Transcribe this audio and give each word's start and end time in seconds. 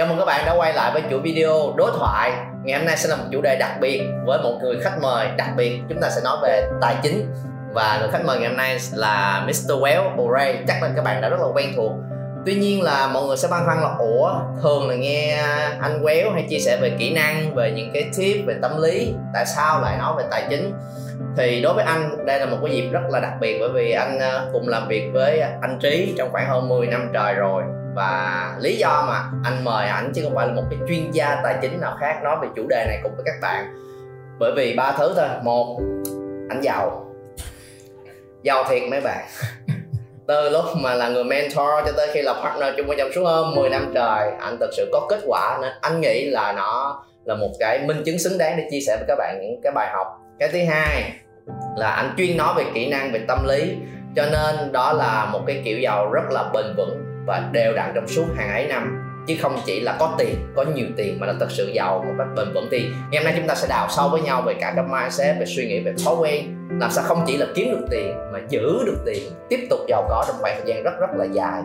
Chào 0.00 0.08
mừng 0.08 0.18
các 0.18 0.24
bạn 0.24 0.46
đã 0.46 0.54
quay 0.56 0.72
lại 0.72 0.90
với 0.92 1.02
chuỗi 1.10 1.20
video 1.20 1.74
đối 1.76 1.90
thoại. 1.98 2.32
Ngày 2.64 2.78
hôm 2.78 2.86
nay 2.86 2.96
sẽ 2.96 3.08
là 3.08 3.16
một 3.16 3.24
chủ 3.32 3.40
đề 3.42 3.56
đặc 3.60 3.70
biệt 3.80 4.02
với 4.26 4.38
một 4.42 4.58
người 4.62 4.76
khách 4.82 4.98
mời 5.02 5.28
đặc 5.36 5.48
biệt. 5.56 5.80
Chúng 5.88 6.00
ta 6.00 6.10
sẽ 6.10 6.20
nói 6.24 6.36
về 6.42 6.68
tài 6.80 6.96
chính. 7.02 7.32
Và 7.72 7.98
người 8.00 8.08
khách 8.12 8.24
mời 8.24 8.38
ngày 8.38 8.48
hôm 8.48 8.56
nay 8.56 8.78
là 8.92 9.44
Mr. 9.46 9.70
Well 9.70 10.16
O'Reilly 10.16 10.64
Chắc 10.68 10.82
là 10.82 10.90
các 10.96 11.04
bạn 11.04 11.20
đã 11.20 11.28
rất 11.28 11.40
là 11.40 11.46
quen 11.54 11.72
thuộc. 11.76 11.92
Tuy 12.46 12.54
nhiên 12.54 12.82
là 12.82 13.06
mọi 13.06 13.24
người 13.24 13.36
sẽ 13.36 13.48
băn 13.50 13.62
khoăn 13.64 13.80
là, 13.80 13.94
Ủa, 13.98 14.34
thường 14.62 14.88
là 14.88 14.94
nghe 14.94 15.36
anh 15.80 16.02
Well 16.02 16.32
hay 16.32 16.46
chia 16.48 16.58
sẻ 16.58 16.78
về 16.80 16.90
kỹ 16.98 17.14
năng, 17.14 17.54
Về 17.54 17.72
những 17.76 17.90
cái 17.94 18.10
tip 18.16 18.46
về 18.46 18.54
tâm 18.62 18.82
lý, 18.82 19.14
Tại 19.34 19.46
sao 19.46 19.80
lại 19.80 19.98
nói 19.98 20.14
về 20.18 20.24
tài 20.30 20.42
chính? 20.50 20.72
Thì 21.36 21.60
đối 21.62 21.74
với 21.74 21.84
anh, 21.84 22.26
đây 22.26 22.40
là 22.40 22.46
một 22.46 22.58
cái 22.64 22.76
dịp 22.76 22.88
rất 22.92 23.02
là 23.10 23.20
đặc 23.20 23.32
biệt 23.40 23.58
bởi 23.60 23.68
vì 23.68 23.92
anh 23.92 24.18
ờ, 24.18 24.48
cùng 24.52 24.68
làm 24.68 24.88
việc 24.88 25.10
với 25.12 25.40
anh 25.40 25.78
Trí 25.82 26.14
trong 26.18 26.28
khoảng 26.32 26.48
hơn 26.48 26.68
10 26.68 26.86
năm 26.86 27.10
trời 27.12 27.34
rồi 27.34 27.62
và 27.94 28.54
lý 28.60 28.76
do 28.76 29.04
mà 29.08 29.30
anh 29.44 29.64
mời 29.64 29.86
ảnh 29.86 30.12
chứ 30.14 30.22
không 30.24 30.34
phải 30.34 30.46
là 30.46 30.52
một 30.52 30.62
cái 30.70 30.78
chuyên 30.88 31.10
gia 31.10 31.40
tài 31.44 31.58
chính 31.62 31.80
nào 31.80 31.96
khác 32.00 32.20
nói 32.22 32.36
về 32.42 32.48
chủ 32.56 32.66
đề 32.68 32.84
này 32.88 33.00
cùng 33.02 33.16
với 33.16 33.24
các 33.26 33.34
bạn. 33.42 33.74
Bởi 34.38 34.52
vì 34.56 34.74
ba 34.76 34.92
thứ 34.98 35.12
thôi. 35.16 35.28
Một 35.42 35.80
ảnh 36.48 36.60
giàu. 36.62 37.06
Giàu 38.42 38.64
thiệt 38.68 38.82
mấy 38.90 39.00
bạn. 39.00 39.26
Từ 40.26 40.48
lúc 40.48 40.64
mà 40.76 40.94
là 40.94 41.08
người 41.08 41.24
mentor 41.24 41.68
cho 41.86 41.92
tới 41.96 42.08
khi 42.14 42.22
là 42.22 42.32
partner 42.32 42.74
chung 42.76 42.86
với 42.86 42.96
trong 42.98 43.12
suốt 43.14 43.24
hơn 43.24 43.54
10 43.54 43.70
năm 43.70 43.92
trời, 43.94 44.30
anh 44.40 44.56
thực 44.60 44.70
sự 44.76 44.88
có 44.92 45.06
kết 45.08 45.20
quả 45.26 45.58
nên 45.62 45.72
anh 45.80 46.00
nghĩ 46.00 46.30
là 46.30 46.52
nó 46.52 47.02
là 47.24 47.34
một 47.34 47.50
cái 47.58 47.78
minh 47.78 48.02
chứng 48.06 48.18
xứng 48.18 48.38
đáng 48.38 48.56
để 48.56 48.68
chia 48.70 48.80
sẻ 48.86 48.96
với 48.96 49.04
các 49.08 49.16
bạn 49.18 49.38
những 49.42 49.60
cái 49.62 49.72
bài 49.72 49.88
học. 49.92 50.06
Cái 50.38 50.48
thứ 50.48 50.58
hai 50.68 51.12
là 51.76 51.90
anh 51.90 52.14
chuyên 52.16 52.36
nói 52.36 52.54
về 52.56 52.64
kỹ 52.74 52.90
năng, 52.90 53.12
về 53.12 53.20
tâm 53.28 53.46
lý, 53.48 53.76
cho 54.16 54.26
nên 54.32 54.72
đó 54.72 54.92
là 54.92 55.28
một 55.32 55.40
cái 55.46 55.62
kiểu 55.64 55.78
giàu 55.78 56.10
rất 56.12 56.30
là 56.30 56.50
bền 56.54 56.64
vững 56.76 57.09
và 57.30 57.48
đều 57.52 57.72
đặn 57.72 57.92
trong 57.94 58.08
suốt 58.08 58.24
hàng 58.36 58.48
ấy 58.48 58.66
năm. 58.66 59.06
Chứ 59.26 59.34
không 59.42 59.60
chỉ 59.66 59.80
là 59.80 59.96
có 59.98 60.14
tiền, 60.18 60.36
có 60.56 60.64
nhiều 60.74 60.86
tiền 60.96 61.20
mà 61.20 61.26
là 61.26 61.34
thật 61.40 61.46
sự 61.50 61.66
giàu 61.66 62.04
một 62.06 62.14
cách 62.18 62.26
bền 62.36 62.52
vững 62.54 62.68
thì 62.70 62.90
ngày 63.10 63.22
hôm 63.22 63.24
nay 63.24 63.34
chúng 63.36 63.48
ta 63.48 63.54
sẽ 63.54 63.68
đào 63.68 63.86
sâu 63.90 64.08
với 64.08 64.20
nhau 64.20 64.42
về 64.42 64.54
cả 64.60 64.72
các 64.76 64.84
mindset, 64.90 65.36
về 65.38 65.46
suy 65.46 65.66
nghĩ, 65.66 65.80
về 65.80 65.94
thói 66.04 66.14
quen. 66.20 66.56
Làm 66.80 66.90
sao 66.90 67.04
không 67.04 67.24
chỉ 67.26 67.36
là 67.36 67.46
kiếm 67.54 67.70
được 67.70 67.86
tiền, 67.90 68.14
mà 68.32 68.38
giữ 68.48 68.62
được 68.86 68.96
tiền, 69.06 69.22
tiếp 69.48 69.66
tục 69.70 69.78
giàu 69.88 70.06
có 70.08 70.24
trong 70.26 70.36
khoảng 70.40 70.54
thời 70.56 70.66
gian 70.66 70.82
rất 70.82 70.90
rất 71.00 71.10
là 71.16 71.24
dài. 71.24 71.62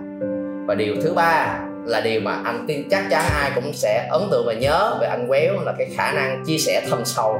Và 0.67 0.75
điều 0.75 0.95
thứ 1.03 1.13
ba 1.13 1.59
là 1.85 2.01
điều 2.01 2.21
mà 2.21 2.41
anh 2.45 2.65
tin 2.67 2.89
chắc 2.89 3.03
chắn 3.09 3.23
ai 3.41 3.51
cũng 3.55 3.73
sẽ 3.73 4.07
ấn 4.11 4.21
tượng 4.31 4.45
và 4.47 4.53
nhớ. 4.53 4.97
Về 5.01 5.07
anh 5.07 5.27
quéo 5.27 5.53
là 5.63 5.73
cái 5.77 5.87
khả 5.97 6.11
năng 6.11 6.43
chia 6.45 6.57
sẻ 6.57 6.81
thâm 6.89 7.05
sâu. 7.05 7.39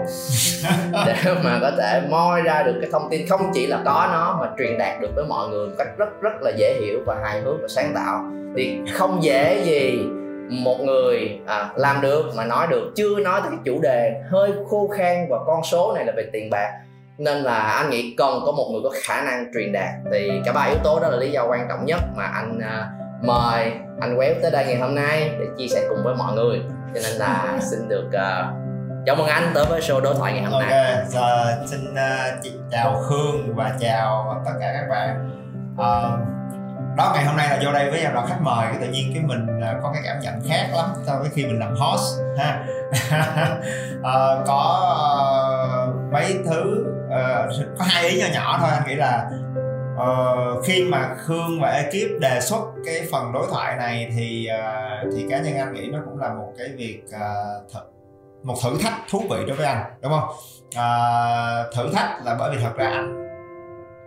Để 1.05 1.15
mà 1.43 1.59
có 1.61 1.71
thể 1.77 2.01
moi 2.09 2.41
ra 2.41 2.63
được 2.63 2.75
cái 2.81 2.89
thông 2.91 3.07
tin 3.11 3.27
không 3.27 3.51
chỉ 3.53 3.67
là 3.67 3.81
có 3.85 4.09
nó 4.13 4.37
mà 4.41 4.49
truyền 4.57 4.77
đạt 4.77 5.01
được 5.01 5.09
với 5.15 5.25
mọi 5.25 5.49
người 5.49 5.67
một 5.67 5.73
cách 5.77 5.87
rất 5.97 6.21
rất 6.21 6.33
là 6.41 6.51
dễ 6.57 6.73
hiểu 6.81 6.99
và 7.05 7.15
hài 7.23 7.41
hước 7.41 7.55
và 7.61 7.67
sáng 7.67 7.91
tạo. 7.95 8.23
Thì 8.57 8.79
không 8.93 9.23
dễ 9.23 9.61
gì 9.65 9.99
một 10.49 10.77
người 10.81 11.39
à, 11.45 11.69
làm 11.75 12.01
được 12.01 12.25
mà 12.35 12.45
nói 12.45 12.67
được. 12.69 12.91
Chưa 12.95 13.19
nói 13.19 13.41
tới 13.41 13.49
cái 13.51 13.59
chủ 13.65 13.79
đề 13.81 14.21
hơi 14.31 14.51
khô 14.69 14.87
khan 14.97 15.27
và 15.29 15.37
con 15.47 15.63
số 15.63 15.93
này 15.95 16.05
là 16.05 16.13
về 16.17 16.29
tiền 16.33 16.49
bạc. 16.49 16.71
Nên 17.17 17.37
là 17.37 17.57
anh 17.57 17.89
nghĩ 17.89 18.13
cần 18.17 18.41
có 18.45 18.51
một 18.51 18.69
người 18.71 18.81
có 18.83 18.91
khả 19.03 19.21
năng 19.21 19.45
truyền 19.53 19.71
đạt. 19.71 19.89
Thì 20.11 20.31
cả 20.45 20.51
ba 20.51 20.63
yếu 20.63 20.77
tố 20.83 20.99
đó 20.99 21.09
là 21.09 21.17
lý 21.17 21.31
do 21.31 21.45
quan 21.49 21.65
trọng 21.69 21.85
nhất 21.85 21.99
mà 22.15 22.23
anh 22.23 22.59
à, 22.63 22.89
mời 23.21 23.71
anh 24.01 24.17
Quéo 24.17 24.33
tới 24.41 24.51
đây 24.51 24.65
ngày 24.65 24.79
hôm 24.79 24.95
nay 24.95 25.35
để 25.39 25.45
chia 25.57 25.67
sẻ 25.67 25.81
cùng 25.89 26.03
với 26.03 26.15
mọi 26.15 26.35
người 26.35 26.61
cho 26.93 27.01
nên 27.03 27.11
là 27.11 27.57
xin 27.71 27.89
được 27.89 28.05
uh, 28.07 28.65
chào 29.05 29.15
mừng 29.15 29.27
anh 29.27 29.51
tới 29.53 29.65
với 29.69 29.81
show 29.81 30.01
đối 30.01 30.15
thoại 30.15 30.33
ngày 30.33 30.43
hôm 30.43 30.53
okay. 30.53 30.69
nay. 30.69 30.95
Ok, 30.95 31.07
giờ 31.07 31.57
xin 31.65 31.93
uh, 31.93 32.69
chào 32.71 33.01
Khương 33.01 33.55
và 33.55 33.75
chào 33.79 34.41
tất 34.45 34.51
cả 34.59 34.73
các 34.73 34.87
bạn. 34.89 35.31
Uh, 35.73 36.35
đó 36.97 37.11
ngày 37.15 37.25
hôm 37.25 37.37
nay 37.37 37.49
là 37.49 37.59
vô 37.63 37.71
đây 37.71 37.91
với 37.91 38.03
là 38.03 38.25
khách 38.27 38.41
mời 38.41 38.67
cái 38.67 38.77
tự 38.81 38.87
nhiên 38.87 39.11
cái 39.13 39.23
mình 39.23 39.59
uh, 39.59 39.83
có 39.83 39.91
cái 39.93 40.01
cảm 40.05 40.19
nhận 40.19 40.33
khác 40.49 40.67
lắm 40.75 40.85
so 41.05 41.19
với 41.19 41.29
khi 41.33 41.45
mình 41.45 41.59
làm 41.59 41.75
host 41.75 42.21
ha. 42.37 42.65
uh, 43.99 44.43
có 44.47 44.81
uh, 45.87 46.13
mấy 46.13 46.39
thứ 46.45 46.85
uh, 47.07 47.77
có 47.79 47.85
hai 47.87 48.09
ý 48.09 48.21
nhỏ 48.21 48.27
nhỏ 48.33 48.57
thôi 48.61 48.69
anh 48.73 48.87
nghĩ 48.87 48.95
là 48.95 49.29
uh, 49.95 50.65
khi 50.65 50.83
mà 50.83 51.15
khương 51.17 51.61
và 51.61 51.69
ekip 51.69 52.19
đề 52.19 52.41
xuất 52.41 52.61
cái 52.85 53.07
phần 53.11 53.31
đối 53.31 53.47
thoại 53.51 53.75
này 53.75 54.11
thì 54.15 54.47
uh, 54.59 55.13
thì 55.15 55.25
cá 55.29 55.39
nhân 55.39 55.57
anh 55.57 55.73
nghĩ 55.73 55.87
nó 55.87 55.99
cũng 56.05 56.19
là 56.19 56.33
một 56.33 56.53
cái 56.57 56.67
việc 56.77 57.01
uh, 57.05 57.73
th- 57.73 57.85
một 58.43 58.55
thử 58.63 58.77
thách 58.81 58.93
thú 59.09 59.19
vị 59.19 59.37
đối 59.47 59.57
với 59.57 59.65
anh 59.65 59.83
đúng 60.01 60.11
không? 60.11 60.29
Uh, 60.67 61.75
thử 61.75 61.93
thách 61.93 62.25
là 62.25 62.35
bởi 62.39 62.55
vì 62.55 62.63
thật 62.63 62.73
ra 62.75 62.85
anh 62.85 63.21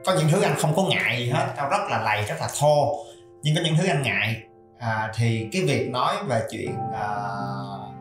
có 0.07 0.15
những 0.19 0.29
thứ 0.33 0.43
anh 0.43 0.55
không 0.59 0.73
có 0.77 0.83
ngại 0.91 1.19
gì 1.19 1.31
hết 1.31 1.47
tao 1.57 1.71
rất 1.71 1.91
là 1.91 2.03
lầy 2.03 2.25
rất 2.25 2.37
là 2.41 2.49
thô 2.61 3.05
nhưng 3.43 3.55
có 3.55 3.61
những 3.65 3.75
thứ 3.79 3.87
anh 3.87 4.03
ngại. 4.03 4.43
À, 4.79 5.13
thì 5.15 5.49
cái 5.53 5.63
việc 5.63 5.91
nói 5.91 6.15
về 6.29 6.43
chuyện 6.51 6.71
uh, 6.71 7.95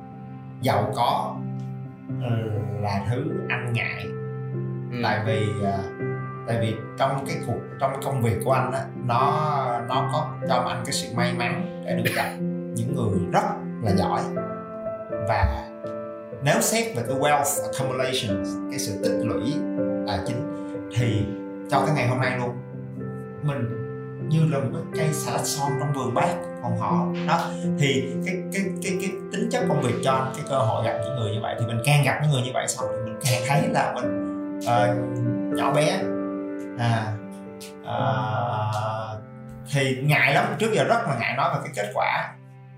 giàu 0.61 0.91
có 0.95 1.35
là 2.81 3.05
thứ 3.09 3.25
anh 3.49 3.73
ngại. 3.73 4.05
Ừ. 4.91 4.99
tại 5.03 5.19
vì 5.25 5.45
uh, 5.61 5.96
tại 6.47 6.57
vì 6.61 6.75
trong 6.97 7.25
cái 7.27 7.37
cuộc 7.47 7.59
trong 7.79 7.91
công 8.03 8.21
việc 8.21 8.37
của 8.45 8.51
anh 8.51 8.71
á 8.71 8.81
nó 9.05 9.19
nó 9.87 10.09
có 10.13 10.27
cho 10.49 10.55
anh 10.55 10.81
cái 10.85 10.93
sự 10.93 11.07
may 11.15 11.33
mắn 11.33 11.83
để 11.85 11.95
được 11.95 12.11
gặp 12.15 12.29
những 12.75 12.95
người 12.95 13.19
rất 13.31 13.43
là 13.83 13.91
giỏi. 13.95 14.21
Và 15.27 15.67
nếu 16.43 16.61
xét 16.61 16.95
về 16.95 17.03
cái 17.07 17.17
wealth 17.17 17.63
accumulation 17.63 18.43
cái 18.71 18.79
sự 18.79 19.03
tích 19.03 19.19
lũy 19.23 19.53
tài 20.07 20.19
chính 20.27 20.67
thì 20.95 21.25
cho 21.69 21.83
cái 21.85 21.95
ngày 21.95 22.07
hôm 22.07 22.19
nay 22.19 22.37
luôn 22.37 22.49
mình 23.43 23.83
như 24.29 24.39
là 24.51 24.59
một 24.59 24.69
cái 24.73 24.83
cây 24.95 25.13
xà 25.13 25.31
lách 25.31 25.45
son 25.45 25.71
trong 25.79 25.93
vườn 25.93 26.13
bác 26.13 26.33
còn 26.63 26.77
họ. 26.77 27.07
Đó 27.27 27.39
thì 27.79 28.09
cái 28.25 28.35
cái 28.53 28.63
cái 28.83 28.97
cái 29.01 29.11
tính 29.31 29.49
chất 29.51 29.63
công 29.67 29.81
việc 29.81 29.95
cho 30.03 30.11
anh 30.11 30.31
cái 30.35 30.45
cơ 30.49 30.57
hội 30.57 30.85
gặp 30.85 30.99
những 31.03 31.15
người 31.15 31.31
như 31.31 31.39
vậy 31.41 31.55
thì 31.59 31.65
mình 31.65 31.81
càng 31.85 32.03
gặp 32.05 32.19
những 32.21 32.31
người 32.31 32.41
như 32.41 32.51
vậy 32.53 32.67
xong 32.67 32.85
thì 32.91 33.11
mình 33.11 33.19
càng 33.25 33.41
thấy 33.47 33.69
là 33.69 33.93
mình 33.95 34.59
uh, 34.59 35.57
nhỏ 35.57 35.73
bé 35.73 35.99
à, 36.79 37.13
à 37.87 37.97
thì 39.73 40.01
ngại 40.03 40.33
lắm. 40.33 40.45
Trước 40.59 40.71
giờ 40.73 40.83
rất 40.83 41.07
là 41.07 41.15
ngại 41.19 41.33
nói 41.37 41.49
về 41.53 41.59
cái 41.63 41.71
kết 41.75 41.91
quả 41.93 42.33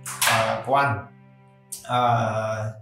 uh, 0.08 0.66
của 0.66 0.76
anh. 0.76 1.06
Uh, 1.88 2.76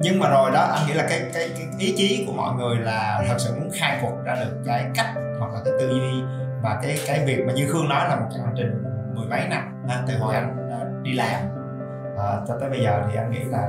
nhưng 0.00 0.18
mà 0.20 0.28
rồi 0.28 0.50
đó 0.50 0.60
anh 0.60 0.86
nghĩ 0.86 0.92
là 0.92 1.06
cái, 1.08 1.30
cái 1.34 1.50
cái 1.56 1.68
ý 1.78 1.94
chí 1.96 2.24
của 2.26 2.32
mọi 2.32 2.54
người 2.54 2.76
là 2.76 3.24
thật 3.28 3.34
sự 3.38 3.54
muốn 3.54 3.70
khai 3.74 3.98
cuộc 4.02 4.16
ra 4.24 4.34
được 4.34 4.62
cái 4.66 4.86
cách 4.94 5.06
hoặc 5.38 5.52
là 5.52 5.60
cái 5.64 5.74
tư 5.78 5.88
duy 5.88 6.22
và 6.62 6.78
cái 6.82 6.98
cái 7.06 7.24
việc 7.26 7.44
mà 7.46 7.52
như 7.52 7.68
khương 7.72 7.88
nói 7.88 8.08
là 8.08 8.16
một 8.16 8.28
hành 8.44 8.54
trình 8.56 8.84
mười 9.14 9.26
mấy 9.26 9.48
năm 9.48 9.84
à, 9.88 10.02
từ 10.08 10.18
hồi 10.18 10.34
anh 10.34 10.56
đi 11.02 11.12
làm. 11.12 11.40
À, 12.18 12.36
cho 12.48 12.56
tới 12.60 12.70
bây 12.70 12.82
giờ 12.82 13.02
thì 13.10 13.16
anh 13.16 13.30
nghĩ 13.30 13.44
là 13.44 13.62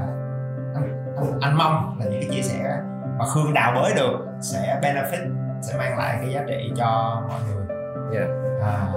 anh, 0.75 1.15
anh, 1.17 1.39
anh 1.41 1.57
mong 1.57 1.97
là 1.99 2.05
những 2.05 2.21
cái 2.21 2.29
chia 2.31 2.41
sẻ 2.41 2.77
mà 3.19 3.25
khương 3.25 3.53
đào 3.53 3.73
bới 3.75 3.93
được 3.95 4.17
sẽ 4.41 4.79
benefit 4.81 5.40
sẽ 5.61 5.77
mang 5.77 5.97
lại 5.97 6.17
cái 6.21 6.33
giá 6.33 6.43
trị 6.47 6.71
cho 6.77 7.21
mọi 7.29 7.39
người. 7.47 7.65
Yeah. 8.13 8.29
à, 8.61 8.87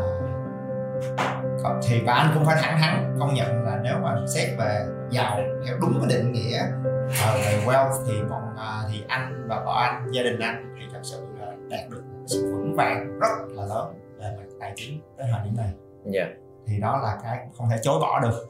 thì 1.89 2.03
và 2.07 2.13
anh 2.13 2.31
cũng 2.35 2.45
phải 2.45 2.57
thẳng 2.63 2.79
thắn 2.81 3.17
công 3.21 3.35
nhận 3.35 3.65
là 3.65 3.79
nếu 3.83 3.95
mà 4.03 4.17
xét 4.27 4.59
về 4.59 4.87
giàu 5.11 5.39
theo 5.67 5.77
đúng 5.81 5.99
cái 6.01 6.19
định 6.19 6.33
nghĩa 6.33 6.63
uh, 7.07 7.45
về 7.45 7.63
wealth 7.67 8.07
thì 8.07 8.23
bọn 8.31 8.43
uh, 8.55 8.91
thì 8.93 9.05
anh 9.09 9.47
và 9.49 9.63
vợ 9.67 9.83
anh 9.83 10.09
gia 10.13 10.23
đình 10.23 10.41
anh 10.41 10.75
thì 10.79 10.87
thật 10.93 11.01
sự 11.03 11.27
là 11.41 11.47
đạt 11.69 11.91
được 11.91 12.03
sự 12.27 12.53
vững 12.53 12.77
vàng 12.77 13.19
rất 13.19 13.29
là 13.49 13.65
lớn 13.67 13.95
về 14.19 14.37
mặt 14.39 14.45
tài 14.61 14.73
chính 14.77 15.01
tới 15.19 15.27
thời 15.33 15.41
điểm 15.45 15.57
này. 15.57 15.73
Yeah. 16.15 16.29
thì 16.67 16.81
đó 16.81 17.01
là 17.03 17.17
cái 17.23 17.39
không 17.59 17.69
thể 17.71 17.77
chối 17.83 18.01
bỏ 18.01 18.21
được. 18.21 18.47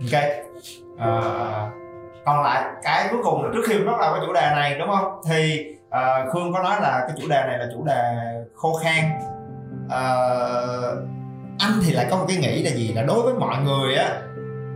Ok. 0.00 0.22
Uh, 0.94 1.72
còn 2.24 2.42
lại 2.42 2.70
cái 2.82 3.08
cuối 3.10 3.20
cùng 3.24 3.44
là 3.44 3.50
trước 3.54 3.62
khi 3.68 3.78
bắt 3.78 3.96
đầu 4.00 4.12
cái 4.12 4.22
chủ 4.26 4.32
đề 4.32 4.50
này 4.54 4.78
đúng 4.78 4.88
không? 4.88 5.20
Thì 5.28 5.66
à, 5.90 6.26
khương 6.32 6.52
có 6.52 6.62
nói 6.62 6.80
là 6.80 7.04
cái 7.08 7.16
chủ 7.20 7.28
đề 7.28 7.44
này 7.46 7.58
là 7.58 7.66
chủ 7.74 7.84
đề 7.84 8.02
khô 8.54 8.80
khan. 8.82 9.04
À, 9.90 10.02
anh 11.58 11.72
thì 11.86 11.92
lại 11.92 12.06
có 12.10 12.16
một 12.16 12.24
cái 12.28 12.36
nghĩ 12.36 12.62
là 12.62 12.70
gì? 12.70 12.92
Là 12.92 13.02
đối 13.02 13.22
với 13.22 13.34
mọi 13.34 13.56
người 13.64 13.94
á 13.94 14.22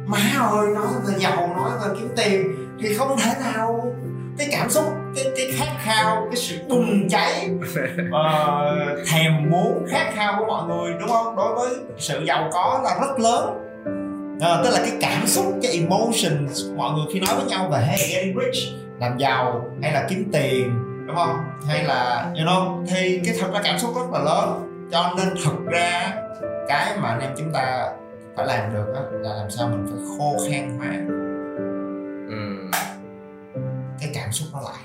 má 0.06 0.19
ơi 0.50 0.66
nói 0.75 0.87
về 1.06 1.14
giàu 1.19 1.37
nói 1.37 1.70
về 1.82 1.94
kiếm 1.99 2.08
tiền 2.16 2.46
thì 2.81 2.94
không 2.94 3.16
thể 3.19 3.31
nào. 3.40 3.93
Cái 4.38 4.49
cảm 4.52 4.70
xúc 4.70 4.84
cái 5.16 5.25
cái 5.37 5.46
khát 5.58 5.72
khao 5.78 6.26
cái 6.31 6.37
sự 6.37 6.56
bùng 6.69 7.08
cháy 7.08 7.50
uh, 8.08 9.08
thèm 9.08 9.50
muốn 9.50 9.87
khát 9.90 10.12
khao 10.14 10.34
của 10.38 10.46
mọi 10.46 10.69
người 10.69 10.94
đúng 11.00 11.08
không? 11.08 11.37
Đối 11.37 11.55
với 11.55 11.69
sự 11.99 12.25
giàu 12.25 12.49
có 12.52 12.81
là 12.84 12.99
rất 13.00 13.20
lớn. 13.20 13.61
À, 14.40 14.61
tức 14.64 14.70
là 14.70 14.78
cái 14.78 14.93
cảm 15.00 15.26
xúc 15.26 15.44
cái 15.62 15.72
emotions 15.72 16.61
mọi 16.76 16.93
người 16.93 17.06
khi 17.12 17.20
nói 17.20 17.37
với 17.37 17.44
nhau 17.44 17.69
về 17.72 17.78
hey 17.78 18.11
getting 18.12 18.38
rich 18.40 18.75
làm 19.00 19.19
giàu 19.19 19.64
hay 19.82 19.93
là 19.93 20.06
kiếm 20.08 20.31
tiền 20.32 20.94
đúng 21.06 21.16
không? 21.16 21.36
Hay 21.68 21.84
là 21.84 22.32
you 22.36 22.46
know 22.46 22.86
thì 22.86 23.22
cái 23.24 23.34
thật 23.40 23.46
ra 23.52 23.60
cảm 23.64 23.78
xúc 23.78 23.90
rất 23.96 24.10
là 24.12 24.18
lớn. 24.18 24.70
Cho 24.92 25.12
nên 25.16 25.34
thực 25.44 25.66
ra 25.66 26.12
cái 26.68 26.98
mà 26.98 27.08
anh 27.08 27.20
em 27.20 27.34
chúng 27.38 27.52
ta 27.52 27.92
phải 28.36 28.46
làm 28.46 28.74
được 28.74 28.92
đó, 28.94 29.00
là 29.10 29.34
làm 29.34 29.50
sao 29.50 29.68
mình 29.68 29.86
phải 29.90 30.04
khô 30.18 30.36
khan 30.50 30.78
hóa. 30.78 30.88
Ừ. 32.28 32.70
cái 34.00 34.10
cảm 34.14 34.32
xúc 34.32 34.48
nó 34.52 34.60
lại. 34.60 34.82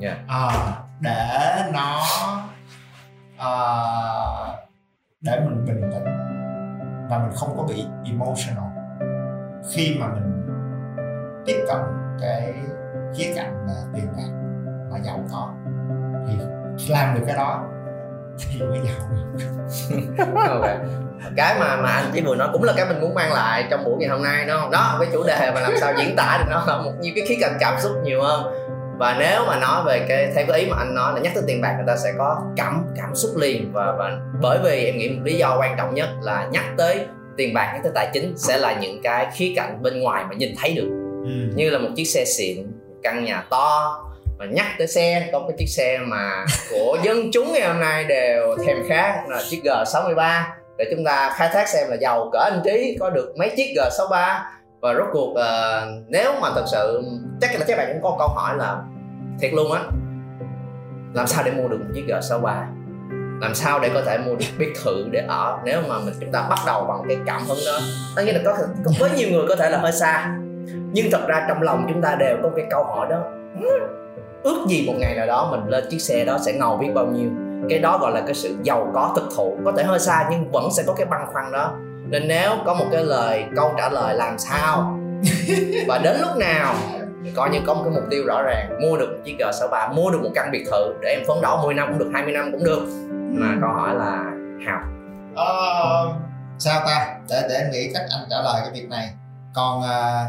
Yeah. 0.00 0.16
à, 0.28 0.50
để 1.00 1.62
nó 1.72 2.02
à, 3.38 3.54
để 5.20 5.40
mình 5.40 5.64
bình 5.66 5.90
tĩnh 5.92 6.04
và 7.10 7.18
mình 7.18 7.32
không 7.36 7.56
có 7.56 7.62
bị 7.62 7.84
emotional. 8.04 8.64
Khi 9.72 9.96
mà 10.00 10.06
mình 10.06 10.46
tiếp 11.46 11.64
cận 11.68 11.80
cái 12.20 12.54
khía 13.16 13.32
cạnh 13.36 13.66
là 13.66 13.82
tiền 13.94 14.06
bạc 14.16 14.41
và 14.92 14.98
giàu 15.04 15.24
có. 15.32 15.52
Thì 16.28 16.34
làm 16.88 17.14
được 17.14 17.20
cái 17.26 17.36
đó 17.36 17.64
thì 18.38 18.60
mới 18.60 18.78
giàu 18.84 19.08
được. 19.10 20.34
Ok 20.48 20.66
cái 21.36 21.56
mà 21.60 21.76
mà 21.76 21.88
anh 21.88 22.10
chỉ 22.14 22.20
vừa 22.20 22.34
nói 22.34 22.48
cũng 22.52 22.62
là 22.62 22.72
cái 22.76 22.86
mình 22.86 23.00
muốn 23.00 23.14
mang 23.14 23.32
lại 23.32 23.66
trong 23.70 23.84
buổi 23.84 23.96
ngày 23.98 24.08
hôm 24.08 24.22
nay 24.22 24.44
đúng 24.46 24.56
không? 24.60 24.70
Đó 24.70 24.96
cái 25.00 25.08
chủ 25.12 25.24
đề 25.26 25.50
mà 25.54 25.60
làm 25.60 25.72
sao 25.80 25.92
diễn 25.98 26.16
tả 26.16 26.38
được 26.38 26.50
nó 26.50 26.64
là 26.66 26.82
một 26.82 26.92
nhiều 27.00 27.12
cái 27.16 27.26
khía 27.26 27.36
cạnh 27.40 27.56
cảm 27.60 27.80
xúc 27.80 27.92
nhiều 28.04 28.22
hơn. 28.22 28.54
Và 28.98 29.16
nếu 29.18 29.44
mà 29.46 29.58
nói 29.58 29.82
về 29.86 30.06
cái 30.08 30.32
theo 30.34 30.44
cái 30.48 30.60
ý 30.60 30.66
mà 30.70 30.76
anh 30.78 30.94
nói 30.94 31.12
là 31.14 31.20
nhắc 31.20 31.32
tới 31.34 31.44
tiền 31.46 31.60
bạc 31.60 31.74
người 31.76 31.86
ta 31.86 31.96
sẽ 31.96 32.12
có 32.18 32.42
cảm 32.56 32.86
cảm 32.96 33.14
xúc 33.14 33.30
liền. 33.36 33.72
Và 33.72 33.92
và 33.98 34.10
bởi 34.40 34.58
vì 34.64 34.84
em 34.84 34.98
nghĩ 34.98 35.08
một 35.08 35.22
lý 35.24 35.36
do 35.36 35.56
quan 35.58 35.76
trọng 35.76 35.94
nhất 35.94 36.08
là 36.22 36.48
nhắc 36.52 36.64
tới 36.76 37.06
tiền 37.36 37.54
bạc 37.54 37.70
nhắc 37.72 37.80
tới 37.82 37.92
tài 37.94 38.10
chính 38.12 38.38
sẽ 38.38 38.58
là 38.58 38.72
những 38.72 39.02
cái 39.02 39.26
khía 39.34 39.52
cạnh 39.56 39.82
bên 39.82 40.00
ngoài 40.00 40.24
mà 40.28 40.34
nhìn 40.34 40.54
thấy 40.62 40.74
được. 40.74 40.88
Ừ. 41.24 41.52
như 41.54 41.70
là 41.70 41.78
một 41.78 41.88
chiếc 41.96 42.04
xe 42.04 42.24
xịn 42.24 42.66
căn 43.02 43.24
nhà 43.24 43.44
to 43.50 43.98
và 44.42 44.48
nhắc 44.48 44.66
tới 44.78 44.86
xe 44.86 45.28
có 45.32 45.40
cái 45.48 45.56
chiếc 45.58 45.68
xe 45.68 45.98
mà 45.98 46.44
của 46.70 46.98
dân 47.04 47.30
chúng 47.32 47.52
ngày 47.52 47.68
hôm 47.68 47.80
nay 47.80 48.04
đều 48.04 48.56
thèm 48.66 48.76
khát 48.88 49.22
là 49.28 49.42
chiếc 49.50 49.60
G63. 49.64 50.42
Để 50.78 50.84
chúng 50.96 51.04
ta 51.04 51.30
khai 51.36 51.50
thác 51.52 51.68
xem 51.68 51.88
là 51.90 51.96
giàu 51.96 52.30
cỡ 52.32 52.38
anh 52.38 52.60
trí 52.64 52.96
có 53.00 53.10
được 53.10 53.34
mấy 53.38 53.50
chiếc 53.56 53.74
G63. 53.76 54.40
Và 54.80 54.94
rốt 54.94 55.06
cuộc 55.12 55.30
uh, 55.30 56.04
nếu 56.08 56.32
mà 56.40 56.50
thật 56.54 56.64
sự 56.72 57.02
chắc 57.40 57.50
là 57.58 57.64
các 57.68 57.78
bạn 57.78 57.88
cũng 57.92 58.02
có 58.02 58.16
câu 58.18 58.28
hỏi 58.28 58.56
là 58.56 58.78
thiệt 59.40 59.52
luôn 59.52 59.72
á. 59.72 59.80
Làm 61.14 61.26
sao 61.26 61.42
để 61.44 61.50
mua 61.50 61.68
được 61.68 61.78
một 61.78 61.90
chiếc 61.94 62.04
G63? 62.08 62.64
Làm 63.40 63.54
sao 63.54 63.80
để 63.80 63.90
có 63.94 64.02
thể 64.06 64.18
mua 64.18 64.34
được 64.34 64.46
biệt 64.58 64.72
thự 64.84 65.08
để 65.10 65.24
ở 65.28 65.58
nếu 65.64 65.80
mà 65.88 65.98
mình 65.98 66.14
chúng 66.20 66.32
ta 66.32 66.46
bắt 66.50 66.58
đầu 66.66 66.84
bằng 66.84 67.02
cái 67.08 67.16
cảm 67.26 67.42
hứng 67.48 67.58
đó? 67.66 67.78
Tất 68.16 68.22
nhiên 68.26 68.34
là 68.34 68.40
có, 68.44 68.56
có 68.84 68.92
với 68.98 69.10
nhiều 69.16 69.28
người 69.30 69.46
có 69.48 69.56
thể 69.56 69.70
là 69.70 69.78
hơi 69.78 69.92
xa. 69.92 70.36
Nhưng 70.92 71.10
thật 71.12 71.26
ra 71.26 71.46
trong 71.48 71.62
lòng 71.62 71.86
chúng 71.88 72.02
ta 72.02 72.14
đều 72.14 72.36
có 72.42 72.50
cái 72.56 72.66
câu 72.70 72.84
hỏi 72.84 73.06
đó 73.10 73.18
ước 74.42 74.66
gì 74.68 74.86
một 74.86 74.94
ngày 74.98 75.14
nào 75.14 75.26
đó 75.26 75.48
mình 75.50 75.68
lên 75.68 75.84
chiếc 75.90 75.98
xe 75.98 76.24
đó 76.24 76.38
sẽ 76.38 76.52
ngầu 76.52 76.76
biết 76.76 76.90
bao 76.94 77.06
nhiêu. 77.06 77.30
Cái 77.68 77.78
đó 77.78 77.98
gọi 77.98 78.12
là 78.12 78.20
cái 78.20 78.34
sự 78.34 78.56
giàu 78.62 78.90
có 78.94 79.12
thực 79.16 79.28
thụ. 79.36 79.58
Có 79.64 79.72
thể 79.76 79.84
hơi 79.84 79.98
xa 79.98 80.28
nhưng 80.30 80.50
vẫn 80.50 80.68
sẽ 80.76 80.82
có 80.86 80.94
cái 80.94 81.06
băn 81.06 81.20
khoăn 81.32 81.52
đó. 81.52 81.74
Nên 82.08 82.28
nếu 82.28 82.50
có 82.66 82.74
một 82.74 82.84
cái 82.92 83.04
lời 83.04 83.44
câu 83.56 83.74
trả 83.78 83.88
lời 83.88 84.14
làm 84.14 84.38
sao? 84.38 84.98
Và 85.88 85.98
đến 85.98 86.16
lúc 86.20 86.36
nào? 86.36 86.74
Coi 87.36 87.50
như 87.50 87.58
có 87.66 87.74
một 87.74 87.80
cái 87.84 87.92
mục 87.94 88.04
tiêu 88.10 88.24
rõ 88.26 88.42
ràng. 88.42 88.78
Mua 88.82 88.96
được 88.96 89.08
một 89.12 89.18
chiếc 89.24 89.36
G63 89.38 89.94
mua 89.94 90.10
được 90.10 90.22
một 90.22 90.30
căn 90.34 90.50
biệt 90.52 90.64
thự 90.70 90.94
để 91.02 91.08
em 91.08 91.20
phấn 91.28 91.36
đấu 91.42 91.58
10 91.62 91.74
năm 91.74 91.88
cũng 91.88 91.98
được 91.98 92.10
20 92.14 92.32
năm 92.32 92.52
cũng 92.52 92.64
được. 92.64 92.86
Mà 93.10 93.56
câu 93.60 93.70
hỏi 93.70 93.94
là 93.94 94.24
how? 94.66 94.80
Ờ, 95.34 96.08
sao 96.58 96.80
ta? 96.86 97.16
Để 97.30 97.46
để 97.48 97.54
anh 97.54 97.70
nghĩ 97.70 97.90
cách 97.94 98.04
anh 98.10 98.26
trả 98.30 98.36
lời 98.42 98.60
cái 98.64 98.70
việc 98.74 98.88
này. 98.90 99.08
Còn 99.54 99.82
à, 99.82 100.26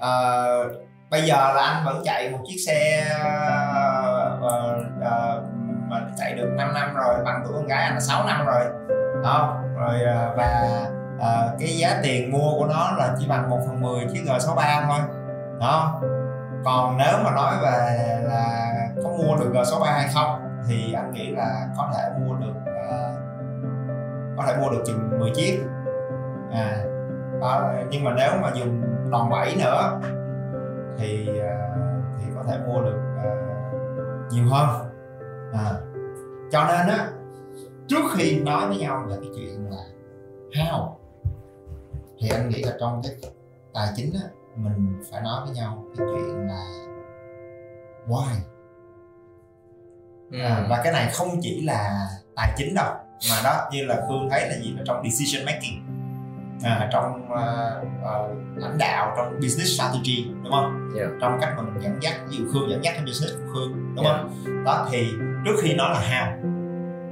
à, 0.00 0.10
bây 1.14 1.22
giờ 1.22 1.52
là 1.54 1.62
anh 1.62 1.84
vẫn 1.84 2.02
chạy 2.04 2.30
một 2.30 2.38
chiếc 2.46 2.56
xe 2.66 3.06
uh, 4.36 4.44
uh, 4.44 5.44
mà 5.88 6.00
chạy 6.18 6.34
được 6.34 6.48
5 6.56 6.74
năm 6.74 6.94
rồi 6.94 7.14
bằng 7.24 7.42
tuổi 7.44 7.52
con 7.54 7.66
gái 7.66 7.82
anh 7.82 7.94
là 7.94 8.00
6 8.00 8.24
năm 8.26 8.46
rồi. 8.46 8.64
Đó 9.22 9.62
rồi 9.76 9.94
uh, 10.02 10.36
và 10.36 10.68
uh, 11.16 11.60
cái 11.60 11.68
giá 11.78 12.00
tiền 12.02 12.32
mua 12.32 12.58
của 12.58 12.66
nó 12.66 12.92
là 12.98 13.14
chỉ 13.18 13.26
bằng 13.28 13.50
1 13.50 13.60
phần 13.66 13.80
10 13.80 14.06
chiếc 14.12 14.22
G63 14.26 14.86
thôi. 14.86 14.98
Đó. 15.60 16.00
Còn 16.64 16.98
nếu 16.98 17.18
mà 17.24 17.30
nói 17.30 17.54
về 17.62 18.18
là 18.22 18.70
có 19.02 19.08
mua 19.08 19.36
được 19.36 19.50
G63 19.54 19.84
hay 19.84 20.08
không 20.14 20.40
thì 20.68 20.92
anh 20.92 21.12
nghĩ 21.12 21.30
là 21.30 21.66
có 21.76 21.90
thể 21.96 22.10
mua 22.18 22.34
được 22.34 22.54
uh, 22.60 23.18
có 24.36 24.44
thể 24.46 24.56
mua 24.56 24.70
được 24.70 24.82
chừng 24.86 25.18
10 25.20 25.30
chiếc. 25.34 25.60
À 26.52 26.76
đó, 27.40 27.72
nhưng 27.90 28.04
mà 28.04 28.12
nếu 28.16 28.30
mà 28.42 28.50
dùng 28.54 28.82
đòn 29.10 29.30
bẩy 29.30 29.56
nữa 29.56 30.00
thì 30.98 31.28
à, 31.40 31.74
thì 32.18 32.24
có 32.34 32.42
thể 32.42 32.58
mua 32.66 32.82
được 32.82 33.00
à, 33.18 33.30
nhiều 34.30 34.44
hơn. 34.50 34.90
À, 35.52 35.72
cho 36.50 36.64
nên 36.66 36.96
á 36.98 37.10
trước 37.86 38.04
khi 38.14 38.40
nói 38.40 38.68
với 38.68 38.78
nhau 38.78 39.04
về 39.08 39.16
cái 39.20 39.30
chuyện 39.36 39.70
là 39.70 39.84
how 40.52 40.94
thì 42.20 42.28
anh 42.28 42.48
nghĩ 42.48 42.62
là 42.62 42.76
trong 42.80 43.02
cái 43.02 43.12
tài 43.74 43.88
chính 43.96 44.14
á 44.14 44.28
mình 44.56 45.02
phải 45.10 45.22
nói 45.22 45.46
với 45.46 45.54
nhau 45.54 45.84
cái 45.96 46.06
chuyện 46.12 46.46
là 46.46 46.64
why. 48.08 48.34
Ừ. 50.30 50.38
à, 50.40 50.66
và 50.70 50.80
cái 50.84 50.92
này 50.92 51.10
không 51.12 51.28
chỉ 51.40 51.60
là 51.60 52.08
tài 52.36 52.52
chính 52.56 52.74
đâu 52.74 52.94
mà 53.30 53.40
đó 53.44 53.68
như 53.72 53.84
là 53.84 54.04
khương 54.08 54.28
thấy 54.30 54.48
là 54.48 54.56
gì 54.56 54.74
là 54.76 54.82
trong 54.86 55.02
decision 55.04 55.46
making 55.46 55.83
à, 56.62 56.88
trong 56.92 57.28
uh, 57.32 57.86
uh, 58.02 58.38
lãnh 58.56 58.78
đạo 58.78 59.14
trong 59.16 59.34
business 59.34 59.76
strategy 59.76 60.30
đúng 60.42 60.52
không 60.52 60.80
Yeah. 60.96 61.10
trong 61.20 61.38
cách 61.40 61.52
mà 61.56 61.62
mình 61.62 61.82
dẫn 61.82 62.02
dắt 62.02 62.12
ví 62.28 62.36
dụ 62.36 62.44
khương 62.52 62.70
dẫn 62.70 62.84
dắt 62.84 62.94
cái 62.96 63.04
business 63.06 63.34
của 63.38 63.52
khương 63.54 63.94
đúng 63.96 64.04
Yeah. 64.04 64.16
không 64.20 64.64
đó 64.64 64.86
thì 64.90 65.08
trước 65.44 65.56
khi 65.62 65.74
nói 65.74 65.90
là 65.90 66.00
how 66.00 66.54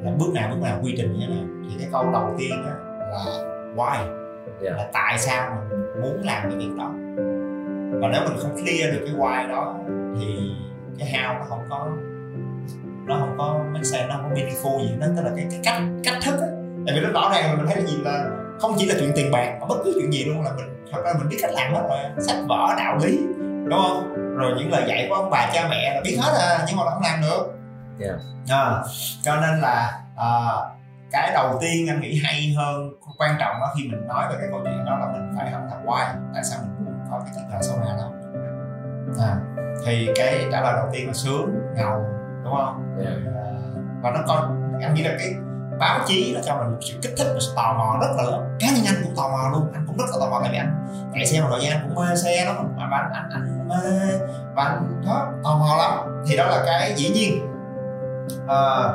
là 0.05 0.11
bước 0.19 0.33
nào 0.35 0.51
bước 0.51 0.61
nào 0.63 0.81
quy 0.83 0.95
trình 0.97 1.13
như 1.13 1.27
thế 1.29 1.35
nào 1.35 1.45
thì 1.71 1.77
cái 1.79 1.89
câu 1.93 2.13
đầu 2.13 2.35
tiên 2.39 2.65
là 2.65 2.75
why 3.77 3.97
Yeah. 4.63 4.77
là 4.77 4.91
tại 4.93 5.19
sao 5.19 5.57
mình 5.71 6.03
muốn 6.03 6.23
làm 6.25 6.43
cái 6.43 6.59
việc 6.59 6.71
đó 6.79 6.93
và 8.01 8.09
nếu 8.09 8.21
mình 8.29 8.39
không 8.39 8.53
clear 8.53 8.95
được 8.95 9.03
cái 9.07 9.15
why 9.15 9.49
đó 9.49 9.79
thì 10.19 10.51
cái 10.99 11.13
how 11.13 11.39
nó 11.39 11.45
không 11.49 11.65
có 11.71 11.89
nó 13.07 13.17
không 13.21 13.35
có 13.39 13.65
make 13.73 13.85
sense 13.85 14.07
nó 14.09 14.15
không 14.15 14.31
có 14.31 14.37
meaningful 14.37 14.81
gì 14.83 14.97
đó 15.01 15.07
tức 15.17 15.23
là 15.23 15.31
cái, 15.37 15.47
cái 15.51 15.61
cách 15.65 15.83
cách 16.05 16.23
thức 16.25 16.41
á 16.41 16.49
tại 16.87 16.97
vì 16.97 17.01
nó 17.01 17.11
rõ 17.13 17.31
ràng 17.35 17.57
mình 17.57 17.67
thấy 17.67 17.77
là 17.77 17.89
gì 17.89 17.97
là 17.97 18.31
không 18.63 18.75
chỉ 18.79 18.87
là 18.87 18.95
chuyện 18.99 19.13
tiền 19.17 19.31
bạc 19.33 19.57
mà 19.61 19.67
bất 19.67 19.77
cứ 19.85 19.93
chuyện 19.95 20.13
gì 20.13 20.25
luôn 20.25 20.43
là 20.43 20.51
mình 20.57 20.85
thật 20.93 21.03
ra 21.05 21.13
mình 21.19 21.29
biết 21.29 21.39
cách 21.43 21.51
làm 21.55 21.75
hết 21.75 21.83
rồi. 21.89 21.99
Sách 22.27 22.37
vở 22.49 22.75
đạo 22.79 22.99
lý 23.03 23.19
đúng 23.69 23.79
không? 23.83 24.15
Rồi 24.37 24.53
những 24.59 24.73
lời 24.73 24.85
dạy 24.89 25.07
của 25.09 25.15
ông 25.15 25.31
bà 25.31 25.51
cha 25.55 25.69
mẹ 25.71 25.95
là 25.95 26.01
biết 26.05 26.19
hết 26.23 26.33
à 26.41 26.65
nhưng 26.69 26.77
mà 26.77 26.83
không 26.91 27.03
làm 27.03 27.21
được. 27.23 27.59
Yeah. 28.01 28.21
à, 28.49 28.83
cho 29.23 29.37
nên 29.37 29.61
là 29.61 30.01
à, 30.17 30.31
cái 31.13 31.31
đầu 31.35 31.59
tiên 31.61 31.89
anh 31.89 32.01
nghĩ 32.01 32.21
hay 32.25 32.55
hơn 32.57 32.91
quan 33.19 33.37
trọng 33.41 33.61
đó 33.61 33.73
khi 33.77 33.89
mình 33.89 34.09
nói 34.09 34.25
về 34.31 34.37
cái 34.39 34.49
câu 34.51 34.61
chuyện 34.65 34.85
đó 34.85 34.99
là 34.99 35.07
mình 35.13 35.35
phải 35.39 35.51
hỏi 35.51 35.63
là 35.71 35.77
why 35.87 36.07
tại 36.35 36.45
sao 36.45 36.59
mình 36.63 36.85
muốn 36.85 36.95
có 37.11 37.21
cái 37.25 37.35
chiếc 37.35 37.77
này 37.81 37.97
đó. 37.99 38.11
À, 39.21 39.37
thì 39.87 40.09
cái 40.15 40.47
trả 40.53 40.61
lời 40.61 40.73
đầu 40.77 40.89
tiên 40.93 41.07
là 41.07 41.13
sướng 41.13 41.55
ngầu 41.77 42.05
đúng 42.45 42.55
không? 42.57 42.97
Yeah. 42.99 43.15
à, 43.37 43.51
và 44.03 44.11
nó 44.11 44.21
còn 44.27 44.73
anh 44.83 44.95
nghĩ 44.95 45.03
là 45.03 45.15
cái 45.19 45.35
báo 45.83 46.01
chí 46.07 46.33
nó 46.35 46.41
cho 46.45 46.57
mình 46.57 46.81
sự 46.81 46.99
kích 47.03 47.13
thích 47.17 47.27
và 47.35 47.41
sự 47.41 47.53
tò 47.57 47.75
mò 47.79 47.99
rất 48.01 48.09
là 48.17 48.23
lớn. 48.23 48.57
Cá 48.61 48.67
nhân 48.67 48.85
anh 48.87 49.03
cũng 49.05 49.17
tò 49.17 49.29
mò 49.29 49.51
luôn 49.53 49.73
anh 49.73 49.85
cũng 49.87 49.97
rất 49.97 50.05
là 50.11 50.17
tò 50.21 50.31
mò 50.31 50.41
tại 50.43 50.53
vì 50.53 50.59
anh 50.59 50.87
chạy 51.15 51.27
xe 51.27 51.41
một 51.41 51.49
thời 51.51 51.61
gian 51.61 51.73
anh 51.73 51.89
cũng 51.89 52.05
mê 52.05 52.17
xe 52.17 52.45
lắm. 52.45 52.57
Và 52.77 52.85
anh 52.91 53.13
anh 53.13 53.31
anh 53.33 53.69
mê 53.69 53.77
và 54.57 54.63
anh 54.65 55.03
đó 55.07 55.33
tò 55.45 55.59
mò 55.59 55.77
lắm. 55.79 56.23
Thì 56.27 56.37
đó 56.37 56.47
là 56.47 56.63
cái 56.67 56.95
dĩ 56.97 57.11
nhiên. 57.11 57.49
À, 58.49 58.89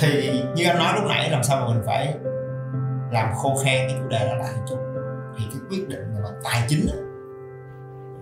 thì 0.00 0.42
như 0.54 0.64
anh 0.66 0.78
nói 0.78 0.92
lúc 0.94 1.04
nãy 1.08 1.30
làm 1.30 1.42
sao 1.42 1.60
mà 1.60 1.66
mình 1.66 1.82
phải 1.86 2.14
làm 3.10 3.34
khô 3.34 3.54
khan 3.64 3.74
cái 3.88 3.96
chủ 3.98 4.08
đề 4.08 4.28
đó 4.28 4.34
lại 4.34 4.52
một 4.56 4.62
chút? 4.68 4.78
Thì 5.38 5.44
cái 5.50 5.60
quyết 5.70 5.88
định 5.88 6.14
mà 6.22 6.28
tài 6.44 6.62
chính 6.68 6.86
á, 6.92 6.98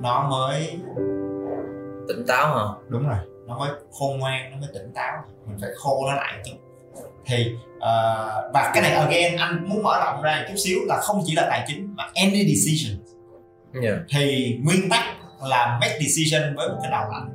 nó 0.01 0.29
mới 0.31 0.81
tỉnh 2.09 2.27
táo 2.29 2.57
hả? 2.57 2.65
Đúng 2.89 3.09
rồi 3.09 3.19
nó 3.47 3.59
mới 3.59 3.71
khôn 3.99 4.19
ngoan 4.19 4.51
nó 4.51 4.57
mới 4.57 4.69
tỉnh 4.75 4.93
táo. 4.95 5.25
Mình 5.47 5.59
phải 5.61 5.71
khô 5.79 6.07
nó 6.09 6.15
lại 6.15 6.33
một 6.37 6.43
chút 6.45 6.70
thì 7.31 7.55
ờ, 7.81 8.51
và 8.55 8.71
cái 8.75 8.83
này 8.83 8.93
again 8.93 9.37
anh 9.37 9.69
muốn 9.69 9.83
mở 9.83 10.01
rộng 10.05 10.23
ra 10.23 10.37
một 10.37 10.45
chút 10.49 10.59
xíu 10.65 10.79
là 10.87 11.01
không 11.01 11.23
chỉ 11.27 11.35
là 11.35 11.47
tài 11.51 11.65
chính 11.69 11.95
mà 11.97 12.05
any 12.15 12.55
decision. 12.55 13.01
Yeah. 13.83 13.99
thì 14.09 14.57
nguyên 14.63 14.89
tắc 14.91 15.05
là 15.43 15.79
make 15.81 15.99
decision 16.01 16.57
với 16.57 16.69
một 16.69 16.79
cái 16.83 16.91
đầu 16.91 17.05
lạnh. 17.13 17.31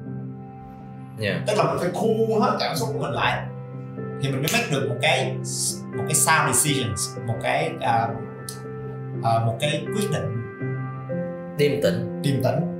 Yeah. 1.22 1.42
tức 1.48 1.58
là 1.58 1.64
mình 1.64 1.78
phải 1.80 1.90
khu 1.94 2.42
hết 2.42 2.58
cảm 2.60 2.76
xúc 2.76 2.90
của 2.94 3.00
mình 3.00 3.12
lại 3.12 3.44
thì 4.22 4.30
mình 4.30 4.42
mới 4.42 4.50
make 4.54 4.72
được 4.72 4.90
một 4.90 4.96
cái 5.02 5.34
một 5.98 6.04
cái 6.08 6.14
sound 6.14 6.56
decisions 6.56 7.18
một 7.28 7.36
cái 7.44 7.70
à, 7.82 8.08
à, 9.24 9.40
một 9.46 9.58
cái 9.60 9.86
quyết 9.96 10.08
định. 10.12 10.42
Điềm 11.58 11.82
tĩnh. 11.82 12.22
Điềm 12.22 12.44
tĩnh 12.44 12.75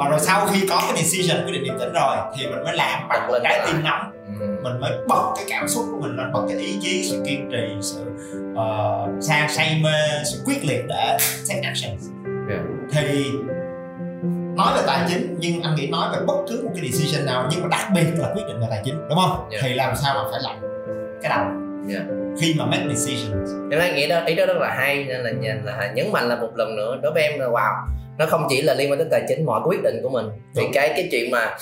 và 0.00 0.08
rồi 0.08 0.20
sau 0.20 0.46
khi 0.46 0.66
có 0.70 0.82
cái 0.88 1.02
decision 1.02 1.46
quyết 1.46 1.52
định 1.52 1.64
điềm 1.64 1.78
tĩnh 1.78 1.92
rồi 1.92 2.16
thì 2.36 2.46
mình 2.46 2.64
mới 2.64 2.76
làm 2.76 3.08
bằng 3.08 3.30
lên 3.30 3.42
trái 3.44 3.60
tim 3.66 3.84
nóng 3.84 4.12
ừ. 4.40 4.46
mình 4.62 4.80
mới 4.80 4.92
bật 5.08 5.32
cái 5.36 5.44
cảm 5.48 5.68
xúc 5.68 5.84
của 5.90 6.00
mình 6.00 6.16
lên 6.16 6.32
bật 6.32 6.42
cái 6.48 6.58
ý 6.58 6.78
chí 6.82 7.08
sự 7.10 7.22
kiên 7.26 7.50
trì 7.50 7.76
sự 7.80 8.00
uh, 8.52 9.24
say, 9.24 9.48
say 9.48 9.80
mê 9.82 10.24
sự 10.24 10.42
quyết 10.46 10.64
liệt 10.64 10.84
để 10.88 11.16
take 11.48 11.60
action 11.64 11.98
Yeah. 12.50 12.62
thì 12.92 13.24
nói 14.56 14.72
về 14.76 14.82
tài 14.86 15.06
chính 15.08 15.36
nhưng 15.38 15.62
anh 15.62 15.74
nghĩ 15.74 15.86
nói 15.86 16.08
về 16.12 16.26
bất 16.26 16.34
cứ 16.48 16.60
một 16.64 16.70
cái 16.74 16.90
decision 16.90 17.26
nào 17.26 17.48
nhưng 17.50 17.62
mà 17.62 17.68
đặc 17.68 17.86
biệt 17.94 18.06
là 18.18 18.28
quyết 18.34 18.42
định 18.48 18.60
về 18.60 18.66
tài 18.70 18.80
chính 18.84 19.08
đúng 19.08 19.18
không 19.18 19.48
Yeah. 19.50 19.64
thì 19.64 19.74
làm 19.74 19.96
sao 19.96 20.14
mà 20.14 20.30
phải 20.30 20.40
làm 20.42 20.56
cái 21.22 21.30
đầu 21.36 21.46
Yeah. 21.90 22.02
khi 22.40 22.54
mà 22.58 22.66
make 22.66 22.84
decisions 22.94 23.50
em 23.70 23.78
nói 23.78 23.92
nghĩ 23.94 24.08
đó 24.08 24.20
ý 24.26 24.34
đó 24.34 24.46
rất 24.46 24.56
là 24.56 24.74
hay 24.78 25.04
nên 25.04 25.20
là, 25.20 25.30
là 25.64 25.92
nhấn 25.94 26.12
mạnh 26.12 26.28
là 26.28 26.36
một 26.36 26.50
lần 26.54 26.76
nữa 26.76 26.98
đối 27.02 27.12
với 27.12 27.22
em 27.22 27.40
là 27.40 27.46
wow 27.46 27.99
nó 28.20 28.26
không 28.26 28.46
chỉ 28.48 28.62
là 28.62 28.74
liên 28.74 28.90
quan 28.90 28.98
tới 28.98 29.08
tài 29.10 29.22
chính 29.28 29.46
mọi 29.46 29.60
quyết 29.64 29.82
định 29.82 30.00
của 30.02 30.08
mình. 30.08 30.26
Thì 30.56 30.62
Đúng. 30.62 30.72
cái 30.72 30.88
cái 30.88 31.08
chuyện 31.10 31.30
mà 31.30 31.56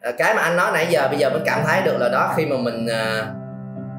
à, 0.00 0.10
cái 0.18 0.34
mà 0.34 0.42
anh 0.42 0.56
nói 0.56 0.70
nãy 0.74 0.86
giờ 0.90 1.08
bây 1.08 1.18
giờ 1.18 1.30
mình 1.30 1.42
cảm 1.46 1.60
thấy 1.66 1.82
được 1.82 1.96
là 1.98 2.08
đó 2.08 2.32
khi 2.36 2.46
mà 2.46 2.56
mình 2.56 2.86
à, 2.86 3.26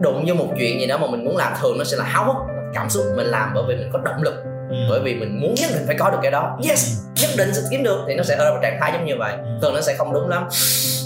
đụng 0.02 0.24
vô 0.28 0.34
một 0.34 0.48
chuyện 0.58 0.80
gì 0.80 0.88
đó 0.88 0.98
mà 0.98 1.08
mình 1.08 1.26
muốn 1.26 1.38
làm 1.38 1.54
thường 1.62 1.78
nó 1.78 1.84
sẽ 1.84 1.98
là 1.98 2.04
háo 2.04 2.26
hức 2.26 2.36
cảm 2.74 2.90
xúc 2.90 3.04
mình 3.16 3.28
làm 3.28 3.52
bởi 3.56 3.64
vì 3.68 3.76
mình 3.76 3.90
có 3.94 4.00
động 4.06 4.24
lực. 4.24 4.34
Ừ. 4.70 4.76
bởi 4.90 5.00
vì 5.00 5.16
mình 5.16 5.42
muốn 5.42 5.54
nhất 5.54 5.70
định 5.74 5.84
phải 5.88 5.96
có 6.00 6.10
được 6.10 6.18
cái 6.22 6.32
đó. 6.32 6.58
Yes 6.70 6.98
nhất 7.22 7.30
định 7.38 7.54
sẽ 7.54 7.62
kiếm 7.72 7.84
được. 7.84 8.00
Thì 8.08 8.16
nó 8.16 8.24
sẽ 8.24 8.36
ở 8.36 8.54
một 8.54 8.60
trạng 8.62 8.78
thái 8.82 8.92
giống 8.94 9.06
như 9.06 9.14
vậy. 9.20 9.34
Ừ. 9.38 9.50
thường 9.62 9.74
nó 9.76 9.82
sẽ 9.82 9.94
không 9.98 10.14
đúng 10.14 10.30
lắm. 10.30 10.48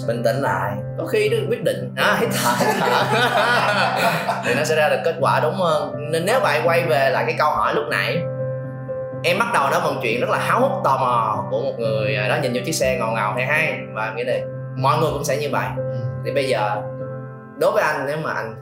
Bình 0.07 0.23
tĩnh 0.23 0.41
lại. 0.41 0.71
Có 0.97 1.05
khi 1.05 1.29
nó 1.29 1.37
quyết 1.49 1.63
định. 1.63 1.93
À, 1.95 2.17
hít 2.21 2.29
thở 2.43 2.51
hít 2.59 2.75
thở. 2.79 3.03
Thì 4.45 4.53
nó 4.53 4.63
sẽ 4.63 4.75
ra 4.75 4.89
được 4.89 4.99
kết 5.05 5.15
quả 5.19 5.39
đúng 5.39 5.55
hơn. 5.55 5.93
Nên 6.11 6.25
nếu 6.25 6.39
bạn 6.39 6.67
quay 6.67 6.83
về 6.83 7.09
lại 7.09 7.23
cái 7.27 7.35
câu 7.39 7.51
hỏi 7.51 7.73
lúc 7.75 7.83
nãy 7.91 8.17
em 9.23 9.39
bắt 9.39 9.47
đầu 9.53 9.69
đó 9.71 9.81
bằng 9.83 9.99
chuyện 10.01 10.21
rất 10.21 10.29
là 10.29 10.37
háo 10.37 10.59
hức 10.59 10.83
tò 10.83 10.97
mò 11.01 11.45
của 11.51 11.61
một 11.61 11.73
người 11.79 12.15
à, 12.15 12.27
đó 12.27 12.37
nhìn 12.41 12.53
vô 12.53 12.59
chiếc 12.65 12.75
xe 12.75 12.97
ngầu 12.99 13.11
ngầu 13.11 13.31
hay 13.33 13.45
hay. 13.45 13.79
Và 13.93 14.05
em 14.05 14.15
nghĩ 14.15 14.23
là 14.23 14.39
mọi 14.77 14.99
người 14.99 15.09
cũng 15.13 15.23
sẽ 15.23 15.37
như 15.37 15.49
vậy. 15.51 15.67
Ừ. 15.77 15.97
thì 16.25 16.31
bây 16.31 16.47
giờ 16.47 16.81
đối 17.59 17.71
với 17.71 17.83
anh 17.83 18.05
nếu 18.07 18.17
mà 18.23 18.33
anh 18.33 18.55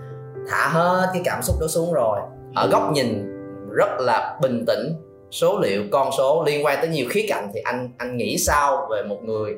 thả 0.50 0.68
hết 0.68 1.10
cái 1.14 1.22
cảm 1.26 1.42
xúc 1.42 1.56
đó 1.62 1.68
xuống 1.68 1.94
rồi 1.94 2.20
ở 2.56 2.68
góc 2.72 2.92
nhìn 2.92 3.32
rất 3.72 4.00
là 4.00 4.38
bình 4.42 4.66
tĩnh 4.68 4.94
số 5.32 5.60
liệu 5.60 5.84
con 5.92 6.10
số 6.18 6.44
liên 6.48 6.66
quan 6.66 6.78
tới 6.82 6.90
nhiều 6.90 7.06
khía 7.10 7.26
cạnh 7.30 7.50
thì 7.54 7.60
anh 7.60 7.90
anh 7.98 8.18
nghĩ 8.18 8.38
sao 8.38 8.88
về 8.92 9.04
một 9.04 9.24
người 9.24 9.56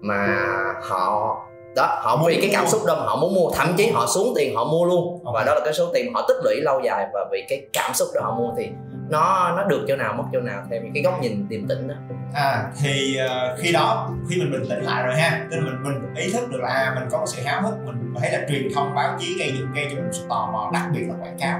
mà 0.00 0.36
họ 0.82 1.36
đó 1.76 1.98
họ 2.02 2.22
vì 2.26 2.38
cái 2.40 2.50
cảm 2.52 2.66
xúc 2.66 2.80
đó 2.86 2.94
mà 2.94 3.02
họ 3.04 3.16
muốn 3.16 3.34
mua 3.34 3.50
thậm 3.54 3.74
chí 3.76 3.88
họ 3.88 4.06
xuống 4.06 4.32
tiền 4.36 4.56
họ 4.56 4.64
mua 4.64 4.84
luôn. 4.84 5.24
Và 5.34 5.44
đó 5.46 5.54
là 5.54 5.60
cái 5.64 5.74
số 5.74 5.86
tiền 5.94 6.14
họ 6.14 6.24
tích 6.28 6.36
lũy 6.44 6.60
lâu 6.60 6.80
dài 6.84 7.06
và 7.14 7.20
vì 7.32 7.44
cái 7.48 7.66
cảm 7.72 7.94
xúc 7.94 8.08
đó 8.14 8.20
họ 8.24 8.34
mua. 8.34 8.52
Thì 8.56 8.68
nó 9.12 9.54
nó 9.56 9.64
được 9.64 9.84
chỗ 9.88 9.96
nào 9.96 10.14
mất 10.14 10.24
chỗ 10.32 10.40
nào 10.40 10.62
theo 10.70 10.80
cái 10.94 11.02
góc 11.02 11.22
nhìn 11.22 11.48
điềm 11.48 11.68
tĩnh 11.68 11.88
đó. 11.88 11.94
À 12.34 12.64
thì 12.80 13.16
ờ, 13.16 13.56
khi 13.60 13.72
đó 13.72 14.10
khi 14.28 14.40
mình 14.40 14.52
bình 14.52 14.64
tĩnh 14.70 14.84
lại 14.84 15.06
rồi 15.06 15.14
ha 15.14 15.46
tức 15.50 15.56
là 15.56 15.64
mình 15.64 15.82
mình 15.82 16.14
ý 16.14 16.32
thức 16.32 16.50
được 16.50 16.60
là 16.60 16.68
à, 16.68 16.92
mình 16.94 17.08
có 17.10 17.18
một 17.18 17.26
sự 17.26 17.42
háo 17.42 17.62
hức 17.62 17.74
mình 17.86 18.14
thấy 18.20 18.32
là 18.32 18.46
truyền 18.48 18.68
thông 18.74 18.94
báo 18.94 19.16
chí 19.20 19.38
gây 19.38 19.52
dựng 19.58 19.72
gây 19.74 19.86
cho 19.90 19.96
mình 19.96 20.12
sự 20.12 20.26
tò 20.28 20.50
mò 20.52 20.70
đặc 20.72 20.82
biệt 20.94 21.04
là 21.08 21.14
quảng 21.20 21.36
cáo. 21.40 21.58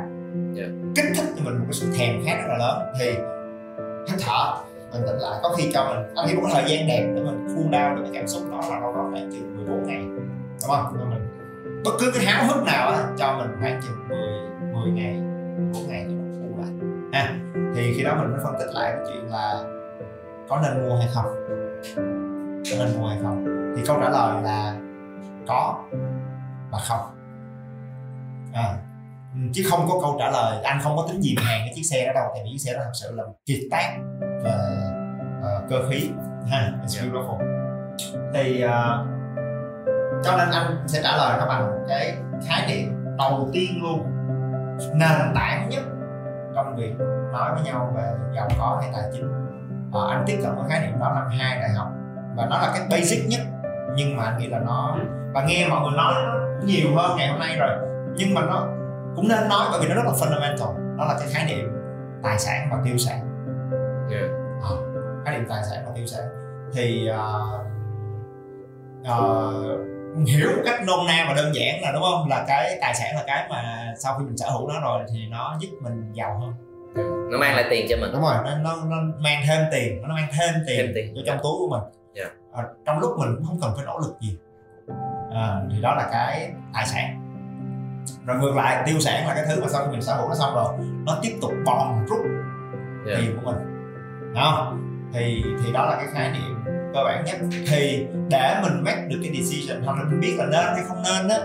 Yeah. 0.57 0.71
kích 0.97 1.05
thích 1.17 1.27
cho 1.37 1.45
mình 1.45 1.59
một 1.59 1.65
cái 1.65 1.73
sự 1.73 1.87
thèm 1.99 2.25
khát 2.25 2.37
rất 2.39 2.49
là 2.49 2.57
lớn. 2.57 2.93
Thì 3.01 3.07
hít 4.11 4.21
thở 4.27 4.55
bình 4.93 5.03
tĩnh 5.07 5.19
lại 5.19 5.41
có 5.43 5.55
khi 5.57 5.71
cho 5.75 5.85
mình 5.85 6.15
anh 6.17 6.27
nghĩ 6.27 6.35
một 6.35 6.49
thời 6.53 6.65
gian 6.67 6.89
đẹp 6.89 7.13
để 7.15 7.23
mình 7.23 7.47
cool 7.49 7.75
down 7.75 7.97
được 7.97 8.03
cái 8.05 8.13
cảm 8.15 8.29
xúc 8.29 8.43
đó 8.51 8.61
là 8.71 8.81
đâu 8.81 8.95
đó 8.95 9.09
khoảng 9.11 9.31
chừng 9.33 9.57
14 9.57 9.87
ngày. 9.87 10.03
Đúng 10.61 10.71
không? 10.71 10.97
Cho 10.99 11.05
mình 11.05 11.29
bất 11.85 11.93
cứ 12.01 12.11
cái 12.15 12.25
háo 12.25 12.45
hức 12.47 12.65
nào 12.65 12.89
á 12.89 13.05
cho 13.19 13.39
mình 13.39 13.51
khoảng 13.61 13.81
chừng 13.83 14.09
10 14.09 14.19
10 14.73 14.93
ngày 14.93 15.15
14 15.15 15.89
ngày 15.89 16.22
ha 17.12 17.35
thì 17.75 17.95
khi 17.97 18.04
đó 18.04 18.14
mình 18.14 18.31
mới 18.31 18.40
phân 18.45 18.54
tích 18.59 18.75
lại 18.75 18.92
cái 18.92 19.04
chuyện 19.09 19.31
là 19.31 19.62
có 20.49 20.61
nên 20.62 20.88
mua 20.88 20.97
hay 20.97 21.09
không? 21.14 21.26
Có 22.71 22.76
nên 22.78 23.00
mua 23.00 23.09
hay 23.09 23.19
không? 23.23 23.45
Thì 23.76 23.83
câu 23.87 23.97
trả 24.00 24.11
lời 24.11 24.42
là 24.42 24.75
có 25.49 25.85
và 26.71 26.78
không. 26.78 27.00
À, 28.54 28.76
chứ 29.52 29.62
không 29.71 29.87
có 29.88 30.00
câu 30.02 30.16
trả 30.19 30.31
lời 30.31 30.62
anh 30.64 30.81
không 30.83 30.97
có 30.97 31.07
tính 31.09 31.23
dìm 31.23 31.37
hàng 31.38 31.61
cái 31.64 31.73
chiếc 31.75 31.83
xe 31.83 32.07
đó 32.07 32.12
đâu 32.14 32.31
tại 32.35 32.42
vì 32.45 32.50
chiếc 32.52 32.59
xe 32.59 32.73
đó 32.73 32.81
thật 32.85 32.92
sự 32.95 33.14
là 33.14 33.25
kiệt 33.47 33.61
tác 33.71 33.97
về 34.45 34.52
uh, 35.38 35.71
cơ 35.71 35.88
khí. 35.90 36.11
Ha 36.50 36.73
it's 36.83 37.12
beautiful. 37.12 37.38
Thì 38.35 38.64
uh, 38.64 38.71
cho 40.25 40.37
nên 40.38 40.49
anh 40.50 40.85
sẽ 40.87 41.00
trả 41.02 41.16
lời 41.16 41.38
nó 41.38 41.47
bằng 41.47 41.85
cái 41.88 42.16
khái 42.49 42.66
niệm 42.69 42.95
đầu 43.19 43.50
tiên 43.52 43.83
luôn 43.83 44.07
nền 44.95 45.35
tảng 45.35 45.69
nhất 45.69 45.83
trong 46.55 46.77
việc 46.77 46.95
nói 47.33 47.55
với 47.55 47.63
nhau 47.65 47.93
về 47.97 48.13
giàu 48.37 48.49
có 48.59 48.79
hay 48.81 48.91
tài 48.93 49.11
chính. 49.13 49.33
Ờ, 49.93 50.09
anh 50.11 50.25
tiếp 50.27 50.39
cận 50.43 50.55
với 50.57 50.65
khái 50.69 50.87
niệm 50.87 50.99
đó 51.01 51.13
năm 51.15 51.29
hai 51.39 51.61
đại 51.61 51.71
học. 51.71 51.89
Và 52.37 52.47
nó 52.47 52.59
là 52.59 52.73
cái 52.75 52.87
basic 52.91 53.29
nhất. 53.29 53.41
Nhưng 53.97 54.17
mà 54.17 54.25
anh 54.25 54.39
nghĩ 54.39 54.49
là 54.49 54.59
nó 54.59 54.97
và 55.35 55.45
nghe 55.45 55.69
mọi 55.69 55.81
người 55.81 55.97
nói 55.97 56.15
nó 56.15 56.39
nhiều 56.65 56.89
hơn 56.97 57.17
ngày 57.17 57.29
hôm 57.29 57.39
nay 57.39 57.57
rồi. 57.59 57.71
Nhưng 58.17 58.35
mà 58.35 58.41
nó 58.41 58.67
cũng 59.17 59.29
nên 59.29 59.49
nói 59.49 59.67
bởi 59.71 59.81
vì 59.81 59.89
nó 59.89 59.95
rất 59.95 60.03
là 60.05 60.13
fundamental. 60.13 60.97
Đó 60.99 61.05
là 61.05 61.15
cái 61.19 61.29
khái 61.31 61.47
niệm 61.47 61.73
tài 62.23 62.39
sản 62.39 62.69
và 62.71 62.79
tiêu 62.85 62.99
sản. 62.99 63.19
Yeah. 64.11 64.31
Ờ, 64.63 64.77
khái 65.25 65.39
niệm 65.39 65.47
tài 65.49 65.63
sản 65.65 65.83
và 65.87 65.93
tiêu 65.95 66.07
sản. 66.07 66.25
Thì 66.73 67.09
ờ, 67.09 67.43
ờ, 69.05 69.53
hiểu 70.26 70.50
một 70.57 70.62
cách 70.64 70.81
nôm 70.87 71.07
na 71.07 71.25
và 71.28 71.35
đơn 71.35 71.54
giản 71.54 71.83
là 71.83 71.92
đúng 71.92 72.02
không? 72.02 72.28
Là 72.28 72.45
cái 72.49 72.78
tài 72.81 72.95
sản 72.95 73.16
là 73.16 73.25
cái 73.26 73.47
mà 73.50 73.92
sau 73.99 74.19
khi 74.19 74.25
mình 74.25 74.37
sở 74.37 74.50
hữu 74.50 74.69
nó 74.69 74.81
rồi 74.81 75.02
thì 75.14 75.26
nó 75.31 75.57
giúp 75.61 75.69
mình 75.81 76.12
giàu 76.12 76.38
hơn. 76.40 76.52
Nó 77.31 77.38
mang 77.38 77.54
lại 77.57 77.64
tiền 77.71 77.87
cho 77.90 77.97
mình. 78.00 78.11
Đúng 78.12 78.23
rồi. 78.23 78.35
Nó 78.45 78.59
nó, 78.59 78.76
nó 78.85 78.97
mang 79.19 79.42
thêm 79.49 79.62
tiền 79.73 80.02
nó 80.02 80.14
mang 80.14 80.28
thêm 80.38 80.54
tiền, 80.66 80.76
Thêm 80.87 80.92
tiền. 80.95 81.14
vô 81.14 81.21
trong 81.26 81.38
túi 81.42 81.52
của 81.59 81.69
mình. 81.71 81.83
Dạ. 82.14 82.25
Ờ, 82.52 82.62
trong 82.87 82.99
lúc 82.99 83.11
mình 83.19 83.35
cũng 83.37 83.47
không 83.47 83.59
cần 83.61 83.73
phải 83.76 83.85
nỗ 83.85 83.99
lực 83.99 84.16
gì. 84.21 84.38
À, 85.35 85.61
thì 85.73 85.81
đó 85.83 85.95
là 85.95 86.09
cái 86.12 86.50
tài 86.75 86.87
sản. 86.87 87.19
Rồi 88.26 88.37
ngược 88.38 88.57
lại 88.57 88.83
tiêu 88.87 89.00
sản 89.00 89.28
là 89.28 89.35
cái 89.35 89.45
thứ 89.49 89.61
mà 89.62 89.69
sau 89.69 89.85
khi 89.85 89.90
mình 89.90 90.02
sở 90.02 90.14
hữu 90.14 90.28
nó 90.28 90.35
xong 90.35 90.54
rồi 90.54 90.73
nó 91.07 91.19
tiếp 91.23 91.33
tục 91.42 91.52
bòn 91.64 92.07
rút 92.09 92.19
Yeah. 93.07 93.21
tiền 93.21 93.37
của 93.37 93.50
mình. 93.52 93.61
Không? 94.35 94.78
Thì 95.14 95.42
thì 95.64 95.73
đó 95.73 95.87
là 95.87 95.97
cái 95.97 96.07
khái 96.12 96.31
niệm 96.31 96.62
cơ 96.95 97.05
bản 97.05 97.25
nhất 97.27 97.37
thì 97.71 98.07
để 98.31 98.55
mình 98.63 98.85
make 98.85 99.07
được 99.09 99.19
cái 99.23 99.33
decision 99.43 99.83
hoặc 99.85 99.99
là 99.99 100.05
mình 100.05 100.21
biết 100.21 100.35
là 100.39 100.45
nên 100.45 100.65
hay 100.75 100.83
không 100.89 101.03
nên 101.03 101.29
á 101.29 101.39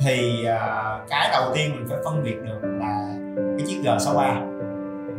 thì 0.00 0.44
à, 0.46 0.98
cái 1.10 1.28
đầu 1.32 1.52
tiên 1.54 1.70
mình 1.74 1.86
phải 1.88 1.98
phân 2.04 2.22
biệt 2.24 2.34
được 2.46 2.58
là 2.80 3.14
cái 3.58 3.66
chiếc 3.66 3.76
G63 3.84 4.48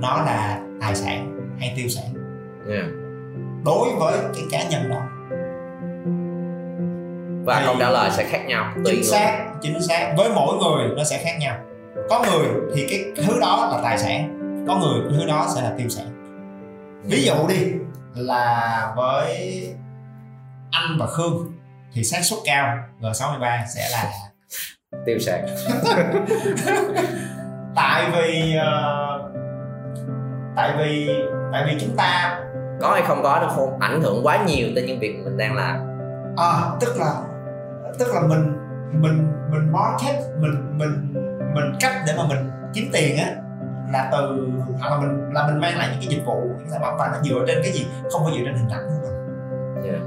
nó 0.01 0.17
là 0.25 0.59
tài 0.81 0.95
sản 0.95 1.39
hay 1.59 1.73
tiêu 1.77 1.87
sản. 1.89 2.05
Yeah. 2.69 2.85
đối 3.65 3.89
với 3.99 4.13
cái 4.33 4.43
cá 4.51 4.69
nhân 4.69 4.89
đó. 4.89 5.01
Và 7.45 7.59
Thì- 7.59 7.65
câu 7.65 7.75
trả 7.79 7.89
lời 7.89 8.11
sẽ 8.11 8.23
khác 8.23 8.45
nhau 8.47 8.71
tùy 8.75 8.83
chính 8.85 8.95
người. 8.95 9.03
xác 9.03 9.45
chính 9.61 9.81
xác. 9.81 10.13
Với 10.17 10.29
mỗi 10.35 10.57
người 10.57 10.95
nó 10.97 11.03
sẽ 11.03 11.21
khác 11.23 11.37
nhau. 11.39 11.55
Có 12.09 12.25
người 12.31 12.47
thì 12.75 12.87
cái 12.89 13.25
thứ 13.25 13.39
đó 13.41 13.69
là 13.71 13.79
tài 13.83 13.97
sản 13.97 14.39
có 14.67 14.75
người 14.75 15.01
cái 15.09 15.19
thứ 15.19 15.25
đó 15.27 15.47
sẽ 15.55 15.61
là 15.61 15.73
tiêu 15.77 15.89
sản. 15.89 16.05
Ví 17.03 17.23
dụ 17.23 17.33
đi 17.49 17.55
là 18.15 18.93
với 18.95 19.67
anh 20.71 20.97
và 20.99 21.07
khương 21.07 21.53
thì 21.93 22.03
xác 22.03 22.23
suất 22.23 22.39
cao 22.45 22.77
G63 23.01 23.65
sẽ 23.75 23.89
là 23.91 24.11
tiêu 25.05 25.19
sản 25.19 25.45
tại 27.75 28.11
vì 28.11 28.55
ờ, 28.55 29.31
tại 30.55 30.73
vì 30.77 31.09
tại 31.51 31.63
vì 31.67 31.77
chúng 31.81 31.95
ta 31.95 32.39
có 32.81 32.91
hay 32.93 33.01
không 33.07 33.23
có 33.23 33.39
nó 33.41 33.47
không 33.47 33.79
ảnh 33.79 34.01
hưởng 34.01 34.25
quá 34.25 34.43
nhiều 34.47 34.67
tới 34.75 34.83
những 34.87 34.99
việc 34.99 35.15
mình 35.23 35.37
đang 35.37 35.55
làm. 35.55 35.75
À, 36.37 36.51
tức 36.81 36.95
là 36.99 37.13
tức 37.99 38.07
là 38.13 38.21
mình 38.21 38.53
mình 38.91 39.31
mình 39.51 39.71
market 39.71 40.15
mình 40.39 40.77
mình 40.77 41.13
mình 41.53 41.73
cách 41.79 41.93
để 42.07 42.13
mà 42.17 42.23
mình 42.27 42.49
kiếm 42.73 42.89
tiền 42.93 43.17
á 43.17 43.42
là 43.91 44.09
từ 44.11 44.49
hoặc 44.79 44.89
là 44.89 44.99
mình 44.99 45.33
là 45.33 45.47
mình 45.47 45.59
mang 45.61 45.77
lại 45.77 45.87
những 45.91 45.99
cái 45.99 46.17
dịch 46.17 46.25
vụ 46.25 46.41
những 46.57 46.69
sản 46.69 46.81
phẩm 46.81 46.95
và 46.99 47.07
nó 47.07 47.21
dựa 47.23 47.45
trên 47.47 47.57
cái 47.63 47.71
gì 47.71 47.87
không 48.11 48.23
phải 48.23 48.33
dựa 48.37 48.45
trên 48.45 48.55
hình 48.55 48.69
ảnh. 48.69 48.83
Của 48.83 49.07
mình 49.07 49.13
Yeah. 49.83 50.01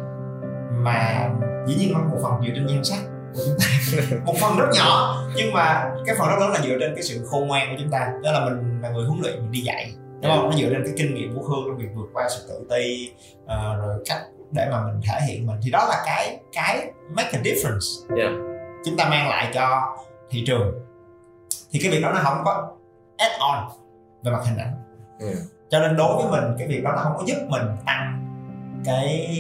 mà 0.73 1.31
dĩ 1.67 1.75
nhiên 1.75 1.93
nó 1.93 1.99
một 1.99 2.19
phần 2.23 2.33
dựa 2.47 2.53
trên 2.55 2.67
nhan 2.67 2.85
sắc 2.85 2.99
của 3.35 3.41
chúng 3.47 3.57
ta. 3.59 4.17
Một 4.27 4.35
phần 4.41 4.57
rất 4.59 4.67
nhỏ 4.75 5.23
nhưng 5.37 5.53
mà 5.53 5.91
cái 6.07 6.17
phần 6.19 6.29
rất 6.29 6.37
lớn 6.41 6.51
là 6.51 6.61
dựa 6.61 6.77
trên 6.81 6.95
cái 6.95 7.03
sự 7.03 7.27
khôn 7.31 7.49
ngoan 7.49 7.69
của 7.71 7.77
chúng 7.83 7.91
ta. 7.91 8.13
Đó 8.23 8.33
là 8.33 8.45
mình 8.45 8.81
là 8.83 8.91
người 8.91 9.05
huấn 9.05 9.21
luyện 9.23 9.35
mình 9.35 9.53
đi 9.53 9.61
dạy. 9.61 9.93
Đúng 10.23 10.33
không? 10.37 10.51
Nó 10.51 10.57
dựa 10.57 10.69
trên 10.71 10.83
cái 10.85 10.93
kinh 10.97 11.15
nghiệm 11.15 11.35
của 11.35 11.43
Khương 11.43 11.65
trong 11.67 11.79
việc 11.79 11.89
vượt 11.95 12.09
qua 12.13 12.29
sự 12.29 12.47
tự 12.49 12.67
ti 12.71 13.13
ờ, 13.47 13.77
rồi 13.77 14.03
cách 14.07 14.21
để 14.51 14.69
mà 14.71 14.83
mình 14.87 15.01
thể 15.09 15.21
hiện 15.29 15.47
mình. 15.47 15.57
Thì 15.63 15.71
đó 15.71 15.87
là 15.89 16.03
cái 16.07 16.41
cái 16.53 16.93
make 17.11 17.31
a 17.33 17.41
difference. 17.43 18.17
Yeah. 18.17 18.33
chúng 18.85 18.97
ta 18.97 19.09
mang 19.09 19.29
lại 19.29 19.51
cho 19.55 19.97
thị 20.31 20.45
trường. 20.47 20.75
Thì 21.71 21.79
cái 21.83 21.91
việc 21.93 22.01
đó 22.03 22.13
nó 22.13 22.21
không 22.23 22.43
có 22.45 22.76
add 23.19 23.33
on 23.41 23.69
về 24.25 24.33
mặt 24.33 24.41
hình 24.45 24.59
ảnh. 24.59 24.73
Ừ. 25.19 25.35
cho 25.71 25.79
nên 25.79 25.97
đối 25.97 26.17
với 26.17 26.41
mình 26.41 26.57
cái 26.59 26.69
việc 26.69 26.85
đó 26.85 26.93
nó 26.97 27.03
không 27.03 27.13
có 27.17 27.23
giúp 27.27 27.37
mình 27.49 27.63
tăng 27.87 28.23
cái 28.85 29.31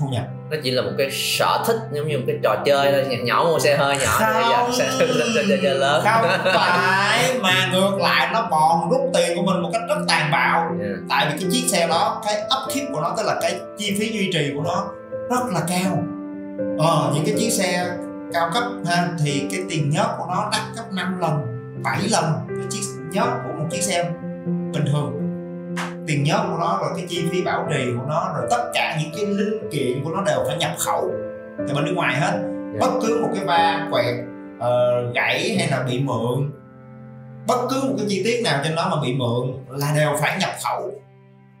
thu 0.00 0.08
nhập. 0.08 0.24
Nó 0.50 0.56
chỉ 0.62 0.70
là 0.70 0.82
một 0.82 0.90
cái 0.98 1.08
sở 1.10 1.64
thích 1.66 1.76
giống 1.92 2.08
như 2.08 2.18
một 2.18 2.24
cái 2.26 2.36
trò 2.42 2.56
chơi 2.64 2.92
thôi. 2.92 3.16
Nhỏ, 3.16 3.24
nhỏ 3.24 3.44
mua 3.44 3.58
xe 3.58 3.76
hơi 3.76 3.98
nhỏ 3.98 4.18
bây 4.20 4.42
giờ 4.42 4.68
sẽ 4.72 4.90
sẽ 4.98 5.42
chơi 5.48 5.58
chơi 5.62 5.74
lớn. 5.74 6.04
Không 6.04 6.30
phải 6.54 7.38
mà 7.40 7.68
ngược 7.72 7.96
lại 8.00 8.30
nó 8.32 8.48
bòn 8.50 8.90
rút 8.90 9.00
tiền 9.14 9.36
của 9.36 9.42
mình 9.42 9.62
một 9.62 9.70
cách 9.72 9.82
rất 9.88 10.04
tàn 10.08 10.30
bạo. 10.32 10.60
Yeah. 10.80 10.96
tại 11.08 11.26
vì 11.26 11.38
cái 11.40 11.50
chiếc 11.52 11.68
xe 11.68 11.86
đó 11.88 12.22
cái 12.26 12.34
upkeep 12.34 12.88
của 12.92 13.00
nó 13.00 13.14
tức 13.16 13.22
là 13.26 13.38
cái 13.42 13.60
chi 13.78 13.96
phí 13.98 14.12
duy 14.12 14.30
trì 14.32 14.52
của 14.56 14.62
nó 14.62 14.86
rất 15.30 15.52
là 15.52 15.60
cao. 15.68 16.02
Ờ, 16.78 17.12
những 17.14 17.24
cái 17.26 17.34
chiếc 17.38 17.50
xe 17.50 17.96
cao 18.32 18.50
cấp 18.54 18.64
ha 18.86 19.08
thì 19.24 19.46
cái 19.50 19.60
tiền 19.70 19.90
nhớt 19.90 20.06
của 20.18 20.26
nó 20.28 20.48
đắt 20.52 20.62
gấp 20.76 20.92
5 20.92 21.20
lần 21.20 21.32
7 21.84 21.98
lần 22.10 22.24
cái 22.48 22.66
chiếc 22.70 22.80
nhớt 23.14 23.28
của 23.44 23.52
một 23.58 23.66
chiếc 23.70 23.82
xe 23.82 24.10
bình 24.72 24.84
thường 24.92 25.20
tiền 26.06 26.22
nhớt 26.24 26.40
của 26.50 26.56
nó 26.58 26.78
rồi 26.82 26.90
cái 26.96 27.06
chi 27.08 27.24
phí 27.30 27.42
bảo 27.42 27.66
trì 27.70 27.84
của 27.98 28.04
nó 28.08 28.32
rồi 28.36 28.46
tất 28.50 28.70
cả 28.74 28.98
những 29.02 29.12
cái 29.16 29.26
linh 29.26 29.70
kiện 29.72 30.04
của 30.04 30.10
nó 30.10 30.22
đều 30.26 30.44
phải 30.46 30.56
nhập 30.56 30.70
khẩu 30.78 31.10
từ 31.68 31.74
bên 31.74 31.84
nước 31.84 31.92
ngoài 31.94 32.14
hết 32.16 32.32
Dạ. 32.74 32.80
bất 32.80 32.92
cứ 33.02 33.18
một 33.22 33.28
cái 33.34 33.44
va 33.44 33.88
quẹt 33.90 34.14
uh, 34.56 35.14
gãy 35.14 35.56
hay 35.58 35.68
là 35.70 35.82
bị 35.90 36.00
mượn 36.00 36.50
bất 37.46 37.66
cứ 37.70 37.80
một 37.88 37.94
cái 37.98 38.06
chi 38.08 38.22
tiết 38.24 38.40
nào 38.44 38.60
trên 38.64 38.74
nó 38.74 38.88
mà 38.88 39.02
bị 39.02 39.12
mượn 39.14 39.64
là 39.68 39.92
đều 39.96 40.16
phải 40.20 40.38
nhập 40.40 40.50
khẩu 40.64 40.90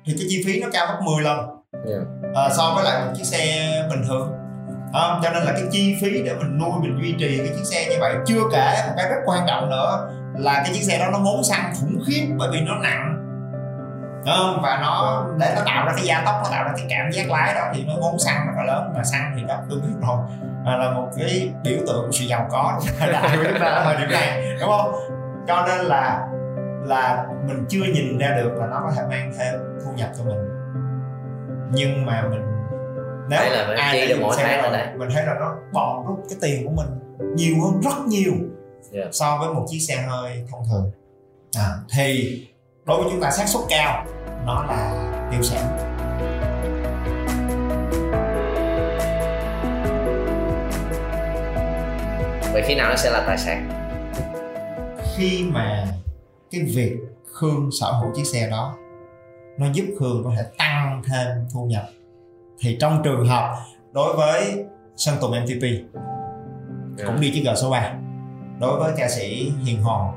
thì 0.06 0.12
cái 0.18 0.26
chi 0.28 0.42
phí 0.46 0.60
nó 0.60 0.68
cao 0.72 0.86
gấp 0.86 0.98
10 1.02 1.22
lần 1.24 1.38
Dạ. 1.86 1.96
Ờ, 2.34 2.48
so 2.56 2.72
với 2.74 2.84
lại 2.84 3.04
một 3.06 3.12
chiếc 3.16 3.24
xe 3.24 3.68
bình 3.90 4.02
thường 4.08 4.32
Ờ, 4.92 5.20
cho 5.22 5.30
nên 5.30 5.42
là 5.42 5.52
cái 5.52 5.62
chi 5.70 5.96
phí 6.02 6.22
để 6.22 6.34
mình 6.34 6.58
nuôi 6.58 6.70
mình 6.82 6.98
duy 7.02 7.14
trì 7.18 7.38
cái 7.38 7.48
chiếc 7.56 7.64
xe 7.64 7.86
như 7.90 7.96
vậy 8.00 8.14
chưa 8.26 8.40
kể 8.52 8.74
một 8.86 8.92
cái 8.96 9.08
rất 9.08 9.16
quan 9.26 9.44
trọng 9.46 9.70
nữa 9.70 10.10
là 10.34 10.62
cái 10.64 10.74
chiếc 10.74 10.82
xe 10.82 10.98
đó 10.98 11.10
nó 11.12 11.18
ngốn 11.18 11.44
xăng 11.44 11.72
khủng 11.80 11.98
khiếp 12.06 12.26
bởi 12.38 12.48
vì 12.52 12.60
nó 12.60 12.78
nặng. 12.82 13.20
Ờ, 14.26 14.58
và 14.62 14.78
nó 14.82 15.24
để 15.38 15.52
nó 15.56 15.62
tạo 15.66 15.86
ra 15.86 15.92
cái 15.96 16.04
gia 16.04 16.22
tốc 16.24 16.34
nó 16.44 16.50
tạo 16.50 16.64
ra 16.64 16.72
cái 16.76 16.86
cảm 16.90 17.12
giác 17.12 17.30
lái 17.30 17.54
đó 17.54 17.62
thì 17.74 17.84
nó 17.86 17.94
ngốn 18.00 18.18
xăng 18.18 18.46
rất 18.46 18.52
là 18.56 18.64
lớn. 18.64 18.92
Mà 18.96 19.04
xăng 19.04 19.32
thì 19.36 19.42
đó 19.48 19.56
tôi 19.70 19.78
biết 19.80 19.94
rồi. 20.06 20.18
À, 20.66 20.76
là 20.76 20.90
một 20.90 21.08
cái 21.16 21.52
biểu 21.64 21.78
tượng 21.86 22.02
của 22.06 22.12
sự 22.12 22.24
giàu 22.24 22.48
có. 22.50 22.80
Đại 23.12 23.36
của 23.36 23.44
chúng 23.50 23.60
ta 23.60 23.66
ở 23.66 23.84
thời 23.84 23.96
điểm 23.96 24.10
này. 24.10 24.56
Đúng 24.60 24.68
không? 24.68 24.94
Cho 25.48 25.66
nên 25.66 25.86
là 25.86 26.28
là 26.84 27.26
mình 27.48 27.64
chưa 27.68 27.84
nhìn 27.94 28.18
ra 28.18 28.28
được 28.36 28.50
là 28.56 28.66
nó 28.66 28.80
có 28.80 28.92
thể 28.96 29.02
mang 29.10 29.32
thêm 29.38 29.54
thu 29.84 29.92
nhập 29.96 30.08
cho 30.18 30.24
mình. 30.24 30.38
Nhưng 31.72 32.06
mà 32.06 32.22
mình 32.30 32.42
nếu 33.28 33.40
Đấy 33.40 33.50
là 33.50 33.66
mình 33.68 33.76
ai 33.76 34.08
đã 34.08 34.16
mỗi 34.20 34.36
tháng 34.38 34.62
rồi, 34.62 34.72
đấy. 34.72 34.86
mình 34.96 35.08
thấy 35.14 35.26
là 35.26 35.34
nó 35.40 35.54
bòn 35.72 36.06
rút 36.06 36.24
cái 36.28 36.38
tiền 36.42 36.64
của 36.64 36.70
mình 36.70 36.86
nhiều 37.36 37.54
hơn 37.64 37.80
rất 37.80 38.06
nhiều 38.06 38.32
Dạ. 38.94 39.04
so 39.12 39.38
với 39.38 39.54
một 39.54 39.66
chiếc 39.68 39.78
xe 39.78 39.96
hơi 39.96 40.44
thông 40.50 40.62
thường 40.70 40.90
à, 41.56 41.68
thì 41.90 42.40
đối 42.84 43.02
với 43.02 43.12
chúng 43.12 43.20
ta 43.20 43.30
xác 43.30 43.48
suất 43.48 43.62
cao 43.68 44.06
nó 44.46 44.64
là 44.64 45.10
tiêu 45.32 45.42
sản 45.42 45.76
vậy 52.52 52.62
khi 52.66 52.74
nào 52.74 52.90
nó 52.90 52.96
sẽ 52.96 53.10
là 53.10 53.24
tài 53.26 53.38
sản 53.38 53.68
khi 55.14 55.44
mà 55.52 55.86
cái 56.50 56.60
việc 56.60 56.96
khương 57.32 57.70
sở 57.80 57.92
hữu 57.92 58.12
chiếc 58.16 58.24
xe 58.24 58.50
đó 58.50 58.76
nó 59.58 59.66
giúp 59.72 59.84
khương 60.00 60.24
có 60.24 60.32
thể 60.36 60.42
tăng 60.58 61.02
thêm 61.06 61.28
thu 61.52 61.64
nhập 61.64 61.84
thì 62.58 62.76
trong 62.80 63.02
trường 63.04 63.26
hợp 63.26 63.56
đối 63.92 64.16
với 64.16 64.64
sơn 64.96 65.16
tùng 65.20 65.30
mtp 65.30 65.94
Dạ. 66.98 67.04
cũng 67.06 67.20
đi 67.20 67.30
chiếc 67.34 67.42
g 67.44 67.48
số 67.56 67.70
3 67.70 67.94
đối 68.64 68.78
với 68.78 68.92
ca 68.96 69.08
sĩ 69.08 69.52
hiền 69.64 69.82
hòn 69.82 70.12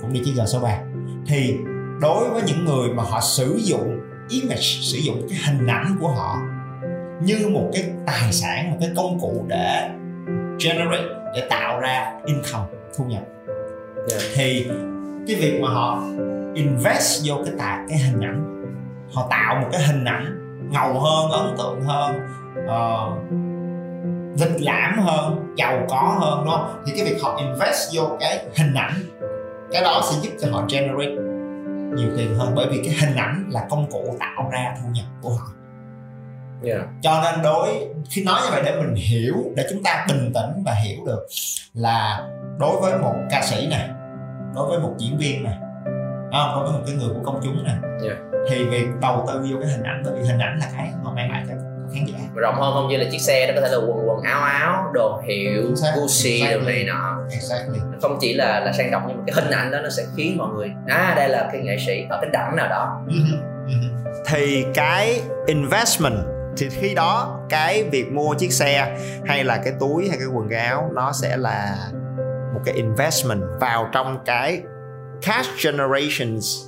cũng 0.00 0.12
đi 0.12 0.20
chiếc 0.24 0.32
g 0.36 0.40
số 0.46 0.60
3 0.60 0.78
thì 1.26 1.56
đối 2.00 2.30
với 2.30 2.42
những 2.46 2.64
người 2.64 2.88
mà 2.88 3.02
họ 3.02 3.20
sử 3.20 3.56
dụng 3.64 4.00
image 4.28 4.60
sử 4.60 4.98
dụng 4.98 5.26
cái 5.28 5.38
hình 5.46 5.66
ảnh 5.66 5.96
của 6.00 6.08
họ 6.08 6.36
như 7.22 7.48
một 7.48 7.70
cái 7.72 7.84
tài 8.06 8.32
sản 8.32 8.70
một 8.70 8.76
cái 8.80 8.90
công 8.96 9.18
cụ 9.20 9.44
để 9.48 9.90
generate 10.64 11.08
để 11.34 11.46
tạo 11.50 11.80
ra 11.80 12.20
income 12.26 12.66
thu 12.96 13.04
nhập 13.04 13.22
Dạ. 14.06 14.16
thì 14.34 14.66
cái 15.26 15.36
việc 15.36 15.60
mà 15.62 15.68
họ 15.68 16.02
invest 16.54 17.22
vô 17.24 17.34
cái 17.44 17.54
tài 17.58 17.78
cái 17.88 17.98
hình 17.98 18.20
ảnh 18.20 18.64
họ 19.12 19.26
tạo 19.30 19.54
một 19.60 19.68
cái 19.72 19.82
hình 19.82 20.04
ảnh 20.04 20.40
ngầu 20.72 21.00
hơn 21.00 21.30
ấn 21.30 21.56
tượng 21.58 21.80
hơn 21.82 22.20
uh, 22.64 23.43
lịch 24.38 24.62
lãm 24.62 24.98
hơn 24.98 25.54
giàu 25.56 25.86
có 25.88 26.16
hơn 26.20 26.44
đúng 26.44 26.54
không 26.54 26.82
thì 26.86 26.92
cái 26.96 27.04
việc 27.04 27.22
họ 27.22 27.36
invest 27.38 27.94
vô 27.94 28.16
cái 28.20 28.44
hình 28.56 28.74
ảnh 28.74 28.94
cái 29.72 29.82
đó 29.82 30.02
sẽ 30.10 30.18
giúp 30.22 30.30
cho 30.40 30.48
họ 30.52 30.64
generate 30.68 31.14
nhiều 31.96 32.08
tiền 32.16 32.34
hơn 32.34 32.52
bởi 32.56 32.66
vì 32.70 32.82
cái 32.84 32.94
hình 33.00 33.16
ảnh 33.16 33.44
là 33.50 33.66
công 33.70 33.90
cụ 33.90 34.16
tạo 34.20 34.50
ra 34.52 34.76
thu 34.82 34.88
nhập 34.92 35.06
của 35.22 35.30
họ 35.30 35.46
Dạ. 36.62 36.74
cho 37.02 37.20
nên 37.24 37.42
đối 37.42 37.88
khi 38.10 38.24
nói 38.24 38.40
như 38.44 38.48
vậy 38.50 38.62
để 38.64 38.76
mình 38.80 38.94
hiểu 38.94 39.34
để 39.56 39.66
chúng 39.70 39.82
ta 39.82 40.06
bình 40.08 40.32
tĩnh 40.34 40.62
và 40.66 40.72
hiểu 40.84 41.04
được 41.06 41.26
là 41.74 42.28
đối 42.58 42.80
với 42.80 42.98
một 42.98 43.14
ca 43.30 43.42
sĩ 43.42 43.66
này 43.66 43.88
đối 44.54 44.68
với 44.68 44.78
một 44.78 44.94
diễn 44.98 45.18
viên 45.18 45.44
này 45.44 45.54
không 46.32 46.50
đối 46.54 46.64
với 46.64 46.72
một 46.72 46.84
cái 46.86 46.96
người 46.96 47.08
của 47.08 47.20
công 47.24 47.40
chúng 47.44 47.64
này 47.64 47.76
Yeah. 48.04 48.18
thì 48.50 48.64
việc 48.64 48.86
đầu 49.00 49.24
tư 49.28 49.46
vô 49.50 49.56
cái 49.60 49.70
hình 49.70 49.82
ảnh 49.82 50.02
bởi 50.04 50.14
vì 50.14 50.28
hình 50.28 50.38
ảnh 50.38 50.58
là 50.58 50.66
cái 50.76 50.90
họ 51.04 51.12
mang 51.14 51.30
lại 51.30 51.44
cho 51.48 51.54
khán 51.94 52.04
giả 52.04 52.18
rộng 52.34 52.54
hơn 52.54 52.74
không? 52.74 52.86
Chỉ 52.90 52.96
là 52.96 53.04
chiếc 53.10 53.20
xe 53.20 53.46
nó 53.46 53.60
có 53.60 53.66
thể 53.66 53.72
là 53.72 53.78
quần 53.78 54.08
quần 54.08 54.22
áo 54.22 54.40
áo 54.40 54.90
đồ 54.94 55.22
hiệu 55.26 55.62
Gucci 55.96 56.46
đồ 56.52 56.60
này 56.60 56.84
nọ. 56.84 57.16
Exactly. 57.30 57.78
Không 58.02 58.18
chỉ 58.20 58.34
là 58.34 58.60
là 58.60 58.72
sang 58.72 58.88
trọng 58.90 59.02
nhưng 59.08 59.16
mà 59.16 59.22
cái 59.26 59.34
hình 59.34 59.50
ảnh 59.50 59.70
đó 59.70 59.78
nó 59.82 59.90
sẽ 59.90 60.02
khiến 60.16 60.36
mọi 60.36 60.48
người 60.54 60.72
à 60.86 61.12
đây 61.16 61.28
là 61.28 61.48
cái 61.52 61.60
nghệ 61.60 61.76
sĩ 61.86 62.06
ở 62.10 62.18
cái 62.22 62.30
đẳng 62.32 62.56
nào 62.56 62.68
đó. 62.68 63.00
Thì 64.26 64.66
cái 64.74 65.20
investment 65.46 66.14
thì 66.56 66.68
khi 66.68 66.94
đó 66.94 67.40
cái 67.48 67.84
việc 67.84 68.12
mua 68.12 68.34
chiếc 68.34 68.52
xe 68.52 68.96
hay 69.26 69.44
là 69.44 69.56
cái 69.64 69.72
túi 69.80 70.08
hay 70.08 70.18
cái 70.18 70.26
quần 70.34 70.48
cái 70.48 70.58
áo 70.66 70.90
nó 70.94 71.12
sẽ 71.12 71.36
là 71.36 71.76
một 72.54 72.60
cái 72.64 72.74
investment 72.74 73.42
vào 73.60 73.88
trong 73.92 74.18
cái 74.24 74.62
cash 75.22 75.50
generations 75.64 76.64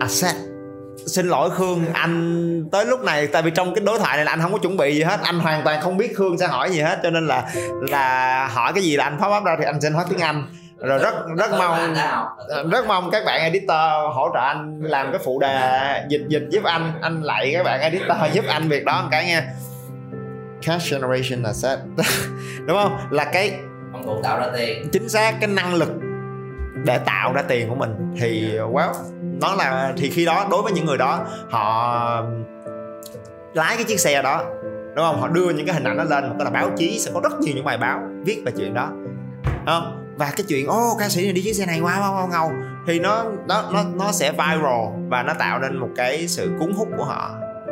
asset 0.00 0.34
xin 1.06 1.26
lỗi 1.28 1.50
khương 1.50 1.84
anh 1.92 2.64
tới 2.72 2.86
lúc 2.86 3.04
này 3.04 3.26
tại 3.26 3.42
vì 3.42 3.50
trong 3.50 3.74
cái 3.74 3.84
đối 3.84 3.98
thoại 3.98 4.16
này 4.16 4.24
là 4.24 4.32
anh 4.32 4.40
không 4.40 4.52
có 4.52 4.58
chuẩn 4.58 4.76
bị 4.76 4.94
gì 4.94 5.02
hết 5.02 5.20
anh 5.22 5.38
hoàn 5.38 5.62
toàn 5.64 5.80
không 5.80 5.96
biết 5.96 6.16
khương 6.16 6.38
sẽ 6.38 6.46
hỏi 6.46 6.70
gì 6.70 6.80
hết 6.80 6.98
cho 7.02 7.10
nên 7.10 7.26
là 7.26 7.44
là 7.90 8.46
hỏi 8.46 8.72
cái 8.72 8.82
gì 8.82 8.96
là 8.96 9.04
anh 9.04 9.18
pop 9.18 9.32
up 9.38 9.44
ra 9.44 9.56
thì 9.58 9.64
anh 9.64 9.80
xin 9.80 9.92
hỏi 9.92 10.04
tiếng 10.10 10.18
anh. 10.18 10.46
Rồi 10.80 10.98
rất 10.98 11.14
rất 11.38 11.50
mong 11.58 11.94
rất 12.70 12.86
mong 12.86 13.10
các 13.10 13.24
bạn 13.26 13.40
editor 13.40 14.14
hỗ 14.14 14.30
trợ 14.34 14.40
anh 14.40 14.80
làm 14.82 15.12
cái 15.12 15.20
phụ 15.24 15.40
đề 15.40 16.04
dịch 16.08 16.24
dịch 16.28 16.46
giúp 16.50 16.64
anh 16.64 16.92
anh 17.02 17.22
lại 17.22 17.50
các 17.54 17.62
bạn 17.62 17.80
editor 17.80 18.18
giúp 18.32 18.44
anh 18.48 18.68
việc 18.68 18.84
đó 18.84 19.02
một 19.02 19.08
cái 19.10 19.26
nha. 19.26 19.42
Cash 20.62 20.92
generation 20.92 21.42
asset 21.42 21.78
đúng 22.66 22.76
không? 22.82 22.98
Là 23.10 23.24
cái 23.24 23.52
công 23.92 24.04
cụ 24.04 24.20
tạo 24.22 24.38
ra 24.40 24.46
tiền. 24.56 24.88
chính 24.92 25.08
xác 25.08 25.34
cái 25.40 25.48
năng 25.48 25.74
lực 25.74 25.88
để 26.86 26.98
tạo 26.98 27.32
ra 27.32 27.42
tiền 27.42 27.68
của 27.68 27.74
mình. 27.74 28.14
Thì 28.20 28.58
well 28.58 28.92
nó 29.40 29.54
là 29.54 29.92
thì 29.96 30.10
khi 30.10 30.24
đó 30.24 30.46
đối 30.50 30.62
với 30.62 30.72
những 30.72 30.86
người 30.86 30.98
đó 30.98 31.26
họ 31.50 32.22
lái 33.54 33.76
cái 33.76 33.84
chiếc 33.84 34.00
xe 34.00 34.22
đó 34.22 34.44
đúng 34.96 35.04
không? 35.04 35.20
Họ 35.20 35.28
đưa 35.28 35.50
những 35.50 35.66
cái 35.66 35.74
hình 35.74 35.84
ảnh 35.84 35.96
đó 35.96 36.04
lên 36.04 36.28
một 36.28 36.34
cái 36.38 36.44
là 36.44 36.50
báo 36.50 36.70
chí 36.76 36.98
sẽ 36.98 37.10
có 37.14 37.20
rất 37.20 37.40
nhiều 37.40 37.54
những 37.56 37.64
bài 37.64 37.78
báo 37.78 38.00
viết 38.24 38.42
về 38.46 38.52
chuyện 38.56 38.74
đó. 38.74 38.88
Không? 39.66 40.02
Và 40.18 40.32
cái 40.36 40.44
chuyện 40.48 40.66
ô 40.66 40.96
ca 40.98 41.08
sĩ 41.08 41.24
này 41.24 41.32
đi 41.32 41.42
chiếc 41.42 41.52
xe 41.52 41.66
này 41.66 41.80
wow 41.80 42.00
wow 42.00 42.14
wow 42.14 42.28
ngầu. 42.28 42.52
Thì 42.86 42.98
nó 42.98 43.24
nó 43.48 43.64
nó 43.72 43.84
nó 43.94 44.12
sẽ 44.12 44.32
viral 44.32 45.08
và 45.08 45.22
nó 45.22 45.34
tạo 45.34 45.58
nên 45.58 45.76
một 45.76 45.88
cái 45.96 46.28
sự 46.28 46.50
cuốn 46.58 46.72
hút 46.72 46.88
của 46.96 47.04
họ. 47.04 47.30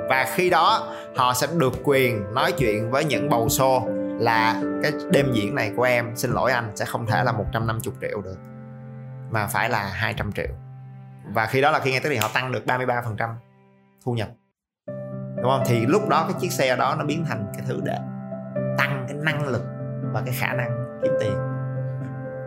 Và 0.09 0.27
khi 0.35 0.50
đó 0.50 0.88
họ 1.16 1.35
sẽ 1.35 1.46
được 1.57 1.72
quyền 1.85 2.35
nói 2.35 2.53
chuyện 2.53 2.90
với 2.90 3.05
những 3.05 3.31
bầu 3.31 3.46
show 3.46 4.05
là 4.18 4.62
cái 4.83 4.92
đêm 5.11 5.33
diễn 5.33 5.55
này 5.55 5.72
của 5.77 5.83
em 5.83 6.16
xin 6.16 6.31
lỗi 6.31 6.53
anh 6.53 6.72
sẽ 6.74 6.85
không 6.85 7.07
thể 7.07 7.24
là 7.24 7.33
150 7.33 7.81
triệu 8.00 8.20
được 8.20 8.37
mà 9.34 9.46
phải 9.46 9.68
là 9.68 9.82
200 9.82 10.32
triệu. 10.32 10.48
Và 11.32 11.46
khi 11.46 11.60
đó 11.60 11.70
là 11.70 11.78
khi 11.78 11.90
ngay 11.90 12.00
tới 12.00 12.12
thì 12.12 12.18
họ 12.18 12.30
tăng 12.34 12.52
được 12.52 12.62
33% 12.66 13.34
thu 14.04 14.12
nhập. 14.12 14.28
Đúng 15.36 15.50
không? 15.50 15.62
Thì 15.66 15.86
lúc 15.86 16.08
đó 16.08 16.26
cái 16.28 16.40
chiếc 16.40 16.52
xe 16.52 16.76
đó 16.76 16.94
nó 16.98 17.04
biến 17.04 17.24
thành 17.28 17.52
cái 17.54 17.62
thứ 17.68 17.80
để 17.84 17.98
tăng 18.78 19.04
cái 19.08 19.16
năng 19.22 19.48
lực 19.48 19.62
và 20.12 20.22
cái 20.26 20.34
khả 20.38 20.52
năng 20.52 21.00
kiếm 21.02 21.12
tiền. 21.20 21.36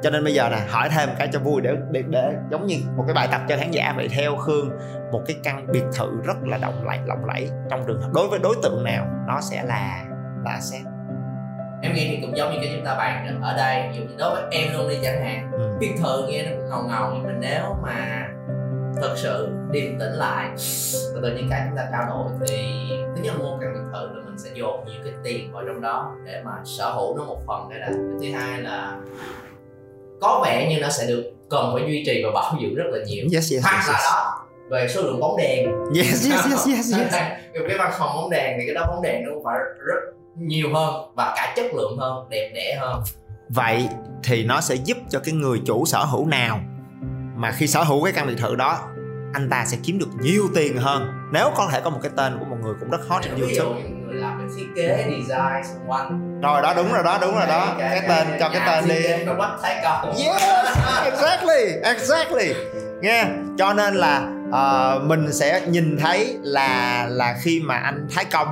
Cho 0.03 0.09
nên 0.09 0.23
bây 0.23 0.33
giờ 0.33 0.49
nè 0.49 0.57
hỏi 0.69 0.89
thêm 0.89 1.09
cái 1.17 1.29
cho 1.33 1.39
vui 1.39 1.61
để, 1.61 1.75
để 1.91 2.03
để 2.09 2.35
giống 2.51 2.67
như 2.67 2.75
một 2.95 3.03
cái 3.07 3.13
bài 3.13 3.27
tập 3.31 3.41
cho 3.49 3.57
khán 3.57 3.71
giả 3.71 3.93
vậy 3.95 4.07
theo 4.11 4.37
khương 4.37 4.69
một 5.11 5.23
cái 5.27 5.39
căn 5.43 5.67
biệt 5.71 5.83
thự 5.97 6.21
rất 6.23 6.37
là 6.43 6.57
động 6.57 6.87
lẫy 6.87 6.99
lộng 7.05 7.25
lẫy 7.25 7.51
trong 7.69 7.83
trường 7.87 8.01
hợp. 8.01 8.09
Đối 8.13 8.27
với 8.27 8.39
đối 8.39 8.55
tượng 8.63 8.83
nào 8.83 9.07
nó 9.27 9.41
sẽ 9.41 9.63
là 9.63 10.05
là 10.43 10.59
xét 10.59 10.81
em 11.81 11.93
nghĩ 11.93 12.07
thì 12.11 12.19
cũng 12.21 12.37
giống 12.37 12.51
như 12.51 12.57
cái 12.61 12.71
chúng 12.75 12.85
ta 12.85 12.95
bàn 12.95 13.41
ở 13.41 13.57
đây 13.57 13.89
ví 13.89 13.97
dụ 13.97 14.03
như 14.03 14.15
đối 14.17 14.35
với 14.35 14.43
em 14.51 14.73
luôn 14.73 14.89
đi 14.89 14.95
chẳng 15.03 15.23
hạn 15.23 15.51
ừ. 15.51 15.77
biệt 15.79 15.91
thự 16.03 16.27
nghe 16.29 16.43
nó 16.43 16.51
cũng 16.57 16.69
ngầu 16.69 16.83
ngầu 16.83 17.11
nhưng 17.13 17.23
mà 17.23 17.33
nếu 17.39 17.75
mà 17.81 18.27
thật 19.01 19.13
sự 19.17 19.49
điềm 19.71 19.99
tĩnh 19.99 20.13
lại 20.13 20.49
từ 21.13 21.19
từ 21.23 21.35
những 21.35 21.47
cái 21.49 21.61
chúng 21.67 21.77
ta 21.77 21.87
trao 21.91 22.05
đổi 22.09 22.47
thì 22.47 22.89
thứ 23.15 23.21
nhất 23.23 23.33
là 23.37 23.43
mua 23.43 23.57
căn 23.61 23.73
biệt 23.73 23.89
thự 23.93 24.07
là 24.15 24.25
mình 24.25 24.37
sẽ 24.37 24.49
dồn 24.53 24.85
nhiều 24.85 25.01
cái 25.03 25.13
tiền 25.23 25.53
vào 25.53 25.63
trong 25.67 25.81
đó 25.81 26.15
để 26.25 26.41
mà 26.45 26.51
sở 26.65 26.91
hữu 26.91 27.17
nó 27.17 27.23
một 27.23 27.39
phần 27.47 27.67
cái 27.69 27.79
đã 27.79 27.89
thứ 28.19 28.31
hai 28.31 28.61
là 28.61 28.97
có 30.21 30.41
vẻ 30.45 30.67
như 30.69 30.81
nó 30.81 30.89
sẽ 30.89 31.07
được 31.07 31.31
cần 31.49 31.71
phải 31.73 31.83
duy 31.87 32.03
trì 32.05 32.23
và 32.23 32.31
bảo 32.31 32.53
dưỡng 32.61 32.75
rất 32.75 32.85
là 32.87 32.99
nhiều 33.05 33.25
yes 33.33 33.53
yes 33.53 33.63
hoặc 33.63 33.75
yes, 33.75 33.87
là 33.87 33.93
yes. 33.93 34.03
đó 34.03 34.43
về 34.69 34.87
số 34.87 35.01
lượng 35.01 35.19
bóng 35.19 35.37
đèn 35.37 35.65
yes 35.95 36.31
yes 36.31 36.45
yes 36.49 36.67
yes, 36.67 36.97
yes. 36.97 37.13
Cái 37.67 37.77
văn 37.77 37.91
phòng 37.99 38.15
bóng 38.15 38.29
đèn 38.29 38.57
thì 38.59 38.65
cái 38.65 38.75
đó 38.75 38.85
bóng 38.87 39.01
đèn 39.01 39.23
nó 39.23 39.31
cũng 39.33 39.43
phải 39.43 39.57
rất 39.85 40.16
nhiều 40.39 40.67
hơn 40.73 41.11
và 41.15 41.33
cả 41.35 41.53
chất 41.55 41.65
lượng 41.73 41.97
hơn 41.97 42.29
đẹp 42.29 42.51
đẽ 42.55 42.77
hơn. 42.79 43.03
Vậy 43.49 43.87
thì 44.23 44.43
nó 44.43 44.61
sẽ 44.61 44.75
giúp 44.75 44.97
cho 45.09 45.19
cái 45.19 45.33
người 45.33 45.61
chủ 45.65 45.85
sở 45.85 46.03
hữu 46.03 46.27
nào 46.27 46.59
mà 47.35 47.51
khi 47.51 47.67
sở 47.67 47.83
hữu 47.83 48.03
cái 48.03 48.13
căn 48.13 48.27
biệt 48.27 48.35
thự 48.37 48.55
đó 48.55 48.79
anh 49.33 49.49
ta 49.49 49.65
sẽ 49.65 49.77
kiếm 49.83 49.99
được 49.99 50.09
nhiều 50.21 50.43
tiền 50.55 50.77
hơn. 50.77 51.07
Nếu 51.31 51.51
có 51.55 51.69
thể 51.71 51.81
có 51.81 51.89
một 51.89 51.99
cái 52.03 52.11
tên 52.15 52.39
của 52.39 52.45
một 52.45 52.57
người 52.61 52.73
cũng 52.79 52.89
rất 52.89 53.07
hot 53.07 53.23
trên 53.23 53.35
ví 53.35 53.41
dụ 53.41 53.47
youtube. 53.47 53.81
những 53.81 54.07
người 54.07 54.15
làm 54.15 54.39
về 54.39 54.45
thiết 54.57 54.65
kế 54.75 55.05
design 55.09 55.63
xung 55.73 55.89
quanh. 55.89 56.41
Rồi 56.41 56.61
đó 56.61 56.73
đúng 56.73 56.93
rồi 56.93 57.03
đó 57.03 57.17
đúng 57.21 57.35
rồi 57.35 57.47
đó. 57.47 57.75
Cái, 57.79 57.89
cái, 57.89 57.99
cái 57.99 58.09
tên 58.09 58.39
cho 58.39 58.49
cái 58.49 58.61
tên 58.67 58.87
đi. 58.87 59.03
cái 59.03 59.25
yes 60.17 60.41
exactly 61.05 61.73
exactly. 61.83 62.53
Nghe 63.01 63.25
cho 63.57 63.73
nên 63.73 63.95
là 63.95 64.29
uh, 64.49 65.03
mình 65.03 65.33
sẽ 65.33 65.61
nhìn 65.67 65.97
thấy 65.97 66.37
là 66.41 67.05
là 67.09 67.37
khi 67.41 67.61
mà 67.65 67.77
anh 67.77 68.07
thái 68.15 68.25
công 68.25 68.47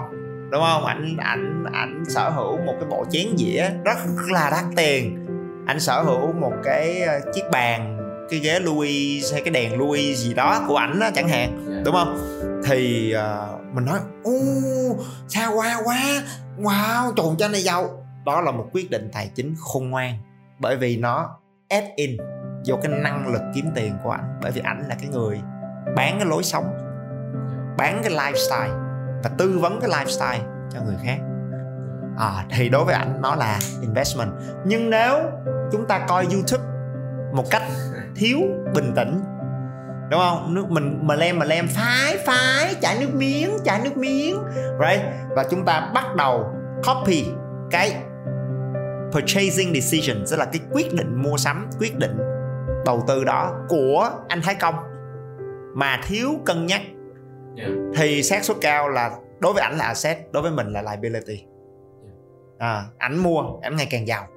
đúng 0.51 0.63
không? 0.63 0.86
Ảnh 0.86 1.17
ảnh 1.17 1.63
ảnh 1.73 2.03
sở 2.08 2.29
hữu 2.29 2.58
một 2.58 2.73
cái 2.79 2.89
bộ 2.89 3.05
chén 3.10 3.27
dĩa 3.38 3.69
rất 3.86 3.97
là 4.31 4.49
đắt 4.49 4.63
tiền. 4.75 5.25
Anh 5.67 5.79
sở 5.79 6.01
hữu 6.01 6.31
một 6.31 6.53
cái 6.63 7.01
ờ, 7.01 7.19
chiếc 7.34 7.43
bàn 7.51 7.97
cái 8.29 8.39
ghế 8.39 8.60
Louis 8.60 9.34
hay 9.34 9.41
cái 9.41 9.49
đèn 9.49 9.77
Louis 9.79 10.17
gì 10.17 10.34
đó 10.34 10.65
của 10.67 10.75
ảnh 10.75 10.99
đó 10.99 11.10
chẳng 11.15 11.29
hạn. 11.29 11.65
Dạ. 11.69 11.81
đúng 11.86 11.95
không? 11.95 12.17
Thì 12.65 13.13
uh, 13.15 13.75
mình 13.75 13.86
nói 13.86 13.99
ô 14.23 14.31
sao 15.27 15.53
qua 15.55 15.81
quá 15.86 15.99
wow 16.60 17.13
trồn 17.15 17.36
cho 17.38 17.47
này 17.47 17.62
giàu 17.62 18.05
đó 18.25 18.41
là 18.41 18.51
một 18.51 18.69
quyết 18.73 18.91
định 18.91 19.10
tài 19.13 19.31
chính 19.36 19.55
khôn 19.60 19.89
ngoan 19.89 20.17
bởi 20.60 20.77
vì 20.77 20.97
nó 20.97 21.29
add 21.69 21.88
in 21.95 22.17
vô 22.67 22.75
cái 22.84 22.91
năng 22.91 23.27
lực 23.34 23.41
kiếm 23.55 23.65
tiền 23.75 23.93
của 24.03 24.10
ảnh. 24.10 24.39
Bởi 24.41 24.51
vì 24.51 24.62
ảnh 24.63 24.84
là 24.89 24.95
cái 24.95 25.08
người 25.08 25.41
bán 25.95 26.15
cái 26.19 26.25
lối 26.25 26.43
sống 26.43 26.65
bán 27.77 28.01
cái 28.03 28.13
lifestyle 28.13 28.84
và 29.25 29.31
tư 29.38 29.59
vấn 29.59 29.79
cái 29.81 29.89
lifestyle 29.89 30.39
cho 30.69 30.79
người 30.81 30.95
khác. 31.03 31.17
À, 32.17 32.45
thì 32.49 32.69
đối 32.69 32.85
với 32.85 32.95
ảnh 32.95 33.21
nó 33.21 33.35
là 33.35 33.59
investment. 33.81 34.29
Nhưng 34.65 34.89
nếu 34.89 35.19
chúng 35.71 35.85
ta 35.88 35.99
coi 36.07 36.27
youtube 36.33 36.63
một 37.33 37.43
cách 37.51 37.63
thiếu 38.15 38.38
bình 38.75 38.93
tĩnh 38.95 39.21
đúng 40.09 40.19
không? 40.19 40.53
Nước 40.53 40.69
mình 40.69 40.99
mà 41.01 41.15
lem 41.15 41.39
mà 41.39 41.45
lem 41.45 41.67
phái 41.67 42.17
phái 42.17 42.75
chảy 42.81 42.97
nước 42.99 43.15
miếng 43.15 43.57
chảy 43.63 43.81
nước 43.83 43.97
miếng 43.97 44.38
right? 44.55 45.01
Và 45.29 45.45
chúng 45.51 45.65
ta 45.65 45.91
bắt 45.93 46.15
đầu 46.15 46.49
copy 46.88 47.25
cái 47.71 47.95
purchasing 49.11 49.73
decision 49.73 50.23
tức 50.31 50.38
là 50.38 50.45
cái 50.45 50.61
quyết 50.71 50.93
định 50.93 51.23
mua 51.23 51.38
sắm 51.38 51.67
quyết 51.79 51.97
định 51.97 52.17
đầu 52.85 53.03
tư 53.07 53.23
đó 53.23 53.53
của 53.67 54.09
anh 54.27 54.41
Thái 54.41 54.55
Công. 54.55 54.75
Mà 55.75 55.99
thiếu 56.03 56.29
cân 56.45 56.65
nhắc 56.65 56.81
yeah. 57.57 57.71
thì 57.95 58.23
xác 58.23 58.43
suất 58.43 58.57
cao 58.61 58.89
là 58.89 59.11
đối 59.39 59.53
với 59.53 59.61
ảnh 59.61 59.77
là 59.77 59.85
asset 59.85 60.17
đối 60.31 60.43
với 60.43 60.51
mình 60.51 60.73
là 60.73 60.81
liability. 60.81 61.43
À, 62.57 62.83
ảnh 62.97 63.17
mua 63.17 63.43
ảnh 63.61 63.75
ngày 63.75 63.87
càng 63.89 64.07
giàu. 64.07 64.27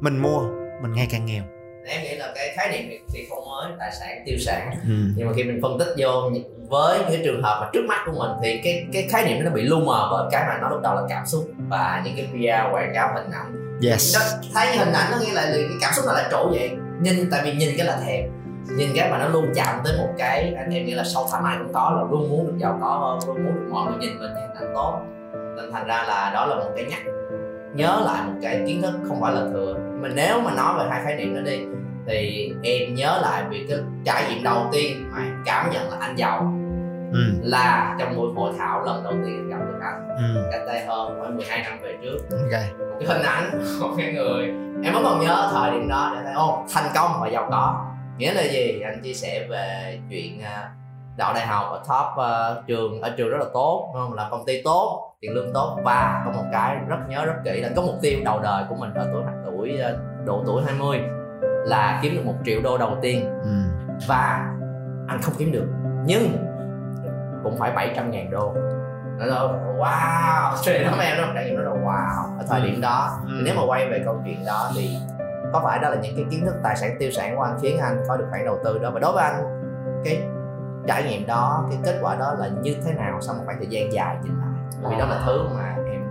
Mình 0.00 0.18
mua 0.18 0.40
mình 0.82 0.92
ngày 0.92 1.08
càng 1.10 1.26
nghèo. 1.26 1.42
Em 1.86 2.02
nghĩ 2.02 2.14
là 2.16 2.32
cái 2.34 2.54
khái 2.56 2.68
niệm 2.68 3.00
thì 3.12 3.26
không 3.30 3.44
mới 3.44 3.72
tài 3.78 3.90
sản 4.00 4.22
tiêu 4.26 4.38
sản. 4.38 4.70
Ừ. 4.82 4.94
nhưng 5.16 5.26
mà 5.26 5.32
khi 5.36 5.44
mình 5.44 5.58
phân 5.62 5.78
tích 5.78 5.94
vô 5.98 6.30
với 6.68 6.98
cái 7.08 7.20
trường 7.24 7.42
hợp 7.42 7.58
mà 7.60 7.70
trước 7.72 7.84
mắt 7.88 8.02
của 8.06 8.12
mình 8.12 8.30
thì 8.42 8.60
cái 8.64 8.86
cái 8.92 9.08
khái 9.10 9.24
niệm 9.24 9.44
nó 9.44 9.50
bị 9.50 9.62
lu 9.62 9.80
mờ 9.80 10.08
bởi 10.10 10.28
cái 10.32 10.44
mà 10.48 10.58
nó 10.60 10.68
lúc 10.68 10.82
đầu 10.82 10.94
là 10.94 11.02
cảm 11.08 11.26
xúc 11.26 11.50
và 11.68 12.02
những 12.04 12.16
cái 12.16 12.26
PR 12.26 12.74
quảng 12.74 12.92
cáo 12.94 13.14
hình 13.14 13.30
ảnh. 13.30 13.78
Yes. 13.82 14.16
thấy 14.54 14.76
hình 14.76 14.92
ảnh 14.92 15.10
nó 15.10 15.18
nghĩa 15.20 15.32
là 15.32 15.42
cái 15.42 15.64
cảm 15.80 15.92
xúc 15.94 16.04
nó 16.06 16.12
lại 16.12 16.24
trổ 16.30 16.48
vậy? 16.48 16.70
Nhìn 17.00 17.30
tại 17.30 17.40
vì 17.44 17.52
nhìn 17.52 17.76
cái 17.76 17.86
là 17.86 18.00
thèm 18.06 18.24
nhìn 18.68 18.90
cái 18.94 19.10
mà 19.10 19.18
nó 19.18 19.28
luôn 19.28 19.52
chạm 19.54 19.80
tới 19.84 19.98
một 19.98 20.08
cái 20.18 20.54
anh 20.54 20.70
em 20.70 20.86
nghĩ 20.86 20.94
là 20.94 21.04
sâu 21.04 21.26
thẳm 21.32 21.44
ai 21.44 21.56
cũng 21.58 21.72
có 21.72 21.90
là 21.96 22.02
luôn 22.10 22.30
muốn 22.30 22.46
được 22.46 22.58
giàu 22.58 22.78
có 22.80 22.88
hơn 22.88 23.18
luôn 23.26 23.44
muốn 23.44 23.54
được 23.54 23.68
mọi 23.70 23.86
người 23.86 23.98
nhìn 24.00 24.18
mình 24.18 24.30
hình 24.34 24.54
ảnh 24.54 24.72
tốt 24.74 25.00
nên 25.56 25.72
thành 25.72 25.86
ra 25.86 26.04
là 26.08 26.30
đó 26.34 26.46
là 26.46 26.54
một 26.54 26.70
cái 26.76 26.84
nhắc 26.84 27.00
nhớ 27.74 28.02
lại 28.04 28.22
một 28.26 28.38
cái 28.42 28.62
kiến 28.66 28.82
thức 28.82 28.94
không 29.08 29.20
phải 29.20 29.34
là 29.34 29.40
thừa 29.52 29.74
mà 30.00 30.08
nếu 30.14 30.40
mà 30.40 30.54
nói 30.54 30.74
về 30.78 30.84
hai 30.90 31.00
khái 31.04 31.16
niệm 31.16 31.34
đó 31.34 31.40
đi 31.40 31.66
thì 32.06 32.52
em 32.62 32.94
nhớ 32.94 33.18
lại 33.22 33.44
về 33.50 33.66
cái 33.68 33.78
trải 34.04 34.24
nghiệm 34.28 34.44
đầu 34.44 34.68
tiên 34.72 35.10
mà 35.12 35.18
cảm 35.44 35.70
nhận 35.72 35.90
là 35.90 35.96
anh 36.00 36.16
giàu 36.16 36.54
ừ. 37.12 37.20
là 37.42 37.96
trong 37.98 38.16
buổi 38.16 38.32
hội 38.36 38.52
thảo 38.58 38.84
lần 38.84 39.02
đầu 39.04 39.12
tiên 39.24 39.48
gặp 39.48 39.58
được 39.66 39.78
anh 39.82 40.08
ừ. 40.16 40.48
cách 40.52 40.60
đây 40.66 40.84
hơn 40.86 41.18
khoảng 41.20 41.36
12 41.36 41.62
năm 41.62 41.78
về 41.82 41.96
trước 42.02 42.18
okay. 42.44 42.70
một 42.78 42.96
cái 43.00 43.08
hình 43.08 43.22
ảnh 43.22 43.50
một 43.80 43.94
cái 43.98 44.12
người 44.12 44.46
em 44.84 44.94
vẫn 44.94 45.02
còn 45.04 45.20
nhớ 45.20 45.48
thời 45.52 45.70
điểm 45.70 45.88
đó 45.88 46.12
để 46.14 46.22
thấy 46.24 46.34
ô 46.34 46.64
thành 46.74 46.90
công 46.94 47.10
và 47.20 47.28
giàu 47.28 47.48
có 47.50 47.93
nghĩa 48.18 48.32
là 48.32 48.42
gì 48.42 48.80
anh 48.80 49.00
chia 49.02 49.14
sẻ 49.14 49.46
về 49.50 49.98
chuyện 50.10 50.38
uh, 50.38 50.70
đậu 51.16 51.34
đại 51.34 51.46
học 51.46 51.66
ở 51.70 51.78
top 51.78 52.26
uh, 52.26 52.66
trường 52.66 53.00
ở 53.00 53.10
trường 53.16 53.30
rất 53.30 53.38
là 53.38 53.46
tốt 53.54 53.90
đúng 53.94 54.02
không? 54.02 54.14
làm 54.14 54.30
công 54.30 54.44
ty 54.46 54.62
tốt 54.62 55.14
tiền 55.20 55.34
lương 55.34 55.52
tốt 55.54 55.78
và 55.84 56.22
có 56.24 56.32
một 56.32 56.44
cái 56.52 56.76
rất 56.88 56.96
nhớ 57.08 57.24
rất 57.24 57.34
kỹ 57.44 57.60
là 57.60 57.68
có 57.76 57.82
mục 57.82 57.94
tiêu 58.02 58.18
đầu 58.24 58.40
đời 58.40 58.64
của 58.68 58.74
mình 58.74 58.94
ở 58.94 59.08
tuổi 59.12 59.22
tuổi 59.44 59.80
uh, 59.92 60.26
độ 60.26 60.42
tuổi 60.46 60.62
20 60.66 61.00
là 61.66 62.00
kiếm 62.02 62.14
được 62.14 62.22
một 62.24 62.34
triệu 62.44 62.60
đô 62.62 62.78
đầu 62.78 62.96
tiên 63.02 63.24
ừ. 63.42 63.50
và 64.06 64.54
anh 65.08 65.18
không 65.22 65.34
kiếm 65.38 65.52
được 65.52 65.66
nhưng 66.06 66.36
cũng 67.44 67.56
phải 67.58 67.72
700 67.72 68.10
ngàn 68.10 68.30
đô 68.30 68.54
nó 69.18 69.24
là 69.26 69.40
wow 69.78 70.56
thì 70.64 70.84
nó 70.84 70.96
em 71.00 71.18
nó 71.18 71.24
trải 71.34 71.44
nghiệm 71.44 71.56
nó 71.56 71.62
là 71.62 71.70
wow 71.70 72.38
ở 72.38 72.44
thời 72.48 72.60
điểm 72.60 72.80
đó 72.80 73.18
ừ. 73.26 73.32
nếu 73.44 73.54
mà 73.54 73.62
quay 73.66 73.86
về 73.90 74.02
câu 74.04 74.22
chuyện 74.24 74.44
đó 74.46 74.70
thì 74.76 74.96
có 75.52 75.60
phải 75.64 75.78
đó 75.78 75.90
là 75.90 75.96
những 76.02 76.16
cái 76.16 76.24
kiến 76.30 76.46
thức 76.46 76.54
tài 76.62 76.76
sản 76.76 76.96
tiêu 76.98 77.10
sản 77.10 77.36
của 77.36 77.42
anh 77.42 77.58
khiến 77.62 77.78
anh 77.78 78.02
có 78.08 78.16
được 78.16 78.26
khoản 78.30 78.44
đầu 78.44 78.58
tư 78.64 78.78
đó? 78.78 78.90
Và 78.90 79.00
đối 79.00 79.12
với 79.12 79.24
anh 79.24 79.42
cái 80.04 80.22
trải 80.86 81.02
nghiệm 81.02 81.26
đó 81.26 81.66
cái 81.70 81.78
kết 81.84 81.98
quả 82.02 82.14
đó 82.14 82.34
là 82.38 82.48
như 82.62 82.76
thế 82.84 82.92
nào 82.92 83.20
sau 83.20 83.34
một 83.34 83.42
khoảng 83.44 83.58
thời 83.58 83.66
gian 83.66 83.92
dài 83.92 84.16
nhìn 84.22 84.32
lại? 84.38 84.60
Vì 84.90 84.98
đó 84.98 85.06
là 85.06 85.22
thứ 85.26 85.48
mà 85.54 85.76
em 85.92 86.02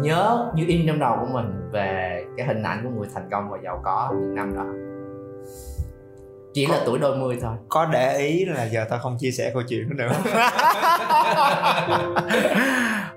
nhớ 0.00 0.50
như 0.54 0.64
in 0.66 0.86
trong 0.86 0.98
đầu 0.98 1.16
của 1.20 1.26
mình 1.26 1.70
về 1.72 2.24
cái 2.36 2.46
hình 2.46 2.62
ảnh 2.62 2.84
của 2.84 2.90
người 2.90 3.08
thành 3.14 3.28
công 3.30 3.50
và 3.50 3.58
giàu 3.64 3.80
có 3.84 4.10
những 4.12 4.34
năm 4.34 4.56
đó. 4.56 4.64
Chỉ 6.54 6.66
có, 6.66 6.74
là 6.74 6.80
tuổi 6.86 6.98
đôi 6.98 7.16
mươi 7.16 7.38
thôi. 7.42 7.56
có 7.68 7.86
để 7.92 8.16
ý 8.18 8.44
là 8.44 8.64
giờ 8.64 8.84
tao 8.90 8.98
không 8.98 9.16
chia 9.18 9.30
sẻ 9.30 9.50
câu 9.54 9.62
chuyện 9.68 9.96
nữa. 9.96 10.12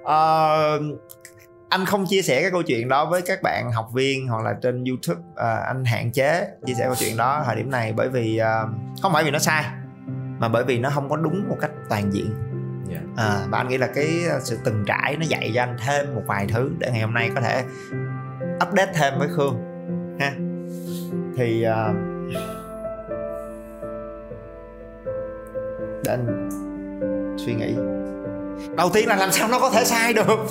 Uh, 0.02 1.00
anh 1.74 1.86
không 1.86 2.06
chia 2.06 2.22
sẻ 2.22 2.42
cái 2.42 2.52
câu 2.52 2.62
chuyện 2.64 2.88
đó 2.88 3.06
với 3.06 3.22
các 3.22 3.42
bạn 3.42 3.72
học 3.72 3.90
viên 3.94 4.28
hoặc 4.28 4.44
là 4.44 4.54
trên 4.62 4.84
youtube 4.84 5.22
uh, 5.22 5.66
anh 5.68 5.86
hạn 5.86 6.12
chế 6.12 6.48
chia 6.66 6.74
sẻ 6.74 6.86
câu 6.86 6.96
chuyện 7.00 7.18
đó 7.18 7.44
thời 7.46 7.56
điểm 7.56 7.72
này 7.72 7.94
bởi 7.94 8.10
vì 8.10 8.40
uh, 8.42 8.70
không 9.02 9.14
phải 9.14 9.24
vì 9.24 9.32
nó 9.32 9.40
sai 9.40 9.64
mà 10.40 10.48
bởi 10.48 10.64
vì 10.64 10.80
nó 10.80 10.90
không 10.90 11.10
có 11.10 11.16
đúng 11.16 11.50
một 11.50 11.58
cách 11.62 11.72
toàn 11.90 12.14
diện 12.14 12.34
yeah. 12.92 13.04
Dạ. 13.18 13.24
à, 13.24 13.46
và 13.50 13.58
anh 13.58 13.68
nghĩ 13.68 13.78
là 13.78 13.88
cái 13.88 14.10
sự 14.42 14.58
từng 14.64 14.84
trải 14.88 15.18
nó 15.18 15.26
dạy 15.26 15.52
cho 15.56 15.62
anh 15.62 15.78
thêm 15.86 16.16
một 16.16 16.24
vài 16.28 16.48
thứ 16.54 16.72
để 16.80 16.92
ngày 16.92 17.02
hôm 17.02 17.14
nay 17.14 17.32
có 17.36 17.42
thể 17.42 17.64
update 18.68 18.94
thêm 18.94 19.14
với 19.20 19.28
khương 19.28 19.58
ha 20.20 20.32
thì 21.38 21.66
uh, 21.68 21.96
để 26.04 26.12
anh 26.12 26.50
suy 27.46 27.54
nghĩ 27.54 27.76
đầu 28.76 28.90
tiên 28.94 29.08
là 29.08 29.16
làm 29.16 29.32
sao 29.32 29.48
nó 29.48 29.60
có 29.60 29.70
thể 29.70 29.86
sai 29.86 30.14
được? 30.14 30.26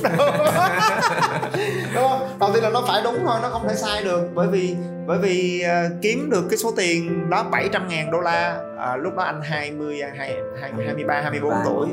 Đúng 1.95 2.09
không 2.09 2.37
đầu 2.41 2.51
tiên 2.55 2.63
là 2.63 2.71
nó 2.71 2.85
phải 2.89 3.03
đúng 3.05 3.19
thôi 3.25 3.39
nó 3.43 3.49
không 3.49 3.69
thể 3.69 3.75
sai 3.75 4.05
được. 4.05 4.29
Bởi 4.35 4.49
vì 4.49 4.77
bởi 5.07 5.19
vì 5.19 5.65
uh, 5.67 5.93
kiếm 6.03 6.31
được 6.31 6.45
cái 6.51 6.59
số 6.59 6.73
tiền 6.77 7.31
đó 7.31 7.43
700 7.43 7.89
ngàn 7.89 8.11
đô 8.11 8.21
la 8.21 8.61
uh, 8.95 9.03
lúc 9.03 9.15
đó 9.17 9.23
anh 9.23 9.41
20 9.43 10.01
hai, 10.19 10.37
23 10.61 11.21
24 11.21 11.53
tuổi. 11.65 11.89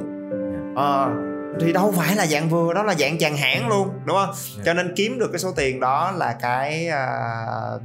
Uh, 0.71 1.29
thì 1.61 1.73
đâu 1.73 1.93
phải 1.97 2.15
là 2.15 2.25
dạng 2.25 2.49
vừa 2.49 2.73
đó 2.73 2.83
là 2.83 2.95
dạng 2.95 3.17
chàng 3.17 3.37
hãng 3.37 3.69
luôn 3.69 3.89
đúng 4.05 4.17
không? 4.17 4.33
Dạ. 4.57 4.63
cho 4.65 4.73
nên 4.73 4.93
kiếm 4.95 5.19
được 5.19 5.29
cái 5.31 5.39
số 5.39 5.51
tiền 5.55 5.79
đó 5.79 6.11
là 6.11 6.35
cái 6.41 6.89
uh, 6.89 7.81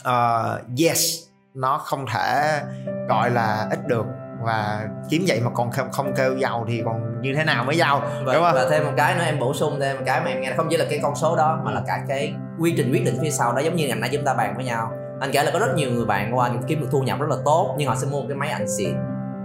uh, 0.00 0.80
yes 0.80 1.24
nó 1.54 1.78
không 1.78 2.06
thể 2.12 2.60
gọi 3.08 3.30
là 3.30 3.66
ít 3.70 3.86
được 3.86 4.04
và 4.44 4.88
kiếm 5.10 5.24
vậy 5.28 5.40
mà 5.44 5.50
còn 5.54 5.70
không, 5.70 5.90
không 5.92 6.12
kêu 6.16 6.36
giàu 6.36 6.64
thì 6.68 6.82
còn 6.84 7.20
như 7.20 7.34
thế 7.36 7.44
nào 7.44 7.64
mới 7.64 7.76
giàu 7.76 8.02
và, 8.24 8.34
đúng 8.34 8.42
không? 8.42 8.54
và 8.54 8.66
thêm 8.70 8.84
một 8.84 8.92
cái 8.96 9.14
nữa 9.14 9.24
em 9.24 9.38
bổ 9.38 9.54
sung 9.54 9.76
thêm 9.80 9.96
một 9.96 10.02
cái 10.06 10.20
mà 10.20 10.26
em 10.26 10.40
nghe 10.40 10.52
không 10.56 10.66
chỉ 10.70 10.76
là 10.76 10.84
cái 10.90 11.00
con 11.02 11.14
số 11.14 11.36
đó 11.36 11.60
mà 11.64 11.72
là 11.72 11.82
cả 11.86 12.04
cái 12.08 12.34
quy 12.58 12.74
trình 12.76 12.92
quyết 12.92 13.04
định 13.04 13.18
phía 13.22 13.30
sau 13.30 13.52
đó 13.52 13.60
giống 13.60 13.76
như 13.76 13.88
ngày 13.88 13.98
nãy 14.00 14.10
chúng 14.12 14.24
ta 14.24 14.34
bàn 14.34 14.54
với 14.56 14.64
nhau. 14.64 14.90
Anh 15.20 15.30
kể 15.32 15.42
là 15.42 15.50
có 15.52 15.58
rất 15.58 15.74
nhiều 15.76 15.90
người 15.90 16.06
bạn 16.06 16.36
qua 16.36 16.50
kiếm 16.66 16.80
được 16.80 16.88
thu 16.90 17.00
nhập 17.00 17.20
rất 17.20 17.30
là 17.30 17.36
tốt 17.44 17.74
nhưng 17.78 17.88
họ 17.88 17.94
sẽ 17.94 18.06
mua 18.10 18.20
một 18.20 18.26
cái 18.28 18.36
máy 18.36 18.48
ảnh 18.48 18.68
xịn 18.68 18.94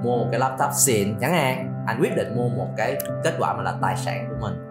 mua 0.03 0.17
một 0.17 0.27
cái 0.31 0.39
laptop 0.39 0.69
xịn. 0.73 1.19
Chẳng 1.21 1.33
hạn 1.33 1.83
anh 1.87 1.99
quyết 2.01 2.15
định 2.15 2.35
mua 2.35 2.49
một 2.49 2.67
cái 2.77 2.97
kết 3.23 3.33
quả 3.39 3.53
mà 3.53 3.63
là 3.63 3.73
tài 3.81 3.97
sản 3.97 4.27
của 4.29 4.35
mình. 4.41 4.65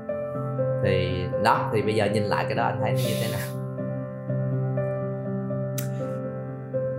Thì 0.84 1.26
đó 1.44 1.70
thì 1.72 1.82
bây 1.82 1.94
giờ 1.94 2.04
nhìn 2.04 2.22
lại 2.22 2.44
cái 2.48 2.54
đó 2.54 2.64
anh 2.64 2.80
thấy 2.80 2.92
nó 2.92 2.98
như 2.98 3.14
thế 3.22 3.28
nào? 3.32 3.48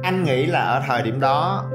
Anh 0.03 0.23
nghĩ 0.23 0.45
là 0.45 0.59
ở 0.59 0.81
thời 0.87 1.01
điểm 1.01 1.19
đó 1.19 1.65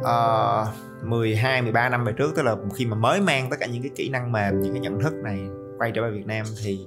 uh, 0.00 0.89
12 1.02 1.62
13 1.62 1.88
năm 1.88 2.04
về 2.04 2.12
trước 2.12 2.32
tức 2.36 2.42
là 2.42 2.56
khi 2.76 2.86
mà 2.86 2.96
mới 2.96 3.20
mang 3.20 3.50
tất 3.50 3.56
cả 3.60 3.66
những 3.66 3.82
cái 3.82 3.90
kỹ 3.96 4.08
năng 4.08 4.32
mềm 4.32 4.60
những 4.60 4.72
cái 4.72 4.80
nhận 4.80 5.00
thức 5.00 5.14
này 5.14 5.38
quay 5.78 5.92
trở 5.94 6.02
về 6.02 6.10
Việt 6.10 6.26
Nam 6.26 6.46
thì 6.64 6.86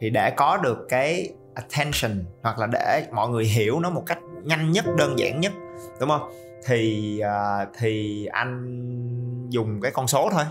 thì 0.00 0.10
để 0.10 0.30
có 0.30 0.56
được 0.56 0.86
cái 0.88 1.32
attention 1.54 2.24
hoặc 2.42 2.58
là 2.58 2.66
để 2.66 3.06
mọi 3.12 3.28
người 3.28 3.44
hiểu 3.44 3.80
nó 3.80 3.90
một 3.90 4.02
cách 4.06 4.18
nhanh 4.42 4.72
nhất 4.72 4.84
đơn 4.98 5.18
giản 5.18 5.40
nhất 5.40 5.52
đúng 6.00 6.08
không? 6.08 6.30
Thì 6.66 7.20
uh, 7.24 7.68
thì 7.78 8.26
anh 8.26 9.46
dùng 9.50 9.80
cái 9.80 9.92
con 9.92 10.06
số 10.06 10.28
thôi 10.32 10.44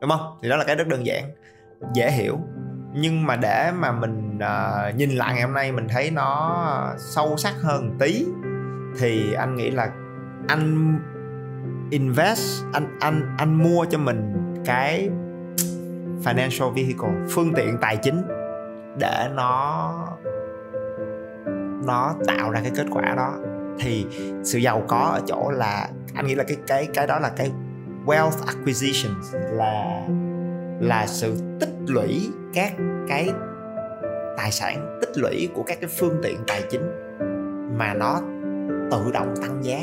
đúng 0.00 0.10
không? 0.10 0.38
Thì 0.42 0.48
đó 0.48 0.56
là 0.56 0.64
cái 0.64 0.76
rất 0.76 0.88
đơn 0.88 1.06
giản 1.06 1.24
dễ 1.94 2.10
hiểu. 2.10 2.38
Nhưng 2.94 3.26
mà 3.26 3.36
để 3.36 3.72
mà 3.78 3.92
mình 3.92 4.38
uh, 4.38 4.96
nhìn 4.96 5.10
lại 5.10 5.34
ngày 5.34 5.42
hôm 5.42 5.54
nay 5.54 5.72
mình 5.72 5.88
thấy 5.88 6.10
nó 6.10 6.94
sâu 6.98 7.36
sắc 7.36 7.54
hơn 7.62 7.88
một 7.88 7.94
tí 7.98 8.26
thì 8.98 9.32
anh 9.32 9.56
nghĩ 9.56 9.70
là 9.70 9.90
anh 10.48 10.98
invest, 11.92 12.64
anh 12.72 12.96
anh 13.00 13.34
anh 13.38 13.62
mua 13.62 13.84
cho 13.84 13.98
mình 13.98 14.32
cái 14.64 15.10
financial 16.24 16.70
vehicle, 16.70 17.10
phương 17.30 17.52
tiện 17.56 17.78
tài 17.80 17.96
chính 17.96 18.22
để 18.98 19.28
nó 19.34 19.92
nó 21.86 22.14
tạo 22.26 22.50
ra 22.50 22.60
cái 22.60 22.72
kết 22.76 22.86
quả 22.90 23.14
đó 23.16 23.34
thì 23.78 24.06
sự 24.44 24.58
giàu 24.58 24.82
có 24.88 24.98
ở 24.98 25.20
chỗ 25.26 25.50
là, 25.50 25.88
anh 26.14 26.26
nghĩ 26.26 26.34
là 26.34 26.44
cái 26.44 26.56
cái 26.66 26.88
cái 26.94 27.06
đó 27.06 27.18
là 27.18 27.28
cái 27.36 27.52
wealth 28.06 28.46
acquisition, 28.46 29.12
là 29.32 30.06
là 30.80 31.06
sự 31.06 31.36
tích 31.60 31.74
lũy 31.86 32.30
các 32.54 32.72
cái 33.08 33.30
tài 34.36 34.52
sản, 34.52 34.98
tích 35.00 35.18
lũy 35.18 35.48
của 35.54 35.62
các 35.62 35.80
cái 35.80 35.90
phương 35.98 36.20
tiện 36.22 36.38
tài 36.46 36.62
chính 36.70 36.90
mà 37.78 37.94
nó 37.94 38.20
tự 38.90 39.10
động 39.12 39.34
tăng 39.42 39.64
giá 39.64 39.78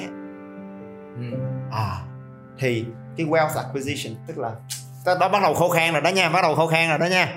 ừ 1.15 1.37
à, 1.71 2.01
thì 2.59 2.85
cái 3.17 3.27
wealth 3.27 3.57
acquisition 3.57 4.15
tức 4.27 4.37
là 4.37 4.51
đó 5.05 5.29
bắt 5.29 5.41
đầu 5.41 5.53
khô 5.53 5.69
khan 5.69 5.93
rồi 5.93 6.01
đó 6.01 6.09
nha 6.09 6.29
bắt 6.29 6.41
đầu 6.41 6.55
khô 6.55 6.67
khan 6.67 6.89
rồi 6.89 6.97
đó 6.97 7.05
nha. 7.05 7.27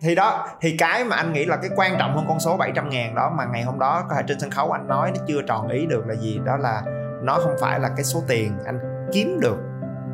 Thì 0.00 0.14
đó 0.14 0.46
thì 0.60 0.76
cái 0.76 1.04
mà 1.04 1.16
anh 1.16 1.32
nghĩ 1.32 1.44
là 1.44 1.56
cái 1.56 1.70
quan 1.76 1.96
trọng 1.98 2.16
hơn 2.16 2.24
con 2.28 2.40
số 2.40 2.56
700 2.56 2.90
ngàn 2.90 3.14
đó 3.14 3.32
mà 3.36 3.44
ngày 3.44 3.62
hôm 3.62 3.78
đó 3.78 4.04
có 4.08 4.14
thể 4.16 4.22
trên 4.28 4.40
sân 4.40 4.50
khấu 4.50 4.70
anh 4.72 4.88
nói 4.88 5.12
nó 5.14 5.24
chưa 5.28 5.42
tròn 5.42 5.68
ý 5.68 5.86
được 5.86 6.06
là 6.06 6.14
gì 6.14 6.40
đó 6.44 6.56
là 6.56 6.82
nó 7.22 7.38
không 7.42 7.54
phải 7.60 7.80
là 7.80 7.88
cái 7.96 8.04
số 8.04 8.22
tiền 8.28 8.52
anh 8.66 9.08
kiếm 9.12 9.40
được 9.40 9.58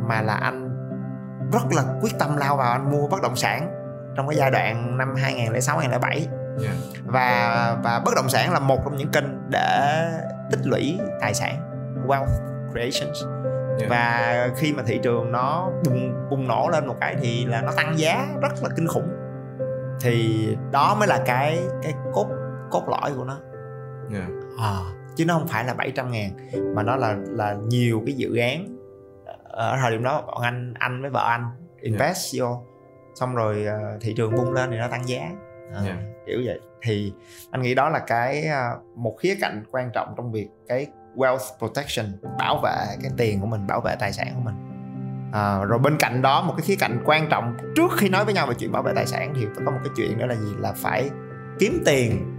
mà 0.08 0.22
là 0.22 0.34
anh 0.34 0.70
rất 1.52 1.62
là 1.76 1.82
quyết 2.00 2.18
tâm 2.18 2.36
lao 2.36 2.56
vào 2.56 2.72
anh 2.72 2.90
mua 2.92 3.08
bất 3.08 3.22
động 3.22 3.36
sản 3.36 3.70
trong 4.16 4.28
cái 4.28 4.36
giai 4.36 4.50
đoạn 4.50 4.98
năm 4.98 5.14
2006 5.16 5.78
2007 5.78 6.28
yeah. 6.62 6.76
và 7.04 7.76
và 7.84 8.02
bất 8.04 8.14
động 8.16 8.28
sản 8.28 8.52
là 8.52 8.58
một 8.58 8.80
trong 8.84 8.96
những 8.96 9.10
kênh 9.10 9.50
để 9.50 10.08
tích 10.50 10.60
lũy 10.64 10.98
tài 11.20 11.34
sản 11.34 11.60
wealth 12.06 12.70
creations 12.72 13.43
yeah. 13.78 13.90
và 13.90 14.48
khi 14.56 14.72
mà 14.72 14.82
thị 14.86 15.00
trường 15.02 15.32
nó 15.32 15.70
bùng 15.84 16.28
bùng 16.30 16.48
nổ 16.48 16.68
lên 16.72 16.86
một 16.86 16.96
cái 17.00 17.16
thì 17.20 17.44
là 17.44 17.62
nó 17.62 17.72
tăng 17.76 17.98
giá 17.98 18.26
rất 18.42 18.52
là 18.62 18.68
kinh 18.76 18.86
khủng 18.86 19.08
thì 20.00 20.48
đó 20.72 20.96
mới 20.98 21.08
là 21.08 21.22
cái 21.26 21.60
cái 21.82 21.94
cốt 22.12 22.28
cốt 22.70 22.88
lõi 22.88 23.12
của 23.16 23.24
nó 23.24 23.38
yeah. 24.12 24.28
à, 24.58 24.72
chứ 25.16 25.24
nó 25.24 25.34
không 25.34 25.48
phải 25.48 25.64
là 25.64 25.74
700 25.74 26.10
ngàn 26.10 26.30
mà 26.74 26.82
nó 26.82 26.96
là 26.96 27.16
là 27.26 27.56
nhiều 27.68 28.02
cái 28.06 28.14
dự 28.14 28.36
án 28.36 28.76
ở 29.44 29.76
thời 29.82 29.90
điểm 29.90 30.02
đó 30.02 30.22
bọn 30.26 30.42
anh 30.42 30.74
anh 30.78 31.00
với 31.00 31.10
vợ 31.10 31.24
anh 31.28 31.50
invest 31.80 32.34
yeah. 32.34 32.50
vô 32.50 32.62
xong 33.14 33.34
rồi 33.34 33.66
uh, 33.68 34.00
thị 34.00 34.14
trường 34.16 34.34
bung 34.36 34.52
lên 34.52 34.70
thì 34.70 34.76
nó 34.76 34.88
tăng 34.88 35.08
giá 35.08 35.30
à, 35.74 35.80
yeah. 35.84 35.98
kiểu 36.26 36.40
vậy 36.44 36.60
thì 36.82 37.12
anh 37.50 37.62
nghĩ 37.62 37.74
đó 37.74 37.88
là 37.88 37.98
cái 37.98 38.48
một 38.94 39.16
khía 39.18 39.36
cạnh 39.40 39.64
quan 39.70 39.90
trọng 39.94 40.14
trong 40.16 40.32
việc 40.32 40.48
cái 40.68 40.86
wealth 41.16 41.58
protection 41.58 42.06
bảo 42.38 42.60
vệ 42.64 42.96
cái 43.02 43.10
tiền 43.16 43.40
của 43.40 43.46
mình 43.46 43.66
bảo 43.66 43.80
vệ 43.80 43.96
tài 43.98 44.12
sản 44.12 44.26
của 44.34 44.40
mình. 44.40 44.54
À, 45.32 45.64
rồi 45.64 45.78
bên 45.78 45.96
cạnh 45.98 46.22
đó 46.22 46.42
một 46.42 46.54
cái 46.56 46.66
khía 46.66 46.76
cạnh 46.76 47.02
quan 47.04 47.28
trọng 47.30 47.56
trước 47.76 47.92
khi 47.96 48.08
nói 48.08 48.24
với 48.24 48.34
nhau 48.34 48.46
về 48.46 48.54
chuyện 48.58 48.72
bảo 48.72 48.82
vệ 48.82 48.92
tài 48.94 49.06
sản 49.06 49.32
thì 49.36 49.46
có 49.64 49.70
một 49.70 49.78
cái 49.84 49.92
chuyện 49.96 50.18
đó 50.18 50.26
là 50.26 50.34
gì? 50.34 50.54
Là 50.58 50.72
phải 50.72 51.10
kiếm 51.58 51.82
tiền 51.86 52.30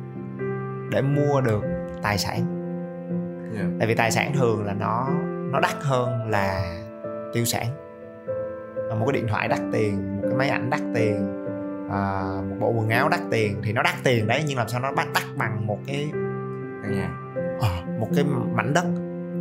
để 0.91 1.01
mua 1.01 1.41
được 1.41 1.63
tài 2.01 2.17
sản. 2.17 2.51
Yeah. 3.55 3.67
tại 3.79 3.87
vì 3.87 3.95
tài 3.95 4.11
sản 4.11 4.33
thường 4.33 4.65
là 4.65 4.73
nó 4.73 5.09
nó 5.51 5.59
đắt 5.59 5.75
hơn 5.81 6.29
là 6.29 6.77
tiêu 7.33 7.45
sản. 7.45 7.67
Một 8.99 9.05
cái 9.05 9.13
điện 9.13 9.27
thoại 9.29 9.47
đắt 9.47 9.59
tiền 9.71 10.15
một 10.15 10.21
cái 10.27 10.37
máy 10.37 10.49
ảnh 10.49 10.69
đắt 10.69 10.81
tiền 10.95 11.45
à, 11.91 12.23
một 12.49 12.55
bộ 12.59 12.69
quần 12.69 12.89
áo 12.89 13.09
đắt 13.09 13.19
tiền 13.31 13.61
thì 13.63 13.73
nó 13.73 13.83
đắt 13.83 13.95
tiền 14.03 14.27
đấy 14.27 14.43
nhưng 14.47 14.57
làm 14.57 14.69
sao 14.69 14.79
nó 14.79 14.91
bắt 14.91 15.07
đắt 15.13 15.23
bằng 15.35 15.67
một 15.67 15.79
cái 15.87 16.09
căn 16.83 16.91
nhà 16.91 17.09
một 17.99 18.07
cái 18.15 18.25
mảnh 18.53 18.73
đất 18.73 18.85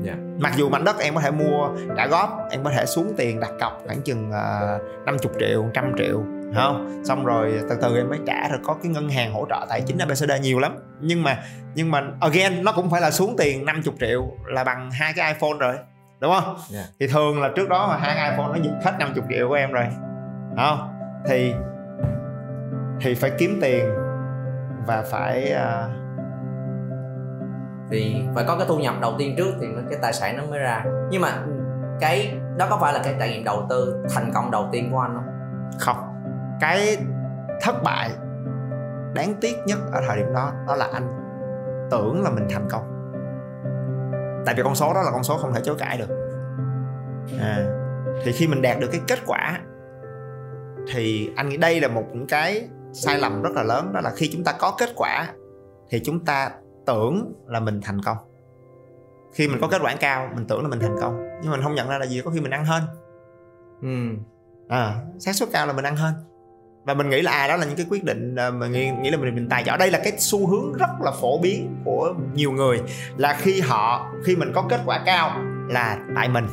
yeah. 0.05 0.17
Dạ. 0.19 0.23
mặc 0.39 0.53
dù 0.57 0.69
mảnh 0.69 0.85
đất 0.85 0.99
em 0.99 1.15
có 1.15 1.21
thể 1.21 1.31
mua 1.31 1.69
trả 1.97 2.07
góp 2.07 2.49
em 2.51 2.65
có 2.65 2.71
thể 2.71 2.87
xuống 2.87 3.15
tiền 3.17 3.41
đặt 3.41 3.51
cọc 3.61 3.83
khoảng 3.87 4.03
chừng 4.03 4.29
uh, 4.29 5.07
50 5.07 5.33
triệu 5.41 5.71
trăm 5.75 5.93
triệu 5.99 6.23
không 6.55 7.03
xong 7.05 7.25
rồi 7.25 7.61
từ 7.71 7.77
từ 7.83 7.97
em 7.97 8.09
mới 8.09 8.19
trả 8.27 8.49
rồi 8.49 8.59
có 8.65 8.77
cái 8.83 8.93
ngân 8.93 9.09
hàng 9.09 9.33
hỗ 9.33 9.47
trợ 9.49 9.67
tài 9.69 9.81
chính 9.81 9.99
ABCD 9.99 10.31
nhiều 10.41 10.59
lắm 10.59 10.77
nhưng 11.01 11.23
mà 11.23 11.39
nhưng 11.75 11.91
mà 11.91 12.03
again 12.21 12.65
nó 12.65 12.73
cũng 12.73 12.91
phải 12.91 13.01
là 13.01 13.11
xuống 13.11 13.35
tiền 13.39 13.65
50 13.65 13.95
triệu 14.01 14.27
là 14.47 14.65
bằng 14.65 14.91
hai 14.91 15.13
cái 15.17 15.35
iPhone 15.35 15.59
rồi 15.59 15.77
đúng 16.21 16.33
không 16.33 16.45
yeah. 16.45 16.59
Dạ. 16.71 16.85
thì 17.01 17.07
thường 17.07 17.43
là 17.43 17.51
trước 17.57 17.69
đó 17.69 17.87
mà 17.89 17.97
hai 17.97 18.31
iPhone 18.31 18.49
nó 18.49 18.57
giật 18.63 18.75
hết 18.85 18.93
50 18.99 19.25
triệu 19.31 19.49
của 19.49 19.55
em 19.55 19.73
rồi 19.73 19.85
không 20.57 20.89
thì 21.29 21.55
thì 23.01 23.15
phải 23.15 23.31
kiếm 23.39 23.59
tiền 23.63 23.85
và 24.87 25.05
phải 25.11 25.55
uh, 25.55 26.04
thì 27.95 28.17
phải 28.35 28.45
có 28.49 28.57
cái 28.57 28.67
thu 28.69 28.79
nhập 28.79 28.95
đầu 29.01 29.15
tiên 29.19 29.35
trước 29.37 29.55
thì 29.61 29.67
cái 29.91 29.99
tài 30.03 30.13
sản 30.13 30.37
nó 30.37 30.45
mới 30.45 30.59
ra. 30.59 30.85
Nhưng 31.11 31.23
mà 31.23 31.43
cái 32.01 32.39
đó 32.57 32.67
có 32.71 32.79
phải 32.81 32.93
là 32.93 33.01
cái 33.05 33.15
trải 33.19 33.29
nghiệm 33.29 33.45
đầu 33.45 33.67
tư 33.71 34.05
thành 34.15 34.31
công 34.35 34.51
đầu 34.51 34.69
tiên 34.73 34.89
của 34.93 34.99
anh 34.99 35.15
không? 35.15 35.25
Không. 35.79 35.97
Cái 36.61 36.97
thất 37.63 37.83
bại 37.83 38.11
đáng 39.15 39.35
tiếc 39.41 39.57
nhất 39.67 39.79
ở 39.93 40.01
thời 40.09 40.17
điểm 40.17 40.35
đó 40.35 40.53
đó 40.67 40.77
là 40.77 40.89
anh 40.93 41.09
tưởng 41.91 42.23
là 42.23 42.31
mình 42.31 42.47
thành 42.51 42.69
công. 42.71 42.83
Tại 44.47 44.55
vì 44.55 44.63
con 44.63 44.75
số 44.75 44.95
đó 44.95 45.03
là 45.03 45.11
con 45.11 45.23
số 45.23 45.39
không 45.39 45.53
thể 45.55 45.61
chối 45.65 45.77
cãi 45.79 45.99
được. 45.99 46.39
À, 47.41 47.67
thì 48.25 48.33
khi 48.33 48.47
mình 48.47 48.63
đạt 48.63 48.81
được 48.81 48.89
cái 48.93 49.01
kết 49.09 49.19
quả 49.27 49.61
thì 50.93 51.31
anh 51.37 51.49
nghĩ 51.49 51.57
đây 51.57 51.81
là 51.81 51.89
một 51.89 52.05
những 52.13 52.27
cái 52.27 52.69
sai 52.93 53.19
lầm 53.19 53.43
rất 53.43 53.51
là 53.55 53.63
lớn 53.63 53.93
đó 53.93 54.01
là 54.01 54.11
khi 54.17 54.31
chúng 54.33 54.45
ta 54.45 54.53
có 54.59 54.75
kết 54.79 54.89
quả 54.97 55.27
thì 55.91 56.01
chúng 56.05 56.25
ta 56.25 56.51
tưởng 56.87 57.33
là 57.47 57.61
mình 57.61 57.81
thành 57.83 58.03
công. 58.03 58.17
Khi 59.33 59.49
mình 59.49 59.61
có 59.61 59.69
kết 59.69 59.81
quả 59.83 59.95
cao 60.01 60.29
mình 60.35 60.47
tưởng 60.47 60.63
là 60.63 60.69
mình 60.69 60.81
thành 60.81 60.97
công. 61.01 61.29
Nhưng 61.43 61.51
mình 61.51 61.63
không 61.63 61.75
nhận 61.75 61.89
ra 61.89 61.99
là 61.99 62.07
gì 62.07 62.23
có 62.25 62.31
khi 62.31 62.41
mình 62.41 62.51
ăn 62.51 62.65
hơn 62.65 62.83
ừ. 63.83 64.23
à 64.69 64.95
xác 65.19 65.33
suất 65.33 65.49
cao 65.53 65.67
là 65.67 65.73
mình 65.73 65.85
ăn 65.85 65.97
hơn 65.97 66.15
và 66.85 66.95
mình 66.95 67.11
nghĩ 67.11 67.23
là 67.23 67.33
à 67.33 67.49
đó 67.49 67.57
là 67.57 67.67
những 67.67 67.77
cái 67.77 67.87
quyết 67.91 68.05
định 68.05 68.37
à, 68.37 68.51
mà 68.51 68.67
nghĩ, 68.67 68.91
nghĩ 68.91 69.11
là 69.11 69.17
mình 69.17 69.35
mình 69.35 69.49
tài 69.49 69.65
giỏi. 69.65 69.79
Đây 69.79 69.91
là 69.91 70.01
cái 70.05 70.13
xu 70.19 70.47
hướng 70.47 70.73
rất 70.73 70.91
là 71.01 71.11
phổ 71.21 71.39
biến 71.39 71.77
của 71.85 72.15
nhiều 72.35 72.53
người 72.53 72.83
là 73.17 73.37
khi 73.41 73.61
họ 73.61 74.13
khi 74.25 74.37
mình 74.37 74.53
có 74.55 74.65
kết 74.69 74.81
quả 74.87 75.03
cao 75.07 75.41
là 75.69 75.99
tại 76.15 76.29
mình. 76.29 76.47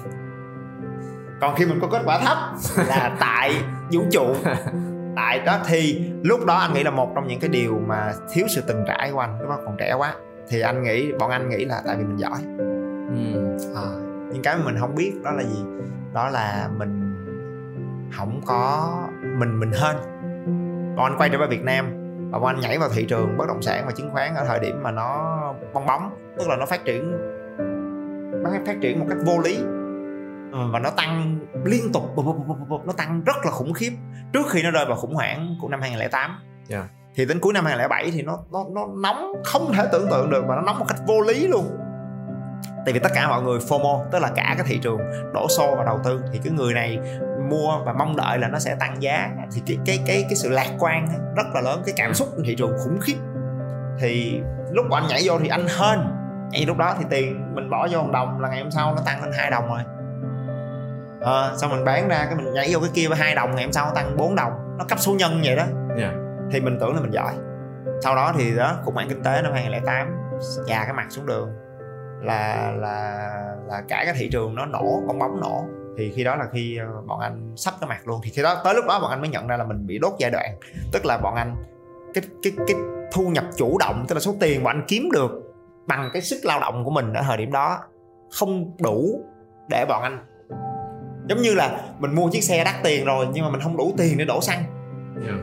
Còn 1.41 1.55
khi 1.55 1.65
mình 1.65 1.79
có 1.81 1.87
kết 1.87 2.01
quả 2.05 2.19
thấp 2.19 2.37
là 2.87 3.17
tại 3.19 3.55
vũ 3.91 4.03
trụ 4.11 4.35
tại 5.15 5.39
đó 5.39 5.59
thì 5.67 6.11
lúc 6.23 6.45
đó 6.45 6.55
anh 6.55 6.73
nghĩ 6.73 6.83
là 6.83 6.91
một 6.91 7.11
trong 7.15 7.27
những 7.27 7.39
cái 7.39 7.49
điều 7.49 7.79
mà 7.87 8.13
thiếu 8.33 8.45
sự 8.55 8.61
từng 8.67 8.83
trải 8.87 9.11
của 9.11 9.19
anh 9.19 9.39
lúc 9.39 9.49
đó 9.49 9.57
còn 9.65 9.75
trẻ 9.77 9.93
quá. 9.93 10.13
Thì 10.49 10.61
anh 10.61 10.83
nghĩ 10.83 11.11
bọn 11.11 11.31
anh 11.31 11.49
nghĩ 11.49 11.65
là 11.65 11.81
tại 11.85 11.95
vì 11.97 12.03
mình 12.03 12.19
giỏi. 12.19 12.39
Ừ. 13.09 13.39
à, 13.75 13.87
nhưng 14.33 14.41
cái 14.43 14.57
mà 14.57 14.65
mình 14.65 14.75
không 14.79 14.95
biết 14.95 15.13
đó 15.23 15.31
là 15.31 15.43
gì? 15.43 15.63
Đó 16.13 16.29
là 16.29 16.69
mình 16.77 17.01
không 18.17 18.41
có 18.45 18.93
mình 19.21 19.59
mình 19.59 19.71
hơn 19.73 19.95
bọn 20.95 21.11
anh 21.11 21.17
quay 21.17 21.29
trở 21.29 21.37
về 21.37 21.47
Việt 21.47 21.63
Nam 21.63 21.85
và 22.31 22.39
bọn 22.39 22.55
anh 22.55 22.59
nhảy 22.59 22.77
vào 22.77 22.89
thị 22.89 23.05
trường 23.05 23.37
bất 23.37 23.47
động 23.47 23.61
sản 23.61 23.83
và 23.85 23.91
chứng 23.91 24.09
khoán 24.11 24.35
ở 24.35 24.45
thời 24.45 24.59
điểm 24.59 24.83
mà 24.83 24.91
nó 24.91 25.37
bong 25.73 25.85
bóng 25.85 26.09
tức 26.37 26.47
là 26.47 26.55
nó 26.55 26.65
phát 26.65 26.85
triển 26.85 27.11
nó 28.43 28.49
phát 28.65 28.75
triển 28.81 28.99
một 28.99 29.05
cách 29.09 29.17
vô 29.25 29.39
lý 29.43 29.57
ờ, 30.51 30.67
và 30.71 30.79
nó 30.79 30.89
tăng 30.89 31.39
liên 31.65 31.91
tục 31.93 32.03
nó 32.85 32.93
tăng 32.97 33.23
rất 33.23 33.35
là 33.45 33.51
khủng 33.51 33.73
khiếp 33.73 33.91
trước 34.33 34.49
khi 34.49 34.63
nó 34.63 34.71
rơi 34.71 34.85
vào 34.85 34.97
khủng 34.97 35.15
hoảng 35.15 35.55
của 35.61 35.69
năm 35.69 35.81
2008 35.81 36.39
yeah. 36.69 36.85
thì 37.15 37.25
đến 37.25 37.39
cuối 37.39 37.53
năm 37.53 37.65
2007 37.65 38.11
thì 38.11 38.21
nó 38.21 38.39
nó 38.51 38.65
nó 38.71 38.87
nóng 39.01 39.33
không 39.43 39.73
thể 39.73 39.87
tưởng 39.91 40.07
tượng 40.09 40.29
được 40.29 40.45
mà 40.47 40.55
nó 40.55 40.61
nóng 40.61 40.79
một 40.79 40.85
cách 40.87 40.99
vô 41.07 41.21
lý 41.21 41.47
luôn. 41.47 41.77
Tại 42.85 42.93
vì 42.93 42.99
tất 42.99 43.09
cả 43.15 43.27
mọi 43.27 43.41
người 43.41 43.59
FOMO 43.59 44.03
tức 44.11 44.19
là 44.19 44.31
cả 44.35 44.53
cái 44.57 44.65
thị 44.67 44.79
trường 44.83 44.99
đổ 45.33 45.47
xô 45.49 45.75
vào 45.75 45.85
đầu 45.85 45.99
tư 46.03 46.21
thì 46.33 46.39
cái 46.43 46.53
người 46.53 46.73
này 46.73 46.99
mua 47.49 47.83
và 47.85 47.93
mong 47.93 48.15
đợi 48.15 48.39
là 48.39 48.47
nó 48.47 48.59
sẽ 48.59 48.75
tăng 48.79 49.01
giá. 49.01 49.29
Thì 49.53 49.61
cái 49.67 49.77
cái 49.85 49.99
cái 50.07 50.23
cái 50.23 50.35
sự 50.35 50.49
lạc 50.49 50.69
quan 50.79 51.07
rất 51.35 51.43
là 51.53 51.61
lớn 51.61 51.81
cái 51.85 51.93
cảm 51.97 52.13
xúc 52.13 52.27
thị 52.45 52.55
trường 52.55 52.77
khủng 52.83 52.99
khiếp. 53.01 53.17
Thì 53.99 54.41
lúc 54.71 54.91
anh 54.91 55.07
nhảy 55.07 55.21
vô 55.25 55.39
thì 55.39 55.47
anh 55.47 55.67
hên. 55.79 55.99
Ngay 56.51 56.65
lúc 56.65 56.77
đó 56.77 56.95
thì 56.99 57.05
tiền 57.09 57.55
mình 57.55 57.69
bỏ 57.69 57.87
vô 57.91 58.01
một 58.01 58.09
đồng 58.13 58.39
là 58.39 58.49
ngày 58.49 58.61
hôm 58.61 58.71
sau 58.71 58.95
nó 58.95 59.01
tăng 59.05 59.23
lên 59.23 59.31
hai 59.37 59.51
đồng 59.51 59.67
rồi 59.67 59.79
à, 61.21 61.51
xong 61.57 61.71
mình 61.71 61.85
bán 61.85 62.07
ra 62.07 62.25
cái 62.25 62.35
mình 62.35 62.53
nhảy 62.53 62.73
vô 62.73 62.79
cái 62.79 62.89
kia 62.93 63.07
hai 63.15 63.35
đồng 63.35 63.55
ngày 63.55 63.63
hôm 63.63 63.71
sau 63.71 63.85
nó 63.85 63.91
tăng 63.95 64.17
4 64.17 64.35
đồng. 64.35 64.51
Nó 64.77 64.85
cấp 64.85 64.99
số 64.99 65.13
nhân 65.13 65.41
vậy 65.43 65.55
đó. 65.55 65.65
Yeah. 65.97 66.13
thì 66.51 66.59
mình 66.59 66.77
tưởng 66.79 66.95
là 66.95 67.01
mình 67.01 67.13
giỏi. 67.13 67.33
Sau 68.01 68.15
đó 68.15 68.33
thì 68.37 68.55
đó 68.55 68.77
khủng 68.83 68.93
hoảng 68.93 69.09
kinh 69.09 69.23
tế 69.23 69.41
năm 69.41 69.53
2008 69.53 70.07
chà 70.67 70.83
cái 70.83 70.93
mặt 70.93 71.05
xuống 71.09 71.25
đường. 71.25 71.49
Là 72.21 72.71
là 72.77 73.27
là 73.67 73.81
cả 73.87 74.01
cái 74.05 74.13
thị 74.17 74.29
trường 74.31 74.55
nó 74.55 74.65
nổ 74.65 75.03
bong 75.07 75.19
bóng 75.19 75.41
nổ. 75.41 75.65
Thì 75.97 76.11
khi 76.15 76.23
đó 76.23 76.35
là 76.35 76.45
khi 76.51 76.77
ờ, 76.77 77.01
bọn 77.07 77.19
anh 77.19 77.53
sắp 77.55 77.73
cái 77.79 77.89
mặt 77.89 78.07
luôn. 78.07 78.21
Thì 78.23 78.29
khi 78.29 78.41
đó 78.41 78.61
tới 78.63 78.73
lúc 78.73 78.85
đó 78.87 78.99
bọn 78.99 79.09
anh 79.09 79.21
mới 79.21 79.29
nhận 79.29 79.47
ra 79.47 79.57
là 79.57 79.63
mình 79.63 79.87
bị 79.87 79.99
đốt 79.99 80.13
giai 80.19 80.31
đoạn. 80.31 80.55
Tức 80.91 81.05
là 81.05 81.17
bọn 81.17 81.35
anh 81.35 81.55
cái 82.13 82.23
cái 82.43 82.53
cái 82.67 82.75
thu 83.11 83.29
nhập 83.29 83.45
chủ 83.57 83.77
động 83.77 84.05
tức 84.07 84.15
là 84.15 84.21
số 84.21 84.35
tiền 84.39 84.63
bọn 84.63 84.75
anh 84.75 84.85
kiếm 84.87 85.09
được 85.11 85.31
bằng 85.87 86.09
cái 86.13 86.21
sức 86.21 86.39
lao 86.43 86.59
động 86.59 86.83
của 86.83 86.91
mình 86.91 87.13
ở 87.13 87.23
thời 87.23 87.37
điểm 87.37 87.51
đó 87.51 87.79
không 88.31 88.71
đủ 88.79 89.25
để 89.69 89.85
bọn 89.89 90.03
anh 90.03 90.25
giống 91.27 91.41
như 91.41 91.53
là 91.53 91.79
mình 91.99 92.15
mua 92.15 92.29
chiếc 92.29 92.41
xe 92.41 92.63
đắt 92.63 92.75
tiền 92.83 93.05
rồi 93.05 93.27
nhưng 93.33 93.45
mà 93.45 93.51
mình 93.51 93.61
không 93.61 93.77
đủ 93.77 93.93
tiền 93.97 94.17
để 94.17 94.25
đổ 94.25 94.41
xăng. 94.41 94.63
Yeah. 95.27 95.39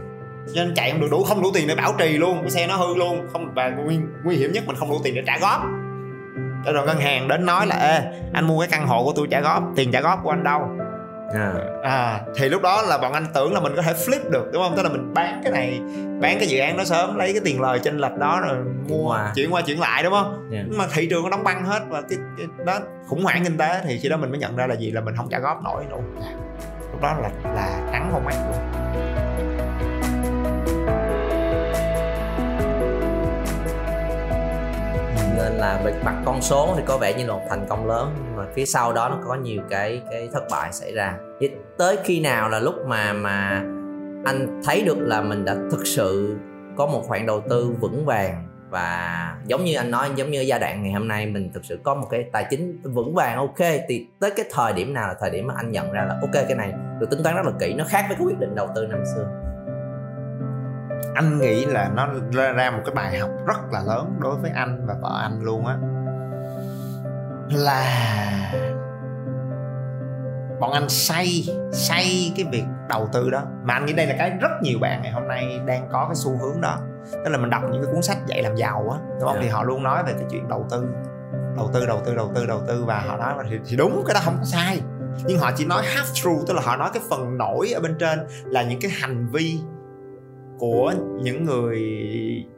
cho 0.55 0.65
nên 0.65 0.75
chạy 0.75 0.91
không 0.91 1.01
được 1.01 1.09
đủ 1.11 1.25
không 1.25 1.43
đủ 1.43 1.51
tiền 1.55 1.69
để 1.69 1.75
bảo 1.75 1.95
trì 1.99 2.19
luôn 2.19 2.39
cái 2.41 2.51
xe 2.51 2.67
nó 2.67 2.77
hư 2.77 2.95
luôn. 2.95 3.27
Không 3.33 3.55
và 3.55 3.69
nguy, 3.69 3.97
nguy 4.25 4.37
hiểm 4.37 4.53
nhất 4.53 4.65
mình 4.67 4.77
không 4.77 4.91
đủ 4.91 5.01
tiền 5.05 5.15
để 5.15 5.23
trả 5.27 5.39
góp. 5.39 5.63
Rồi 6.75 6.87
ngân 6.87 7.01
hàng 7.01 7.29
đến 7.29 7.47
nói 7.47 7.67
là 7.67 7.77
ê 7.77 8.21
anh 8.33 8.47
mua 8.47 8.61
cái 8.61 8.69
căn 8.71 8.87
hộ 8.87 9.05
của 9.05 9.13
tôi 9.17 9.27
trả 9.31 9.41
góp 9.41 9.63
tiền 9.77 9.93
trả 9.93 10.01
góp 10.01 10.21
của 10.23 10.31
anh 10.31 10.45
đâu 10.45 10.61
à. 11.35 11.53
à 11.83 12.21
thì 12.37 12.49
lúc 12.49 12.63
đó 12.63 12.83
là 12.83 12.99
bọn 12.99 13.13
anh 13.13 13.27
tưởng 13.35 13.55
là 13.55 13.61
mình 13.61 13.73
có 13.77 13.83
thể 13.83 13.93
flip 13.93 14.31
được 14.31 14.51
đúng 14.53 14.63
không 14.63 14.77
tức 14.77 14.83
là 14.83 14.89
mình 14.89 15.15
bán 15.15 15.41
cái 15.45 15.53
này 15.53 15.81
bán 16.21 16.39
cái 16.39 16.49
dự 16.49 16.59
án 16.59 16.77
đó 16.77 16.85
sớm 16.85 17.17
lấy 17.17 17.33
cái 17.33 17.41
tiền 17.45 17.61
lời 17.61 17.81
trên 17.85 17.99
lệch 17.99 18.17
đó 18.19 18.41
rồi 18.41 18.57
mua 18.89 19.15
wow. 19.15 19.33
chuyển 19.35 19.55
qua 19.55 19.63
chuyển 19.63 19.81
lại 19.81 20.03
đúng 20.03 20.13
không 20.13 20.49
yeah. 20.53 20.65
Dạ. 20.65 20.69
nhưng 20.71 20.79
mà 20.79 20.87
thị 20.93 21.07
trường 21.11 21.23
nó 21.23 21.31
đóng 21.31 21.45
băng 21.45 21.65
hết 21.65 21.81
và 21.89 22.01
cái, 22.01 22.19
cái 22.39 22.47
đó 22.67 22.79
khủng 23.09 23.25
hoảng 23.25 23.45
kinh 23.45 23.59
tế 23.59 23.81
thì 23.85 23.99
khi 23.99 24.09
đó 24.09 24.17
mình 24.17 24.31
mới 24.31 24.39
nhận 24.39 24.57
ra 24.57 24.67
là 24.67 24.75
gì 24.75 24.91
là 24.91 25.01
mình 25.01 25.17
không 25.17 25.29
trả 25.31 25.39
góp 25.39 25.63
nổi 25.65 25.85
luôn 25.91 26.03
lúc 26.93 27.03
đó 27.03 27.17
là 27.23 27.31
là 27.55 27.89
trắng 27.93 28.09
không 28.13 28.27
ăn 28.27 28.51
luôn 28.51 28.59
nên 35.39 35.53
là 35.53 35.81
về 35.85 35.95
mặt 36.05 36.23
con 36.25 36.43
số 36.43 36.75
thì 36.77 36.83
có 36.87 36.99
vẻ 36.99 37.15
như 37.19 37.27
là 37.27 37.33
một 37.33 37.43
thành 37.49 37.67
công 37.69 37.87
lớn. 37.87 38.15
Nhưng 38.25 38.37
mà 38.37 38.45
phía 38.55 38.65
sau 38.65 38.93
đó 38.93 39.09
nó 39.09 39.19
có 39.29 39.35
nhiều 39.35 39.63
cái 39.71 40.03
cái 40.11 40.29
thất 40.33 40.43
bại 40.51 40.73
xảy 40.73 40.93
ra. 40.93 41.15
Thì 41.41 41.51
tới 41.79 41.97
khi 42.05 42.21
nào 42.21 42.49
là 42.49 42.59
lúc 42.59 42.75
mà 42.87 43.13
mà 43.13 43.65
anh 44.25 44.61
thấy 44.65 44.83
được 44.87 44.99
là 44.99 45.21
mình 45.21 45.45
đã 45.45 45.57
thực 45.71 45.87
sự 45.87 46.37
có 46.77 46.87
một 46.87 47.03
khoản 47.07 47.27
đầu 47.27 47.41
tư 47.51 47.75
vững 47.81 48.05
vàng? 48.05 48.45
Và 48.71 49.37
giống 49.47 49.65
như 49.65 49.77
anh 49.77 49.91
nói, 49.91 50.11
giống 50.15 50.31
như 50.31 50.41
giai 50.41 50.61
đoạn 50.61 50.83
ngày 50.83 50.93
hôm 50.93 51.09
nay 51.09 51.27
mình 51.27 51.51
thực 51.55 51.65
sự 51.65 51.79
có 51.85 51.95
một 51.95 52.07
cái 52.11 52.25
tài 52.33 52.47
chính 52.51 52.81
vững 52.83 53.15
vàng, 53.15 53.37
ok. 53.37 53.59
Thì 53.89 54.07
tới 54.21 54.31
cái 54.37 54.47
thời 54.53 54.73
điểm 54.73 54.95
nào 54.95 55.09
là 55.09 55.15
thời 55.21 55.31
điểm 55.31 55.47
mà 55.47 55.55
anh 55.57 55.71
nhận 55.71 55.93
ra 55.93 56.05
là, 56.05 56.19
ok, 56.21 56.45
cái 56.49 56.55
này 56.57 56.73
được 57.01 57.11
tính 57.11 57.23
toán 57.25 57.37
rất 57.37 57.47
là 57.47 57.53
kỹ. 57.61 57.75
Nó 57.75 57.85
khác 57.89 58.05
với 58.09 58.17
cái 58.17 58.27
quyết 58.27 58.39
định 58.39 58.55
đầu 58.55 58.69
tư 58.75 58.87
năm 58.87 59.01
xưa 59.15 59.29
anh 61.15 61.39
nghĩ 61.39 61.65
là 61.65 61.91
nó 61.95 62.09
ra 62.33 62.71
một 62.71 62.83
cái 62.85 62.95
bài 62.95 63.19
học 63.19 63.31
rất 63.47 63.73
là 63.73 63.83
lớn 63.83 64.17
đối 64.19 64.37
với 64.37 64.51
anh 64.51 64.87
và 64.87 64.95
vợ 65.03 65.19
anh 65.23 65.43
luôn 65.43 65.67
á 65.67 65.77
là 67.51 67.85
bọn 70.61 70.73
anh 70.73 70.89
say 70.89 71.45
say 71.73 72.33
cái 72.37 72.47
việc 72.53 72.65
đầu 72.89 73.09
tư 73.13 73.31
đó 73.31 73.43
mà 73.63 73.75
anh 73.75 73.87
nghĩ 73.87 73.93
đây 73.93 74.07
là 74.07 74.15
cái 74.19 74.31
rất 74.41 74.51
nhiều 74.63 74.79
bạn 74.81 75.03
ngày 75.03 75.13
hôm 75.13 75.29
nay 75.29 75.61
đang 75.67 75.89
có 75.93 76.05
cái 76.09 76.15
xu 76.15 76.39
hướng 76.39 76.61
đó 76.61 76.79
tức 77.13 77.31
là 77.31 77.39
mình 77.39 77.51
đọc 77.51 77.63
những 77.73 77.83
cái 77.83 77.93
cuốn 77.93 78.03
sách 78.03 78.19
dạy 78.27 78.43
làm 78.43 78.57
giàu 78.57 78.91
á 78.91 78.99
đúng 79.11 79.21
không 79.21 79.29
yeah. 79.29 79.37
Dạ. 79.37 79.43
thì 79.43 79.49
họ 79.49 79.65
luôn 79.65 79.83
nói 79.83 80.03
về 80.03 80.13
cái 80.13 80.25
chuyện 80.31 80.49
đầu 80.49 80.67
tư 80.71 80.89
đầu 81.57 81.71
tư 81.73 81.87
đầu 81.87 82.01
tư 82.05 82.15
đầu 82.15 82.33
tư 82.35 82.47
đầu 82.47 82.61
tư 82.69 82.85
và 82.85 83.01
họ 83.01 83.17
nói 83.17 83.35
là 83.37 83.45
thì, 83.51 83.57
thì 83.67 83.77
đúng 83.77 84.05
cái 84.07 84.15
đó 84.15 84.21
không 84.25 84.37
có 84.39 84.45
sai 84.45 84.81
nhưng 85.25 85.39
họ 85.39 85.51
chỉ 85.57 85.65
nói 85.65 85.83
half 85.83 86.05
true 86.13 86.45
tức 86.47 86.55
là 86.55 86.63
họ 86.63 86.77
nói 86.77 86.91
cái 86.95 87.03
phần 87.11 87.39
nổi 87.39 87.71
ở 87.75 87.81
bên 87.81 87.97
trên 87.99 88.27
là 88.45 88.63
những 88.63 88.81
cái 88.81 88.91
hành 88.91 89.27
vi 89.33 89.61
của 90.59 90.95
những 91.23 91.45
người 91.45 91.81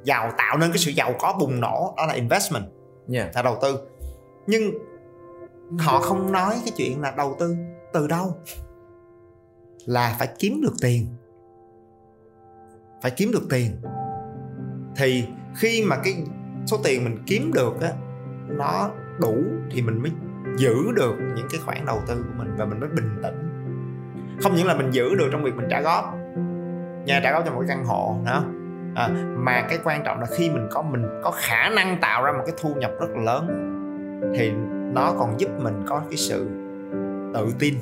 giàu 0.05 0.33
tạo 0.39 0.59
nên 0.59 0.71
cái 0.71 0.79
sự 0.79 0.91
giàu 0.91 1.15
có 1.19 1.37
bùng 1.41 1.61
nổ 1.61 1.95
đó 1.97 2.07
là 2.07 2.13
investment 2.13 2.65
yeah. 3.13 3.35
là 3.35 3.43
đầu 3.43 3.59
tư. 3.63 3.79
Nhưng 4.47 4.71
họ 5.79 6.01
không 6.01 6.33
nói 6.33 6.55
cái 6.65 6.73
chuyện 6.77 7.01
là 7.01 7.15
đầu 7.17 7.37
tư 7.39 7.57
từ 7.93 8.07
đâu? 8.07 8.37
Là 9.87 10.17
phải 10.19 10.29
kiếm 10.39 10.61
được 10.63 10.75
tiền. 10.81 11.07
Phải 13.03 13.11
kiếm 13.11 13.31
được 13.33 13.47
tiền. 13.51 13.71
Thì 14.97 15.25
khi 15.57 15.85
mà 15.85 15.97
cái 16.05 16.15
số 16.67 16.81
tiền 16.85 17.05
mình 17.05 17.19
kiếm 17.27 17.51
được 17.55 17.81
á 17.81 17.93
nó 18.49 18.91
đủ 19.19 19.35
thì 19.71 19.83
mình 19.83 20.03
mới 20.03 20.11
giữ 20.57 20.75
được 20.95 21.15
những 21.37 21.47
cái 21.51 21.61
khoản 21.65 21.87
đầu 21.87 21.99
tư 22.07 22.15
của 22.15 22.39
mình 22.39 22.57
và 22.59 22.65
mình 22.65 22.81
mới 22.81 22.89
bình 22.89 23.21
tĩnh. 23.23 23.49
Không 24.43 24.55
những 24.55 24.67
là 24.67 24.75
mình 24.75 24.91
giữ 24.91 25.15
được 25.15 25.29
trong 25.33 25.45
việc 25.45 25.55
mình 25.57 25.67
trả 25.71 25.81
góp 25.81 26.20
nha 27.05 27.21
trả 27.23 27.33
góp 27.33 27.45
cho 27.45 27.53
một 27.53 27.61
cái 27.61 27.69
căn 27.69 27.85
hộ 27.85 28.17
đó. 28.27 28.45
À, 28.95 29.09
mà 29.37 29.67
cái 29.69 29.79
quan 29.85 30.05
trọng 30.05 30.21
là 30.21 30.27
khi 30.37 30.51
mình 30.51 30.69
có 30.71 30.83
mình 30.83 31.21
có 31.25 31.31
khả 31.31 31.69
năng 31.69 31.99
tạo 32.01 32.25
ra 32.25 32.33
một 32.33 32.43
cái 32.47 32.55
thu 32.61 32.75
nhập 32.75 32.91
rất 33.01 33.17
lớn 33.25 33.67
thì 34.37 34.53
nó 34.95 35.15
còn 35.19 35.41
giúp 35.41 35.51
mình 35.59 35.83
có 35.89 36.03
cái 36.11 36.17
sự 36.17 36.49
tự 37.35 37.55
tin 37.59 37.75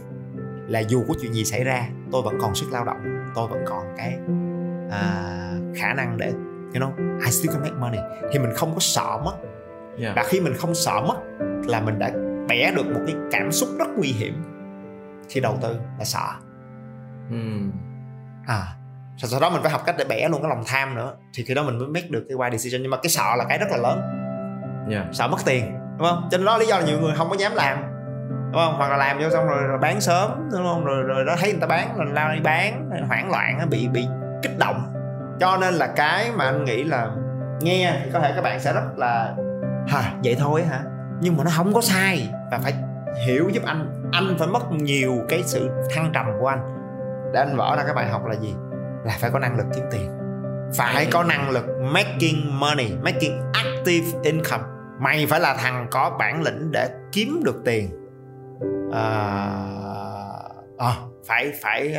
là 0.68 0.80
dù 0.80 1.04
có 1.08 1.14
chuyện 1.20 1.32
gì 1.32 1.44
xảy 1.44 1.64
ra 1.64 1.88
tôi 2.12 2.22
vẫn 2.22 2.38
còn 2.40 2.54
sức 2.54 2.66
lao 2.72 2.84
động 2.84 3.30
tôi 3.34 3.48
vẫn 3.48 3.64
còn 3.66 3.84
cái 3.96 4.18
à, 4.90 5.50
khả 5.74 5.94
năng 5.94 6.16
để 6.16 6.32
you 6.74 6.80
know 6.80 7.18
I 7.24 7.30
still 7.30 7.52
can 7.52 7.62
make 7.62 7.76
money. 7.76 8.00
Thì 8.32 8.38
mình 8.38 8.52
không 8.54 8.74
có 8.74 8.80
sợ 8.80 9.20
mất. 9.24 9.34
Yeah. 10.00 10.16
và 10.16 10.24
khi 10.28 10.40
mình 10.40 10.54
không 10.54 10.74
sợ 10.74 11.00
mất 11.08 11.16
là 11.66 11.80
mình 11.80 11.98
đã 11.98 12.10
bẻ 12.48 12.72
được 12.76 12.86
một 12.86 13.00
cái 13.06 13.16
cảm 13.30 13.52
xúc 13.52 13.68
rất 13.78 13.88
nguy 13.96 14.08
hiểm 14.08 14.42
khi 15.28 15.40
đầu 15.40 15.58
tư 15.62 15.76
là 15.98 16.04
sợ. 16.04 16.28
Mm. 17.30 17.70
à 18.46 18.62
sau, 19.18 19.28
sau 19.28 19.40
đó 19.40 19.50
mình 19.50 19.62
phải 19.62 19.72
học 19.72 19.82
cách 19.86 19.94
để 19.98 20.04
bẻ 20.08 20.28
luôn 20.28 20.42
cái 20.42 20.48
lòng 20.48 20.62
tham 20.66 20.94
nữa. 20.94 21.14
Thì 21.34 21.44
khi 21.44 21.54
đó 21.54 21.62
mình 21.62 21.78
mới 21.78 21.88
make 21.88 22.08
được 22.10 22.24
cái 22.28 22.36
wise 22.36 22.50
decision. 22.50 22.82
Nhưng 22.82 22.90
mà 22.90 22.96
cái 22.96 23.10
sợ 23.10 23.36
là 23.38 23.44
cái 23.48 23.58
rất 23.58 23.66
là 23.70 23.76
lớn. 23.76 24.00
Yeah. 24.90 25.06
sợ 25.12 25.28
mất 25.28 25.38
tiền 25.44 25.78
đúng 25.98 26.08
không? 26.08 26.28
Cho 26.30 26.38
nên 26.38 26.44
đó 26.44 26.58
lý 26.58 26.66
do 26.66 26.78
là 26.78 26.84
nhiều 26.84 27.00
người 27.00 27.14
không 27.16 27.30
có 27.30 27.36
dám 27.38 27.52
làm 27.54 27.82
đúng 28.52 28.62
không? 28.64 28.74
Hoặc 28.76 28.90
là 28.90 28.96
làm 28.96 29.18
vô 29.18 29.30
xong 29.30 29.46
rồi, 29.46 29.62
rồi 29.62 29.78
bán 29.78 30.00
sớm 30.00 30.48
đúng 30.52 30.64
không? 30.64 30.84
Rồi 30.84 31.02
rồi 31.02 31.24
đó 31.24 31.36
thấy 31.38 31.52
người 31.52 31.60
ta 31.60 31.66
bán 31.66 31.96
rồi 31.96 32.06
lao 32.12 32.34
đi 32.34 32.40
bán 32.40 32.90
hoảng 33.08 33.30
loạn 33.30 33.60
bị 33.70 33.88
bị 33.88 34.06
kích 34.42 34.58
động. 34.58 34.92
Cho 35.40 35.56
nên 35.56 35.74
là 35.74 35.86
cái 35.86 36.30
mà 36.36 36.44
anh 36.44 36.64
nghĩ 36.64 36.84
là 36.84 37.10
nghe 37.60 38.00
thì 38.04 38.10
có 38.12 38.20
thể 38.20 38.32
các 38.36 38.42
bạn 38.42 38.60
sẽ 38.60 38.72
rất 38.72 38.84
là 38.96 39.34
hả 39.88 40.12
vậy 40.24 40.36
thôi 40.38 40.62
hả? 40.62 40.80
Nhưng 41.20 41.36
mà 41.36 41.44
nó 41.44 41.50
không 41.56 41.72
có 41.74 41.80
sai. 41.80 42.30
Và 42.50 42.58
phải 42.58 42.74
hiểu 43.26 43.48
giúp 43.48 43.62
anh. 43.66 44.10
Anh 44.12 44.36
phải 44.38 44.48
mất 44.48 44.72
nhiều 44.72 45.12
cái 45.28 45.42
sự 45.42 45.70
thăng 45.94 46.10
trầm 46.14 46.26
của 46.40 46.46
anh. 46.46 46.60
Để 47.32 47.40
anh 47.40 47.56
vỡ 47.56 47.74
ra 47.76 47.82
cái 47.84 47.94
bài 47.94 48.06
học 48.06 48.26
là 48.26 48.34
gì 48.34 48.54
là 49.04 49.16
phải 49.20 49.30
có 49.30 49.38
năng 49.38 49.56
lực 49.56 49.66
kiếm 49.74 49.84
tiền. 49.92 50.10
Phải 50.74 51.06
có 51.10 51.24
năng 51.24 51.50
lực 51.50 51.64
making 51.80 52.60
money 52.60 52.88
making 53.02 53.40
active 53.52 54.06
income. 54.22 54.64
Mày 55.00 55.26
phải 55.26 55.40
là 55.40 55.54
thằng 55.54 55.86
có 55.90 56.16
bản 56.18 56.42
lĩnh 56.42 56.72
để 56.72 56.88
kiếm 57.12 57.42
được 57.44 57.62
tiền. 57.64 57.88
À, 58.92 59.02
à, 60.78 60.96
phải 61.26 61.52
phải 61.62 61.94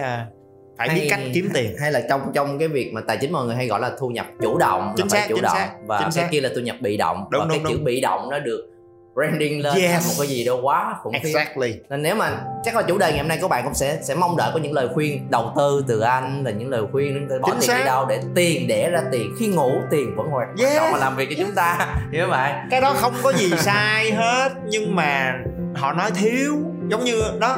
phải 0.77 0.89
hay, 0.89 0.99
biết 0.99 1.07
cách 1.09 1.19
kiếm 1.33 1.49
tiền. 1.53 1.75
hay 1.81 1.91
là 1.91 2.01
trong 2.09 2.31
trong 2.33 2.59
cái 2.59 2.67
việc 2.67 2.91
mà 2.93 3.01
tài 3.07 3.17
chính 3.17 3.31
mọi 3.31 3.45
người 3.45 3.55
hay 3.55 3.67
gọi 3.67 3.79
là 3.79 3.91
thu 3.99 4.09
nhập 4.09 4.25
chủ 4.41 4.57
động 4.57 4.93
chính 4.97 5.09
xác 5.09 5.25
chủ 5.29 5.35
chính 5.35 5.43
động 5.43 5.55
xác, 5.55 5.69
và 5.85 5.97
chính 5.99 6.05
cái 6.05 6.11
xác. 6.11 6.27
kia 6.31 6.41
là 6.41 6.49
thu 6.55 6.61
nhập 6.61 6.75
bị 6.81 6.97
động. 6.97 7.27
Đúng, 7.31 7.39
và 7.41 7.45
đúng, 7.45 7.49
cái 7.49 7.59
đúng. 7.63 7.73
chữ 7.73 7.79
bị 7.83 8.01
động 8.01 8.29
nó 8.29 8.39
được 8.39 8.69
branding 9.19 9.61
lên 9.61 9.75
yes. 9.75 10.07
một 10.07 10.13
cái 10.17 10.27
gì 10.27 10.43
đâu 10.43 10.59
quá 10.61 10.95
khủng 11.03 11.13
khiếp. 11.13 11.19
Exactly. 11.23 11.73
nên 11.89 12.01
nếu 12.01 12.15
mà 12.15 12.41
chắc 12.63 12.75
là 12.75 12.81
chủ 12.81 12.97
đề 12.97 13.09
ngày 13.09 13.19
hôm 13.19 13.27
nay 13.27 13.37
các 13.41 13.49
bạn 13.49 13.63
cũng 13.63 13.73
sẽ 13.73 13.99
sẽ 14.03 14.15
mong 14.15 14.37
đợi 14.37 14.51
có 14.53 14.59
những 14.59 14.73
lời 14.73 14.87
khuyên 14.93 15.27
đầu 15.29 15.53
tư 15.57 15.83
từ 15.87 15.99
anh 15.99 16.43
là 16.43 16.51
những 16.51 16.69
lời 16.69 16.83
khuyên 16.91 17.29
đến 17.29 17.41
bỏ 17.41 17.47
Chính 17.51 17.59
tiền 17.59 17.77
đi 17.77 17.83
đâu 17.83 18.05
để 18.09 18.21
tiền 18.35 18.67
đẻ 18.67 18.89
ra 18.89 19.01
tiền 19.11 19.35
khi 19.39 19.47
ngủ 19.47 19.71
tiền 19.91 20.15
vẫn 20.15 20.27
hoạt 20.27 20.47
yeah. 20.59 20.75
động 20.75 20.91
mà 20.91 20.97
làm 20.97 21.15
việc 21.15 21.27
cho 21.29 21.35
chúng 21.43 21.55
ta. 21.55 21.95
Hiểu 22.11 22.25
các 22.25 22.31
bạn? 22.31 22.67
Cái 22.71 22.81
đó 22.81 22.93
không 22.97 23.13
có 23.23 23.33
gì 23.33 23.51
sai 23.57 24.11
hết 24.11 24.49
nhưng 24.65 24.95
mà 24.95 25.35
họ 25.75 25.93
nói 25.93 26.11
thiếu 26.15 26.55
giống 26.87 27.03
như 27.03 27.23
đó. 27.39 27.57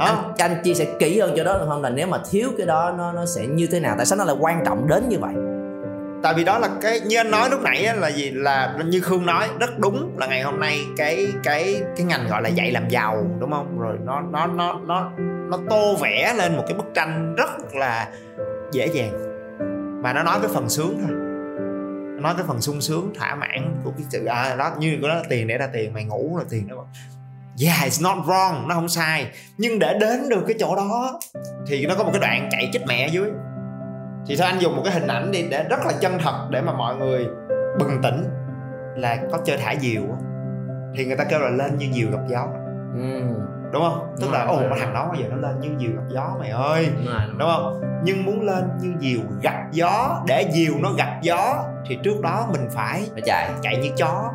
Anh, 0.00 0.32
anh 0.38 0.60
chia 0.64 0.74
sẻ 0.74 0.86
kỹ 0.98 1.20
hơn 1.20 1.34
cho 1.36 1.44
đó 1.44 1.58
được 1.58 1.66
không? 1.68 1.82
Là 1.82 1.90
nếu 1.90 2.06
mà 2.06 2.18
thiếu 2.30 2.50
cái 2.58 2.66
đó 2.66 2.94
nó 2.98 3.12
nó 3.12 3.26
sẽ 3.26 3.46
như 3.46 3.66
thế 3.66 3.80
nào? 3.80 3.94
Tại 3.96 4.06
sao 4.06 4.18
nó 4.18 4.24
lại 4.24 4.36
quan 4.40 4.62
trọng 4.66 4.88
đến 4.88 5.08
như 5.08 5.18
vậy 5.18 5.32
tại 6.22 6.34
vì 6.34 6.44
đó 6.44 6.58
là 6.58 6.68
cái 6.80 7.00
như 7.00 7.16
anh 7.16 7.30
nói 7.30 7.50
lúc 7.50 7.62
nãy 7.62 7.96
là 7.96 8.10
gì? 8.10 8.30
Là 8.30 8.78
như 8.86 9.00
khương 9.00 9.26
nói 9.26 9.48
rất 9.60 9.78
đúng 9.78 10.16
là 10.18 10.26
ngày 10.26 10.42
hôm 10.42 10.60
nay 10.60 10.80
cái 10.96 11.26
cái 11.44 11.82
cái 11.96 12.06
ngành 12.06 12.28
gọi 12.28 12.42
là 12.42 12.48
dạy 12.48 12.72
làm 12.72 12.88
giàu 12.88 13.26
đúng 13.40 13.50
không? 13.50 13.78
Rồi 13.80 13.96
nó 14.04 14.20
nó 14.20 14.46
nó 14.46 14.80
nó 14.86 15.10
nó 15.50 15.58
tô 15.70 15.96
vẽ 16.00 16.34
lên 16.36 16.56
một 16.56 16.64
cái 16.68 16.76
bức 16.76 16.86
tranh 16.94 17.34
rất 17.34 17.74
là 17.74 18.08
dễ 18.72 18.86
dàng. 18.86 19.12
Mà 20.02 20.12
nó 20.12 20.22
nói 20.22 20.38
cái 20.42 20.50
phần 20.54 20.68
sướng 20.68 20.98
thôi. 21.06 21.16
Nói 22.22 22.34
cái 22.36 22.46
phần 22.46 22.60
sung 22.60 22.80
sướng 22.80 23.12
thỏa 23.18 23.34
mãn 23.34 23.76
của 23.84 23.90
cái 23.90 24.06
sự 24.10 24.24
à, 24.24 24.56
đó 24.58 24.70
như 24.78 24.98
của 25.00 25.08
nó 25.08 25.14
là 25.14 25.22
tiền 25.28 25.46
để 25.46 25.58
ra 25.58 25.68
tiền 25.72 25.92
mày 25.92 26.04
ngủ 26.04 26.36
là 26.38 26.44
tiền 26.50 26.68
đó. 26.68 26.86
Yeah 27.64 27.78
it's 27.78 28.02
not 28.02 28.26
wrong 28.26 28.66
nó 28.66 28.74
không 28.74 28.88
sai. 28.88 29.26
Nhưng 29.58 29.78
để 29.78 29.98
đến 30.00 30.28
được 30.28 30.44
cái 30.48 30.56
chỗ 30.60 30.76
đó 30.76 31.20
thì 31.66 31.86
nó 31.86 31.94
có 31.94 32.04
một 32.04 32.10
cái 32.12 32.20
đoạn 32.20 32.48
chạy 32.52 32.70
chết 32.72 32.80
mẹ 32.86 33.08
dưới 33.08 33.30
thì 34.26 34.36
thôi 34.36 34.46
anh 34.46 34.58
dùng 34.58 34.76
một 34.76 34.82
cái 34.84 34.94
hình 34.94 35.06
ảnh 35.06 35.30
đi 35.30 35.48
để 35.50 35.64
rất 35.70 35.80
là 35.86 35.92
chân 36.00 36.18
thật 36.22 36.46
để 36.50 36.60
mà 36.60 36.72
mọi 36.72 36.96
người 36.96 37.26
bừng 37.78 38.02
tỉnh 38.02 38.24
là 38.96 39.16
có 39.32 39.38
chơi 39.44 39.56
thả 39.56 39.74
diều 39.80 40.02
thì 40.94 41.04
người 41.04 41.16
ta 41.16 41.24
kêu 41.24 41.40
là 41.40 41.48
lên 41.48 41.78
như 41.78 41.86
diều 41.92 42.10
gặp 42.10 42.20
gió. 42.28 42.46
Ừ. 42.94 43.20
đúng 43.72 43.82
không? 43.82 44.14
Tức 44.20 44.26
đúng 44.26 44.32
là 44.32 44.44
ồ 44.44 44.62
thằng 44.80 44.94
đó 44.94 45.08
bây 45.12 45.22
giờ 45.22 45.28
nó 45.30 45.36
lên 45.48 45.60
như 45.60 45.68
diều 45.78 45.90
gặp 45.96 46.02
gió 46.08 46.36
mày 46.38 46.50
ơi. 46.50 46.88
Đúng, 46.96 47.06
rồi, 47.06 47.20
đúng, 47.28 47.38
đúng 47.38 47.48
không? 47.48 47.80
Nhưng 48.04 48.24
muốn 48.24 48.46
lên 48.46 48.64
như 48.80 48.92
diều 49.00 49.20
gặp 49.42 49.62
gió 49.72 50.22
để 50.26 50.50
diều 50.52 50.72
nó 50.80 50.92
gặp 50.92 51.18
gió 51.22 51.64
thì 51.88 51.98
trước 52.02 52.20
đó 52.22 52.48
mình 52.52 52.68
phải 52.70 53.02
phải 53.12 53.22
chạy. 53.24 53.50
chạy 53.62 53.76
như 53.76 53.90
chó. 53.96 54.30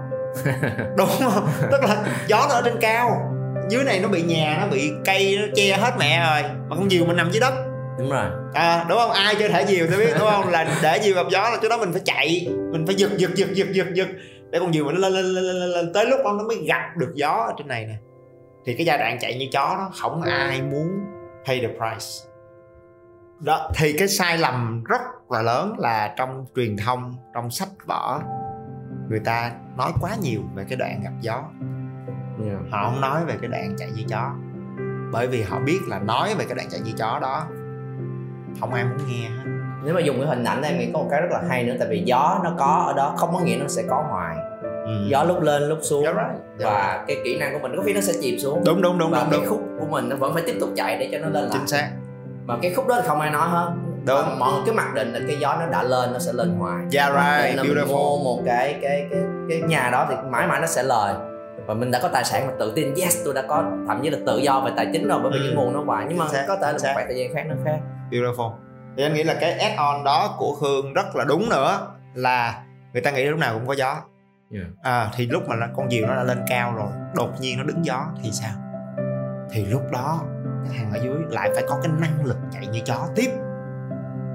Đúng 0.97 1.09
không? 1.19 1.47
Tức 1.71 1.83
là 1.83 2.05
gió 2.27 2.45
nó 2.49 2.55
ở 2.55 2.61
trên 2.65 2.77
cao 2.81 3.33
dưới 3.69 3.83
này 3.83 3.99
nó 3.99 4.07
bị 4.07 4.21
nhà 4.21 4.57
nó 4.61 4.67
bị 4.67 4.93
cây 5.05 5.37
nó 5.41 5.47
che 5.55 5.77
hết 5.77 5.93
mẹ 5.99 6.25
rồi 6.25 6.51
mà 6.69 6.75
con 6.75 6.89
diều 6.89 7.05
mình 7.05 7.17
nằm 7.17 7.31
dưới 7.31 7.39
đất 7.39 7.53
đúng 7.99 8.09
rồi. 8.09 8.29
À 8.53 8.85
đúng 8.89 8.97
không? 8.97 9.11
Ai 9.11 9.35
chơi 9.39 9.49
thả 9.49 9.63
diều 9.63 9.87
tôi 9.89 9.97
biết 9.97 10.13
đúng 10.19 10.29
không? 10.29 10.49
Là 10.49 10.79
để 10.83 10.99
diều 11.03 11.15
gặp 11.15 11.25
gió 11.31 11.41
là 11.41 11.57
chỗ 11.61 11.69
đó 11.69 11.77
mình 11.77 11.91
phải 11.91 12.01
chạy 12.05 12.47
mình 12.71 12.85
phải 12.85 12.95
giật 12.95 13.11
giật 13.17 13.35
giật 13.35 13.49
giật 13.53 13.67
giật 13.71 13.87
giật. 13.93 14.07
Để 14.49 14.59
con 14.59 14.73
diều 14.73 14.85
mình 14.85 14.95
lên 14.95 15.13
lên 15.13 15.25
lên 15.25 15.43
lên, 15.43 15.69
lên. 15.69 15.93
tới 15.93 16.05
lúc 16.05 16.19
đó 16.23 16.31
nó 16.37 16.43
mới 16.43 16.65
gặp 16.67 16.91
được 16.97 17.11
gió 17.15 17.29
ở 17.29 17.53
trên 17.57 17.67
này 17.67 17.85
nè. 17.85 17.95
Thì 18.65 18.75
cái 18.77 18.85
giai 18.85 18.97
đoạn 18.97 19.17
chạy 19.21 19.37
như 19.37 19.45
chó 19.51 19.75
đó 19.77 19.91
không 19.93 20.21
ai 20.21 20.61
muốn 20.61 20.87
pay 21.45 21.59
the 21.59 21.67
price. 21.67 22.29
Đó 23.39 23.71
thì 23.75 23.93
cái 23.97 24.07
sai 24.07 24.37
lầm 24.37 24.83
rất 24.83 25.01
là 25.29 25.41
lớn 25.41 25.75
là 25.77 26.13
trong 26.17 26.45
truyền 26.55 26.77
thông 26.77 27.15
trong 27.33 27.51
sách 27.51 27.69
vở 27.85 28.19
người 29.09 29.19
ta 29.19 29.51
nói 29.77 29.91
quá 30.01 30.11
nhiều 30.21 30.41
về 30.55 30.65
cái 30.69 30.77
đoạn 30.77 31.01
gặp 31.03 31.11
gió. 31.21 31.43
Yeah. 32.45 32.59
họ 32.71 32.89
không 32.89 33.01
nói 33.01 33.25
về 33.25 33.35
cái 33.41 33.49
đoạn 33.49 33.75
chạy 33.77 33.89
như 33.95 34.03
chó. 34.09 34.31
Bởi 35.11 35.27
vì 35.27 35.41
họ 35.41 35.59
biết 35.59 35.79
là 35.87 35.99
nói 35.99 36.35
về 36.35 36.45
cái 36.45 36.55
đoạn 36.55 36.67
chạy 36.71 36.79
như 36.79 36.91
chó 36.97 37.19
đó 37.21 37.47
không 38.59 38.73
ai 38.73 38.83
muốn 38.83 38.97
nghe 39.07 39.29
hết. 39.29 39.51
Nếu 39.83 39.93
mà 39.93 39.99
dùng 40.01 40.17
cái 40.19 40.27
hình 40.27 40.43
ảnh 40.43 40.61
này 40.61 40.71
em 40.71 40.79
nghĩ 40.79 40.89
có 40.93 40.99
một 40.99 41.07
cái 41.11 41.21
rất 41.21 41.27
là 41.31 41.41
hay 41.49 41.63
nữa 41.63 41.73
tại 41.79 41.87
vì 41.91 42.03
gió 42.05 42.39
nó 42.43 42.51
có 42.57 42.83
ở 42.87 42.93
đó 42.93 43.13
không 43.17 43.29
có 43.33 43.39
nghĩa 43.39 43.55
nó 43.59 43.67
sẽ 43.67 43.83
có 43.89 44.03
hoài. 44.09 44.35
Ừ. 44.85 45.07
gió 45.07 45.23
lúc 45.23 45.41
lên 45.41 45.63
lúc 45.63 45.77
xuống. 45.81 46.03
You're 46.03 46.13
right. 46.13 46.41
You're 46.59 46.63
và 46.65 47.03
cái 47.07 47.17
kỹ 47.23 47.37
năng 47.39 47.53
của 47.53 47.59
mình 47.59 47.71
có 47.77 47.83
khi 47.85 47.93
nó 47.93 48.01
sẽ 48.01 48.13
chìm 48.21 48.39
xuống. 48.39 48.61
Đúng 48.65 48.81
đúng 48.81 48.97
đúng 48.97 49.11
và 49.11 49.19
đúng 49.19 49.29
cái 49.31 49.39
đúng. 49.39 49.49
khúc 49.49 49.61
của 49.79 49.85
mình 49.85 50.09
nó 50.09 50.15
vẫn 50.15 50.33
phải 50.33 50.43
tiếp 50.45 50.55
tục 50.59 50.69
chạy 50.75 50.97
để 50.97 51.09
cho 51.11 51.17
nó 51.17 51.27
lên 51.29 51.43
lại. 51.43 51.51
Chính 51.53 51.67
xác. 51.67 51.89
Và 52.45 52.57
cái 52.61 52.73
khúc 52.73 52.87
đó 52.87 52.95
thì 53.01 53.07
không 53.07 53.19
ai 53.19 53.29
nói 53.31 53.49
hết. 53.49 53.71
Đúng. 54.05 54.15
Và 54.17 54.35
mọi 54.39 54.51
cứ 54.65 54.71
mặc 54.71 54.93
định 54.95 55.13
là 55.13 55.19
cái 55.27 55.37
gió 55.39 55.55
nó 55.59 55.65
đã 55.65 55.83
lên 55.83 56.13
nó 56.13 56.19
sẽ 56.19 56.33
lên 56.33 56.55
hoài. 56.59 56.83
Yeah 56.93 57.13
Nên 57.13 57.45
right 57.45 57.57
là 57.57 57.63
mình 57.63 57.87
mua 57.87 58.17
một 58.23 58.41
cái 58.45 58.79
cái 58.81 59.07
cái 59.11 59.21
cái 59.49 59.61
nhà 59.61 59.89
đó 59.91 60.05
thì 60.09 60.15
mãi 60.29 60.47
mãi 60.47 60.59
nó 60.61 60.67
sẽ 60.67 60.83
lời. 60.83 61.13
Và 61.65 61.73
mình 61.73 61.91
đã 61.91 61.99
có 62.01 62.07
tài 62.07 62.23
sản 62.23 62.47
mà 62.47 62.53
tự 62.59 62.73
tin 62.75 62.93
yes 62.95 63.17
tôi 63.25 63.33
đã 63.33 63.41
có 63.47 63.63
thậm 63.87 63.99
chí 64.03 64.09
là 64.09 64.17
tự 64.25 64.37
do 64.37 64.61
về 64.65 64.71
tài 64.75 64.87
chính 64.93 65.07
rồi 65.07 65.19
bởi 65.23 65.31
vì 65.33 65.39
Ừ. 65.39 65.43
cái 65.47 65.55
nguồn 65.55 65.73
nó 65.73 65.83
hoài. 65.85 66.05
Nhưng 66.09 66.17
mà 66.17 66.27
xác, 66.27 66.45
có 66.47 66.55
thể 66.55 66.67
là 66.67 66.73
một 66.73 66.89
khoảng 66.93 67.07
thời 67.07 67.17
gian 67.17 67.33
khác 67.33 67.43
nó 67.49 67.55
khác 67.65 67.79
beautiful. 68.13 68.51
Thì 68.97 69.03
anh 69.03 69.13
nghĩ 69.13 69.23
là 69.23 69.33
cái 69.41 69.51
add 69.51 69.77
on 69.77 70.03
đó 70.03 70.35
của 70.37 70.55
khương 70.61 70.93
rất 70.93 71.15
là 71.15 71.23
đúng 71.23 71.49
nữa 71.49 71.87
là 72.13 72.63
người 72.93 73.01
ta 73.01 73.11
nghĩ 73.11 73.25
lúc 73.25 73.39
nào 73.39 73.53
cũng 73.53 73.67
có 73.67 73.73
gió. 73.73 74.01
Yeah. 74.51 74.67
à, 74.83 75.09
thì 75.15 75.27
lúc 75.27 75.43
mà 75.47 75.55
con 75.75 75.89
diều 75.89 76.07
nó 76.07 76.15
đã 76.15 76.23
lên 76.23 76.41
cao 76.47 76.73
rồi 76.75 76.87
đột 77.15 77.29
nhiên 77.39 77.57
nó 77.57 77.63
đứng 77.63 77.85
gió 77.85 78.05
thì 78.23 78.31
sao? 78.31 78.51
Thì 79.51 79.65
lúc 79.65 79.81
đó 79.91 80.21
cái 80.65 80.77
thằng 80.77 80.91
ở 80.91 80.99
dưới 81.03 81.15
lại 81.29 81.49
phải 81.53 81.63
có 81.67 81.79
cái 81.83 81.91
năng 81.99 82.25
lực 82.25 82.37
chạy 82.51 82.67
như 82.67 82.79
chó 82.85 83.07
tiếp. 83.15 83.31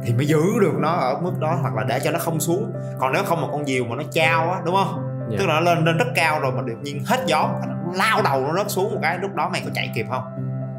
Thì 0.05 0.15
mới 0.15 0.27
giữ 0.27 0.43
được 0.61 0.75
nó 0.79 0.93
ở 0.93 1.21
mức 1.21 1.33
đó 1.39 1.59
hoặc 1.63 1.75
là 1.75 1.85
để 1.85 2.01
cho 2.01 2.11
nó 2.11 2.19
không 2.19 2.41
xuống. 2.41 2.73
Còn 2.99 3.13
nếu 3.13 3.25
không 3.25 3.41
một 3.41 3.49
con 3.53 3.67
diều 3.67 3.85
mà 3.85 3.97
nó 3.97 4.03
trao 4.11 4.51
á 4.51 4.61
đúng 4.65 4.75
không? 4.75 5.05
Yeah. 5.29 5.39
tức 5.41 5.47
là 5.47 5.55
nó 5.55 5.61
lên 5.61 5.85
lên 5.85 5.99
rất 5.99 6.09
cao 6.15 6.41
rồi 6.41 6.53
mà 6.53 6.63
đột 6.63 6.79
nhiên 6.83 7.05
hết 7.07 7.21
gió 7.27 7.51
nó 7.67 7.75
lao 7.95 8.23
đầu 8.23 8.41
nó 8.41 8.55
rớt 8.55 8.71
xuống 8.71 8.95
một 8.95 8.99
cái 9.03 9.19
lúc 9.19 9.35
đó 9.35 9.49
mày 9.53 9.63
có 9.65 9.71
chạy 9.75 9.91
kịp 9.95 10.07
không? 10.11 10.25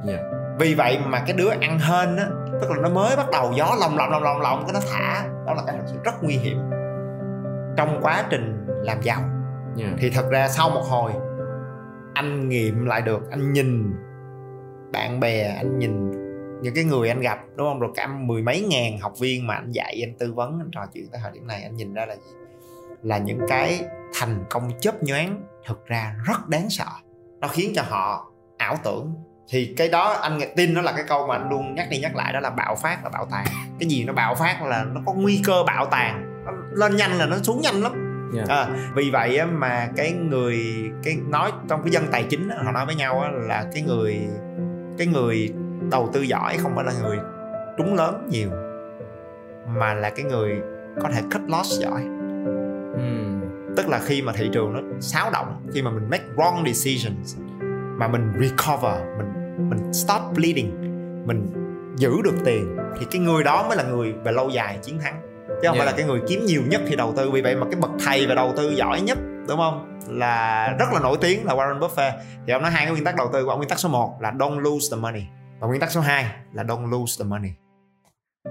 Yeah. 0.07 0.19
vì 0.59 0.75
vậy 0.75 0.99
mà 1.05 1.19
cái 1.19 1.33
đứa 1.37 1.49
ăn 1.49 1.79
hên 1.79 2.15
á 2.15 2.25
tức 2.61 2.71
là 2.71 2.77
nó 2.81 2.89
mới 2.89 3.15
bắt 3.15 3.27
đầu 3.31 3.51
gió 3.55 3.75
lồng 3.79 3.97
lộng 3.97 4.11
lồng 4.11 4.23
lộng 4.23 4.41
lộng 4.41 4.63
cái 4.67 4.73
nó 4.73 4.79
thả. 4.91 5.27
Đó 5.47 5.53
là 5.53 5.63
cái 5.67 5.75
thật 5.77 5.83
sự 5.87 5.99
rất 6.03 6.23
nguy 6.23 6.35
hiểm 6.35 6.57
trong 7.77 7.99
quá 8.01 8.25
trình 8.29 8.65
làm 8.67 9.01
giàu. 9.01 9.21
Yeah. 9.77 9.93
thì 9.97 10.09
thật 10.09 10.29
ra 10.29 10.47
sau 10.47 10.69
một 10.69 10.81
hồi 10.81 11.11
anh 12.13 12.49
nghiệm 12.49 12.85
lại 12.85 13.01
được 13.01 13.31
anh 13.31 13.53
nhìn 13.53 13.93
bạn 14.91 15.19
bè 15.19 15.55
anh 15.57 15.79
nhìn 15.79 16.11
những 16.61 16.75
cái 16.75 16.83
người 16.83 17.09
anh 17.09 17.19
gặp 17.19 17.39
đúng 17.55 17.67
không? 17.67 17.79
Rồi 17.79 17.91
cả 17.95 18.07
mười 18.07 18.41
mấy 18.41 18.61
ngàn 18.61 18.99
học 18.99 19.13
viên 19.19 19.47
mà 19.47 19.55
anh 19.55 19.71
dạy 19.71 20.03
anh 20.05 20.17
tư 20.19 20.33
vấn 20.33 20.59
anh 20.59 20.69
trò 20.71 20.85
chuyện 20.93 21.07
tới 21.11 21.21
thời 21.23 21.31
điểm 21.31 21.47
này 21.47 21.63
anh 21.63 21.75
nhìn 21.75 21.93
ra 21.93 22.05
là 22.05 22.15
gì? 22.15 22.31
Là 23.03 23.17
những 23.17 23.39
cái 23.47 23.81
thành 24.19 24.45
công 24.49 24.71
chớp 24.79 25.03
nhoáng 25.03 25.43
thực 25.67 25.85
ra 25.85 26.15
rất 26.27 26.47
đáng 26.47 26.69
sợ. 26.69 26.89
Nó 27.39 27.47
khiến 27.47 27.71
cho 27.75 27.81
họ 27.89 28.31
ảo 28.57 28.75
tưởng 28.83 29.15
thì 29.49 29.73
cái 29.77 29.89
đó 29.89 30.11
anh 30.21 30.39
tin 30.55 30.73
nó 30.73 30.81
là 30.81 30.91
cái 30.91 31.03
câu 31.07 31.27
mà 31.27 31.35
anh 31.35 31.49
luôn 31.49 31.75
nhắc 31.75 31.87
đi 31.91 31.99
nhắc 31.99 32.15
lại 32.15 32.33
đó 32.33 32.39
là 32.39 32.49
bạo 32.49 32.75
phát 32.75 33.03
là 33.03 33.09
bạo 33.09 33.27
tàn 33.31 33.45
cái 33.79 33.89
gì 33.89 34.03
nó 34.03 34.13
bạo 34.13 34.35
phát 34.35 34.61
là 34.65 34.83
nó 34.93 35.01
có 35.05 35.13
nguy 35.13 35.41
cơ 35.45 35.63
bạo 35.67 35.85
tàn 35.85 36.41
nó 36.45 36.51
lên 36.73 36.95
nhanh 36.95 37.11
là 37.17 37.25
nó 37.25 37.37
xuống 37.37 37.61
nhanh 37.61 37.83
lắm 37.83 38.05
Yeah. 38.35 38.49
à, 38.49 38.67
vì 38.95 39.09
vậy 39.09 39.45
mà 39.45 39.89
cái 39.95 40.11
người 40.11 40.65
cái 41.03 41.17
nói 41.27 41.51
trong 41.69 41.83
cái 41.83 41.91
dân 41.91 42.07
tài 42.11 42.23
chính 42.23 42.49
họ 42.49 42.71
nói 42.71 42.85
với 42.85 42.95
nhau 42.95 43.23
là 43.31 43.65
cái 43.73 43.81
người 43.81 44.19
cái 44.97 45.07
người 45.07 45.53
đầu 45.91 46.09
tư 46.13 46.21
giỏi 46.21 46.57
không 46.57 46.75
phải 46.75 46.85
là 46.85 46.91
người 47.01 47.17
trúng 47.77 47.93
lớn 47.93 48.27
nhiều 48.31 48.49
mà 49.77 49.93
là 49.93 50.09
cái 50.09 50.25
người 50.25 50.61
có 51.01 51.09
thể 51.13 51.21
cut 51.33 51.41
loss 51.47 51.81
giỏi 51.81 52.01
Mm. 52.97 53.41
tức 53.77 53.89
là 53.89 53.99
khi 53.99 54.21
mà 54.21 54.33
thị 54.33 54.49
trường 54.53 54.73
nó 54.73 54.79
xáo 54.99 55.29
động 55.33 55.61
khi 55.73 55.81
mà 55.81 55.91
mình 55.91 56.09
make 56.09 56.23
wrong 56.35 56.65
decisions 56.65 57.35
mà 57.97 58.07
mình 58.07 58.31
recover 58.41 59.01
mình 59.17 59.38
mình 59.69 59.93
stop 59.93 60.21
bleeding. 60.35 60.71
Mình 61.27 61.53
giữ 61.97 62.21
được 62.23 62.35
tiền 62.45 62.77
thì 62.99 63.05
cái 63.11 63.21
người 63.21 63.43
đó 63.43 63.65
mới 63.67 63.77
là 63.77 63.83
người 63.83 64.13
về 64.13 64.31
lâu 64.31 64.49
dài 64.49 64.79
chiến 64.81 64.99
thắng. 64.99 65.21
Chứ 65.47 65.67
không 65.67 65.77
phải 65.77 65.85
Yeah. 65.85 65.85
là 65.85 65.91
cái 65.97 66.05
người 66.05 66.21
kiếm 66.27 66.45
nhiều 66.45 66.61
nhất 66.67 66.81
khi 66.87 66.95
đầu 66.95 67.13
tư 67.17 67.31
vì 67.31 67.41
vậy 67.41 67.55
mà 67.55 67.65
cái 67.71 67.79
bậc 67.81 67.91
thầy 68.05 68.27
về 68.27 68.35
đầu 68.35 68.53
tư 68.57 68.69
giỏi 68.75 69.01
nhất 69.01 69.17
đúng 69.47 69.57
không? 69.57 69.99
Là 70.07 70.67
rất 70.79 70.85
là 70.93 70.99
nổi 70.99 71.17
tiếng 71.21 71.45
là 71.45 71.55
Warren 71.55 71.79
Buffett. 71.79 72.11
Thì 72.47 72.53
ông 72.53 72.61
nói 72.61 72.71
hai 72.71 72.85
cái 72.85 72.91
nguyên 72.91 73.03
tắc 73.03 73.15
đầu 73.15 73.29
tư 73.33 73.43
của 73.43 73.49
ông. 73.49 73.59
Nguyên 73.59 73.69
tắc 73.69 73.79
số 73.79 73.89
1 73.89 74.17
là 74.21 74.31
don't 74.31 74.59
lose 74.59 74.87
the 74.91 75.01
money. 75.01 75.23
Và 75.59 75.67
nguyên 75.67 75.81
tắc 75.81 75.91
số 75.91 76.01
2 76.01 76.25
là 76.53 76.63
don't 76.63 76.89
lose 76.89 77.23
the 77.23 77.29
money. 77.29 77.49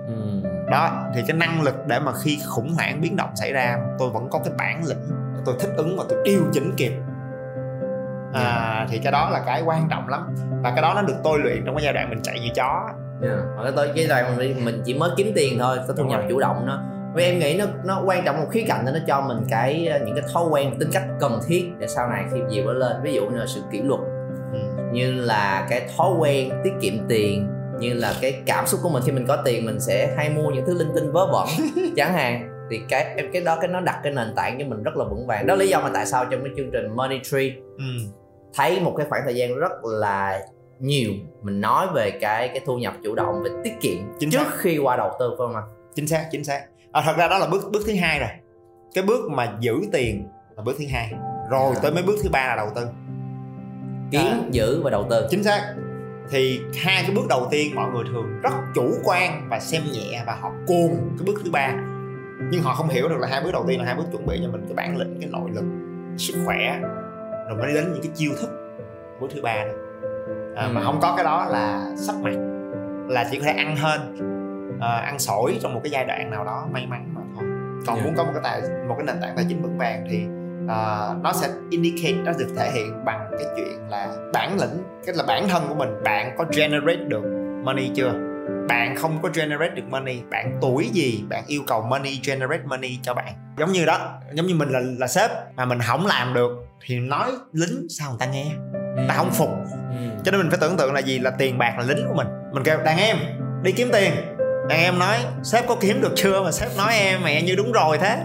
Mm. 0.08 0.42
đó 0.70 1.06
thì 1.14 1.22
cái 1.28 1.36
năng 1.36 1.62
lực 1.62 1.74
để 1.86 1.98
mà 1.98 2.12
khi 2.22 2.38
khủng 2.46 2.74
hoảng 2.74 3.00
biến 3.00 3.16
động 3.16 3.30
xảy 3.36 3.52
ra 3.52 3.78
tôi 3.98 4.10
vẫn 4.10 4.28
có 4.30 4.40
cái 4.44 4.54
bản 4.58 4.86
lĩnh 4.86 5.10
tôi 5.44 5.54
thích 5.60 5.70
ứng 5.76 5.96
và 5.98 6.04
tôi 6.08 6.18
điều 6.24 6.42
chỉnh 6.52 6.72
kịp 6.76 6.92
à, 8.32 8.86
thì 8.90 8.98
cái 8.98 9.12
đó 9.12 9.30
là 9.30 9.42
cái 9.46 9.62
quan 9.62 9.88
trọng 9.90 10.08
lắm 10.08 10.34
và 10.62 10.70
cái 10.70 10.82
đó 10.82 10.92
nó 10.94 11.02
được 11.02 11.16
tôi 11.24 11.38
luyện 11.38 11.62
trong 11.64 11.76
cái 11.76 11.84
giai 11.84 11.92
đoạn 11.92 12.10
mình 12.10 12.22
chạy 12.22 12.40
như 12.40 12.48
chó 12.54 12.88
Yeah. 13.22 13.38
Hoặc 13.56 13.62
là 13.62 13.70
tôi 13.76 13.90
cái 13.96 14.06
đoạn 14.06 14.36
mình 14.36 14.64
mình 14.64 14.82
chỉ 14.84 14.94
mới 14.94 15.10
kiếm 15.16 15.32
tiền 15.34 15.58
thôi, 15.58 15.78
có 15.88 15.94
thu 15.94 16.04
nhập 16.04 16.20
chủ 16.28 16.40
động 16.40 16.66
nó. 16.66 16.82
Vì 17.14 17.24
em 17.24 17.38
nghĩ 17.38 17.56
nó 17.58 17.64
nó 17.84 18.02
quan 18.06 18.24
trọng 18.24 18.40
một 18.40 18.46
khía 18.50 18.64
cạnh 18.68 18.84
là 18.86 18.92
nó 18.92 18.98
cho 19.06 19.20
mình 19.20 19.38
cái 19.50 19.92
những 20.06 20.14
cái 20.14 20.24
thói 20.34 20.44
quen 20.50 20.78
tính 20.78 20.90
cách 20.92 21.04
cần 21.20 21.40
thiết 21.46 21.70
để 21.78 21.86
sau 21.86 22.08
này 22.08 22.24
khi 22.32 22.40
diều 22.50 22.64
nó 22.64 22.72
lên 22.72 22.96
ví 23.02 23.14
dụ 23.14 23.26
như 23.26 23.36
là 23.36 23.46
sự 23.46 23.60
kỷ 23.72 23.82
luật 23.82 24.00
ừ. 24.52 24.58
như 24.92 25.12
là 25.12 25.66
cái 25.70 25.88
thói 25.96 26.10
quen 26.18 26.50
tiết 26.64 26.72
kiệm 26.80 26.94
tiền 27.08 27.48
như 27.78 27.94
là 27.94 28.14
cái 28.20 28.42
cảm 28.46 28.66
xúc 28.66 28.80
của 28.82 28.88
mình 28.88 29.02
khi 29.06 29.12
mình 29.12 29.26
có 29.26 29.36
tiền 29.44 29.66
mình 29.66 29.80
sẽ 29.80 30.14
hay 30.16 30.30
mua 30.30 30.50
những 30.50 30.66
thứ 30.66 30.74
linh 30.78 30.92
tinh 30.94 31.12
vớ 31.12 31.26
vẩn 31.32 31.48
chẳng 31.96 32.12
hạn 32.12 32.57
thì 32.70 32.80
cái 32.88 33.14
em 33.16 33.26
cái 33.32 33.42
đó 33.42 33.58
cái 33.60 33.68
nó 33.68 33.80
đặt 33.80 34.00
cái 34.02 34.12
nền 34.12 34.32
tảng 34.36 34.58
cho 34.58 34.64
mình 34.66 34.82
rất 34.82 34.96
là 34.96 35.04
vững 35.04 35.26
vàng 35.26 35.46
đó 35.46 35.54
lý 35.54 35.68
do 35.68 35.80
mà 35.80 35.90
tại 35.94 36.06
sao 36.06 36.24
trong 36.24 36.40
cái 36.44 36.52
chương 36.56 36.70
trình 36.72 36.96
Money 36.96 37.20
Tree 37.24 37.50
Ừ. 37.78 37.84
thấy 38.54 38.80
một 38.80 38.94
cái 38.96 39.06
khoảng 39.10 39.22
thời 39.24 39.34
gian 39.34 39.54
rất 39.58 39.72
là 39.84 40.40
nhiều 40.80 41.10
mình 41.42 41.60
nói 41.60 41.86
về 41.94 42.10
cái 42.10 42.48
cái 42.48 42.60
thu 42.66 42.78
nhập 42.78 42.94
chủ 43.04 43.14
động 43.14 43.42
về 43.44 43.50
tiết 43.64 43.72
kiệm 43.80 43.96
Chính 44.18 44.30
trước 44.30 44.38
xác. 44.38 44.56
khi 44.58 44.78
qua 44.78 44.96
đầu 44.96 45.10
tư 45.18 45.30
phải 45.30 45.46
không 45.46 45.54
ạ? 45.56 45.62
chính 45.94 46.06
xác 46.06 46.28
chính 46.32 46.44
xác 46.44 46.60
à, 46.92 47.02
thật 47.04 47.14
ra 47.18 47.28
đó 47.28 47.38
là 47.38 47.46
bước 47.46 47.68
bước 47.72 47.82
thứ 47.86 47.94
hai 48.00 48.18
rồi 48.18 48.28
cái 48.94 49.04
bước 49.04 49.30
mà 49.30 49.56
giữ 49.60 49.74
tiền 49.92 50.28
là 50.56 50.62
bước 50.62 50.76
thứ 50.78 50.84
hai 50.92 51.12
rồi 51.50 51.74
tới 51.82 51.92
mấy 51.92 52.02
bước 52.02 52.16
thứ 52.22 52.28
ba 52.32 52.46
là 52.46 52.56
đầu 52.56 52.68
tư 52.74 52.86
Kiếm, 54.10 54.20
À. 54.20 54.38
giữ 54.50 54.82
và 54.82 54.90
đầu 54.90 55.06
tư. 55.10 55.26
chính 55.30 55.44
xác 55.44 55.74
thì 56.30 56.60
hai 56.84 57.02
cái 57.06 57.10
bước 57.16 57.26
đầu 57.28 57.48
tiên 57.50 57.74
mọi 57.74 57.90
người 57.92 58.04
thường 58.12 58.26
rất 58.42 58.50
chủ 58.74 58.90
quan 59.04 59.46
và 59.50 59.60
xem 59.60 59.82
nhẹ 59.92 60.22
và 60.26 60.34
họ 60.40 60.50
cuồng 60.66 60.96
cái 61.18 61.26
bước 61.26 61.40
thứ 61.44 61.50
ba 61.50 61.74
nhưng 62.50 62.62
họ 62.62 62.74
không 62.74 62.88
hiểu 62.88 63.08
được 63.08 63.18
là 63.18 63.28
hai 63.28 63.40
bước 63.44 63.50
đầu 63.52 63.64
tiên 63.68 63.78
là 63.78 63.84
hai 63.86 63.94
bước 63.94 64.04
chuẩn 64.12 64.26
bị 64.26 64.40
cho 64.42 64.50
mình 64.50 64.64
cái 64.68 64.74
bản 64.74 64.96
lĩnh 64.96 65.16
cái 65.20 65.30
nội 65.32 65.50
lực 65.54 65.64
sức 66.16 66.34
khỏe 66.46 66.80
rồi 67.48 67.58
mới 67.58 67.74
đến 67.74 67.84
những 67.92 68.02
cái 68.02 68.12
chiêu 68.14 68.32
thức 68.40 68.50
bước 69.20 69.26
thứ 69.34 69.40
ba 69.42 69.54
đó 69.64 69.72
à, 70.56 70.68
mà 70.72 70.80
Ừ. 70.80 70.84
không 70.84 70.98
có 71.02 71.14
cái 71.16 71.24
đó 71.24 71.46
là 71.50 71.90
sắp 71.96 72.16
mặt 72.22 72.32
là 73.08 73.28
chỉ 73.30 73.38
có 73.38 73.44
thể 73.44 73.52
ăn 73.52 73.76
hên 73.76 74.00
à, 74.80 74.88
ăn 74.88 75.18
sổi 75.18 75.58
trong 75.62 75.74
một 75.74 75.80
cái 75.84 75.90
giai 75.90 76.04
đoạn 76.04 76.30
nào 76.30 76.44
đó 76.44 76.66
may 76.72 76.86
mắn 76.86 77.04
mà 77.14 77.20
thôi 77.36 77.44
còn 77.86 77.96
Yeah. 77.96 78.06
muốn 78.06 78.14
có 78.16 78.24
một 78.24 78.30
cái 78.34 78.40
tài 78.44 78.62
một 78.88 78.94
cái 78.98 79.06
nền 79.06 79.16
tảng 79.22 79.36
tài 79.36 79.44
chính 79.48 79.62
vững 79.62 79.78
vàng 79.78 80.06
thì 80.10 80.26
à, 80.68 81.08
nó 81.22 81.32
sẽ 81.32 81.48
indicate 81.70 82.22
nó 82.24 82.32
được 82.38 82.48
thể 82.56 82.70
hiện 82.74 83.04
bằng 83.04 83.30
cái 83.30 83.46
chuyện 83.56 83.88
là 83.90 84.08
bản 84.32 84.56
lĩnh 84.60 84.82
cái 85.06 85.14
là 85.18 85.24
bản 85.26 85.48
thân 85.48 85.62
của 85.68 85.74
mình 85.74 85.88
bạn 86.04 86.34
có 86.38 86.44
generate 86.56 87.04
được 87.04 87.22
money 87.64 87.90
chưa 87.94 88.12
bạn 88.68 88.96
không 88.96 89.18
có 89.22 89.28
generate 89.34 89.74
được 89.74 89.82
money 89.90 90.20
bạn 90.30 90.58
tuổi 90.60 90.88
gì 90.92 91.24
bạn 91.28 91.44
yêu 91.46 91.62
cầu 91.66 91.82
money 91.82 92.20
generate 92.24 92.62
money 92.64 92.98
cho 93.02 93.14
bạn. 93.14 93.32
Giống 93.58 93.72
như 93.72 93.84
đó 93.84 94.18
giống 94.32 94.46
như 94.46 94.54
mình 94.54 94.68
là 94.68 94.80
là 94.98 95.06
sếp 95.06 95.30
mà 95.56 95.64
mình 95.64 95.78
không 95.86 96.06
làm 96.06 96.34
được 96.34 96.50
thì 96.86 96.98
nói 96.98 97.30
lính 97.52 97.86
sao 97.88 98.10
người 98.10 98.18
ta 98.20 98.26
nghe? 98.26 98.46
Ta 99.08 99.14
không 99.14 99.30
phục. 99.30 99.48
Ừ. 99.90 99.96
cho 100.24 100.32
nên 100.32 100.40
mình 100.40 100.50
phải 100.50 100.58
tưởng 100.60 100.76
tượng 100.76 100.92
là 100.94 101.00
gì? 101.00 101.18
Là 101.18 101.30
tiền 101.30 101.58
bạc 101.58 101.74
là 101.78 101.84
lính 101.84 102.06
của 102.08 102.14
mình. 102.14 102.26
Mình 102.52 102.64
kêu 102.64 102.78
đàn 102.84 102.98
em 102.98 103.16
đi 103.62 103.72
kiếm 103.72 103.88
tiền. 103.92 104.12
Đàn 104.68 104.80
em 104.80 104.98
nói 104.98 105.16
sếp 105.42 105.66
có 105.68 105.76
kiếm 105.80 106.00
được 106.00 106.12
chưa? 106.14 106.42
Mà 106.42 106.50
sếp 106.50 106.76
nói 106.76 106.94
em 106.94 107.20
mẹ 107.24 107.42
như 107.42 107.54
đúng 107.56 107.72
rồi 107.72 107.98
thế. 107.98 108.18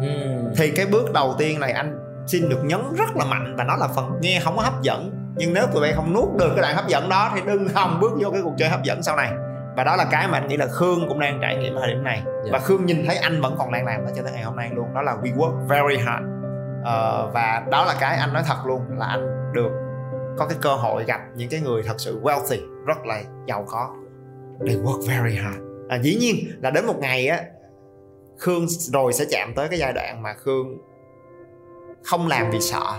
Ừ. 0.00 0.08
thì 0.56 0.70
cái 0.70 0.86
bước 0.86 1.12
đầu 1.12 1.34
tiên 1.38 1.60
này 1.60 1.72
anh 1.72 1.98
xin 2.26 2.48
được 2.48 2.64
nhấn 2.64 2.80
rất 2.98 3.16
là 3.16 3.24
mạnh 3.24 3.54
và 3.56 3.64
nó 3.64 3.76
là 3.76 3.88
phần 3.96 4.12
nghe 4.20 4.40
không 4.44 4.56
có 4.56 4.62
hấp 4.62 4.82
dẫn. 4.82 5.10
Nhưng 5.36 5.54
nếu 5.54 5.66
tụi 5.72 5.82
bay 5.82 5.92
không 5.92 6.12
nuốt 6.12 6.28
được 6.38 6.48
cái 6.48 6.62
đoạn 6.62 6.76
hấp 6.76 6.88
dẫn 6.88 7.08
đó 7.08 7.32
thì 7.34 7.40
đừng 7.46 7.68
hòng 7.68 7.98
bước 8.00 8.12
vô 8.20 8.30
cái 8.30 8.42
cuộc 8.42 8.54
chơi 8.58 8.68
hấp 8.68 8.82
dẫn 8.82 9.02
sau 9.02 9.16
này 9.16 9.32
và 9.78 9.84
đó 9.84 9.96
là 9.96 10.06
cái 10.10 10.28
mà 10.28 10.38
anh 10.38 10.48
nghĩ 10.48 10.56
là 10.56 10.66
khương 10.66 11.08
cũng 11.08 11.20
đang 11.20 11.38
trải 11.42 11.56
nghiệm 11.56 11.74
ở 11.74 11.80
thời 11.80 11.94
điểm 11.94 12.04
này. 12.04 12.22
Và 12.52 12.58
khương 12.58 12.86
nhìn 12.86 13.06
thấy 13.06 13.16
anh 13.16 13.40
vẫn 13.40 13.54
còn 13.58 13.72
đang 13.72 13.86
làm 13.86 14.04
nó 14.04 14.10
cho 14.16 14.22
tới 14.22 14.32
ngày 14.32 14.42
hôm 14.42 14.56
nay 14.56 14.70
luôn. 14.74 14.94
Đó 14.94 15.02
là 15.02 15.16
we 15.22 15.36
work 15.36 15.66
very 15.66 16.04
hard. 16.04 16.24
Ờ, 16.84 17.30
và 17.34 17.66
đó 17.70 17.84
là 17.84 17.96
cái 18.00 18.16
anh 18.16 18.32
nói 18.32 18.42
thật 18.46 18.56
luôn 18.66 18.82
là 18.88 19.06
anh 19.06 19.52
được 19.52 19.70
có 20.38 20.46
cái 20.46 20.58
cơ 20.60 20.74
hội 20.74 21.04
gặp 21.04 21.20
những 21.34 21.48
cái 21.48 21.60
người 21.60 21.82
thật 21.82 21.94
sự 21.98 22.20
wealthy 22.22 22.84
rất 22.86 23.06
là 23.06 23.22
giàu 23.46 23.64
có. 23.68 23.94
They 24.66 24.76
work 24.76 25.08
very 25.08 25.36
hard. 25.36 25.58
À, 25.88 25.98
dĩ 26.02 26.16
nhiên 26.20 26.36
là 26.62 26.70
đến 26.70 26.86
một 26.86 26.96
ngày 26.98 27.28
á 27.28 27.42
khương 28.38 28.66
rồi 28.68 29.12
sẽ 29.12 29.24
chạm 29.30 29.54
tới 29.54 29.68
cái 29.68 29.78
giai 29.78 29.92
đoạn 29.92 30.22
mà 30.22 30.32
khương 30.32 30.78
không 32.04 32.28
làm 32.28 32.50
vì 32.50 32.60
sợ 32.60 32.92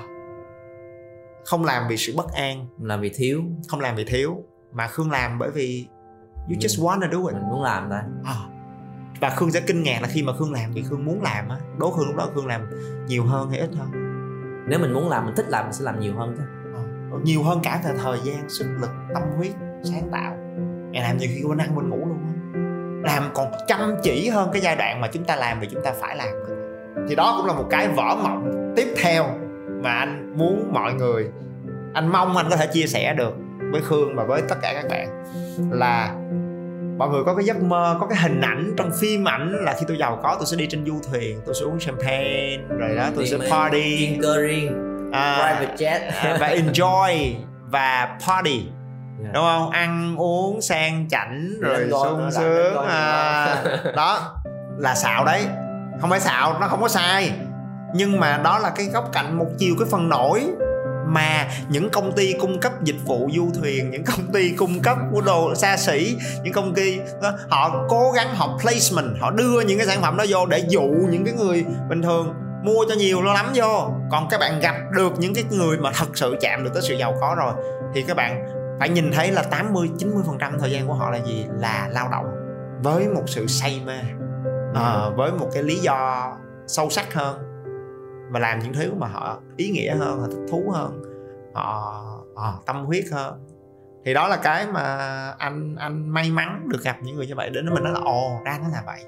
không 1.45 1.65
làm 1.65 1.87
vì 1.89 1.97
sự 1.97 2.13
bất 2.17 2.31
an 2.33 2.67
Làm 2.81 3.01
vì 3.01 3.11
thiếu, 3.15 3.41
không 3.67 3.79
làm 3.79 3.95
vì 3.95 4.05
thiếu 4.05 4.43
mà 4.71 4.87
khương 4.87 5.11
làm 5.11 5.39
bởi 5.39 5.49
vì 5.53 5.87
you 6.47 6.55
just 6.55 6.83
wanna 6.83 7.11
do 7.11 7.29
it. 7.29 7.33
Mình 7.33 7.49
muốn 7.49 7.63
làm 7.63 7.89
thôi. 7.89 7.99
à. 8.23 8.35
và 9.19 9.29
khương 9.29 9.51
sẽ 9.51 9.59
kinh 9.59 9.83
ngạc 9.83 10.01
là 10.01 10.07
khi 10.07 10.23
mà 10.23 10.33
khương 10.33 10.53
làm 10.53 10.73
vì 10.73 10.83
khương 10.83 11.05
muốn 11.05 11.21
làm 11.21 11.49
á. 11.49 11.57
Đố 11.77 11.91
khương 11.91 12.07
lúc 12.07 12.15
đó 12.15 12.29
khương 12.35 12.47
làm 12.47 12.69
nhiều 13.07 13.25
hơn 13.25 13.49
hay 13.49 13.59
ít 13.59 13.69
hơn? 13.77 13.91
Nếu 14.67 14.79
mình 14.79 14.93
muốn 14.93 15.09
làm, 15.09 15.25
mình 15.25 15.35
thích 15.35 15.45
làm 15.49 15.65
mình 15.65 15.73
sẽ 15.73 15.83
làm 15.83 15.99
nhiều 15.99 16.13
hơn 16.17 16.35
chứ. 16.37 16.43
nhiều 17.23 17.43
hơn 17.43 17.59
cả 17.63 17.81
về 17.85 17.91
thời 18.03 18.19
gian 18.23 18.49
sức 18.49 18.65
lực 18.81 18.89
tâm 19.13 19.23
huyết 19.37 19.51
sáng 19.83 20.09
tạo. 20.11 20.35
Ngày 20.91 21.03
làm 21.03 21.17
nhiều 21.17 21.29
khi 21.35 21.43
quên 21.43 21.57
ăn 21.57 21.69
quên 21.75 21.89
ngủ 21.89 21.97
luôn 21.97 22.19
á. 22.23 22.33
Làm 23.13 23.29
còn 23.33 23.51
chăm 23.67 23.95
chỉ 24.03 24.29
hơn 24.29 24.49
cái 24.53 24.61
giai 24.61 24.75
đoạn 24.75 25.01
mà 25.01 25.07
chúng 25.07 25.23
ta 25.23 25.35
làm 25.35 25.59
vì 25.59 25.67
chúng 25.71 25.83
ta 25.83 25.93
phải 25.99 26.17
làm. 26.17 26.29
Thì 27.09 27.15
đó 27.15 27.33
cũng 27.37 27.45
là 27.45 27.53
một 27.53 27.67
cái 27.69 27.87
vỡ 27.87 28.15
mộng 28.23 28.73
tiếp 28.75 28.93
theo 29.03 29.25
mà 29.83 29.91
anh 29.91 30.37
muốn 30.37 30.69
mọi 30.73 30.93
người 30.93 31.29
anh 31.93 32.07
mong 32.07 32.37
anh 32.37 32.47
có 32.49 32.55
thể 32.55 32.67
chia 32.67 32.87
sẻ 32.87 33.13
được 33.13 33.33
với 33.71 33.81
khương 33.81 34.15
và 34.15 34.23
với 34.23 34.41
tất 34.49 34.55
cả 34.61 34.73
các 34.73 34.85
bạn 34.89 35.23
là 35.71 36.13
mọi 36.97 37.09
người 37.09 37.23
có 37.25 37.35
cái 37.35 37.45
giấc 37.45 37.57
mơ 37.63 37.97
có 37.99 38.07
cái 38.07 38.17
hình 38.21 38.41
ảnh 38.41 38.73
trong 38.77 38.91
phim 38.99 39.27
ảnh 39.27 39.51
là 39.65 39.73
khi 39.79 39.85
tôi 39.87 39.97
giàu 39.97 40.19
có 40.23 40.35
tôi 40.39 40.45
sẽ 40.45 40.57
đi 40.57 40.67
trên 40.69 40.85
du 40.85 40.99
thuyền 41.11 41.41
tôi 41.45 41.55
sẽ 41.55 41.65
uống 41.65 41.79
champagne 41.79 42.57
rồi 42.79 42.95
đó 42.95 43.03
tôi 43.15 43.23
Đi 43.23 43.29
sẽ 43.29 43.37
party. 43.51 44.17
Curry, 44.23 44.67
à, 45.11 45.55
private 45.57 45.75
jet. 45.77 45.99
à, 46.21 46.37
và 46.39 46.47
enjoy 46.47 47.33
và 47.71 48.17
party 48.27 48.63
Yeah. 49.23 49.33
đúng 49.33 49.43
không? 49.43 49.69
Ăn 49.69 50.15
uống 50.17 50.61
sang 50.61 51.07
chảnh 51.09 51.49
rồi 51.59 51.87
sung 51.91 52.29
sướng 52.31 52.77
à, 52.87 53.63
đó 53.95 54.35
là 54.77 54.95
xạo 54.95 55.25
đấy. 55.25 55.45
Không 56.01 56.09
phải 56.09 56.19
xạo 56.19 56.59
nó 56.59 56.67
không 56.67 56.81
có 56.81 56.87
sai. 56.87 57.31
Nhưng 57.93 58.19
mà 58.19 58.37
đó 58.43 58.59
là 58.59 58.69
cái 58.69 58.85
góc 58.85 59.09
cạnh 59.13 59.37
một 59.37 59.45
chiều 59.57 59.75
cái 59.79 59.87
phần 59.91 60.09
nổi 60.09 60.43
mà 61.09 61.47
những 61.69 61.89
công 61.89 62.11
ty 62.15 62.33
cung 62.33 62.59
cấp 62.59 62.83
dịch 62.83 63.05
vụ 63.05 63.29
du 63.35 63.51
thuyền 63.61 63.91
những 63.91 64.03
công 64.03 64.31
ty 64.33 64.49
cung 64.49 64.81
cấp 64.81 64.97
của 65.11 65.21
đồ 65.21 65.55
xa 65.55 65.77
xỉ 65.77 66.17
những 66.43 66.53
công 66.53 66.73
ty 66.73 66.99
đó, 67.21 67.31
họ 67.49 67.85
cố 67.89 68.11
gắng 68.11 68.35
họ 68.35 68.59
placement 68.61 69.21
họ 69.21 69.31
đưa 69.31 69.61
những 69.61 69.77
cái 69.77 69.87
sản 69.87 70.01
phẩm 70.01 70.17
đó 70.17 70.25
vô 70.29 70.45
để 70.45 70.65
dụ 70.69 70.83
những 71.09 71.25
cái 71.25 71.33
người 71.33 71.65
bình 71.89 72.01
thường 72.01 72.33
mua 72.63 72.85
cho 72.89 72.95
nhiều 72.95 73.21
lo 73.21 73.33
lắm 73.33 73.51
vô. 73.55 73.91
Còn 74.11 74.27
các 74.29 74.39
bạn 74.39 74.59
gặp 74.59 74.75
được 74.91 75.13
những 75.19 75.33
cái 75.33 75.43
người 75.49 75.77
mà 75.77 75.91
thật 75.91 76.17
sự 76.17 76.37
chạm 76.41 76.63
được 76.63 76.69
tới 76.73 76.83
sự 76.87 76.95
giàu 76.95 77.15
có 77.21 77.35
rồi 77.37 77.53
thì 77.93 78.01
các 78.07 78.17
bạn 78.17 78.45
phải 78.79 78.89
nhìn 78.89 79.11
thấy 79.11 79.31
là 79.31 79.43
80 79.43 79.89
90 79.97 80.23
phần 80.27 80.37
trăm 80.39 80.59
thời 80.59 80.71
gian 80.71 80.87
của 80.87 80.93
họ 80.93 81.09
là 81.09 81.17
gì? 81.25 81.45
Là 81.59 81.87
lao 81.91 82.09
động 82.11 82.25
với 82.83 83.07
một 83.07 83.23
sự 83.27 83.47
say 83.47 83.81
mê 83.85 83.99
à, 84.75 85.09
với 85.15 85.31
một 85.31 85.49
cái 85.53 85.63
lý 85.63 85.75
do 85.75 86.27
sâu 86.67 86.89
sắc 86.89 87.13
hơn 87.13 87.48
và 88.29 88.39
làm 88.39 88.59
những 88.59 88.73
thứ 88.73 88.93
mà 88.93 89.07
họ 89.07 89.39
ý 89.57 89.69
nghĩa 89.69 89.95
hơn 89.95 90.19
họ 90.19 90.27
thích 90.27 90.45
thú 90.51 90.71
hơn 90.73 91.01
họ, 91.53 92.01
họ 92.35 92.53
tâm 92.65 92.85
huyết 92.85 93.03
hơn. 93.11 93.45
Thì 94.05 94.13
đó 94.13 94.27
là 94.27 94.35
cái 94.35 94.67
mà 94.67 94.81
anh 95.37 95.75
anh 95.79 96.09
may 96.09 96.31
mắn 96.31 96.67
được 96.69 96.83
gặp 96.83 96.97
những 97.01 97.15
người 97.15 97.27
như 97.27 97.35
vậy. 97.35 97.49
Đến 97.49 97.65
với 97.65 97.75
mình 97.75 97.83
nói 97.83 97.93
là 97.93 97.99
ồ 98.05 98.39
ra 98.45 98.59
nó 98.63 98.67
là 98.73 98.83
vậy. 98.85 98.99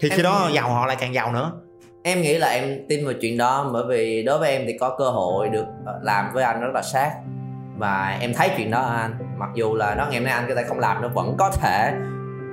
Thì 0.00 0.08
khi 0.08 0.16
Em- 0.16 0.22
đó 0.22 0.48
giàu 0.52 0.68
họ 0.70 0.86
lại 0.86 0.96
càng 1.00 1.14
giàu 1.14 1.32
nữa. 1.32 1.52
Em 2.02 2.20
nghĩ 2.20 2.38
là 2.38 2.46
em 2.48 2.86
tin 2.88 3.04
vào 3.04 3.14
chuyện 3.20 3.38
đó 3.38 3.70
bởi 3.72 3.84
vì 3.88 4.22
đối 4.22 4.38
với 4.38 4.50
em 4.50 4.62
thì 4.66 4.78
có 4.78 4.96
cơ 4.98 5.10
hội 5.10 5.48
được 5.48 5.64
ờ, 5.86 6.00
làm 6.02 6.32
với 6.32 6.44
anh 6.44 6.60
rất 6.60 6.70
là 6.74 6.82
sát. 6.82 7.12
Và 7.78 8.18
em 8.20 8.34
thấy 8.34 8.50
chuyện 8.56 8.70
đó 8.70 8.82
anh. 8.82 9.18
Mặc 9.36 9.50
dù 9.54 9.74
là 9.74 9.94
nó 9.94 10.04
ngày 10.04 10.14
hôm 10.14 10.24
nay 10.24 10.32
anh 10.32 10.44
có 10.48 10.54
thể 10.54 10.64
không 10.64 10.78
làm 10.78 11.02
nó 11.02 11.08
vẫn 11.08 11.34
có 11.38 11.50
thể 11.50 11.94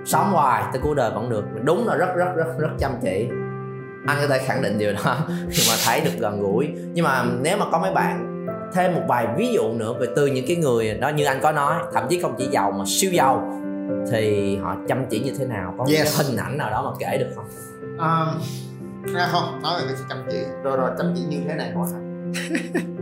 sống 0.06 0.32
hoài 0.32 0.64
tới 0.74 0.82
cuối 0.82 0.96
đời 0.96 1.12
vẫn 1.12 1.30
được. 1.30 1.46
Đúng 1.64 1.88
là 1.88 1.96
rất 1.96 2.16
rất 2.16 2.28
rất 2.36 2.58
rất 2.58 2.70
chăm 2.80 2.92
chỉ 3.02 3.30
anh 4.08 4.18
có 4.22 4.28
thể 4.28 4.44
khẳng 4.46 4.62
định 4.62 4.78
điều 4.78 4.94
đó 4.94 5.18
khi 5.50 5.64
mà 5.70 5.76
thấy 5.86 6.02
được 6.02 6.12
gần 6.20 6.42
gũi. 6.42 6.70
Nhưng 6.94 7.06
mà 7.06 7.26
nếu 7.42 7.58
mà 7.58 7.66
có 7.72 7.80
mấy 7.80 7.92
bạn 7.94 8.30
thêm 8.74 8.96
một 8.96 9.02
vài 9.08 9.28
ví 9.38 9.54
dụ 9.54 9.74
nữa 9.74 9.94
về 10.00 10.08
từ 10.16 10.26
những 10.28 10.46
cái 10.48 10.56
người 10.58 10.94
đó 10.94 11.10
như 11.10 11.26
anh 11.26 11.40
có 11.42 11.52
nói 11.52 11.76
thậm 11.94 12.04
chí 12.10 12.20
không 12.22 12.36
chỉ 12.38 12.48
giàu 12.52 12.72
mà 12.72 12.84
siêu 12.88 13.12
giàu 13.14 13.60
thì 14.12 14.56
họ 14.58 14.76
chăm 14.88 15.06
chỉ 15.10 15.20
như 15.20 15.34
thế 15.40 15.46
nào? 15.46 15.74
Có 15.78 15.84
một 15.84 15.90
Yes. 15.92 16.18
cái 16.18 16.26
hình 16.28 16.38
ảnh 16.38 16.58
nào 16.58 16.70
đó 16.70 16.82
mà 16.84 16.92
kể 17.00 17.18
được 17.18 17.30
không? 17.36 17.46
À, 18.00 18.26
ra 19.14 19.28
không 19.32 19.62
nói 19.62 19.82
về 19.82 19.88
cái 19.88 19.96
sự 19.98 20.04
chăm 20.10 20.18
chỉ. 20.32 20.38
Rồi 20.64 20.78
rồi 20.78 20.92
chăm 20.98 21.14
chỉ 21.16 21.22
như 21.22 21.38
thế 21.48 21.56
này 21.56 21.72
quá 21.76 21.86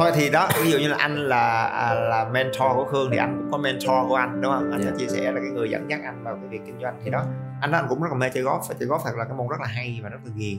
thôi 0.00 0.12
thì 0.14 0.30
đó 0.30 0.48
ví 0.62 0.70
dụ 0.70 0.78
như 0.78 0.88
là 0.88 0.96
anh 0.98 1.16
là 1.16 1.64
à, 1.64 1.94
là 1.94 2.24
mentor 2.24 2.72
của 2.74 2.84
khương 2.84 3.10
thì 3.10 3.16
anh 3.16 3.36
cũng 3.40 3.52
có 3.52 3.58
mentor 3.58 4.08
của 4.08 4.14
anh 4.14 4.40
đúng 4.40 4.52
không? 4.52 4.70
Anh 4.70 4.80
Dạ. 4.82 4.90
sẽ 4.90 4.96
chia 4.98 5.08
sẻ 5.08 5.32
là 5.32 5.40
cái 5.40 5.50
người 5.50 5.70
dẫn 5.70 5.90
dắt 5.90 6.00
anh 6.04 6.24
vào 6.24 6.36
cái 6.36 6.48
việc 6.48 6.60
kinh 6.66 6.80
doanh. 6.82 7.00
Thì 7.04 7.10
đó 7.10 7.24
anh 7.60 7.72
anh 7.72 7.86
cũng 7.88 8.02
rất 8.02 8.08
là 8.10 8.18
mê 8.18 8.30
chơi 8.34 8.44
golf 8.44 8.60
chơi 8.80 8.88
golf 8.88 8.98
thật 9.04 9.10
là 9.16 9.24
cái 9.24 9.34
môn 9.34 9.48
rất 9.48 9.60
là 9.60 9.66
hay 9.66 10.00
và 10.02 10.08
rất 10.08 10.18
là 10.24 10.32
ghiền. 10.36 10.58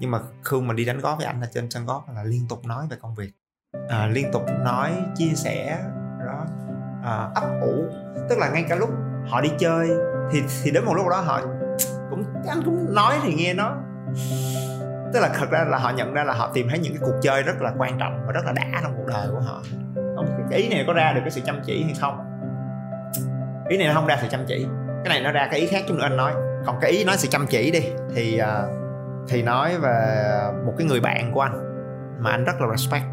Nhưng 0.00 0.10
mà 0.10 0.18
khương 0.42 0.66
mà 0.66 0.74
đi 0.74 0.84
đánh 0.84 0.98
golf 0.98 1.16
với 1.16 1.26
anh 1.26 1.40
ở 1.40 1.46
trên 1.54 1.70
sân 1.70 1.86
golf 1.86 2.00
là 2.14 2.24
liên 2.24 2.46
tục 2.48 2.64
nói 2.66 2.86
về 2.90 2.96
công 3.00 3.14
việc. 3.14 3.30
À, 3.88 4.06
liên 4.06 4.30
tục 4.32 4.42
nói 4.64 4.92
chia 5.16 5.32
sẻ 5.34 5.78
đó 6.26 6.44
à, 7.04 7.30
ấp 7.34 7.44
ủ. 7.62 7.84
Tức 8.28 8.38
là 8.38 8.48
ngay 8.48 8.64
cả 8.68 8.76
lúc 8.76 8.90
họ 9.28 9.40
đi 9.40 9.50
chơi 9.58 9.88
thì 10.32 10.42
thì 10.62 10.70
đến 10.70 10.84
một 10.84 10.94
lúc 10.94 11.06
đó 11.10 11.20
họ 11.20 11.40
cũng 12.10 12.24
anh 12.48 12.62
cũng 12.64 12.94
nói 12.94 13.14
thì 13.22 13.34
nghe 13.34 13.54
nó 13.54 13.76
tức 15.12 15.20
là 15.20 15.28
thật 15.34 15.50
ra 15.50 15.64
là 15.64 15.78
họ 15.78 15.90
nhận 15.90 16.14
ra 16.14 16.24
là 16.24 16.34
họ 16.34 16.50
tìm 16.54 16.66
thấy 16.70 16.78
những 16.78 16.92
cái 16.92 17.02
cuộc 17.04 17.18
chơi 17.22 17.42
rất 17.42 17.62
là 17.62 17.72
quan 17.78 17.98
trọng 17.98 18.22
và 18.26 18.32
rất 18.32 18.40
là 18.46 18.52
đã 18.52 18.80
trong 18.82 18.94
cuộc 18.96 19.06
đời 19.06 19.28
của 19.30 19.40
họ. 19.40 19.62
Không 19.94 20.26
cái 20.50 20.58
ý 20.58 20.68
này 20.68 20.84
có 20.86 20.92
ra 20.92 21.12
được 21.12 21.20
cái 21.20 21.30
sự 21.30 21.40
chăm 21.44 21.60
chỉ 21.64 21.82
hay 21.82 21.94
không? 22.00 22.18
Ý 23.68 23.78
này 23.78 23.86
nó 23.88 23.94
không 23.94 24.06
ra 24.06 24.18
sự 24.20 24.28
chăm 24.30 24.40
chỉ. 24.46 24.66
Cái 25.04 25.08
này 25.08 25.20
nó 25.20 25.32
ra 25.32 25.48
cái 25.50 25.60
ý 25.60 25.66
khác 25.66 25.84
chút 25.88 25.94
nữa 25.94 26.02
anh 26.02 26.16
nói. 26.16 26.32
Còn 26.66 26.78
cái 26.80 26.90
ý 26.90 27.04
nói 27.04 27.16
sự 27.16 27.28
chăm 27.30 27.46
chỉ 27.46 27.70
đi 27.70 27.82
thì 28.14 28.38
à, 28.38 28.62
thì 29.28 29.42
nói 29.42 29.78
về 29.78 30.26
một 30.66 30.74
cái 30.78 30.86
người 30.86 31.00
bạn 31.00 31.32
của 31.32 31.40
anh 31.40 31.64
mà 32.20 32.30
anh 32.30 32.44
rất 32.44 32.60
là 32.60 32.76
respect. 32.76 33.04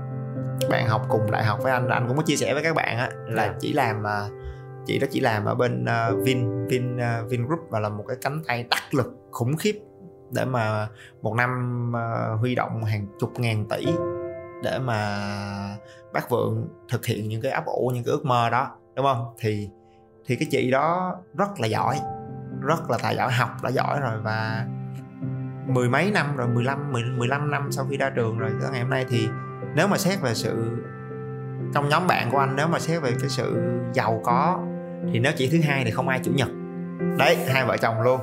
Bạn 0.69 0.87
học 0.87 1.05
cùng 1.09 1.31
đại 1.31 1.43
học 1.43 1.59
với 1.63 1.71
anh 1.71 1.89
anh 1.89 2.07
cũng 2.07 2.17
có 2.17 2.23
chia 2.23 2.35
sẻ 2.35 2.53
với 2.53 2.63
các 2.63 2.75
bạn 2.75 2.97
á 2.97 3.09
là 3.27 3.45
Dạ. 3.45 3.53
chỉ 3.59 3.73
làm 3.73 4.07
à, 4.07 4.21
chị 4.85 4.99
đó 4.99 5.07
chỉ 5.11 5.19
làm 5.19 5.45
ở 5.45 5.55
bên 5.55 5.85
à, 5.85 6.09
Vin 6.23 6.67
Vin 6.67 6.97
à, 6.97 7.21
Vingroup 7.29 7.59
và 7.69 7.79
là 7.79 7.89
một 7.89 8.03
cái 8.07 8.17
cánh 8.21 8.41
tay 8.47 8.65
đắc 8.69 8.93
lực 8.93 9.07
khủng 9.31 9.57
khiếp 9.57 9.79
để 10.31 10.45
mà 10.45 10.87
một 11.21 11.33
năm 11.35 11.91
ờ, 11.95 12.35
huy 12.35 12.55
động 12.55 12.83
hàng 12.83 13.07
chục 13.19 13.39
ngàn 13.39 13.65
tỷ 13.69 13.85
để 14.63 14.79
mà 14.79 14.97
bác 16.13 16.29
vượng 16.29 16.67
thực 16.89 17.05
hiện 17.05 17.29
những 17.29 17.41
cái 17.41 17.51
ấp 17.51 17.65
ủ 17.65 17.91
những 17.93 18.03
cái 18.03 18.11
ước 18.11 18.25
mơ 18.25 18.49
đó 18.49 18.71
đúng 18.95 19.05
không? 19.05 19.33
Thì 19.39 19.69
thì 20.25 20.35
cái 20.35 20.47
chị 20.51 20.71
đó 20.71 21.15
rất 21.37 21.59
là 21.59 21.67
giỏi 21.67 21.99
rất 22.61 22.89
là 22.89 22.97
tài 23.03 23.15
giỏi 23.15 23.31
học 23.31 23.49
đã 23.63 23.69
giỏi 23.69 23.99
rồi 23.99 24.19
và 24.21 24.65
mười 25.67 25.89
mấy 25.89 26.11
năm 26.11 26.37
rồi 26.37 26.47
15 26.47 26.93
10, 26.93 27.03
15 27.03 27.51
năm 27.51 27.71
sau 27.71 27.85
khi 27.89 27.97
ra 27.97 28.09
trường 28.09 28.37
rồi 28.37 28.51
tới 28.61 28.69
ngày 28.71 28.81
hôm 28.81 28.89
nay 28.89 29.05
thì 29.09 29.27
nếu 29.75 29.87
mà 29.87 29.97
xét 29.97 30.21
về 30.21 30.33
sự 30.33 30.77
trong 31.73 31.89
nhóm 31.89 32.07
bạn 32.07 32.31
của 32.31 32.37
anh 32.37 32.55
nếu 32.55 32.67
mà 32.67 32.79
xét 32.79 33.01
về 33.01 33.11
cái 33.19 33.29
sự 33.29 33.61
giàu 33.93 34.21
có 34.23 34.59
thì 35.13 35.19
nếu 35.19 35.31
chỉ 35.37 35.49
thứ 35.51 35.57
hai 35.63 35.83
thì 35.85 35.91
không 35.91 36.07
ai 36.07 36.19
chủ 36.23 36.31
nhật. 36.31 36.49
Đấy 37.17 37.37
hai 37.47 37.65
vợ 37.65 37.77
chồng 37.77 38.01
luôn. 38.01 38.19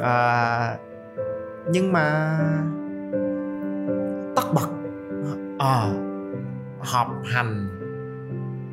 À, 0.00 0.76
nhưng 1.70 1.92
mà 1.92 2.38
tất 4.36 4.42
bật 4.54 4.68
à, 5.58 5.88
học 6.80 7.08
hành 7.24 7.68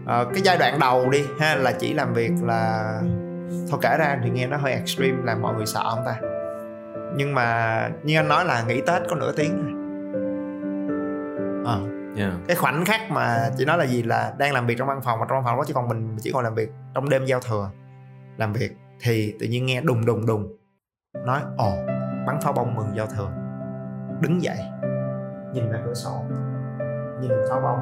à, 0.08 0.24
cái 0.34 0.42
giai 0.44 0.58
đoạn 0.58 0.80
đầu 0.80 1.10
đi 1.10 1.24
ha 1.40 1.56
là 1.56 1.72
chỉ 1.72 1.94
làm 1.94 2.14
việc 2.14 2.32
là 2.44 2.94
thôi 3.70 3.80
kể 3.82 3.98
ra 4.00 4.20
thì 4.24 4.30
nghe 4.30 4.48
nó 4.48 4.58
hơi 4.58 4.72
extreme 4.72 5.18
làm 5.24 5.42
mọi 5.42 5.56
người 5.56 5.66
sợ 5.66 5.96
không 5.96 6.06
ta? 6.06 6.20
Nhưng 7.16 7.36
mà 7.36 7.90
như 8.04 8.18
anh 8.20 8.28
nói 8.28 8.46
là 8.46 8.64
nghỉ 8.64 8.82
tết 8.82 9.02
có 9.10 9.16
nửa 9.16 9.32
tiếng 9.32 9.76
à, 11.66 11.78
yeah. 12.18 12.34
cái 12.48 12.56
khoảnh 12.56 12.86
khắc 12.86 13.12
mà 13.12 13.50
chị 13.58 13.66
nói 13.66 13.78
là 13.78 13.86
gì? 13.86 14.04
Là 14.04 14.34
đang 14.38 14.54
làm 14.54 14.68
việc 14.68 14.76
trong 14.78 14.88
văn 14.88 15.02
phòng 15.04 15.20
và 15.20 15.26
trong 15.30 15.38
văn 15.38 15.44
phòng 15.46 15.58
đó 15.58 15.64
chỉ 15.68 15.74
còn 15.74 15.88
mình 15.88 16.18
chỉ 16.22 16.32
còn 16.32 16.44
làm 16.44 16.56
việc 16.56 16.70
trong 16.96 17.10
đêm 17.10 17.26
giao 17.26 17.40
thừa 17.40 17.70
làm 18.38 18.54
việc. 18.54 18.72
Thì 19.02 19.36
tự 19.40 19.48
nhiên 19.48 19.66
nghe 19.66 19.82
đùng 19.82 20.06
đùng 20.06 20.26
đùng 20.26 20.58
nói 21.26 21.42
ồ 21.58 21.74
bắn 22.30 22.42
pháo 22.42 22.54
bông 22.54 22.76
mừng 22.76 22.96
giao 22.96 23.08
thừa. 23.08 23.30
Đứng 24.22 24.42
dậy 24.42 24.58
nhìn 25.54 25.72
ra 25.72 25.80
cửa 25.86 25.94
sổ 25.94 26.24
nhìn 27.22 27.32
pháo 27.50 27.62
bông. 27.62 27.80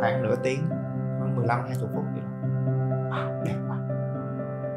Khoảng 0.00 0.22
nửa 0.22 0.36
tiếng 0.42 0.68
khoảng 1.18 1.36
15 1.36 1.60
20 1.66 1.88
phút 1.94 2.04
gì 2.14 2.20
đó. 2.20 2.48
À, 3.12 3.42
đẹp 3.44 3.56
quá. 3.68 3.76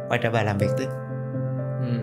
Quay 0.10 0.20
trở 0.24 0.30
về 0.30 0.43
làm 0.43 0.58
việc 0.58 0.70
tiếp. 0.78 0.88
Ừ. 1.82 1.98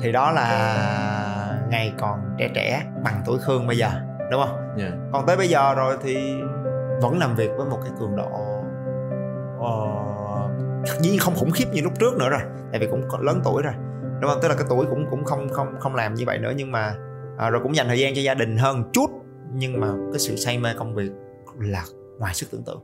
thì 0.00 0.12
đó 0.12 0.30
là 0.30 1.58
ngày 1.68 1.94
còn 1.98 2.20
trẻ 2.38 2.50
trẻ 2.54 2.82
bằng 3.04 3.22
tuổi 3.26 3.38
khương 3.38 3.66
bây 3.66 3.78
giờ 3.78 3.88
đúng 4.30 4.42
không? 4.46 4.76
Yeah. 4.78 4.92
còn 5.12 5.26
tới 5.26 5.36
bây 5.36 5.48
giờ 5.48 5.74
rồi 5.74 5.96
thì 6.02 6.42
vẫn 7.02 7.18
làm 7.18 7.34
việc 7.34 7.50
với 7.56 7.66
một 7.66 7.78
cái 7.82 7.92
cường 8.00 8.16
độ 8.16 8.62
uh, 9.58 11.00
dĩ 11.00 11.10
nhiên 11.10 11.18
không 11.20 11.34
khủng 11.34 11.50
khiếp 11.50 11.64
như 11.72 11.80
lúc 11.82 11.92
trước 11.98 12.16
nữa 12.18 12.28
rồi 12.28 12.40
tại 12.70 12.80
vì 12.80 12.86
cũng 12.86 13.08
lớn 13.20 13.40
tuổi 13.44 13.62
rồi 13.62 13.74
đúng 14.22 14.30
không? 14.30 14.40
Tức 14.42 14.48
là 14.48 14.54
cái 14.54 14.66
tuổi 14.68 14.86
cũng 14.90 15.06
cũng 15.10 15.24
không 15.24 15.48
không 15.48 15.66
không 15.80 15.94
làm 15.94 16.14
như 16.14 16.24
vậy 16.26 16.38
nữa 16.38 16.52
nhưng 16.56 16.72
mà 16.72 16.94
à, 17.38 17.50
rồi 17.50 17.60
cũng 17.62 17.76
dành 17.76 17.88
thời 17.88 17.98
gian 17.98 18.14
cho 18.14 18.20
gia 18.20 18.34
đình 18.34 18.56
hơn 18.56 18.90
chút 18.92 19.10
nhưng 19.54 19.80
mà 19.80 19.88
cái 20.12 20.18
sự 20.18 20.36
say 20.36 20.58
mê 20.58 20.68
công 20.78 20.94
việc 20.94 21.10
là 21.58 21.84
ngoài 22.18 22.34
sức 22.34 22.46
tưởng 22.50 22.62
tượng. 22.66 22.80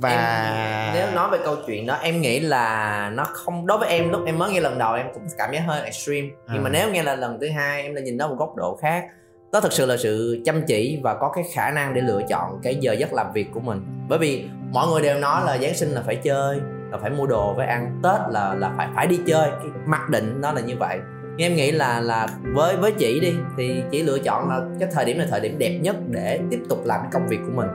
Và 0.00 0.10
Em, 0.10 0.94
nếu 0.94 1.14
nói 1.14 1.30
về 1.30 1.38
câu 1.44 1.56
chuyện 1.66 1.86
đó 1.86 1.94
em 2.02 2.20
nghĩ 2.20 2.40
là 2.40 3.10
nó 3.14 3.24
không 3.24 3.66
đối 3.66 3.78
với 3.78 3.88
em 3.88 4.10
lúc 4.10 4.20
em 4.26 4.38
mới 4.38 4.52
nghe 4.52 4.60
lần 4.60 4.78
đầu 4.78 4.94
em 4.94 5.06
cũng 5.14 5.22
cảm 5.38 5.52
giác 5.52 5.60
hơi 5.66 5.82
extreme. 5.82 6.28
Nhưng 6.52 6.62
mà 6.62 6.70
À. 6.70 6.72
nếu 6.72 6.90
nghe 6.90 7.02
là 7.02 7.14
lần 7.14 7.38
thứ 7.40 7.48
hai 7.50 7.82
em 7.82 7.94
lại 7.94 8.04
nhìn 8.04 8.16
nó 8.16 8.28
một 8.28 8.34
góc 8.38 8.56
độ 8.56 8.78
khác. 8.82 9.04
Đó 9.52 9.60
thực 9.60 9.72
sự 9.72 9.86
là 9.86 9.96
sự 9.96 10.42
chăm 10.44 10.62
chỉ 10.66 11.00
và 11.02 11.14
có 11.14 11.32
cái 11.34 11.44
khả 11.54 11.70
năng 11.70 11.94
để 11.94 12.00
lựa 12.00 12.20
chọn 12.28 12.60
cái 12.62 12.76
giờ 12.80 12.92
giấc 12.92 13.12
làm 13.12 13.32
việc 13.32 13.46
của 13.54 13.60
mình. 13.60 13.84
Bởi 14.08 14.18
vì 14.18 14.48
mọi 14.72 14.88
người 14.88 15.02
đều 15.02 15.18
nói 15.18 15.42
là 15.46 15.58
giáng 15.58 15.74
sinh 15.74 15.88
là 15.88 16.02
phải 16.06 16.16
chơi 16.16 16.60
là 16.90 16.98
phải 16.98 17.10
mua 17.10 17.26
đồ 17.26 17.54
phải 17.56 17.66
ăn 17.66 18.00
tết 18.02 18.20
là 18.30 18.54
là 18.54 18.70
phải 18.76 18.88
phải 18.94 19.06
đi 19.06 19.20
chơi. 19.26 19.50
Cái 19.50 19.70
mặc 19.86 20.10
định 20.10 20.40
nó 20.40 20.52
là 20.52 20.60
như 20.60 20.74
vậy. 20.80 21.00
Nhưng 21.36 21.46
em 21.46 21.56
nghĩ 21.56 21.70
là 21.72 22.00
là 22.00 22.26
với 22.54 22.76
với 22.76 22.92
chị 22.92 23.20
đi, 23.20 23.36
thì 23.56 23.82
chị 23.90 24.02
lựa 24.02 24.18
chọn 24.18 24.48
là 24.48 24.60
cái 24.80 24.88
thời 24.92 25.04
điểm 25.04 25.18
là 25.18 25.26
thời 25.30 25.40
điểm 25.40 25.58
đẹp 25.58 25.78
nhất 25.82 25.96
để 26.08 26.40
tiếp 26.50 26.60
tục 26.68 26.78
làm 26.84 27.00
cái 27.00 27.10
công 27.12 27.28
việc 27.28 27.40
của 27.46 27.52
mình. 27.54 27.68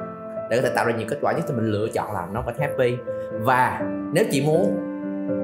Để 0.49 0.57
có 0.57 0.61
thể 0.61 0.73
tạo 0.75 0.85
ra 0.85 0.93
nhiều 0.95 1.07
kết 1.09 1.17
quả 1.21 1.33
nhất 1.33 1.45
thì 1.47 1.53
mình 1.53 1.71
lựa 1.71 1.87
chọn 1.93 2.13
làm 2.13 2.33
nó 2.33 2.41
phải 2.45 2.53
happy. 2.59 2.97
Và 3.41 3.81
nếu 4.13 4.25
chị 4.31 4.45
muốn 4.45 4.77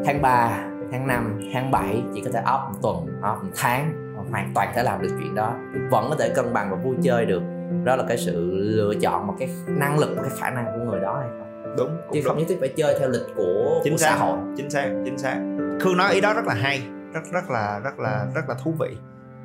tháng 0.05 0.21
3 0.21 0.65
tháng 0.91 1.07
5 1.07 1.41
tháng 1.53 1.71
7 1.71 2.03
chị 2.13 2.21
có 2.25 2.31
thể 2.33 2.41
off 2.45 2.67
một 2.67 2.77
tuần, 2.81 3.21
off 3.21 3.43
một 3.43 3.51
tháng, 3.55 3.93
hoàn 4.31 4.51
toàn 4.55 4.71
thể 4.75 4.83
làm 4.83 5.01
được 5.01 5.09
chuyện 5.19 5.35
đó. 5.35 5.53
Vẫn 5.91 6.05
có 6.09 6.15
thể 6.19 6.29
cân 6.29 6.53
bằng 6.53 6.71
và 6.71 6.75
vui 6.75 6.95
chơi 7.03 7.25
được. 7.25 7.41
Đó 7.83 7.95
là 7.95 8.03
cái 8.07 8.17
sự 8.17 8.51
lựa 8.53 8.93
chọn, 9.01 9.27
một 9.27 9.35
cái 9.39 9.49
năng 9.67 9.99
lực, 9.99 10.15
một 10.15 10.21
cái 10.21 10.37
khả 10.39 10.49
năng 10.49 10.65
của 10.65 10.91
người 10.91 10.99
đó 10.99 11.17
hay 11.19 11.29
không? 11.39 11.48
Đúng 11.77 11.97
chứ 12.13 12.21
không 12.25 12.37
nhất 12.37 12.45
thiết 12.49 12.57
phải 12.59 12.73
chơi 12.77 12.99
theo 12.99 13.09
lịch 13.09 13.21
của, 13.35 13.81
chính 13.83 13.93
của 13.93 13.97
xác. 13.97 14.09
xã 14.09 14.15
hội. 14.15 14.37
Chính 14.57 14.69
xác 14.69 14.89
chính 15.05 15.17
xác. 15.17 15.35
Khương 15.81 15.97
nói 15.97 16.13
ý 16.13 16.21
đó 16.21 16.33
rất 16.33 16.45
là 16.45 16.53
hay 16.53 16.81
rất 17.13 17.21
rất 17.31 17.49
là 17.49 17.79
rất 17.83 17.99
là 17.99 18.27
rất 18.35 18.49
là 18.49 18.55
thú 18.63 18.73
vị. 18.79 18.97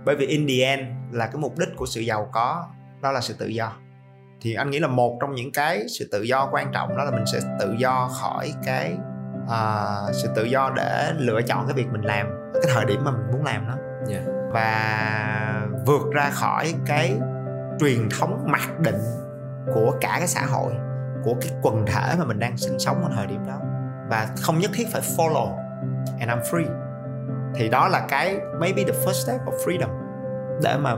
Bởi 0.05 0.17
vì 0.17 0.27
in 0.27 0.47
the 0.49 0.65
end 0.65 0.83
là 1.13 1.27
cái 1.27 1.37
mục 1.37 1.59
đích 1.59 1.69
của 1.77 1.87
sự 1.87 2.01
giàu 2.01 2.29
có 2.33 2.67
đó 3.03 3.13
là 3.13 3.21
sự 3.21 3.35
tự 3.39 3.47
do. 3.47 3.73
Thì 4.41 4.55
anh 4.55 4.71
nghĩ 4.71 4.79
là 4.79 4.89
một 4.89 5.19
trong 5.21 5.35
những 5.35 5.53
cái 5.53 5.85
sự 5.99 6.09
tự 6.13 6.23
do 6.23 6.49
quan 6.53 6.73
trọng 6.73 6.97
đó 6.97 7.05
là 7.05 7.11
mình 7.11 7.27
sẽ 7.33 7.39
tự 7.61 7.75
do 7.79 8.11
khỏi 8.21 8.53
cái 8.67 8.97
uh, 9.45 10.15
sự 10.15 10.29
tự 10.35 10.45
do 10.45 10.73
để 10.77 11.13
lựa 11.19 11.43
chọn 11.43 11.67
cái 11.67 11.75
việc 11.75 11.87
mình 11.93 12.03
làm 12.03 12.27
cái 12.55 12.63
thời 12.75 12.85
điểm 12.85 13.05
mà 13.05 13.11
mình 13.11 13.33
muốn 13.33 13.45
làm 13.45 13.67
nó 13.67 13.75
yeah. 14.11 14.25
và 14.53 15.69
vượt 15.87 16.13
ra 16.13 16.31
khỏi 16.31 16.75
cái 16.87 17.17
truyền 17.81 18.09
thống 18.19 18.45
mặc 18.47 18.81
định 18.81 19.01
của 19.75 19.97
cả 20.01 20.15
cái 20.19 20.29
xã 20.29 20.47
hội 20.47 20.73
của 21.25 21.35
cái 21.41 21.51
quần 21.63 21.87
thể 21.87 22.15
mà 22.19 22.25
mình 22.25 22.39
đang 22.39 22.57
sinh 22.57 22.79
sống 22.79 23.03
ở 23.03 23.11
thời 23.17 23.27
điểm 23.27 23.47
đó. 23.47 23.59
Và 24.11 24.29
không 24.41 24.59
nhất 24.59 24.71
thiết 24.75 24.87
phải 24.93 25.03
follow 25.17 25.57
and 26.21 26.31
I'm 26.31 26.43
free. 26.51 26.67
Thì 27.55 27.69
đó 27.69 27.89
là 27.89 28.07
cái 28.09 28.37
maybe 28.61 28.85
the 28.85 28.93
first 29.05 29.13
step 29.13 29.41
of 29.47 29.57
freedom. 29.67 29.89
Để 30.63 30.77
mà 30.81 30.97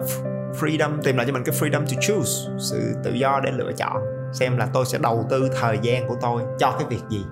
freedom 0.60 1.02
tìm 1.02 1.16
lại 1.16 1.26
cho 1.26 1.32
mình 1.32 1.44
cái 1.44 1.54
freedom 1.54 1.80
to 1.80 2.00
choose 2.00 2.50
sự 2.58 2.94
tự 3.04 3.12
do 3.12 3.40
để 3.44 3.50
lựa 3.50 3.72
chọn. 3.72 4.02
Xem 4.32 4.56
là 4.56 4.66
tôi 4.72 4.84
sẽ 4.86 4.98
đầu 4.98 5.26
tư 5.30 5.50
thời 5.60 5.78
gian 5.82 6.08
của 6.08 6.16
tôi 6.20 6.42
cho 6.58 6.74
cái 6.78 6.88
việc 6.88 7.02
gì. 7.10 7.24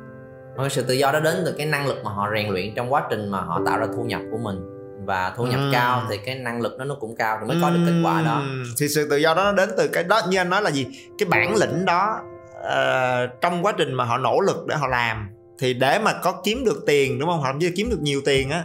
Và 0.56 0.68
sự 0.68 0.82
tự 0.82 0.94
do 0.94 1.12
đó 1.12 1.20
đến 1.20 1.42
từ 1.44 1.54
cái 1.58 1.66
năng 1.66 1.86
lực 1.86 2.04
mà 2.04 2.10
họ 2.10 2.28
rèn 2.34 2.48
luyện 2.48 2.74
trong 2.74 2.92
quá 2.92 3.02
trình 3.10 3.28
mà 3.28 3.40
họ 3.40 3.60
tạo 3.66 3.78
ra 3.78 3.86
thu 3.96 4.02
nhập 4.04 4.20
của 4.30 4.38
mình. 4.38 4.70
Và 5.06 5.32
thu 5.36 5.46
nhập 5.46 5.60
Ừm. 5.60 5.72
cao 5.72 6.02
thì 6.10 6.18
cái 6.18 6.34
năng 6.34 6.60
lực 6.60 6.78
đó 6.78 6.84
nó 6.84 6.94
cũng 7.00 7.16
cao 7.16 7.38
thì 7.40 7.46
mới 7.48 7.56
có 7.62 7.70
được 7.70 7.80
kết 7.86 8.02
quả 8.04 8.22
đó. 8.22 8.42
Thì 8.78 8.88
sự 8.88 9.08
tự 9.10 9.16
do 9.16 9.34
đó 9.34 9.44
nó 9.44 9.52
đến 9.52 9.70
từ 9.76 9.88
cái 9.88 10.04
đó. 10.04 10.20
Như 10.28 10.38
anh 10.38 10.50
nói 10.50 10.62
là 10.62 10.70
gì? 10.70 10.86
Cái 11.18 11.28
bản 11.28 11.56
lĩnh 11.56 11.84
đó 11.84 12.20
ờ, 12.64 13.26
trong 13.26 13.62
quá 13.62 13.72
trình 13.78 13.94
mà 13.94 14.04
họ 14.04 14.18
nỗ 14.18 14.40
lực 14.40 14.66
để 14.68 14.76
họ 14.76 14.86
làm 14.86 15.28
thì 15.58 15.74
để 15.74 15.98
mà 15.98 16.12
có 16.22 16.40
kiếm 16.44 16.64
được 16.64 16.84
tiền 16.86 17.18
đúng 17.18 17.28
không? 17.28 17.40
Hoặc 17.40 17.56
là 17.60 17.70
kiếm 17.76 17.90
được 17.90 18.00
nhiều 18.02 18.20
tiền 18.24 18.50
á 18.50 18.64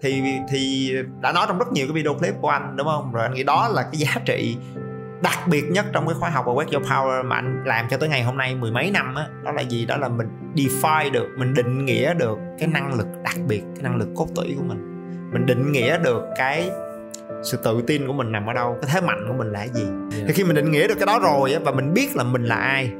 thì 0.00 0.22
thì 0.48 0.92
đã 1.20 1.32
nói 1.32 1.44
trong 1.48 1.58
rất 1.58 1.72
nhiều 1.72 1.86
cái 1.86 1.92
video 1.92 2.14
clip 2.14 2.34
của 2.40 2.48
anh 2.48 2.76
đúng 2.76 2.86
không? 2.86 3.12
Rồi 3.12 3.22
anh 3.22 3.34
nghĩ 3.34 3.42
đó 3.42 3.68
là 3.68 3.82
cái 3.82 3.96
giá 3.96 4.14
trị 4.24 4.56
đặc 5.22 5.38
biệt 5.46 5.64
nhất 5.70 5.86
trong 5.92 6.06
cái 6.06 6.14
khóa 6.14 6.30
học 6.30 6.44
và 6.46 6.52
Wake 6.52 6.72
Your 6.72 6.86
Power 6.86 7.24
mà 7.24 7.36
anh 7.36 7.62
làm 7.66 7.86
cho 7.90 7.96
tới 7.96 8.08
ngày 8.08 8.22
hôm 8.22 8.36
nay 8.36 8.54
mười 8.54 8.70
mấy 8.70 8.90
năm 8.90 9.14
á. 9.14 9.26
Đó 9.44 9.52
là 9.52 9.62
gì? 9.62 9.86
Đó 9.86 9.96
là 9.96 10.08
mình 10.08 10.28
define 10.54 11.12
được 11.12 11.26
mình 11.38 11.54
định 11.54 11.84
nghĩa 11.84 12.14
được 12.14 12.38
cái 12.58 12.68
năng 12.68 12.94
lực 12.94 13.06
đặc 13.24 13.36
biệt 13.48 13.62
cái 13.74 13.82
năng 13.82 13.96
lực 13.96 14.08
cốt 14.16 14.26
tủy 14.34 14.54
của 14.58 14.64
mình. 14.64 14.78
Mình 15.32 15.46
định 15.46 15.72
nghĩa 15.72 15.98
được 15.98 16.22
cái 16.36 16.70
sự 17.44 17.58
tự 17.64 17.82
tin 17.86 18.06
của 18.06 18.12
mình 18.12 18.32
nằm 18.32 18.46
ở 18.46 18.52
đâu 18.52 18.78
cái 18.82 18.90
thế 18.94 19.00
mạnh 19.00 19.24
của 19.28 19.34
mình 19.34 19.52
là 19.52 19.58
cái 19.58 19.68
gì. 19.68 19.86
Thì 20.26 20.32
khi 20.32 20.44
mình 20.44 20.56
định 20.56 20.70
nghĩa 20.70 20.88
được 20.88 20.94
cái 20.94 21.06
đó 21.06 21.18
rồi 21.18 21.52
á 21.52 21.60
và 21.64 21.72
mình 21.72 21.94
biết 21.94 22.16
là 22.16 22.24
mình 22.24 22.44
là 22.44 22.56
ai 22.56 22.92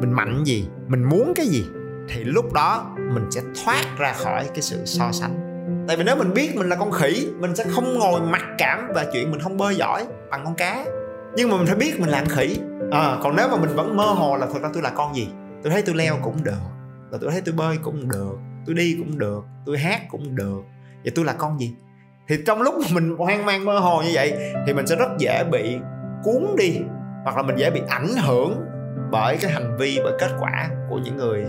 mình 0.00 0.12
mạnh 0.12 0.44
gì? 0.44 0.68
Mình 0.88 1.04
muốn 1.04 1.32
cái 1.36 1.46
gì? 1.46 1.66
Thì 2.08 2.24
lúc 2.24 2.52
đó 2.52 2.96
mình 3.14 3.24
sẽ 3.30 3.40
thoát 3.64 3.84
ra 3.98 4.12
khỏi 4.12 4.44
cái 4.54 4.62
sự 4.62 4.82
so 4.84 5.12
sánh. 5.12 5.34
Tại 5.88 5.96
vì 5.96 6.04
nếu 6.04 6.16
mình 6.16 6.34
biết 6.34 6.56
mình 6.56 6.68
là 6.68 6.76
con 6.76 6.92
khỉ 6.92 7.28
mình 7.38 7.56
sẽ 7.56 7.64
không 7.64 7.98
ngồi 7.98 8.20
mặc 8.20 8.42
cảm 8.58 8.92
về 8.94 9.04
chuyện 9.12 9.30
mình 9.30 9.40
không 9.40 9.56
bơi 9.56 9.76
giỏi 9.76 10.06
bằng 10.30 10.44
con 10.44 10.54
cá. 10.54 10.84
Nhưng 11.36 11.50
mà 11.50 11.56
mình 11.56 11.66
phải 11.66 11.76
biết 11.76 12.00
mình 12.00 12.10
là 12.10 12.18
con 12.18 12.28
khỉ. 12.28 12.58
À, 12.90 13.18
còn 13.22 13.36
nếu 13.36 13.48
mà 13.48 13.56
mình 13.56 13.70
vẫn 13.76 13.96
mơ 13.96 14.04
hồ 14.04 14.36
là 14.36 14.46
thật 14.52 14.58
ra 14.62 14.68
tôi 14.74 14.82
là 14.82 14.90
con 14.90 15.14
gì? 15.14 15.28
Tôi 15.62 15.72
thấy 15.72 15.82
tôi 15.82 15.94
leo 15.94 16.16
cũng 16.22 16.44
được 16.44 16.62
và 17.10 17.18
tôi 17.20 17.30
thấy 17.30 17.40
tôi 17.40 17.54
bơi 17.54 17.78
cũng 17.82 18.08
được 18.08 18.36
tôi 18.66 18.74
đi 18.74 18.96
cũng 18.98 19.18
được 19.18 19.44
tôi 19.66 19.78
hát 19.78 20.00
cũng 20.08 20.36
được. 20.36 20.60
Vậy 21.02 21.12
tôi 21.14 21.24
là 21.24 21.32
con 21.32 21.60
gì? 21.60 21.74
Thì 22.28 22.36
trong 22.46 22.62
lúc 22.62 22.74
mình 22.92 23.16
hoang 23.18 23.46
mang 23.46 23.64
mơ 23.64 23.78
hồ 23.78 24.02
như 24.02 24.10
vậy 24.14 24.52
thì 24.66 24.74
mình 24.74 24.86
sẽ 24.86 24.96
rất 24.96 25.08
dễ 25.18 25.44
bị 25.52 25.76
cuốn 26.24 26.46
đi 26.58 26.80
hoặc 27.24 27.36
là 27.36 27.42
mình 27.42 27.56
dễ 27.56 27.70
bị 27.70 27.80
ảnh 27.88 28.08
hưởng 28.26 28.60
bởi 29.10 29.38
cái 29.40 29.50
hành 29.50 29.76
vi 29.76 30.00
bởi 30.04 30.12
kết 30.18 30.30
quả 30.40 30.68
của 30.90 30.98
những 30.98 31.16
người 31.16 31.46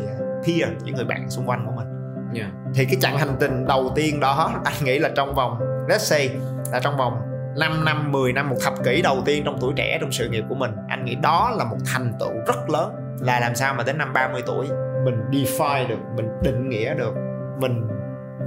peer 0.47 0.69
những 0.83 0.95
người 0.95 1.05
bạn 1.05 1.29
xung 1.29 1.45
quanh 1.49 1.65
của 1.65 1.71
mình 1.71 1.87
Yeah. 2.33 2.49
thì 2.75 2.85
cái 2.85 2.95
chặng 3.01 3.17
hành 3.17 3.35
trình 3.39 3.67
đầu 3.67 3.91
tiên 3.95 4.19
đó 4.19 4.61
anh 4.65 4.73
nghĩ 4.81 4.99
là 4.99 5.09
trong 5.15 5.33
vòng 5.35 5.59
let's 5.89 5.97
say 5.97 6.29
là 6.71 6.79
trong 6.79 6.97
vòng 6.97 7.21
5 7.59 7.85
năm 7.85 8.11
10 8.11 8.33
năm 8.33 8.49
một 8.49 8.55
thập 8.63 8.73
kỷ 8.83 9.01
đầu 9.01 9.21
tiên 9.25 9.43
trong 9.45 9.57
tuổi 9.61 9.73
trẻ 9.75 9.97
trong 10.01 10.11
sự 10.11 10.29
nghiệp 10.29 10.43
của 10.49 10.55
mình 10.55 10.71
anh 10.87 11.05
nghĩ 11.05 11.15
đó 11.15 11.51
là 11.57 11.63
một 11.63 11.77
thành 11.93 12.13
tựu 12.19 12.31
rất 12.47 12.69
lớn 12.69 12.95
là 13.19 13.39
làm 13.39 13.55
sao 13.55 13.73
mà 13.73 13.83
đến 13.83 13.97
năm 13.97 14.13
30 14.13 14.41
tuổi 14.45 14.67
mình 15.05 15.15
define 15.31 15.87
được 15.87 15.99
mình 16.15 16.29
định 16.43 16.69
nghĩa 16.69 16.93
được 16.93 17.13
mình 17.59 17.87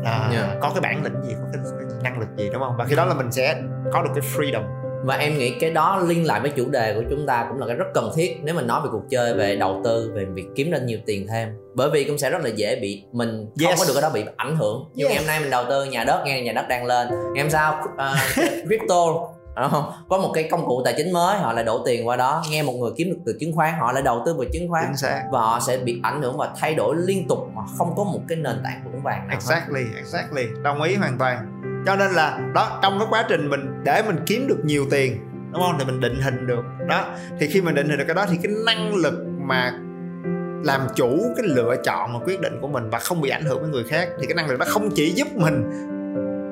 là 0.02 0.28
Yeah. 0.32 0.58
có 0.60 0.70
cái 0.74 0.80
bản 0.80 1.04
lĩnh 1.04 1.22
gì 1.22 1.34
có 1.34 1.48
cái, 1.52 1.62
cái 1.64 1.98
năng 2.02 2.18
lực 2.18 2.28
gì 2.36 2.50
đúng 2.52 2.62
không 2.62 2.76
và 2.76 2.84
khi 2.84 2.96
đó 2.96 3.04
là 3.04 3.14
mình 3.14 3.32
sẽ 3.32 3.62
có 3.92 4.02
được 4.02 4.10
cái 4.14 4.24
freedom 4.36 4.62
và 5.04 5.16
em 5.16 5.38
nghĩ 5.38 5.50
cái 5.60 5.70
đó 5.70 6.02
liên 6.06 6.26
lại 6.26 6.40
với 6.40 6.50
chủ 6.50 6.68
đề 6.70 6.94
của 6.94 7.02
chúng 7.10 7.26
ta 7.26 7.46
cũng 7.48 7.58
là 7.58 7.66
cái 7.66 7.76
rất 7.76 7.84
cần 7.94 8.10
thiết 8.14 8.38
nếu 8.42 8.54
mình 8.54 8.66
nói 8.66 8.80
về 8.84 8.88
cuộc 8.92 9.02
chơi 9.10 9.34
về 9.34 9.56
đầu 9.56 9.80
tư 9.84 10.12
về 10.14 10.24
việc 10.34 10.46
kiếm 10.56 10.70
ra 10.70 10.78
nhiều 10.78 10.98
tiền 11.06 11.26
thêm 11.30 11.48
bởi 11.74 11.90
vì 11.90 12.04
cũng 12.04 12.18
sẽ 12.18 12.30
rất 12.30 12.42
là 12.44 12.50
dễ 12.50 12.76
bị 12.76 13.04
mình 13.12 13.46
không 13.60 13.68
Yes. 13.70 13.78
có 13.78 13.84
được 13.86 13.92
cái 13.94 14.02
đó 14.02 14.10
bị 14.14 14.24
ảnh 14.36 14.56
hưởng 14.56 14.84
như 14.94 15.04
Yes. 15.04 15.10
ngày 15.12 15.18
hôm 15.18 15.26
nay 15.26 15.40
mình 15.40 15.50
đầu 15.50 15.64
tư 15.68 15.84
nhà 15.84 16.04
đất 16.04 16.22
nghe 16.24 16.42
nhà 16.42 16.52
đất 16.52 16.68
đang 16.68 16.86
lên 16.86 17.08
ngày 17.34 17.42
hôm 17.44 17.50
sau 17.50 17.82
uh, 17.84 18.18
crypto 18.68 19.04
không? 19.70 19.92
có 20.08 20.18
một 20.18 20.30
cái 20.34 20.48
công 20.50 20.66
cụ 20.66 20.82
tài 20.84 20.94
chính 20.96 21.12
mới 21.12 21.38
họ 21.38 21.52
lại 21.52 21.64
đổ 21.64 21.82
tiền 21.86 22.08
qua 22.08 22.16
đó 22.16 22.42
nghe 22.50 22.62
một 22.62 22.72
người 22.72 22.90
kiếm 22.96 23.10
được 23.10 23.18
từ 23.26 23.36
chứng 23.40 23.52
khoán 23.56 23.74
họ 23.78 23.92
lại 23.92 24.02
đầu 24.02 24.22
tư 24.26 24.34
vào 24.34 24.44
chứng 24.52 24.68
khoán 24.68 24.92
và 25.32 25.40
họ 25.40 25.60
sẽ 25.66 25.76
bị 25.78 26.00
ảnh 26.02 26.22
hưởng 26.22 26.36
và 26.36 26.48
thay 26.60 26.74
đổi 26.74 26.96
liên 26.98 27.28
tục 27.28 27.38
mà 27.54 27.62
không 27.78 27.92
có 27.96 28.04
một 28.04 28.20
cái 28.28 28.38
nền 28.38 28.60
tảng 28.64 28.80
vững 28.84 29.02
vàng 29.02 29.28
nào 29.28 29.28
hết. 29.28 29.34
exactly 29.34 29.82
exactly 29.96 30.42
đồng 30.62 30.82
ý 30.82 30.94
hoàn 30.94 31.18
toàn 31.18 31.59
cho 31.86 31.96
nên 31.96 32.10
là 32.10 32.38
đó 32.54 32.78
trong 32.82 32.98
cái 32.98 33.08
quá 33.10 33.24
trình 33.28 33.50
mình 33.50 33.82
để 33.84 34.02
mình 34.06 34.16
kiếm 34.26 34.46
được 34.46 34.64
nhiều 34.64 34.86
tiền 34.90 35.18
đúng 35.52 35.62
không? 35.62 35.76
Thì 35.78 35.84
mình 35.84 36.00
định 36.00 36.20
hình 36.20 36.46
được 36.46 36.64
đó. 36.88 37.04
Thì 37.38 37.46
khi 37.46 37.60
mình 37.60 37.74
định 37.74 37.88
hình 37.88 37.98
được 37.98 38.04
cái 38.06 38.14
đó 38.14 38.26
thì 38.30 38.38
cái 38.42 38.52
năng 38.66 38.94
lực 38.94 39.14
mà 39.38 39.72
làm 40.64 40.80
chủ 40.94 41.32
cái 41.36 41.46
lựa 41.46 41.76
chọn 41.84 42.12
và 42.12 42.18
quyết 42.24 42.40
định 42.40 42.58
của 42.60 42.68
mình 42.68 42.90
và 42.90 42.98
không 42.98 43.20
bị 43.20 43.30
ảnh 43.30 43.44
hưởng 43.44 43.60
với 43.60 43.70
người 43.70 43.84
khác 43.84 44.08
thì 44.20 44.26
cái 44.26 44.34
năng 44.34 44.48
lực 44.48 44.58
đó 44.58 44.66
không 44.68 44.90
chỉ 44.94 45.10
giúp 45.10 45.28
mình 45.34 45.70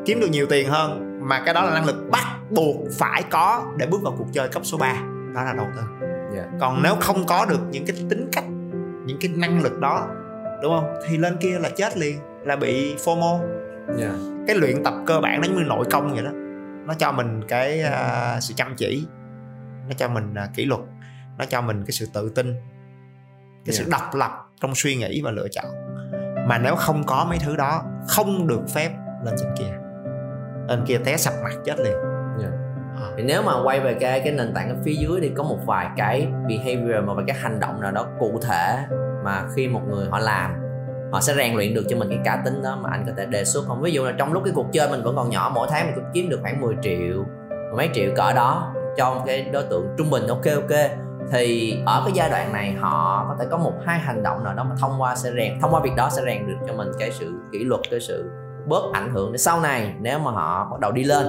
kiếm 0.07 0.21
được 0.21 0.29
nhiều 0.31 0.47
tiền 0.47 0.69
hơn 0.69 1.19
mà 1.29 1.43
cái 1.45 1.55
đó 1.55 1.65
là 1.65 1.75
năng 1.75 1.87
lực 1.87 2.11
bắt 2.11 2.25
buộc 2.51 2.77
phải 2.99 3.23
có 3.31 3.73
để 3.77 3.87
bước 3.87 4.03
vào 4.03 4.15
cuộc 4.19 4.27
chơi 4.33 4.49
cấp 4.49 4.63
số 4.65 4.79
3 4.79 4.93
đó 5.35 5.45
là 5.45 5.53
đầu 5.57 5.67
tư. 5.77 5.83
Dạ. 6.37 6.45
còn 6.61 6.83
nếu 6.83 6.95
không 7.01 7.27
có 7.27 7.47
được 7.47 7.61
những 7.71 7.87
cái 7.87 7.97
tính 8.11 8.29
cách 8.33 8.45
những 9.07 9.19
cái 9.21 9.31
năng 9.37 9.63
lực 9.63 9.79
đó 9.79 10.09
đúng 10.63 10.73
không? 10.73 10.95
Thì 11.09 11.17
lên 11.17 11.37
kia 11.41 11.59
là 11.59 11.69
chết 11.69 11.99
liền 11.99 12.19
là 12.45 12.57
bị 12.57 12.97
FOMO. 12.97 13.39
Dạ. 13.97 14.38
Cái 14.49 14.57
luyện 14.57 14.85
tập 14.85 14.95
cơ 15.07 15.21
bản 15.21 15.41
nó 15.41 15.49
như 15.49 15.65
nội 15.67 15.85
công 15.91 16.15
vậy 16.15 16.25
đó. 16.25 16.31
Nó 16.87 16.95
cho 16.95 17.13
mình 17.13 17.41
cái 17.49 17.83
à, 17.83 18.41
sự 18.41 18.55
chăm 18.57 18.75
chỉ 18.77 19.07
nó 19.89 19.95
cho 19.97 20.09
mình 20.09 20.35
à, 20.35 20.49
kỷ 20.55 20.65
luật 20.65 20.81
nó 21.39 21.45
cho 21.45 21.61
mình 21.61 21.85
cái 21.85 21.93
sự 21.93 22.07
tự 22.15 22.33
tin 22.35 22.55
cái 23.65 23.75
sự 23.75 23.85
độc 23.91 24.15
lập 24.15 24.31
trong 24.61 24.75
suy 24.75 24.97
nghĩ 24.97 25.23
và 25.25 25.31
lựa 25.31 25.49
chọn. 25.53 25.67
Mà 26.49 26.59
nếu 26.59 26.77
không 26.77 27.05
có 27.07 27.27
mấy 27.29 27.39
thứ 27.39 27.57
đó 27.57 27.83
không 28.09 28.47
được 28.47 28.61
phép 28.75 28.91
lên 29.25 29.35
trên 29.39 29.49
kia. 29.59 29.73
Lên 30.69 30.85
kia 30.87 30.99
té 31.05 31.17
sập 31.17 31.35
mặt 31.45 31.53
chết 31.65 31.81
liền. 31.81 31.97
Dạ. 32.43 32.49
Ờ. 33.01 33.13
thì 33.17 33.23
nếu 33.23 33.43
mà 33.43 33.63
quay 33.63 33.81
về 33.81 33.95
cái 33.95 34.21
cái 34.21 34.33
nền 34.33 34.55
tảng 34.55 34.69
ở 34.69 34.77
phía 34.85 34.95
dưới 34.95 35.21
thì 35.21 35.33
có 35.37 35.43
một 35.43 35.59
vài 35.67 35.89
cái 35.97 36.29
behavior 36.49 37.05
một 37.05 37.15
vài 37.15 37.25
cái 37.29 37.37
hành 37.37 37.61
động 37.61 37.81
nào 37.81 37.93
đó 37.93 38.07
cụ 38.19 38.41
thể 38.43 38.79
mà 39.25 39.45
khi 39.55 39.69
một 39.69 39.83
người 39.89 40.09
họ 40.11 40.19
làm 40.19 40.68
họ 41.13 41.21
sẽ 41.21 41.35
rèn 41.35 41.57
luyện 41.57 41.75
được 41.75 41.85
cho 41.89 41.97
mình 41.97 42.09
cái 42.09 42.19
cá 42.25 42.43
tính 42.45 42.63
đó 42.63 42.79
mà 42.83 42.91
anh 42.93 43.05
có 43.07 43.13
thể 43.17 43.27
đề 43.27 43.45
xuất 43.45 43.65
không? 43.67 43.81
Ví 43.81 43.93
dụ 43.93 44.05
là 44.05 44.13
trong 44.19 44.33
lúc 44.33 44.43
cái 44.45 44.53
cuộc 44.57 44.67
chơi 44.73 44.91
mình 44.91 45.03
vẫn 45.03 45.17
còn 45.17 45.31
nhỏ, 45.31 45.53
mỗi 45.55 45.69
tháng 45.71 45.87
mình 45.87 45.95
cũng 45.95 46.05
kiếm 46.15 46.29
được 46.29 46.39
khoảng 46.43 46.61
10 46.61 46.75
triệu, 46.83 47.25
mấy 47.77 47.91
triệu 47.93 48.11
cỡ 48.17 48.33
đó 48.33 48.75
cho 48.97 49.23
cái 49.27 49.43
đối 49.53 49.63
tượng 49.63 49.87
trung 49.99 50.11
bình, 50.11 50.27
ok 50.27 50.45
ok. 50.55 50.79
Thì 51.33 51.77
ở 51.87 52.03
cái 52.05 52.13
giai 52.15 52.31
đoạn 52.31 52.53
này 52.53 52.73
họ 52.73 53.27
có 53.29 53.37
thể 53.41 53.47
có 53.51 53.59
một 53.59 53.73
hai 53.85 53.99
hành 53.99 54.23
động 54.23 54.45
nào 54.45 54.55
đó 54.55 54.65
mà 54.65 54.75
thông 54.81 55.01
qua 55.01 55.17
sẽ 55.17 55.31
rèn, 55.37 55.61
thông 55.61 55.75
qua 55.75 55.81
việc 55.81 55.97
đó 55.97 56.09
sẽ 56.11 56.23
rèn 56.25 56.47
được 56.47 56.57
cho 56.67 56.73
mình 56.73 56.89
cái 56.99 57.11
sự 57.11 57.33
kỷ 57.53 57.65
luật, 57.65 57.81
cái 57.91 58.01
sự 58.01 58.31
bớt 58.69 58.83
ảnh 58.93 59.15
hưởng. 59.15 59.33
Để 59.33 59.39
sau 59.39 59.61
này 59.61 59.95
nếu 60.01 60.19
mà 60.19 60.31
họ 60.31 60.69
bắt 60.71 60.81
đầu 60.81 60.93
đi 60.93 61.05
lên, 61.05 61.27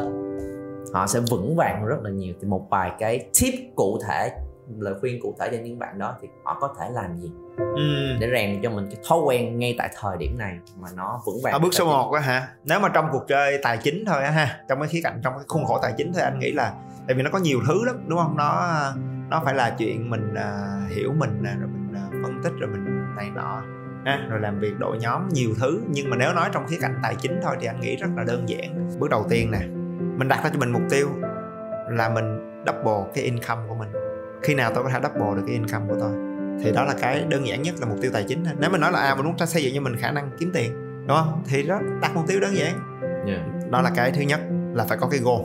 họ 0.94 1.08
sẽ 1.08 1.20
vững 1.30 1.56
vàng 1.56 1.86
rất 1.86 1.98
là 2.04 2.10
nhiều. 2.10 2.34
Thì 2.42 2.48
một 2.48 2.68
vài 2.70 2.92
cái 3.00 3.30
tip 3.42 3.54
cụ 3.76 4.00
thể, 4.08 4.32
lời 4.80 4.94
khuyên 5.02 5.22
cụ 5.22 5.36
thể 5.40 5.50
cho 5.52 5.58
những 5.64 5.80
bạn 5.80 6.00
đó 6.00 6.16
thì 6.22 6.28
họ 6.44 6.58
có 6.62 6.74
thể 6.80 6.90
làm 6.94 7.18
gì? 7.18 7.32
Ừ. 7.60 8.18
để 8.20 8.30
rèn 8.34 8.60
cho 8.64 8.70
mình 8.70 8.88
cái 8.92 9.00
thói 9.10 9.20
quen 9.20 9.60
ngay 9.60 9.76
tại 9.78 9.90
thời 10.00 10.18
điểm 10.18 10.38
này 10.38 10.58
mà 10.80 10.88
nó 10.96 11.22
vững 11.26 11.36
vàng 11.44 11.54
ở 11.54 11.60
bước 11.60 11.74
số 11.74 11.86
1 11.86 12.12
á 12.12 12.22
hả? 12.22 12.48
Nếu 12.64 12.80
mà 12.80 12.90
trong 12.90 13.08
cuộc 13.12 13.28
chơi 13.28 13.60
tài 13.64 13.78
chính 13.78 14.06
thôi 14.06 14.24
á 14.24 14.32
ha 14.32 14.60
trong 14.70 14.80
cái 14.80 14.88
khía 14.88 15.02
cạnh 15.04 15.22
trong 15.24 15.34
cái 15.34 15.44
khuôn 15.48 15.66
khổ 15.66 15.80
tài 15.82 15.94
chính 15.98 16.14
thì 16.14 16.22
anh 16.22 16.40
nghĩ 16.40 16.52
là 16.52 16.74
tại 17.08 17.16
vì 17.16 17.24
nó 17.24 17.30
có 17.34 17.40
nhiều 17.40 17.60
thứ 17.68 17.86
lắm 17.86 17.96
đúng 18.08 18.20
không? 18.20 18.38
Nó 18.38 18.76
nó 19.30 19.42
phải 19.46 19.54
là 19.54 19.70
chuyện 19.70 20.10
mình 20.10 20.34
à, 20.36 20.82
hiểu 20.90 21.14
mình 21.18 21.40
nè, 21.42 21.50
rồi 21.60 21.70
mình 21.74 21.94
à, 21.96 22.06
phân 22.24 22.42
tích 22.44 22.54
rồi 22.60 22.70
mình 22.70 23.16
này 23.16 23.30
nọ 23.36 23.62
ha, 24.06 24.28
rồi 24.30 24.40
làm 24.40 24.60
việc 24.60 24.80
đội 24.80 24.98
nhóm 24.98 25.30
nhiều 25.30 25.50
thứ. 25.60 25.82
Nhưng 25.88 26.10
mà 26.10 26.18
nếu 26.18 26.34
nói 26.34 26.50
trong 26.54 26.68
khía 26.68 26.78
cạnh 26.82 27.00
tài 27.04 27.16
chính 27.16 27.40
thôi 27.44 27.56
thì 27.60 27.68
anh 27.68 27.80
nghĩ 27.80 27.96
rất 27.96 28.10
là 28.18 28.24
đơn 28.24 28.50
giản. 28.50 28.90
Bước 29.00 29.10
đầu 29.10 29.26
tiên 29.30 29.52
nè 29.52 29.60
mình 30.18 30.28
đặt 30.28 30.44
ra 30.44 30.50
cho 30.54 30.60
mình 30.60 30.72
mục 30.72 30.82
tiêu 30.90 31.08
là 31.90 32.10
mình 32.10 32.64
double 32.68 33.12
cái 33.14 33.24
income 33.24 33.62
của 33.68 33.76
mình. 33.76 33.90
Khi 34.42 34.56
nào 34.56 34.72
tôi 34.76 34.84
có 34.84 34.90
thể 34.90 35.00
double 35.04 35.36
được 35.36 35.44
cái 35.48 35.56
income 35.56 35.86
của 35.88 35.96
tôi 36.00 36.29
thì 36.64 36.72
đó 36.72 36.84
là 36.84 36.96
cái 37.02 37.26
đơn 37.30 37.48
giản 37.48 37.62
nhất 37.62 37.76
là 37.80 37.88
mục 37.88 37.98
tiêu 38.02 38.12
tài 38.14 38.24
chính 38.24 38.46
nếu 38.60 38.70
mình 38.70 38.82
nói 38.82 38.92
là 38.92 39.00
à 39.00 39.16
mình 39.16 39.26
muốn 39.26 39.48
xây 39.48 39.64
dựng 39.64 39.76
cho 39.76 39.82
mình 39.82 39.96
khả 39.96 40.12
năng 40.12 40.32
kiếm 40.40 40.52
tiền 40.54 40.72
đúng 41.08 41.18
không? 41.18 41.44
Thì 41.48 41.64
đó 41.64 41.80
đặt 42.02 42.12
mục 42.16 42.28
tiêu 42.28 42.40
đơn 42.40 42.56
giản. 42.58 42.74
Yeah. 43.28 43.72
đó 43.72 43.82
là 43.82 43.92
cái 43.96 44.12
thứ 44.12 44.22
nhất 44.22 44.40
là 44.74 44.86
phải 44.86 44.98
có 44.98 45.08
cái 45.08 45.20
goal 45.20 45.42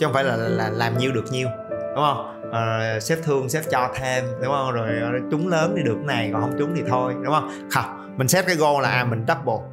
chứ 0.00 0.06
không 0.06 0.14
phải 0.14 0.24
là, 0.24 0.36
là 0.36 0.68
làm 0.68 0.98
nhiêu 0.98 1.12
được 1.12 1.24
nhiêu 1.30 1.48
đúng 1.68 2.04
không? 2.04 2.34
Uh, 2.48 3.02
sếp 3.02 3.18
thương 3.24 3.48
sếp 3.48 3.64
cho 3.70 3.90
thêm 3.94 4.24
đúng 4.42 4.52
không? 4.52 4.72
Rồi 4.72 4.88
trúng 5.30 5.48
lớn 5.48 5.74
thì 5.76 5.82
được 5.82 5.94
cái 5.94 6.16
này 6.16 6.30
còn 6.32 6.42
không 6.42 6.58
trúng 6.58 6.74
thì 6.76 6.82
thôi 6.88 7.14
đúng 7.24 7.34
không? 7.34 7.68
Không 7.70 8.14
mình 8.16 8.28
set 8.28 8.46
cái 8.46 8.56
goal 8.56 8.82
là 8.82 8.88
à 8.88 9.04
mình 9.04 9.24
double 9.28 9.66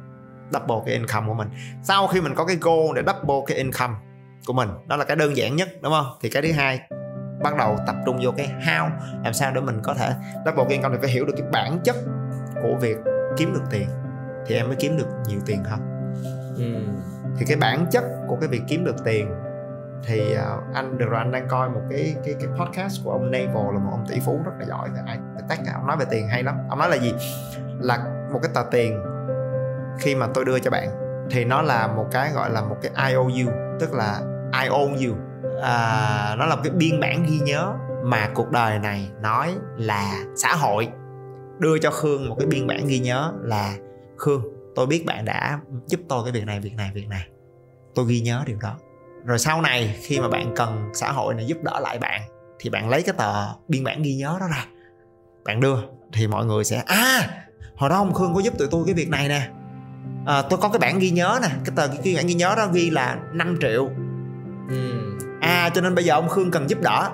double 0.52 0.76
cái 0.86 0.94
income 0.94 1.26
của 1.28 1.34
mình. 1.34 1.48
Sau 1.82 2.06
khi 2.06 2.20
mình 2.20 2.34
có 2.34 2.44
cái 2.44 2.56
goal 2.60 2.96
để 2.96 3.02
double 3.06 3.36
cái 3.46 3.56
income 3.56 3.94
của 4.46 4.52
mình 4.52 4.68
đó 4.86 4.96
là 4.96 5.04
cái 5.04 5.16
đơn 5.16 5.36
giản 5.36 5.56
nhất 5.56 5.68
đúng 5.82 5.92
không? 5.92 6.06
Thì 6.22 6.30
cái 6.30 6.42
thứ 6.42 6.52
hai 6.52 6.80
bắt 7.42 7.56
đầu 7.56 7.76
tập 7.86 7.96
trung 8.06 8.18
vô 8.22 8.30
cái 8.36 8.54
how 8.66 8.90
làm 9.24 9.32
sao 9.32 9.52
để 9.54 9.60
mình 9.60 9.80
có 9.82 9.94
thể 9.94 10.12
double 10.46 10.64
income 10.68 10.96
thì 10.96 11.00
phải 11.00 11.10
hiểu 11.10 11.26
được 11.26 11.34
cái 11.36 11.46
bản 11.52 11.78
chất 11.84 11.96
của 12.62 12.74
việc 12.80 12.96
kiếm 13.36 13.52
được 13.54 13.62
tiền 13.70 13.88
thì 14.46 14.54
em 14.54 14.66
mới 14.66 14.76
kiếm 14.76 14.96
được 14.96 15.06
nhiều 15.28 15.40
tiền 15.46 15.64
hơn. 15.64 15.80
Ừ. 16.56 16.64
thì 17.38 17.46
cái 17.48 17.56
bản 17.56 17.86
chất 17.90 18.04
của 18.26 18.36
cái 18.36 18.48
việc 18.48 18.62
kiếm 18.68 18.84
được 18.84 19.04
tiền 19.04 19.30
thì 20.04 20.36
uh, 20.36 20.74
anh 20.74 20.98
được 20.98 21.06
rồi 21.08 21.18
anh 21.18 21.32
đang 21.32 21.48
coi 21.48 21.70
một 21.70 21.80
cái 21.90 22.16
cái 22.24 22.34
cái 22.40 22.48
podcast 22.58 23.04
của 23.04 23.12
ông 23.12 23.30
Naval 23.30 23.74
là 23.74 23.78
một 23.78 23.90
ông 23.90 24.04
tỷ 24.08 24.20
phú 24.20 24.40
rất 24.44 24.52
là 24.58 24.66
giỏi 24.66 24.88
ai 25.06 25.18
tách 25.48 25.58
ông 25.74 25.86
nói 25.86 25.96
về 25.96 26.04
tiền 26.10 26.28
hay 26.28 26.42
lắm. 26.42 26.56
Ông 26.68 26.78
nói 26.78 26.88
là 26.88 26.96
gì? 26.96 27.14
Là 27.80 27.98
một 28.32 28.38
cái 28.42 28.50
tờ 28.54 28.62
tiền 28.70 29.02
khi 29.98 30.14
mà 30.14 30.26
tôi 30.34 30.44
đưa 30.44 30.58
cho 30.58 30.70
bạn 30.70 30.88
thì 31.30 31.44
nó 31.44 31.62
là 31.62 31.86
một 31.86 32.06
cái 32.10 32.32
gọi 32.32 32.50
là 32.50 32.60
một 32.62 32.76
cái 32.82 33.10
IOU 33.10 33.50
tức 33.80 33.94
là 33.94 34.20
I 34.62 34.68
own 34.68 35.08
you 35.08 35.16
à, 35.62 36.36
nó 36.38 36.46
là 36.46 36.56
một 36.56 36.60
cái 36.64 36.72
biên 36.72 37.00
bản 37.00 37.26
ghi 37.28 37.38
nhớ 37.38 37.72
mà 38.04 38.30
cuộc 38.34 38.50
đời 38.50 38.78
này 38.78 39.10
nói 39.22 39.54
là 39.76 40.24
xã 40.36 40.54
hội. 40.54 40.88
Đưa 41.58 41.78
cho 41.78 41.90
khương 41.90 42.28
một 42.28 42.36
cái 42.38 42.46
biên 42.46 42.66
bản 42.66 42.86
ghi 42.86 42.98
nhớ 42.98 43.32
là 43.42 43.74
khương 44.16 44.42
tôi 44.74 44.86
biết 44.86 45.06
bạn 45.06 45.24
đã 45.24 45.58
giúp 45.86 46.00
tôi 46.08 46.24
cái 46.24 46.32
việc 46.32 46.46
này 46.46 46.60
việc 46.60 46.74
này 46.76 46.90
việc 46.94 47.08
này. 47.08 47.26
Tôi 47.94 48.06
ghi 48.08 48.20
nhớ 48.20 48.42
điều 48.46 48.58
đó. 48.62 48.76
Rồi 49.24 49.38
sau 49.38 49.62
này 49.62 49.96
khi 50.02 50.20
mà 50.20 50.28
bạn 50.28 50.52
cần 50.56 50.90
xã 50.94 51.12
hội 51.12 51.34
này 51.34 51.46
giúp 51.46 51.58
đỡ 51.62 51.80
lại 51.80 51.98
bạn 51.98 52.20
thì 52.58 52.70
bạn 52.70 52.88
lấy 52.88 53.02
cái 53.02 53.14
tờ 53.18 53.46
biên 53.68 53.84
bản 53.84 54.02
ghi 54.02 54.14
nhớ 54.14 54.36
đó 54.40 54.46
ra. 54.50 54.66
Bạn 55.44 55.60
đưa 55.60 55.76
thì 56.12 56.26
mọi 56.26 56.46
người 56.46 56.64
sẽ 56.64 56.82
à 56.86 57.28
hồi 57.76 57.90
đó 57.90 57.96
ông 57.96 58.14
khương 58.14 58.34
có 58.34 58.40
giúp 58.40 58.58
tụi 58.58 58.68
tôi 58.70 58.82
cái 58.86 58.94
việc 58.94 59.08
này 59.08 59.28
nè. 59.28 59.48
À, 60.26 60.42
tôi 60.42 60.58
có 60.62 60.68
cái 60.68 60.78
bản 60.78 60.98
ghi 60.98 61.10
nhớ 61.10 61.38
nè. 61.42 61.48
Cái 61.64 61.72
tờ 61.76 61.88
cái 61.88 62.14
bản 62.16 62.26
ghi 62.26 62.34
nhớ 62.34 62.54
đó 62.56 62.68
ghi 62.72 62.90
là 62.90 63.18
5 63.32 63.58
triệu. 63.60 63.88
Ừ 64.68 65.05
à 65.46 65.70
cho 65.74 65.80
nên 65.80 65.94
bây 65.94 66.04
giờ 66.04 66.14
ông 66.14 66.28
khương 66.28 66.50
cần 66.50 66.70
giúp 66.70 66.78
đỡ. 66.82 67.10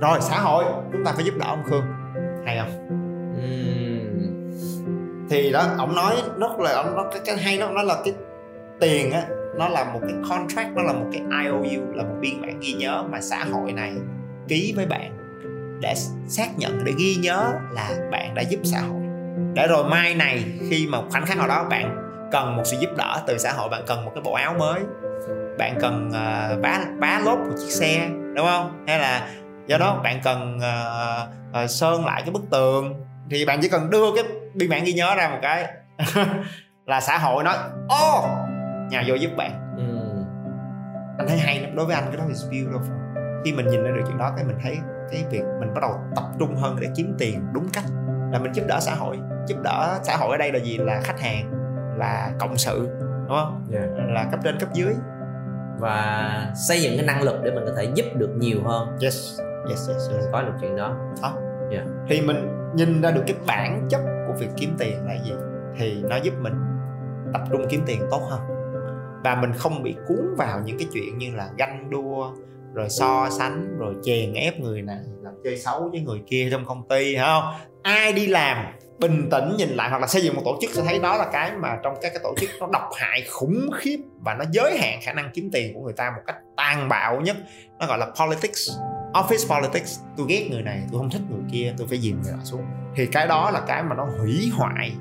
Rồi 0.00 0.18
xã 0.20 0.38
hội 0.38 0.64
chúng 0.92 1.04
ta 1.04 1.12
phải 1.12 1.24
giúp 1.24 1.34
đỡ 1.38 1.46
ông 1.46 1.62
khương. 1.64 1.84
Hay 2.46 2.58
không? 2.58 2.82
Thì 5.30 5.52
đó 5.52 5.66
ông 5.78 5.94
nói 5.94 6.14
rất 6.38 6.58
là 6.58 6.72
ông 6.74 6.96
nói 6.96 7.04
cái, 7.12 7.22
cái 7.24 7.36
hay 7.36 7.58
đó 7.58 7.70
nó 7.70 7.82
là 7.82 7.96
cái 8.04 8.14
tiền 8.80 9.12
á 9.12 9.22
nó 9.56 9.68
là 9.68 9.84
một 9.84 10.00
cái 10.02 10.14
contract 10.28 10.76
nó 10.76 10.82
là 10.82 10.92
một 10.92 11.06
cái 11.12 11.22
IOU 11.44 11.82
là 11.94 12.02
một 12.02 12.14
biên 12.20 12.42
bản 12.42 12.60
ghi 12.60 12.72
nhớ 12.72 13.02
mà 13.10 13.20
xã 13.20 13.44
hội 13.52 13.72
này 13.72 13.92
ký 14.48 14.72
với 14.76 14.86
bạn 14.86 15.16
để 15.80 15.94
xác 16.28 16.58
nhận 16.58 16.84
để 16.84 16.92
ghi 16.98 17.16
nhớ 17.16 17.52
là 17.72 17.90
bạn 18.12 18.34
đã 18.34 18.42
giúp 18.42 18.60
xã 18.64 18.80
hội. 18.80 19.00
Để 19.54 19.66
rồi 19.66 19.84
mai 19.84 20.14
này 20.14 20.44
khi 20.70 20.86
mà 20.86 20.98
khoảnh 21.10 21.26
khắc 21.26 21.38
nào 21.38 21.48
đó 21.48 21.66
bạn 21.70 21.96
cần 22.32 22.56
một 22.56 22.62
sự 22.64 22.76
giúp 22.80 22.90
đỡ 22.96 23.22
từ 23.26 23.38
xã 23.38 23.52
hội 23.52 23.68
bạn 23.68 23.82
cần 23.86 24.04
một 24.04 24.10
cái 24.14 24.22
bộ 24.22 24.32
áo 24.32 24.54
mới 24.58 24.80
bạn 25.58 25.78
cần 25.80 26.08
uh, 26.08 26.62
bá 26.62 26.80
bá 27.00 27.20
lốp 27.24 27.38
một 27.38 27.54
chiếc 27.58 27.70
xe 27.70 28.08
đúng 28.36 28.46
không? 28.46 28.84
Hay 28.86 28.98
là 28.98 29.28
do 29.66 29.78
đó 29.78 30.00
bạn 30.04 30.20
cần 30.24 30.58
uh, 30.58 31.64
uh, 31.64 31.70
sơn 31.70 32.04
lại 32.04 32.22
cái 32.22 32.30
bức 32.30 32.42
tường 32.50 32.94
thì 33.30 33.44
bạn 33.44 33.58
chỉ 33.62 33.68
cần 33.68 33.90
đưa 33.90 34.14
cái 34.14 34.24
biên 34.54 34.70
bản 34.70 34.84
ghi 34.84 34.92
nhớ 34.92 35.14
ra 35.14 35.28
một 35.28 35.38
cái 35.42 35.66
là 36.86 37.00
xã 37.00 37.18
hội 37.18 37.44
nói 37.44 37.54
ô 37.88 38.18
oh, 38.18 38.24
nhà 38.90 39.04
vô 39.06 39.14
giúp 39.14 39.30
bạn. 39.36 39.50
Ừ. 39.76 39.82
anh 41.18 41.28
thấy 41.28 41.38
hay 41.38 41.60
lắm 41.60 41.76
đối 41.76 41.86
với 41.86 41.94
anh 41.94 42.04
cái 42.06 42.16
đó 42.16 42.24
is 42.28 42.44
beautiful. 42.44 42.96
Khi 43.44 43.52
mình 43.52 43.66
nhìn 43.66 43.84
ra 43.84 43.90
được 43.90 44.02
chuyện 44.06 44.18
đó 44.18 44.32
cái 44.36 44.44
mình 44.44 44.56
thấy 44.62 44.78
cái 45.12 45.24
việc 45.30 45.42
mình 45.60 45.74
bắt 45.74 45.80
đầu 45.80 45.90
tập 46.16 46.24
trung 46.38 46.56
hơn 46.56 46.76
để 46.80 46.88
kiếm 46.96 47.14
tiền 47.18 47.46
đúng 47.52 47.68
cách 47.72 47.84
là 48.32 48.38
mình 48.38 48.52
giúp 48.52 48.64
đỡ 48.68 48.78
xã 48.80 48.94
hội. 48.94 49.18
Giúp 49.46 49.56
đỡ 49.62 49.98
xã 50.02 50.16
hội 50.16 50.30
ở 50.30 50.36
đây 50.36 50.52
là 50.52 50.58
gì? 50.58 50.78
Là 50.78 51.00
khách 51.04 51.20
hàng 51.20 51.52
là 51.98 52.30
cộng 52.38 52.56
sự 52.56 52.88
đúng 53.00 53.36
không? 53.36 53.66
Yeah. 53.72 53.88
là 53.96 54.24
cấp 54.30 54.40
trên 54.44 54.58
cấp 54.58 54.68
dưới 54.72 54.94
và 55.78 56.52
xây 56.68 56.82
dựng 56.82 56.96
cái 56.96 57.06
năng 57.06 57.22
lực 57.22 57.40
để 57.44 57.50
mình 57.50 57.64
có 57.66 57.72
thể 57.76 57.88
giúp 57.94 58.06
được 58.16 58.30
nhiều 58.36 58.58
hơn. 58.64 58.88
Yes 59.02 59.40
yes 59.68 59.88
yes, 59.88 60.10
yes. 60.10 60.24
có 60.32 60.42
được 60.42 60.52
chuyện 60.60 60.76
đó. 60.76 60.96
Đó 61.22 61.32
yeah. 61.70 61.84
thì 62.08 62.20
mình 62.20 62.48
nhìn 62.74 63.02
ra 63.02 63.10
được 63.10 63.22
cái 63.26 63.36
bản 63.46 63.86
chất 63.90 64.00
của 64.26 64.32
việc 64.38 64.48
kiếm 64.56 64.74
tiền 64.78 65.06
là 65.06 65.14
gì 65.24 65.32
thì 65.78 66.02
nó 66.02 66.16
giúp 66.16 66.34
mình 66.40 66.54
tập 67.32 67.42
trung 67.50 67.66
kiếm 67.70 67.82
tiền 67.86 68.00
tốt 68.10 68.22
hơn. 68.30 68.40
Và 69.24 69.34
mình 69.34 69.52
không 69.52 69.82
bị 69.82 69.96
cuốn 70.08 70.34
vào 70.38 70.60
những 70.64 70.78
cái 70.78 70.88
chuyện 70.92 71.18
như 71.18 71.30
là 71.34 71.50
ganh 71.58 71.90
đua 71.90 72.32
rồi 72.74 72.88
so 72.88 73.28
sánh 73.38 73.78
rồi 73.78 73.94
chèn 74.02 74.32
ép 74.32 74.60
người 74.60 74.82
này 74.82 74.98
làm 75.22 75.34
chơi 75.44 75.58
xấu 75.58 75.88
với 75.90 76.00
người 76.00 76.22
kia 76.26 76.48
trong 76.50 76.64
công 76.64 76.88
ty 76.88 77.16
phải 77.16 77.26
không? 77.26 77.44
Ai 77.82 78.12
đi 78.12 78.26
làm 78.26 78.66
bình 78.98 79.28
tĩnh 79.30 79.56
nhìn 79.56 79.68
lại 79.68 79.90
hoặc 79.90 79.98
là 79.98 80.06
xây 80.06 80.22
dựng 80.22 80.34
một 80.34 80.42
tổ 80.44 80.58
chức 80.60 80.70
sẽ 80.70 80.82
thấy 80.82 80.98
đó 80.98 81.16
là 81.16 81.26
cái 81.32 81.52
mà 81.52 81.78
trong 81.82 81.94
các 82.02 82.08
cái 82.14 82.20
tổ 82.22 82.34
chức 82.40 82.50
nó 82.60 82.66
độc 82.72 82.90
hại, 82.96 83.24
khủng 83.30 83.70
khiếp 83.76 83.98
và 84.20 84.34
nó 84.34 84.44
giới 84.50 84.78
hạn 84.78 84.98
khả 85.02 85.12
năng 85.12 85.30
kiếm 85.34 85.50
tiền 85.52 85.74
của 85.74 85.80
người 85.80 85.92
ta 85.96 86.10
một 86.10 86.22
cách 86.26 86.36
tàn 86.56 86.88
bạo 86.88 87.20
nhất. 87.20 87.36
Nó 87.78 87.86
gọi 87.86 87.98
là 87.98 88.06
politics, 88.20 88.70
office 89.12 89.48
politics. 89.48 90.00
Tôi 90.16 90.26
ghét 90.28 90.48
người 90.50 90.62
này, 90.62 90.82
tôi 90.92 91.00
không 91.00 91.10
thích 91.10 91.22
người 91.30 91.42
kia, 91.52 91.74
tôi 91.78 91.86
phải 91.86 91.98
dìm 91.98 92.22
người 92.22 92.32
đó 92.32 92.38
xuống. 92.44 92.64
Thì 92.96 93.06
cái 93.06 93.26
đó 93.26 93.50
là 93.50 93.60
cái 93.66 93.82
mà 93.82 93.96
nó 93.96 94.06
hủy 94.20 94.50
hoại 94.54 94.92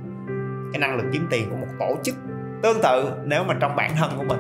cái 0.74 0.80
năng 0.80 0.96
lực 0.98 1.06
kiếm 1.14 1.28
tiền 1.32 1.50
của 1.50 1.56
một 1.56 1.68
tổ 1.80 1.96
chức. 2.04 2.16
Tương 2.64 2.82
tự, 2.82 3.12
nếu 3.24 3.44
mà 3.44 3.58
trong 3.62 3.76
bản 3.76 3.96
thân 3.98 4.12
của 4.18 4.24
mình 4.24 4.40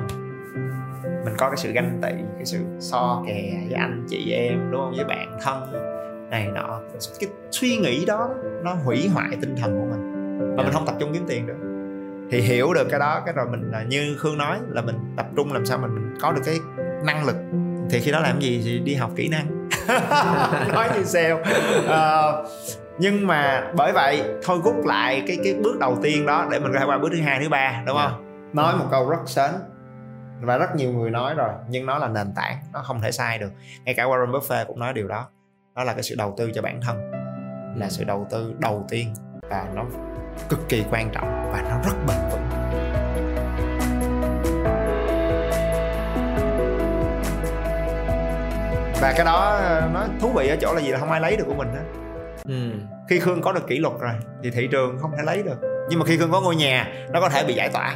mình 1.26 1.34
có 1.38 1.50
cái 1.50 1.58
sự 1.58 1.72
ganh 1.72 2.00
tị, 2.02 2.10
cái 2.36 2.46
sự 2.46 2.60
so 2.80 3.24
kè 3.28 3.52
với 3.70 3.80
anh 3.80 4.06
chị 4.10 4.32
em, 4.32 4.72
đúng 4.72 4.82
không? 4.82 4.94
Với 4.96 5.06
bạn 5.06 5.38
thân 5.42 5.95
này 6.30 6.48
nọ. 6.48 6.80
Cái 7.20 7.30
suy 7.52 7.78
nghĩ 7.78 8.06
đó 8.06 8.30
nó 8.64 8.74
hủy 8.74 9.10
hoại 9.14 9.30
tinh 9.42 9.56
thần 9.58 9.80
của 9.80 9.86
mình. 9.96 10.12
Và 10.56 10.64
mình 10.64 10.74
không 10.74 10.86
tập 10.86 10.96
trung 11.00 11.14
kiếm 11.14 11.26
tiền 11.28 11.48
được. 11.48 11.58
Thì 12.32 12.42
hiểu 12.42 12.74
được 12.74 12.88
cái 12.90 13.00
đó 13.00 13.22
cái 13.26 13.34
rồi 13.34 13.46
mình 13.52 13.72
là 13.72 13.84
như 13.84 14.18
khương 14.20 14.38
nói 14.38 14.58
là 14.70 14.82
mình 14.82 14.96
tập 15.18 15.26
trung 15.36 15.54
làm 15.54 15.66
sao 15.66 15.78
mình, 15.78 15.96
mình 15.96 16.18
có 16.22 16.32
được 16.32 16.42
cái 16.46 16.60
năng 17.04 17.26
lực. 17.26 17.36
Thì 17.90 18.00
khi 18.00 18.12
đó 18.12 18.20
làm 18.20 18.40
gì 18.40 18.62
thì 18.66 18.80
đi 18.80 18.96
học 18.96 19.12
kỹ 19.16 19.30
năng. 19.30 19.70
Nói 20.74 20.90
như 20.96 21.04
sale. 21.04 21.34
Uh, 21.34 22.48
nhưng 22.98 23.28
mà 23.28 23.72
bởi 23.78 23.92
vậy 23.92 24.24
thôi 24.44 24.60
rút 24.64 24.86
lại 24.86 25.24
cái 25.28 25.38
cái 25.44 25.54
bước 25.54 25.80
đầu 25.80 25.98
tiên 26.04 26.26
đó 26.26 26.48
để 26.52 26.60
mình 26.60 26.74
có 26.74 26.80
thể 26.80 26.86
qua 26.86 26.98
bước 26.98 27.10
thứ 27.12 27.22
hai 27.22 27.40
thứ 27.44 27.50
ba 27.50 27.84
đúng 27.88 27.98
không? 27.98 28.12
Yeah. 28.12 28.56
nói 28.56 28.76
một 28.76 28.86
câu 28.92 29.10
rất 29.10 29.18
sến 29.26 29.52
và 30.42 30.58
rất 30.58 30.76
nhiều 30.76 30.92
người 30.92 31.12
nói 31.12 31.34
rồi 31.34 31.50
nhưng 31.70 31.86
nó 31.86 31.98
là 31.98 32.08
nền 32.08 32.34
tảng 32.36 32.58
nó 32.74 32.82
không 32.84 33.02
thể 33.02 33.12
sai 33.12 33.40
được. 33.40 33.52
Ngay 33.84 33.96
cả 33.96 34.04
Warren 34.04 34.32
Buffett 34.32 34.66
cũng 34.66 34.80
nói 34.80 34.94
điều 34.94 35.08
đó 35.08 35.30
đó 35.76 35.84
là 35.84 35.94
cái 35.94 36.04
sự 36.04 36.16
đầu 36.18 36.34
tư 36.38 36.52
cho 36.56 36.62
bản 36.62 36.82
thân. 36.82 37.12
Là 37.76 37.90
sự 37.90 38.04
đầu 38.04 38.28
tư 38.30 38.54
đầu 38.60 38.86
tiên 38.90 39.14
và 39.50 39.68
nó 39.76 39.86
cực 40.50 40.70
kỳ 40.70 40.84
quan 40.92 41.10
trọng 41.14 41.52
và 41.52 41.62
nó 41.62 41.82
rất 41.84 41.96
bền 42.08 42.18
vững. 42.32 42.42
Và 49.02 49.14
cái 49.18 49.26
đó 49.26 49.62
nó 49.94 50.08
thú 50.20 50.32
vị 50.36 50.48
ở 50.48 50.56
chỗ 50.62 50.74
là 50.74 50.82
gì 50.82 50.92
là 50.92 51.00
không 51.00 51.12
ai 51.12 51.22
lấy 51.22 51.38
được 51.38 51.44
của 51.48 51.54
mình 51.54 51.68
hết. 51.68 51.84
Ừ. 52.48 52.72
khi 53.10 53.20
khương 53.20 53.42
có 53.42 53.54
được 53.54 53.68
kỷ 53.68 53.78
luật 53.78 53.94
rồi 54.00 54.14
thì 54.44 54.52
thị 54.52 54.68
trường 54.72 54.98
không 55.02 55.12
thể 55.18 55.24
lấy 55.24 55.44
được. 55.44 55.58
Nhưng 55.90 56.00
mà 56.00 56.06
khi 56.06 56.18
khương 56.18 56.32
có 56.32 56.42
ngôi 56.42 56.56
nhà 56.56 56.88
nó 57.10 57.22
có 57.22 57.30
thể 57.30 57.46
bị 57.48 57.54
giải 57.54 57.70
tỏa. 57.70 57.96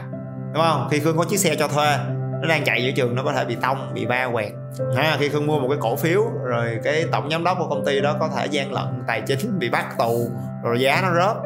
Đúng 0.53 0.63
không? 0.63 0.87
Khi 0.91 0.99
khương 0.99 1.17
có 1.17 1.25
chiếc 1.29 1.37
xe 1.37 1.55
cho 1.55 1.67
thuê 1.67 1.97
nó 2.41 2.47
đang 2.47 2.63
chạy 2.63 2.83
giữa 2.83 2.91
trường 2.91 3.15
nó 3.15 3.23
có 3.23 3.33
thể 3.33 3.45
bị 3.45 3.55
tông 3.61 3.93
bị 3.93 4.05
va 4.05 4.29
quẹt. 4.33 4.51
Ha 4.95 5.17
khi 5.19 5.29
khương 5.29 5.47
mua 5.47 5.59
một 5.59 5.67
cái 5.69 5.77
cổ 5.81 5.95
phiếu 5.95 6.21
rồi 6.43 6.79
cái 6.83 7.05
tổng 7.11 7.29
giám 7.29 7.43
đốc 7.43 7.57
của 7.59 7.67
công 7.69 7.85
ty 7.85 8.01
đó 8.01 8.15
có 8.19 8.29
thể 8.35 8.45
gian 8.45 8.73
lận 8.73 8.85
tài 9.07 9.21
chính 9.21 9.59
bị 9.59 9.69
bắt 9.69 9.97
tù 9.97 10.29
rồi 10.63 10.79
giá 10.79 11.01
nó 11.01 11.09
rớt. 11.13 11.37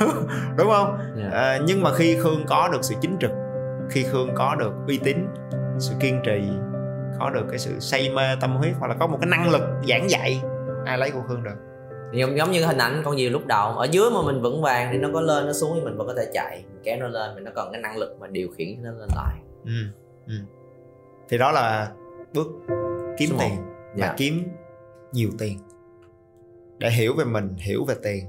Đúng 0.56 0.68
không? 0.68 0.98
Yeah. 1.20 1.32
à, 1.32 1.58
nhưng 1.66 1.82
mà 1.82 1.94
khi 1.94 2.16
khương 2.22 2.44
có 2.46 2.68
được 2.72 2.84
sự 2.84 2.94
chính 3.00 3.16
trực 3.20 3.30
khi 3.90 4.02
khương 4.02 4.30
có 4.34 4.54
được 4.54 4.72
uy 4.86 4.98
tín 4.98 5.26
sự 5.78 5.94
kiên 6.00 6.20
trì 6.24 6.42
có 7.18 7.30
được 7.30 7.44
cái 7.50 7.58
sự 7.58 7.80
say 7.80 8.10
mê 8.10 8.22
tâm 8.40 8.56
huyết 8.56 8.72
hoặc 8.78 8.88
là 8.88 8.94
có 8.94 9.06
một 9.06 9.18
cái 9.20 9.28
năng 9.30 9.50
lực 9.50 9.62
giảng 9.88 10.10
dạy 10.10 10.40
ai 10.84 10.98
lấy 10.98 11.10
của 11.10 11.22
khương 11.28 11.42
được. 11.44 11.56
Giống 12.12 12.36
giống 12.36 12.50
như 12.50 12.64
hình 12.64 12.78
ảnh 12.78 13.02
con 13.04 13.16
diều 13.16 13.30
lúc 13.30 13.46
đầu 13.46 13.72
ở 13.72 13.84
dưới 13.90 14.10
mà 14.10 14.22
mình 14.22 14.42
vững 14.42 14.62
vàng 14.62 14.88
thì 14.92 14.98
nó 14.98 15.08
có 15.12 15.20
lên 15.20 15.46
nó 15.46 15.52
xuống 15.52 15.72
thì 15.74 15.80
mình 15.80 15.96
vẫn 15.96 16.06
có 16.06 16.14
thể 16.16 16.30
chạy. 16.32 16.64
Kéo 16.84 16.96
nó 17.00 17.08
lên 17.08 17.34
mình 17.34 17.44
nó 17.44 17.50
còn 17.54 17.72
cái 17.72 17.80
năng 17.80 17.96
lực 17.96 18.16
mà 18.20 18.26
điều 18.26 18.48
khiển 18.56 18.82
nó 18.82 18.90
lên 18.90 19.08
lại. 19.16 19.36
Ừ. 19.64 19.72
Ừ. 20.26 20.34
thì 21.28 21.38
đó 21.38 21.52
là 21.52 21.92
bước 22.34 22.46
kiếm 23.18 23.30
Số 23.30 23.36
tiền 23.40 23.56
và 23.96 24.06
yeah. 24.06 24.16
kiếm 24.16 24.48
nhiều 25.12 25.30
tiền. 25.38 25.58
Để 26.78 26.90
hiểu 26.90 27.14
về 27.14 27.24
mình 27.24 27.54
hiểu 27.58 27.84
về 27.84 27.94
tiền 28.02 28.26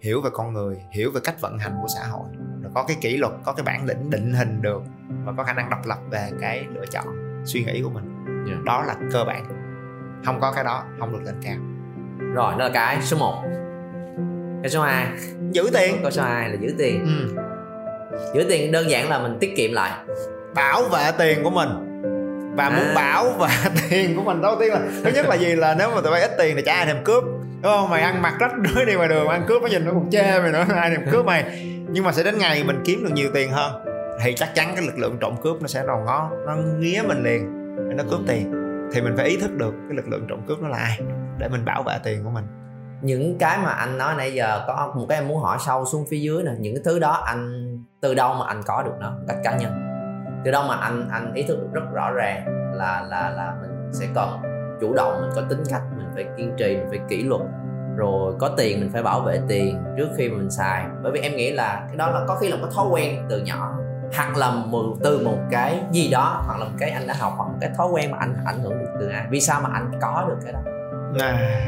hiểu 0.00 0.20
về 0.20 0.30
con 0.32 0.52
người 0.52 0.76
hiểu 0.92 1.10
về 1.10 1.20
cách 1.24 1.40
vận 1.40 1.58
hành 1.58 1.72
của 1.82 1.88
xã 1.88 2.06
hội. 2.06 2.28
Rồi 2.62 2.72
có 2.74 2.84
cái 2.88 2.96
kỷ 3.00 3.16
luật 3.16 3.32
có 3.44 3.52
cái 3.52 3.64
bản 3.64 3.86
lĩnh 3.86 4.10
định 4.10 4.32
hình 4.32 4.62
được 4.62 4.82
và 5.24 5.32
có 5.36 5.44
khả 5.44 5.52
năng 5.52 5.70
độc 5.70 5.86
lập 5.86 5.98
về 6.10 6.30
cái 6.40 6.66
lựa 6.74 6.86
chọn 6.86 7.06
suy 7.44 7.64
nghĩ 7.64 7.82
của 7.82 7.90
mình. 7.90 8.24
Yeah. 8.48 8.64
đó 8.64 8.84
là 8.86 8.94
cơ 9.12 9.24
bản. 9.24 9.46
Không 10.24 10.40
có 10.40 10.52
cái 10.52 10.64
đó 10.64 10.84
không 10.98 11.12
được 11.12 11.22
lên 11.24 11.34
cao. 11.42 11.56
Rồi 12.18 12.52
đó 12.52 12.58
là 12.58 12.70
cái 12.74 13.02
số 13.02 13.16
1 13.18 13.42
cái 14.62 14.70
số 14.70 14.82
2 14.82 15.06
giữ 15.50 15.70
tiền. 15.74 15.96
Cái 16.02 16.12
số 16.12 16.22
2 16.22 16.48
là 16.48 16.56
giữ 16.60 16.74
tiền. 16.78 17.04
Ừ. 17.04 17.42
giữ 18.34 18.46
tiền 18.48 18.72
đơn 18.72 18.90
giản 18.90 19.08
là 19.08 19.18
mình 19.18 19.36
tiết 19.40 19.56
kiệm 19.56 19.72
lại 19.72 20.04
bảo 20.56 20.82
vệ 20.82 21.10
tiền 21.18 21.44
của 21.44 21.50
mình. 21.50 21.68
Và 22.56 22.70
muốn 22.70 22.84
À. 22.84 22.92
bảo 22.94 23.30
vệ 23.30 23.48
tiền 23.90 24.16
của 24.16 24.22
mình 24.22 24.42
đầu 24.42 24.56
tiên 24.60 24.72
là 24.72 24.80
thứ 25.04 25.10
nhất 25.14 25.26
là 25.26 25.34
gì? 25.34 25.54
Là 25.56 25.74
nếu 25.78 25.90
mà 25.94 26.00
tụi 26.00 26.12
bay 26.12 26.20
ít 26.20 26.30
tiền 26.38 26.56
thì 26.56 26.62
chả 26.62 26.74
ai 26.74 26.86
thèm 26.86 27.04
cướp 27.04 27.24
đúng 27.62 27.72
không? 27.72 27.90
Mày 27.90 28.02
ăn 28.02 28.22
mặc 28.22 28.34
rách 28.40 28.52
rưới 28.74 28.84
đi 28.86 28.94
ngoài 28.94 29.08
đường 29.08 29.28
ăn 29.28 29.44
cướp 29.48 29.62
nó 29.62 29.68
nhìn 29.68 29.84
nó 29.84 29.90
còn 29.92 30.10
chê 30.10 30.40
mày 30.40 30.52
nữa 30.52 30.64
ai 30.76 30.90
thèm 30.90 31.10
cướp 31.10 31.24
mày. 31.26 31.44
Nhưng 31.90 32.04
mà 32.04 32.12
sẽ 32.12 32.22
đến 32.22 32.38
ngày 32.38 32.64
mình 32.64 32.82
kiếm 32.84 33.04
được 33.04 33.10
nhiều 33.14 33.30
tiền 33.34 33.50
hơn 33.50 33.72
thì 34.22 34.34
chắc 34.36 34.54
chắn 34.54 34.72
cái 34.76 34.86
lực 34.86 34.98
lượng 34.98 35.16
trộm 35.20 35.34
cướp 35.42 35.56
nó 35.60 35.66
sẽ 35.66 35.82
đầu 35.86 35.98
ngó 36.06 36.30
nó 36.46 36.56
nghía 36.78 37.02
mình 37.08 37.22
liền 37.22 37.52
để 37.88 37.94
nó 37.94 38.04
cướp 38.10 38.20
tiền. 38.26 38.52
Thì 38.94 39.00
mình 39.00 39.14
phải 39.16 39.26
ý 39.26 39.36
thức 39.36 39.50
được 39.56 39.74
cái 39.88 39.96
lực 39.96 40.08
lượng 40.08 40.26
trộm 40.28 40.40
cướp 40.48 40.62
đó 40.62 40.68
là 40.68 40.78
ai 40.78 40.98
để 41.38 41.48
mình 41.48 41.64
bảo 41.64 41.82
vệ 41.82 41.94
tiền 42.04 42.24
của 42.24 42.30
mình. 42.30 42.44
Những 43.02 43.38
cái 43.38 43.58
mà 43.58 43.70
anh 43.70 43.98
nói 43.98 44.14
nãy 44.18 44.34
giờ 44.34 44.64
có 44.66 44.92
một 44.96 45.06
cái 45.08 45.18
em 45.18 45.28
muốn 45.28 45.42
hỏi 45.42 45.58
sâu 45.66 45.84
xuống 45.84 46.06
phía 46.10 46.18
dưới 46.18 46.42
nè 46.42 46.50
những 46.58 46.74
cái 46.74 46.82
thứ 46.84 46.98
đó 46.98 47.12
anh 47.26 47.66
từ 48.00 48.14
đâu 48.14 48.34
mà 48.34 48.46
anh 48.46 48.62
có 48.66 48.82
được 48.82 48.92
nó 49.00 49.12
cách 49.28 49.36
cá 49.44 49.56
nhân 49.56 49.85
từ 50.46 50.52
đó 50.52 50.66
mà 50.68 50.74
anh 50.74 51.08
anh 51.10 51.34
ý 51.34 51.42
thức 51.42 51.58
được 51.60 51.68
rất 51.72 51.80
rõ 51.92 52.10
ràng 52.10 52.44
là 52.74 53.04
là 53.08 53.30
là 53.30 53.54
mình 53.60 53.90
sẽ 53.92 54.06
cần 54.14 54.28
chủ 54.80 54.94
động 54.94 55.18
mình 55.20 55.30
có 55.34 55.42
tính 55.48 55.62
cách 55.70 55.82
mình 55.96 56.06
phải 56.14 56.24
kiên 56.36 56.54
trì 56.56 56.76
mình 56.76 56.86
phải 56.90 57.00
kỷ 57.08 57.22
luật. 57.22 57.40
Rồi 57.96 58.34
có 58.38 58.48
tiền 58.56 58.80
mình 58.80 58.90
phải 58.92 59.02
bảo 59.02 59.20
vệ 59.20 59.40
tiền 59.48 59.82
trước 59.96 60.08
khi 60.16 60.28
mà 60.28 60.38
mình 60.38 60.50
xài. 60.50 60.84
Bởi 61.02 61.12
vì 61.12 61.20
em 61.20 61.36
nghĩ 61.36 61.52
là 61.52 61.84
cái 61.88 61.96
đó 61.96 62.10
là 62.10 62.20
có 62.28 62.36
khi 62.36 62.48
là 62.48 62.56
một 62.56 62.68
thói 62.76 62.86
quen 62.90 63.26
từ 63.28 63.40
nhỏ. 63.40 63.78
Hoặc 64.16 64.36
là 64.36 64.50
một, 64.50 64.84
từ 65.04 65.20
một 65.24 65.38
cái 65.50 65.80
gì 65.92 66.08
đó 66.10 66.42
hoặc 66.46 66.58
là 66.58 66.64
một 66.64 66.74
cái 66.78 66.90
anh 66.90 67.06
đã 67.06 67.14
học 67.18 67.32
hoặc 67.36 67.44
một 67.44 67.58
cái 67.60 67.70
thói 67.76 67.88
quen 67.88 68.10
mà 68.10 68.18
anh 68.20 68.34
ảnh 68.44 68.60
hưởng 68.62 68.78
được 68.78 68.90
từ 69.00 69.08
ai. 69.08 69.26
Vì 69.30 69.40
sao 69.40 69.60
mà 69.60 69.70
anh 69.72 69.90
có 70.00 70.26
được 70.28 70.36
cái 70.44 70.52
đó? 70.52 70.60
À, 71.20 71.60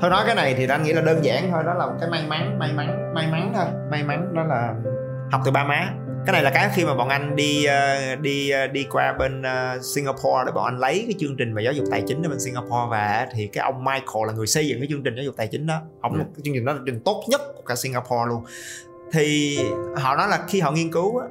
thôi 0.00 0.10
nói 0.10 0.22
cái 0.26 0.34
này 0.34 0.54
thì 0.54 0.66
anh 0.68 0.82
nghĩ 0.82 0.92
là 0.92 1.02
đơn 1.02 1.24
giản 1.24 1.50
thôi 1.50 1.62
đó 1.66 1.74
là 1.74 1.86
một 1.86 1.94
cái 2.00 2.10
may 2.10 2.26
mắn 2.28 2.58
may 2.58 2.72
mắn 2.72 3.14
may 3.14 3.26
mắn 3.32 3.52
thôi. 3.54 3.66
May 3.90 4.02
mắn 4.02 4.34
đó 4.34 4.42
là 4.42 4.74
học 5.32 5.40
từ 5.44 5.50
ba 5.50 5.64
má 5.64 5.88
cái 6.26 6.32
này 6.32 6.42
là 6.42 6.50
cái 6.50 6.70
khi 6.74 6.84
mà 6.84 6.94
bọn 6.94 7.08
anh 7.08 7.36
đi 7.36 7.64
ờ, 7.64 8.16
đi 8.16 8.50
ờ, 8.50 8.66
đi 8.66 8.86
qua 8.90 9.12
bên 9.18 9.42
ờ, 9.42 9.78
Singapore 9.94 10.42
để 10.46 10.52
bọn 10.52 10.64
anh 10.64 10.78
lấy 10.78 11.04
cái 11.06 11.14
chương 11.18 11.36
trình 11.36 11.54
về 11.54 11.62
giáo 11.62 11.72
dục 11.72 11.84
tài 11.90 12.02
chính 12.06 12.22
ở 12.22 12.28
bên 12.28 12.40
Singapore 12.40 12.86
về 12.92 13.26
thì 13.34 13.46
cái 13.46 13.64
ông 13.64 13.84
Michael 13.84 14.26
là 14.26 14.32
người 14.32 14.46
xây 14.46 14.68
dựng 14.68 14.78
cái 14.80 14.86
chương 14.90 15.02
trình 15.02 15.14
giáo 15.16 15.24
dục 15.24 15.34
tài 15.36 15.46
chính 15.46 15.66
đó. 15.66 15.82
Ông 16.00 16.14
Ừ. 16.14 16.24
chương 16.44 16.54
trình 16.54 16.64
đó 16.64 16.72
là 16.72 16.78
chương 16.78 16.86
trình 16.86 17.00
tốt 17.04 17.24
nhất 17.28 17.40
của 17.56 17.62
cả 17.66 17.74
Singapore 17.76 18.26
luôn. 18.28 18.44
Thì 19.12 19.58
họ 19.96 20.16
nói 20.16 20.28
là 20.28 20.44
khi 20.48 20.60
họ 20.60 20.70
nghiên 20.72 20.92
cứu 20.92 21.18
á, 21.18 21.26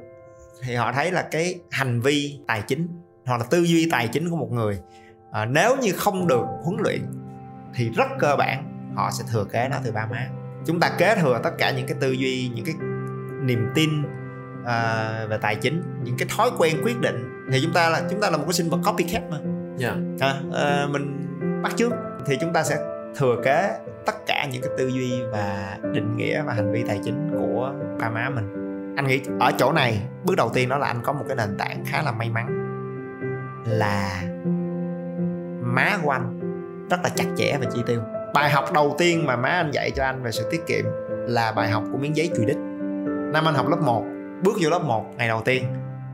thì 0.62 0.74
họ 0.74 0.92
thấy 0.92 1.10
là 1.12 1.22
cái 1.30 1.54
hành 1.70 2.00
vi 2.00 2.38
tài 2.46 2.62
chính 2.62 2.88
hoặc 3.26 3.36
là 3.36 3.44
tư 3.50 3.62
duy 3.62 3.88
tài 3.90 4.08
chính 4.08 4.30
của 4.30 4.36
một 4.36 4.48
người 4.52 4.78
à, 5.32 5.44
nếu 5.44 5.76
như 5.76 5.92
không 5.92 6.26
được 6.28 6.44
huấn 6.64 6.76
luyện 6.82 7.00
thì 7.74 7.90
rất 7.90 8.06
cơ 8.18 8.36
bản 8.36 8.64
họ 8.94 9.10
sẽ 9.18 9.24
thừa 9.32 9.44
kế 9.44 9.68
nó 9.68 9.76
từ 9.84 9.92
ba 9.92 10.06
má. 10.06 10.28
Chúng 10.66 10.80
ta 10.80 10.90
kế 10.98 11.14
thừa 11.20 11.40
tất 11.44 11.50
cả 11.58 11.70
những 11.70 11.86
cái 11.86 11.96
tư 12.00 12.12
duy 12.12 12.50
những 12.54 12.64
cái 12.64 12.74
niềm 13.42 13.66
tin 13.74 13.90
à, 14.70 15.26
về 15.28 15.38
tài 15.38 15.56
chính 15.56 15.82
những 16.02 16.16
cái 16.18 16.28
thói 16.36 16.50
quen 16.58 16.76
quyết 16.84 17.00
định 17.00 17.46
thì 17.52 17.60
chúng 17.62 17.72
ta 17.72 17.88
là 17.88 18.02
chúng 18.10 18.20
ta 18.20 18.30
là 18.30 18.36
một 18.36 18.44
cái 18.46 18.52
sinh 18.52 18.70
vật 18.70 18.78
copycat 18.86 19.22
mà. 19.30 19.36
Yeah. 19.80 19.96
à, 20.20 20.34
à, 20.54 20.86
mình 20.90 21.16
bắt 21.62 21.72
chước 21.76 21.92
thì 22.26 22.38
chúng 22.40 22.52
ta 22.52 22.62
sẽ 22.62 22.76
thừa 23.16 23.36
kế 23.44 23.70
tất 24.06 24.26
cả 24.26 24.46
những 24.52 24.62
cái 24.62 24.70
tư 24.78 24.88
duy 24.88 25.22
và 25.32 25.76
định 25.92 26.16
nghĩa 26.16 26.42
và 26.42 26.52
hành 26.52 26.72
vi 26.72 26.84
tài 26.88 27.00
chính 27.04 27.30
của 27.38 27.72
ba 28.00 28.10
má 28.10 28.30
mình. 28.30 28.56
Anh 28.96 29.06
nghĩ 29.06 29.20
ở 29.40 29.52
chỗ 29.58 29.72
này 29.72 30.02
bước 30.24 30.34
đầu 30.36 30.50
tiên 30.54 30.68
đó 30.68 30.78
là 30.78 30.86
anh 30.86 31.00
có 31.02 31.12
một 31.12 31.24
cái 31.28 31.36
nền 31.36 31.56
tảng 31.58 31.84
khá 31.86 32.02
là 32.02 32.12
may 32.12 32.30
mắn 32.30 32.46
là 33.66 34.22
má 35.62 35.98
của 36.02 36.10
anh 36.10 36.40
rất 36.90 37.00
là 37.02 37.08
chặt 37.08 37.26
chẽ 37.36 37.58
về 37.60 37.66
chi 37.74 37.80
tiêu. 37.86 38.00
Bài 38.34 38.50
học 38.50 38.64
đầu 38.74 38.94
tiên 38.98 39.26
mà 39.26 39.36
má 39.36 39.48
anh 39.48 39.70
dạy 39.70 39.90
cho 39.90 40.04
anh 40.04 40.22
về 40.22 40.30
sự 40.30 40.48
tiết 40.50 40.66
kiệm 40.66 40.84
là 41.08 41.52
bài 41.52 41.70
học 41.70 41.84
của 41.92 41.98
miếng 41.98 42.16
giấy 42.16 42.30
chùi 42.36 42.46
đít 42.46 42.56
năm 43.32 43.48
anh 43.48 43.54
học 43.54 43.68
lớp 43.68 43.80
1 43.82 44.04
bước 44.42 44.52
vô 44.60 44.70
lớp 44.70 44.82
1 44.84 45.06
ngày 45.16 45.28
đầu 45.28 45.42
tiên 45.44 45.64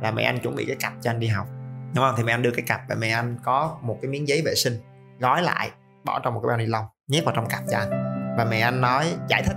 là 0.01 0.11
mẹ 0.11 0.23
anh 0.23 0.39
chuẩn 0.39 0.57
bị 0.57 0.65
cái 0.67 0.77
cặp 0.81 0.93
cho 1.01 1.11
anh 1.11 1.21
đi 1.21 1.27
học. 1.27 1.47
Đúng 1.95 2.05
không? 2.05 2.15
Thì 2.17 2.23
mẹ 2.23 2.35
anh 2.35 2.43
đưa 2.43 2.51
cái 2.51 2.65
cặp 2.69 2.81
và 2.89 2.95
mẹ 2.95 3.09
anh 3.09 3.39
có 3.45 3.79
một 3.83 3.99
cái 4.03 4.11
miếng 4.11 4.29
giấy 4.29 4.43
vệ 4.45 4.55
sinh 4.55 4.81
gói 5.19 5.43
lại, 5.43 5.71
bỏ 6.05 6.19
trong 6.19 6.35
một 6.35 6.41
cái 6.41 6.49
bao 6.49 6.57
ni 6.57 6.67
lông, 6.67 6.85
nhét 7.09 7.25
vào 7.25 7.35
trong 7.35 7.47
cặp 7.49 7.61
cho 7.71 7.79
anh. 7.79 7.91
Và 8.39 8.47
mẹ 8.51 8.61
anh 8.61 8.81
nói, 8.81 9.13
giải 9.29 9.43
thích 9.43 9.57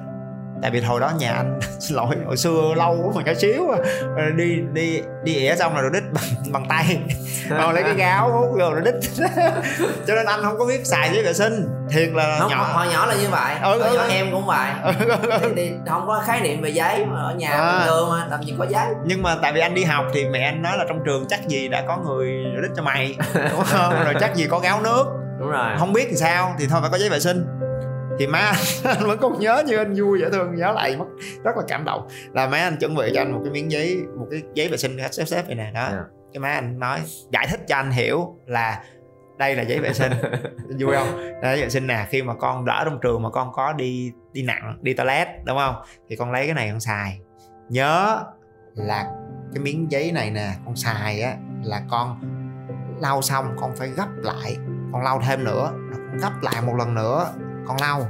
tại 0.61 0.71
vì 0.71 0.81
hồi 0.81 0.99
đó 0.99 1.11
nhà 1.19 1.33
anh 1.33 1.59
xin 1.79 1.97
lỗi 1.97 2.15
hồi 2.25 2.37
xưa 2.37 2.73
lâu 2.77 3.01
quá 3.03 3.11
mà 3.15 3.21
cái 3.25 3.35
xíu 3.35 3.69
à. 3.69 3.77
Rồi 4.15 4.31
đi 4.37 4.61
đi 4.73 5.01
đi 5.23 5.35
ỉa 5.35 5.55
xong 5.55 5.75
rồi 5.75 5.89
đít 5.93 6.03
bằng, 6.11 6.23
bằng 6.51 6.65
tay. 6.69 6.99
Còn 7.49 7.73
lấy 7.73 7.83
cái 7.83 7.95
gáo 7.95 8.31
hút 8.31 8.49
vô 8.59 8.71
rồi 8.71 8.81
đít. 8.85 8.95
Cho 10.07 10.15
nên 10.15 10.25
anh 10.25 10.39
không 10.43 10.59
có 10.59 10.65
biết 10.65 10.85
xài 10.85 11.09
giấy 11.13 11.23
vệ 11.23 11.33
sinh. 11.33 11.67
Thiệt 11.89 12.09
là 12.13 12.39
không, 12.39 12.51
nhỏ. 12.51 12.71
hồi 12.73 12.87
nhỏ 12.91 13.05
là 13.05 13.15
như 13.15 13.29
vậy. 13.29 13.55
Ừ, 13.63 13.79
hồi 13.79 13.89
ừ, 13.89 13.95
nhỏ 13.95 14.03
ừ. 14.03 14.09
em 14.09 14.31
cũng 14.31 14.45
vậy. 14.45 14.71
Thì, 15.41 15.47
thì 15.55 15.71
không 15.89 16.07
có 16.07 16.23
khái 16.25 16.41
niệm 16.41 16.61
về 16.61 16.69
giấy 16.69 17.05
mà 17.05 17.21
ở 17.21 17.35
nhà 17.35 17.51
À. 17.51 17.71
bình 17.71 17.87
thường 17.87 18.09
mà 18.09 18.27
làm 18.29 18.43
gì 18.43 18.55
có 18.59 18.65
giấy. 18.69 18.87
Nhưng 19.05 19.23
mà 19.23 19.35
tại 19.41 19.53
vì 19.53 19.59
anh 19.59 19.73
đi 19.73 19.83
học 19.83 20.05
thì 20.13 20.25
mẹ 20.29 20.39
anh 20.39 20.61
nói 20.61 20.77
là 20.77 20.85
trong 20.87 20.99
trường 21.05 21.25
chắc 21.29 21.47
gì 21.47 21.67
đã 21.67 21.83
có 21.87 21.97
người 21.97 22.31
đít 22.61 22.71
cho 22.75 22.83
mày 22.83 23.15
đúng 23.33 23.63
không? 23.65 24.03
Rồi 24.05 24.13
chắc 24.19 24.35
gì 24.35 24.47
có 24.49 24.59
gáo 24.59 24.81
nước. 24.81 25.05
Đúng 25.39 25.49
rồi. 25.49 25.69
Không 25.79 25.93
biết 25.93 26.07
thì 26.09 26.15
sao 26.15 26.55
thì 26.59 26.67
thôi 26.69 26.81
phải 26.81 26.89
có 26.89 26.97
giấy 26.97 27.09
vệ 27.09 27.19
sinh 27.19 27.45
thì 28.19 28.27
má 28.27 28.39
anh, 28.39 28.55
anh 28.97 29.07
vẫn 29.07 29.17
còn 29.21 29.39
nhớ 29.39 29.63
như 29.65 29.77
anh 29.77 29.93
vui 29.93 30.19
dễ 30.19 30.29
thương 30.29 30.55
nhớ 30.55 30.71
lại 30.71 30.97
mất 30.97 31.05
rất 31.43 31.57
là 31.57 31.63
cảm 31.67 31.85
động. 31.85 32.07
Là 32.33 32.47
má 32.47 32.57
anh 32.57 32.77
chuẩn 32.79 32.95
bị 32.95 33.11
cho 33.13 33.21
anh 33.21 33.31
một 33.31 33.39
cái 33.43 33.53
miếng 33.53 33.71
giấy 33.71 34.03
một 34.17 34.27
cái 34.31 34.41
giấy 34.53 34.67
vệ 34.67 34.77
sinh 34.77 34.97
xếp 35.11 35.25
xếp 35.25 35.43
vậy 35.47 35.55
nè 35.55 35.71
đó. 35.73 35.87
Yeah. 35.87 36.05
cái 36.33 36.39
má 36.39 36.49
anh 36.49 36.79
nói 36.79 36.99
giải 37.31 37.47
thích 37.49 37.59
cho 37.67 37.75
anh 37.75 37.91
hiểu 37.91 38.35
là 38.45 38.83
đây 39.37 39.55
là 39.55 39.63
giấy 39.63 39.79
vệ 39.79 39.93
sinh. 39.93 40.11
Vui 40.79 40.95
không? 40.95 41.41
Đây 41.41 41.61
vệ 41.61 41.69
sinh 41.69 41.87
nè 41.87 42.07
khi 42.09 42.23
mà 42.23 42.33
con 42.33 42.65
đỡ 42.65 42.81
trong 42.85 42.99
trường 43.01 43.23
mà 43.23 43.29
con 43.29 43.51
có 43.53 43.73
đi 43.73 44.11
đi 44.33 44.43
nặng 44.43 44.77
đi 44.81 44.93
toilet 44.93 45.27
đúng 45.45 45.57
không? 45.57 45.75
Thì 46.09 46.15
con 46.15 46.31
lấy 46.31 46.45
cái 46.45 46.53
này 46.53 46.69
con 46.71 46.79
xài. 46.79 47.19
Nhớ 47.69 48.23
là 48.75 49.07
cái 49.53 49.63
miếng 49.63 49.91
giấy 49.91 50.11
này 50.11 50.31
nè 50.31 50.49
con 50.65 50.75
xài 50.75 51.21
á 51.21 51.35
là 51.63 51.81
con 51.89 52.19
lau 53.01 53.21
xong 53.21 53.55
con 53.59 53.75
phải 53.75 53.89
gấp 53.89 54.07
lại 54.15 54.57
con 54.91 55.03
lau 55.03 55.21
thêm 55.25 55.43
nữa 55.43 55.71
con 55.91 56.17
gấp 56.17 56.31
lại 56.41 56.61
một 56.61 56.75
lần 56.75 56.95
nữa 56.95 57.33
con 57.69 57.77
lau. 57.81 58.07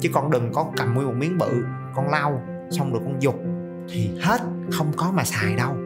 Chứ 0.00 0.10
con 0.12 0.30
đừng 0.30 0.52
có 0.52 0.66
cầm 0.76 0.94
nguyên 0.94 1.06
một 1.06 1.14
miếng 1.16 1.38
bự 1.38 1.64
con 1.96 2.10
lau 2.10 2.42
xong 2.70 2.92
rồi 2.92 3.02
con 3.04 3.22
dục. 3.22 3.34
Thì 3.88 4.10
hết 4.22 4.40
không 4.72 4.92
có 4.96 5.10
mà 5.14 5.24
xài 5.24 5.54
đâu. 5.56 5.76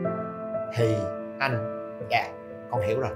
Thì 0.76 0.94
anh 1.38 1.80
dạ 2.10 2.28
con 2.70 2.80
hiểu 2.80 3.00
rồi. 3.00 3.10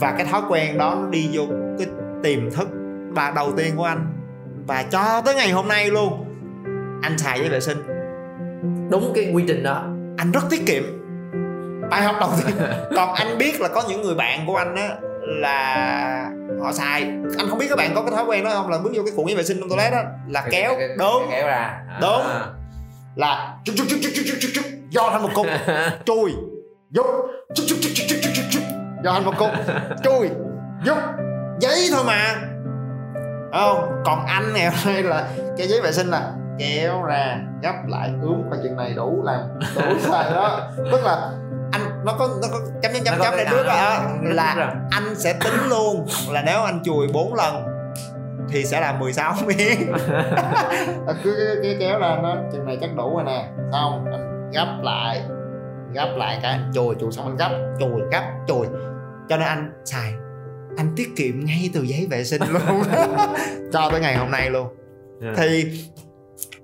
Và 0.00 0.14
cái 0.18 0.26
thói 0.26 0.42
quen 0.48 0.78
đó 0.78 0.98
nó 1.00 1.08
đi 1.08 1.30
vô 1.32 1.42
cái 1.78 1.86
tiềm 2.22 2.50
thức 2.50 2.68
và 3.10 3.32
đầu 3.36 3.52
tiên 3.56 3.76
của 3.76 3.84
anh. 3.84 4.06
Và 4.66 4.82
cho 4.82 5.22
tới 5.24 5.34
ngày 5.34 5.50
hôm 5.50 5.68
nay 5.68 5.90
luôn 5.90 6.24
anh 7.02 7.18
xài 7.18 7.40
giấy 7.40 7.48
vệ 7.48 7.60
sinh. 7.60 7.78
Đúng 8.90 9.12
cái 9.14 9.32
quy 9.34 9.44
trình 9.48 9.62
đó. 9.62 9.84
Anh 10.16 10.32
rất 10.32 10.44
tiết 10.50 10.66
kiệm. 10.66 10.82
Bài 11.90 12.02
học 12.02 12.16
đầu 12.20 12.30
tiên. 12.38 12.56
Còn 12.96 13.14
anh 13.14 13.38
biết 13.38 13.60
là 13.60 13.68
có 13.68 13.82
những 13.88 14.02
người 14.02 14.14
bạn 14.14 14.46
của 14.46 14.56
anh 14.56 14.74
á 14.76 14.96
là 15.28 16.30
họ 16.62 16.72
xài 16.72 17.02
anh 17.38 17.48
không 17.48 17.58
biết 17.58 17.66
các 17.68 17.76
bạn 17.76 17.94
có 17.94 18.02
cái 18.02 18.10
thói 18.10 18.24
quen 18.24 18.44
đó 18.44 18.50
không 18.50 18.70
là 18.70 18.78
bước 18.78 18.90
vô 18.94 19.02
cái 19.06 19.12
cuộn 19.16 19.26
giấy 19.26 19.36
vệ 19.36 19.42
sinh 19.42 19.60
trong 19.60 19.68
toilet 19.68 19.92
đó 19.92 20.02
là 20.28 20.46
kéo 20.50 20.74
đốn 20.98 21.22
kéo 21.30 21.46
ra 21.46 21.80
đốn 22.00 22.20
là 23.16 23.56
chút 23.64 23.72
chút 23.76 23.84
chút 23.88 23.96
chút 24.02 24.10
chút 24.14 24.34
chút 24.40 24.48
chút 24.54 24.62
do 24.90 25.10
thành 25.10 25.22
một 25.22 25.30
cục 25.34 25.46
chui 26.04 26.32
giúp 26.90 27.06
chút 27.54 27.64
chút 27.68 27.76
chút 27.82 27.90
chút 27.96 28.16
chút 28.22 28.30
chút 28.34 28.42
chút 28.50 28.60
do 29.04 29.12
thành 29.12 29.24
một 29.24 29.34
cục 29.38 29.50
chui 30.04 30.28
giúp 30.84 30.98
giấy 31.60 31.88
thôi 31.92 32.04
mà 32.06 32.34
không 33.52 34.02
còn 34.04 34.26
anh 34.26 34.52
này 34.54 34.70
hay 34.70 35.02
là 35.02 35.28
cái 35.58 35.68
giấy 35.68 35.80
vệ 35.80 35.92
sinh 35.92 36.06
là 36.06 36.32
kéo 36.58 37.02
ra 37.02 37.38
gấp 37.62 37.74
lại 37.88 38.10
ướm 38.22 38.42
qua 38.48 38.58
chừng 38.62 38.76
này 38.76 38.92
đủ 38.96 39.22
làm 39.24 39.40
đủ 39.74 39.98
xài 39.98 40.30
đó 40.30 40.70
tức 40.92 41.00
là 41.04 41.30
nó 42.04 42.12
có 42.18 42.28
nó 42.42 42.48
có 42.52 42.60
chấm 42.82 42.92
chấm 42.92 43.04
chấm 43.04 43.14
chấm 43.22 43.34
để 43.36 43.44
cái 43.44 43.54
nó- 43.54 43.62
nó 44.22 44.30
là 44.34 44.54
rồi. 44.58 44.66
anh 44.90 45.14
sẽ 45.16 45.32
tính 45.32 45.68
luôn 45.68 46.06
là 46.30 46.42
nếu 46.46 46.62
anh 46.62 46.80
chùi 46.84 47.08
4 47.08 47.34
lần 47.34 47.64
thì 48.50 48.64
sẽ 48.64 48.80
là 48.80 48.92
16 48.92 49.34
miếng. 49.46 49.92
Cứ 51.06 51.14
cứ- 51.24 51.60
cứ 51.62 51.76
kéo 51.80 51.98
ra 51.98 52.18
nó 52.22 52.36
chừng 52.52 52.66
này 52.66 52.78
chắc 52.80 52.96
đủ 52.96 53.14
rồi 53.16 53.24
nè. 53.24 53.48
Xong 53.72 54.04
anh 54.12 54.50
gấp 54.52 54.78
lại 54.82 55.22
gấp 55.94 56.08
lại 56.16 56.38
cái 56.42 56.52
anh 56.52 56.70
chùi 56.74 56.94
chùi 57.00 57.12
xong 57.12 57.26
anh 57.26 57.36
gấp 57.36 57.50
chùi 57.80 58.00
gấp 58.12 58.22
chùi. 58.48 58.66
Cho 59.28 59.36
nên 59.36 59.46
anh 59.48 59.72
xài 59.84 60.12
anh 60.76 60.92
tiết 60.96 61.08
kiệm 61.16 61.44
ngay 61.44 61.70
từ 61.74 61.82
giấy 61.82 62.06
vệ 62.10 62.24
sinh 62.24 62.42
luôn. 62.50 62.62
Cho 63.72 63.88
tới 63.90 64.00
ngày 64.00 64.16
hôm 64.16 64.30
nay 64.30 64.50
luôn. 64.50 64.68
Yeah. 65.22 65.36
thì 65.36 65.80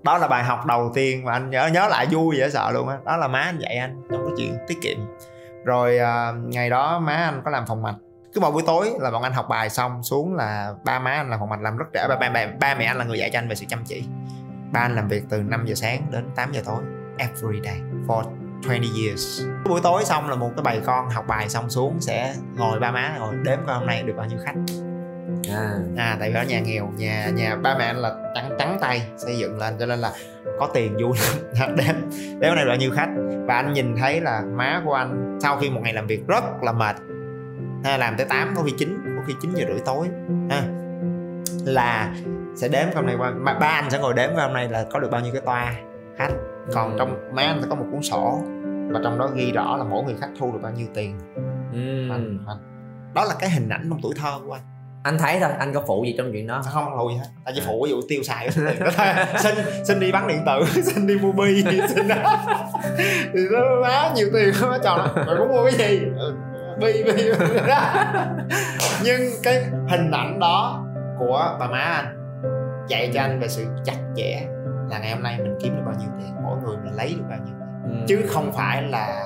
đó 0.02 0.18
là 0.18 0.28
bài 0.28 0.44
học 0.44 0.66
đầu 0.66 0.90
tiên 0.94 1.24
mà 1.24 1.32
anh 1.32 1.50
nhớ 1.50 1.66
nhớ 1.66 1.88
lại 1.88 2.06
vui 2.10 2.36
dễ 2.36 2.50
sợ 2.50 2.70
luôn 2.70 2.88
á. 2.88 2.98
Đó. 3.04 3.16
là 3.16 3.28
má 3.28 3.40
anh 3.40 3.58
dạy 3.58 3.76
anh 3.76 4.02
trong 4.10 4.24
cái 4.26 4.34
chuyện 4.38 4.56
tiết 4.68 4.78
kiệm. 4.82 4.98
Rồi 5.64 5.98
à, 5.98 6.32
ngày 6.32 6.70
đó 6.70 6.98
má 6.98 7.14
anh 7.14 7.42
có 7.44 7.50
làm 7.50 7.66
phòng 7.66 7.82
mạch. 7.82 7.94
Cứ 8.34 8.40
vào 8.40 8.50
buổi 8.50 8.62
tối 8.66 8.92
là 9.00 9.10
bọn 9.10 9.22
anh 9.22 9.32
học 9.32 9.46
bài 9.48 9.70
xong 9.70 10.02
xuống 10.02 10.34
là 10.34 10.74
ba 10.84 10.98
má 10.98 11.10
anh 11.10 11.30
làm 11.30 11.40
phòng 11.40 11.48
mạch 11.48 11.60
làm 11.60 11.76
rất 11.76 11.86
trễ. 11.94 12.08
Ba, 12.08 12.16
ba, 12.16 12.28
ba, 12.28 12.46
ba 12.60 12.74
mẹ 12.74 12.84
anh 12.84 12.98
là 12.98 13.04
người 13.04 13.18
dạy 13.18 13.30
cho 13.32 13.38
anh 13.38 13.48
về 13.48 13.54
sự 13.54 13.66
chăm 13.68 13.84
chỉ. 13.84 14.04
Ba 14.72 14.80
anh 14.80 14.96
làm 14.96 15.08
việc 15.08 15.24
từ 15.28 15.42
5 15.42 15.66
giờ 15.66 15.74
sáng 15.74 16.02
đến 16.10 16.24
8 16.34 16.52
giờ 16.52 16.62
tối 16.64 16.82
every 17.18 17.60
day 17.64 17.80
for 18.06 18.22
20 18.68 18.88
years. 19.04 19.42
Buổi 19.68 19.80
tối 19.80 20.04
xong 20.04 20.30
là 20.30 20.36
một 20.36 20.50
cái 20.56 20.62
bầy 20.62 20.80
con 20.86 21.10
học 21.10 21.24
bài 21.28 21.48
xong 21.48 21.70
xuống 21.70 22.00
sẽ 22.00 22.34
ngồi 22.56 22.80
ba 22.80 22.90
má 22.90 23.16
ngồi 23.18 23.34
đếm 23.44 23.58
coi 23.66 23.76
hôm 23.76 23.86
nay 23.86 24.02
được 24.02 24.14
bao 24.16 24.26
nhiêu 24.26 24.38
khách 24.44 24.54
à. 25.50 25.78
à 25.96 26.16
tại 26.20 26.30
vì 26.30 26.34
ở 26.34 26.44
nhà 26.44 26.60
nghèo 26.60 26.92
nhà 26.96 27.30
nhà 27.34 27.56
ba 27.56 27.76
mẹ 27.78 27.92
là 27.92 28.32
trắng 28.34 28.50
trắng 28.58 28.78
tay 28.80 29.08
xây 29.16 29.38
dựng 29.38 29.58
lên 29.58 29.74
cho 29.78 29.86
nên 29.86 29.98
là 29.98 30.12
có 30.58 30.70
tiền 30.74 30.96
vui 31.02 31.12
lắm. 31.60 31.76
Đếm 31.76 31.94
đếm 32.40 32.54
này 32.54 32.66
bao 32.66 32.76
nhiêu 32.76 32.90
khách. 32.90 33.08
Và 33.46 33.54
anh 33.54 33.72
nhìn 33.72 33.96
thấy 33.96 34.20
là 34.20 34.42
má 34.54 34.82
của 34.84 34.94
anh 34.94 35.38
sau 35.42 35.56
khi 35.56 35.70
một 35.70 35.80
ngày 35.84 35.92
làm 35.92 36.06
việc 36.06 36.26
rất 36.26 36.44
là 36.62 36.72
mệt. 36.72 36.96
Ha, 37.84 37.96
làm 37.96 38.14
tới 38.16 38.26
8 38.26 38.54
có 38.56 38.62
khi 38.62 38.72
9 38.78 38.98
có 39.16 39.22
khi 39.26 39.34
9 39.40 39.54
giờ 39.54 39.64
rưỡi 39.68 39.80
tối. 39.84 40.06
Ha 40.50 40.62
là 41.64 42.14
sẽ 42.56 42.68
đếm 42.68 42.86
hôm 42.94 43.06
nay 43.06 43.16
qua 43.18 43.32
ba 43.60 43.66
anh 43.66 43.90
sẽ 43.90 43.98
ngồi 43.98 44.14
đếm 44.14 44.30
hôm 44.36 44.52
nay 44.52 44.68
là 44.68 44.86
có 44.92 44.98
được 44.98 45.10
bao 45.10 45.20
nhiêu 45.20 45.32
cái 45.32 45.42
toa 45.46 45.74
khách. 46.16 46.32
Còn 46.72 46.96
trong 46.98 47.34
má 47.34 47.42
anh 47.42 47.60
có 47.68 47.74
một 47.74 47.86
cuốn 47.92 48.02
sổ 48.02 48.42
và 48.92 49.00
trong 49.04 49.18
đó 49.18 49.30
ghi 49.34 49.52
rõ 49.52 49.76
là 49.76 49.84
mỗi 49.84 50.04
người 50.04 50.14
khách 50.20 50.30
thu 50.38 50.52
được 50.52 50.58
bao 50.62 50.72
nhiêu 50.72 50.86
tiền. 50.94 51.18
Ừ. 51.72 52.10
anh, 52.10 52.44
anh. 52.46 52.58
đó 53.14 53.24
là 53.24 53.34
cái 53.40 53.50
hình 53.50 53.68
ảnh 53.68 53.86
trong 53.90 54.00
tuổi 54.02 54.14
thơ 54.16 54.40
của 54.46 54.52
anh 54.52 54.73
anh 55.04 55.18
thấy 55.18 55.40
thôi 55.40 55.50
anh 55.58 55.74
có 55.74 55.82
phụ 55.86 56.04
gì 56.04 56.14
trong 56.18 56.32
chuyện 56.32 56.46
đó 56.46 56.62
không? 56.64 56.84
Ăn 56.84 56.96
lùi 56.96 57.14
hết 57.14 57.24
tại 57.44 57.54
vì 57.56 57.62
phụ 57.66 57.82
ví 57.84 57.90
dụ 57.90 58.00
tiêu 58.08 58.22
xài 58.22 58.48
tiền 58.56 58.78
đó 58.80 58.90
thôi 58.96 59.06
xin 59.38 59.54
xin 59.84 60.00
đi 60.00 60.12
bán 60.12 60.28
điện 60.28 60.42
tử 60.46 60.82
xin 60.82 61.06
đi 61.06 61.14
mua 61.14 61.32
bi 61.32 61.64
xin 61.88 62.08
thì 63.34 63.40
nó 63.52 63.60
má 63.82 64.10
nhiều 64.14 64.28
tiền 64.32 64.54
má 64.62 64.78
chọn 64.82 64.98
lắm 64.98 65.08
mày 65.26 65.36
muốn 65.36 65.48
mua 65.48 65.64
cái 65.64 65.74
gì? 65.74 66.06
Ừ, 66.18 66.34
bi 66.80 67.02
bi 67.02 67.32
nhưng 69.04 69.20
cái 69.42 69.62
hình 69.88 70.10
ảnh 70.10 70.38
đó 70.40 70.84
của 71.18 71.56
bà 71.60 71.66
má 71.66 71.78
anh 71.78 72.16
dạy 72.88 73.10
cho 73.14 73.20
anh 73.20 73.40
về 73.40 73.48
sự 73.48 73.64
chặt 73.84 73.96
chẽ 74.16 74.46
là 74.90 74.98
ngày 74.98 75.12
hôm 75.12 75.22
nay 75.22 75.38
mình 75.38 75.54
kiếm 75.62 75.76
được 75.76 75.82
bao 75.86 75.94
nhiêu 75.98 76.08
tiền 76.18 76.34
mỗi 76.44 76.56
người 76.64 76.76
mình 76.84 76.94
lấy 76.96 77.14
được 77.18 77.24
bao 77.28 77.38
nhiêu 77.44 77.54
ừ. 77.84 78.04
chứ 78.08 78.26
không 78.28 78.52
phải 78.52 78.82
là 78.82 79.24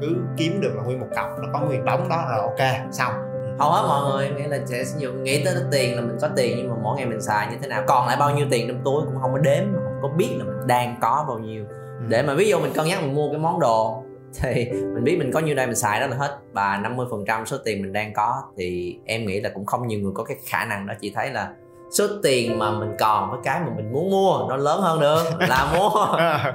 cứ 0.00 0.16
kiếm 0.36 0.60
được 0.60 0.72
là 0.76 0.82
nguyên 0.82 1.00
một 1.00 1.08
cọc 1.16 1.38
là 1.38 1.48
có 1.52 1.60
nguyên 1.60 1.84
đống 1.84 2.08
đó 2.08 2.26
rồi 2.30 2.38
ok 2.38 2.92
xong 2.92 3.31
hầu 3.58 3.70
hết 3.70 3.82
mọi 3.88 4.10
người 4.10 4.30
nghĩa 4.30 4.48
là 4.48 4.58
sẽ 4.66 4.84
ví 4.96 5.00
dụ 5.02 5.12
nghĩ 5.12 5.44
tới 5.44 5.54
tiền 5.70 5.96
là 5.96 6.00
mình 6.00 6.16
có 6.20 6.28
tiền 6.36 6.56
nhưng 6.56 6.70
mà 6.70 6.76
mỗi 6.82 6.96
ngày 6.96 7.06
mình 7.06 7.20
xài 7.20 7.46
như 7.46 7.56
thế 7.62 7.68
nào? 7.68 7.82
Còn 7.86 8.06
lại 8.06 8.16
bao 8.20 8.30
nhiêu 8.30 8.46
tiền 8.50 8.68
trong 8.68 8.84
túi 8.84 9.02
cũng 9.04 9.20
không 9.20 9.32
có 9.32 9.38
đếm 9.38 9.64
không 9.74 9.98
có 10.02 10.08
biết 10.08 10.30
là 10.38 10.44
mình 10.44 10.66
đang 10.66 10.96
có 11.00 11.24
bao 11.28 11.38
nhiêu. 11.38 11.64
Để 12.08 12.22
mà 12.22 12.34
ví 12.34 12.48
dụ 12.48 12.60
mình 12.60 12.72
cân 12.72 12.86
nhắc 12.86 13.02
mình 13.02 13.14
mua 13.14 13.28
cái 13.30 13.38
món 13.38 13.60
đồ 13.60 14.02
thì 14.40 14.70
mình 14.70 15.04
biết 15.04 15.16
mình 15.18 15.30
có 15.32 15.40
nhiêu 15.40 15.54
đây 15.54 15.66
mình 15.66 15.76
xài 15.76 16.00
đó 16.00 16.06
là 16.06 16.16
hết. 16.16 16.38
Và 16.52 16.80
50% 17.26 17.44
số 17.44 17.56
tiền 17.64 17.82
mình 17.82 17.92
đang 17.92 18.12
có 18.12 18.42
thì 18.56 18.98
em 19.04 19.26
nghĩ 19.26 19.40
là 19.40 19.50
cũng 19.54 19.66
không 19.66 19.86
nhiều 19.86 20.00
người 20.00 20.12
có 20.14 20.24
cái 20.24 20.36
khả 20.46 20.64
năng 20.64 20.86
đó. 20.86 20.94
Chỉ 21.00 21.12
thấy 21.14 21.30
là 21.30 21.48
số 21.90 22.06
tiền 22.22 22.58
mà 22.58 22.70
mình 22.70 22.96
còn 22.98 23.30
với 23.30 23.40
cái 23.44 23.60
mà 23.60 23.72
mình 23.76 23.92
muốn 23.92 24.10
mua 24.10 24.46
nó 24.48 24.56
lớn 24.56 24.80
hơn 24.80 25.00
nữa 25.00 25.24
là 25.48 25.74
mua. 25.78 26.06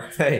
Thì 0.17 0.39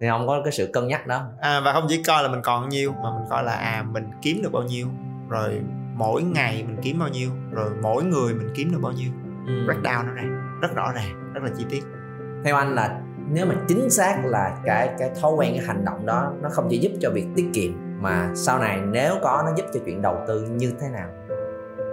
thì 0.00 0.08
không 0.08 0.26
có 0.26 0.40
cái 0.44 0.52
sự 0.52 0.70
cân 0.72 0.88
nhắc 0.88 1.06
đó. 1.06 1.22
À, 1.40 1.60
và 1.64 1.72
không 1.72 1.86
chỉ 1.88 2.02
coi 2.02 2.22
là 2.22 2.28
mình 2.28 2.40
còn 2.42 2.68
nhiêu 2.68 2.92
mà 3.02 3.10
mình 3.10 3.24
coi 3.30 3.42
là 3.44 3.52
à 3.52 3.84
mình 3.92 4.10
kiếm 4.22 4.42
được 4.42 4.52
bao 4.52 4.62
nhiêu. 4.62 4.86
Rồi 5.28 5.60
mỗi 5.98 6.22
ngày 6.22 6.64
mình 6.68 6.76
kiếm 6.82 6.98
bao 6.98 7.08
nhiêu 7.08 7.30
rồi 7.52 7.70
mỗi 7.82 8.04
người 8.04 8.34
mình 8.34 8.50
kiếm 8.54 8.68
được 8.72 8.78
bao 8.82 8.92
nhiêu. 8.92 9.10
Ừ. 9.46 9.52
breakdown 9.52 10.06
nó 10.06 10.12
ra 10.12 10.22
rất 10.60 10.74
rõ 10.74 10.92
ràng 10.92 11.32
rất 11.34 11.42
là 11.44 11.50
chi 11.58 11.66
tiết. 11.70 11.82
Theo 12.44 12.56
anh 12.56 12.74
là 12.74 13.00
nếu 13.30 13.46
mà 13.46 13.54
chính 13.68 13.90
xác 13.90 14.20
là 14.24 14.58
cái 14.64 14.94
cái 14.98 15.10
thói 15.20 15.32
quen 15.32 15.52
cái 15.56 15.66
hành 15.66 15.84
động 15.84 16.06
đó 16.06 16.32
nó 16.42 16.48
không 16.48 16.66
chỉ 16.70 16.78
giúp 16.78 16.92
cho 17.00 17.10
việc 17.10 17.26
tiết 17.36 17.48
kiệm 17.52 17.72
mà 18.00 18.30
sau 18.34 18.58
này 18.58 18.80
nếu 18.90 19.14
có 19.22 19.42
nó 19.46 19.52
giúp 19.56 19.66
cho 19.74 19.80
chuyện 19.84 20.02
đầu 20.02 20.16
tư 20.28 20.46
như 20.50 20.72
thế 20.80 20.88
nào? 20.88 21.08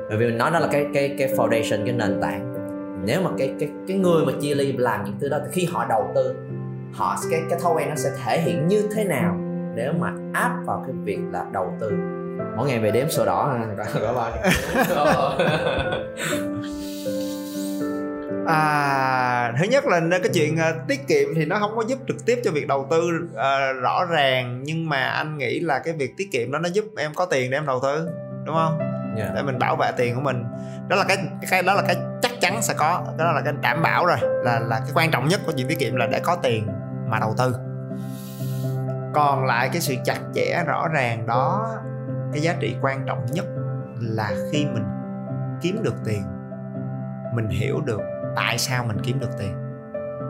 Bởi 0.09 0.17
vì 0.17 0.25
mình 0.25 0.37
nói 0.37 0.51
đó 0.51 0.59
là 0.59 0.67
cái 0.71 0.87
cái 0.93 1.15
cái 1.19 1.27
foundation 1.27 1.85
cái 1.85 1.93
nền 1.93 2.21
tảng. 2.21 2.53
Nếu 3.05 3.21
mà 3.21 3.29
cái 3.37 3.55
cái 3.59 3.69
cái 3.87 3.97
người 3.97 4.25
mà 4.25 4.33
chia 4.41 4.55
ly 4.55 4.71
làm 4.71 5.05
những 5.05 5.15
thứ 5.19 5.29
đó 5.29 5.37
thì 5.45 5.49
khi 5.51 5.67
họ 5.71 5.85
đầu 5.89 6.11
tư 6.15 6.35
họ 6.93 7.17
cái 7.31 7.41
cái 7.49 7.59
thói 7.59 7.73
quen 7.75 7.89
nó 7.89 7.95
sẽ 7.95 8.09
thể 8.25 8.41
hiện 8.41 8.67
như 8.67 8.87
thế 8.95 9.03
nào? 9.03 9.35
Nếu 9.75 9.93
mà 9.99 10.13
áp 10.33 10.63
vào 10.65 10.83
cái 10.87 10.95
việc 11.03 11.19
là 11.31 11.45
đầu 11.53 11.73
tư 11.79 11.91
mỗi 12.57 12.67
ngày 12.67 12.79
về 12.79 12.91
đếm 12.91 13.09
sổ 13.09 13.25
đỏ 13.25 13.57
có 13.93 14.13
bao 14.13 14.31
à, 18.47 19.53
thứ 19.59 19.65
nhất 19.65 19.85
là 19.85 19.99
cái 20.09 20.31
chuyện 20.33 20.57
à, 20.57 20.73
tiết 20.87 21.07
kiệm 21.07 21.27
thì 21.35 21.45
nó 21.45 21.59
không 21.59 21.75
có 21.75 21.83
giúp 21.87 21.99
trực 22.07 22.25
tiếp 22.25 22.41
cho 22.43 22.51
việc 22.51 22.67
đầu 22.67 22.87
tư 22.91 23.09
à, 23.35 23.71
rõ 23.71 24.05
ràng. 24.05 24.61
Nhưng 24.63 24.89
mà 24.89 24.97
anh 24.97 25.37
nghĩ 25.37 25.59
là 25.59 25.79
cái 25.79 25.93
việc 25.93 26.13
tiết 26.17 26.31
kiệm 26.31 26.51
đó 26.51 26.59
nó 26.59 26.69
giúp 26.69 26.85
em 26.97 27.13
có 27.15 27.25
tiền 27.25 27.51
để 27.51 27.57
em 27.57 27.65
đầu 27.65 27.79
tư 27.83 28.09
đúng 28.45 28.55
không? 28.55 28.79
Dạ. 29.17 29.31
để 29.35 29.41
mình 29.41 29.59
bảo 29.59 29.75
vệ 29.75 29.91
tiền 29.97 30.15
của 30.15 30.21
mình. 30.21 30.43
Đó 30.87 30.95
là 30.95 31.03
cái 31.07 31.17
cái 31.51 31.63
đó 31.63 31.73
là 31.73 31.81
cái 31.81 31.95
chắc 32.21 32.31
chắn 32.41 32.61
sẽ 32.61 32.73
có. 32.77 33.03
Cái 33.17 33.25
đó 33.25 33.31
là 33.31 33.41
cái 33.41 33.53
đảm 33.61 33.81
bảo 33.81 34.05
rồi. 34.05 34.17
Là 34.21 34.59
là 34.59 34.79
cái 34.79 34.91
quan 34.93 35.11
trọng 35.11 35.27
nhất 35.27 35.39
của 35.45 35.51
chuyện 35.57 35.67
tiết 35.67 35.79
kiệm 35.79 35.95
là 35.95 36.07
để 36.07 36.19
có 36.23 36.35
tiền 36.43 36.67
mà 37.07 37.19
đầu 37.19 37.35
tư. 37.37 37.55
Còn 39.13 39.45
lại 39.45 39.69
cái 39.71 39.81
sự 39.81 39.95
chặt 40.05 40.19
chẽ 40.35 40.63
rõ 40.67 40.87
ràng 40.87 41.27
đó 41.27 41.69
cái 42.35 42.41
giá 42.43 42.55
trị 42.59 42.75
quan 42.81 43.05
trọng 43.05 43.25
nhất 43.31 43.45
là 44.01 44.31
khi 44.51 44.65
mình 44.65 44.83
kiếm 45.61 45.83
được 45.83 45.95
tiền. 46.05 46.23
Mình 47.33 47.47
hiểu 47.47 47.81
được 47.85 48.01
tại 48.35 48.57
sao 48.57 48.85
mình 48.85 48.97
kiếm 49.03 49.19
được 49.19 49.29
tiền. 49.39 49.53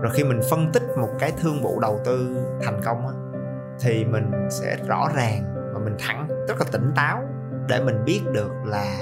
Rồi 0.01 0.11
khi 0.13 0.23
mình 0.23 0.39
phân 0.49 0.71
tích 0.73 0.83
một 0.97 1.09
cái 1.19 1.31
thương 1.41 1.61
vụ 1.61 1.79
đầu 1.79 1.99
tư 2.05 2.35
thành 2.63 2.81
công 2.85 3.07
á 3.07 3.13
thì 3.79 4.05
mình 4.05 4.31
sẽ 4.49 4.77
rõ 4.87 5.09
ràng 5.15 5.43
và 5.73 5.79
mình 5.79 5.95
thẳng 5.99 6.27
rất 6.47 6.55
là 6.59 6.65
tỉnh 6.71 6.91
táo 6.95 7.23
để 7.69 7.83
mình 7.83 8.05
biết 8.05 8.21
được 8.33 8.51
là 8.65 8.97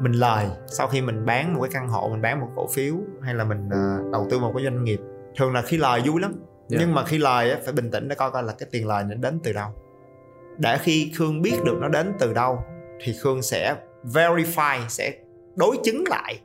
mình 0.00 0.12
lời 0.12 0.46
sau 0.66 0.86
khi 0.86 1.00
mình 1.02 1.26
bán 1.26 1.54
một 1.54 1.60
cái 1.62 1.70
căn 1.74 1.88
hộ 1.88 2.08
mình 2.08 2.22
bán 2.22 2.40
một 2.40 2.48
cổ 2.56 2.66
phiếu 2.74 2.94
hay 3.22 3.34
là 3.34 3.44
mình 3.44 3.68
ờ, 3.70 3.98
đầu 4.12 4.26
tư 4.30 4.38
một 4.38 4.52
cái 4.56 4.64
doanh 4.64 4.84
nghiệp. 4.84 5.00
Thường 5.38 5.52
là 5.52 5.62
khi 5.62 5.76
lời 5.76 6.02
vui 6.06 6.20
lắm 6.20 6.34
Dạ. 6.68 6.78
nhưng 6.80 6.94
mà 6.94 7.04
khi 7.04 7.18
lời 7.18 7.50
á, 7.50 7.58
phải 7.64 7.72
bình 7.72 7.90
tĩnh 7.90 8.08
để 8.08 8.14
coi 8.14 8.30
coi 8.30 8.42
là 8.42 8.52
cái 8.58 8.68
tiền 8.72 8.86
lời 8.88 9.04
nó 9.04 9.14
đến 9.14 9.40
từ 9.44 9.52
đâu 9.52 9.70
để 10.58 10.78
khi 10.78 11.12
khương 11.16 11.42
biết 11.42 11.54
được 11.64 11.78
nó 11.80 11.88
đến 11.88 12.12
từ 12.18 12.32
đâu 12.32 12.58
thì 13.02 13.12
khương 13.22 13.42
sẽ 13.42 13.74
verify 14.04 14.78
sẽ 14.88 15.12
đối 15.56 15.76
chứng 15.84 16.04
lại 16.10 16.40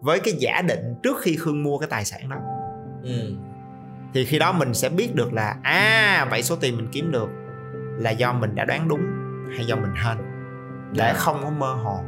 với 0.00 0.20
cái 0.20 0.34
giả 0.38 0.62
định 0.62 0.94
trước 1.02 1.16
khi 1.20 1.36
khương 1.36 1.62
mua 1.62 1.78
cái 1.78 1.88
tài 1.90 2.04
sản 2.04 2.28
đó. 2.28 2.36
Ừ. 3.02 3.32
thì 4.14 4.24
khi 4.24 4.38
đó 4.38 4.52
mình 4.52 4.74
sẽ 4.74 4.88
biết 4.88 5.14
được 5.14 5.32
là 5.32 5.56
à 5.62 6.26
vậy 6.30 6.42
số 6.42 6.56
tiền 6.56 6.76
mình 6.76 6.88
kiếm 6.92 7.12
được 7.12 7.28
là 7.98 8.10
do 8.10 8.32
mình 8.32 8.54
đã 8.54 8.64
đoán 8.64 8.88
đúng 8.88 9.00
hay 9.56 9.66
do 9.66 9.76
mình 9.76 9.92
hên. 10.04 10.16
Để 10.92 11.12
Dạ. 11.12 11.12
không 11.16 11.40
có 11.44 11.50
mơ 11.50 11.72
hồ. 11.72 11.98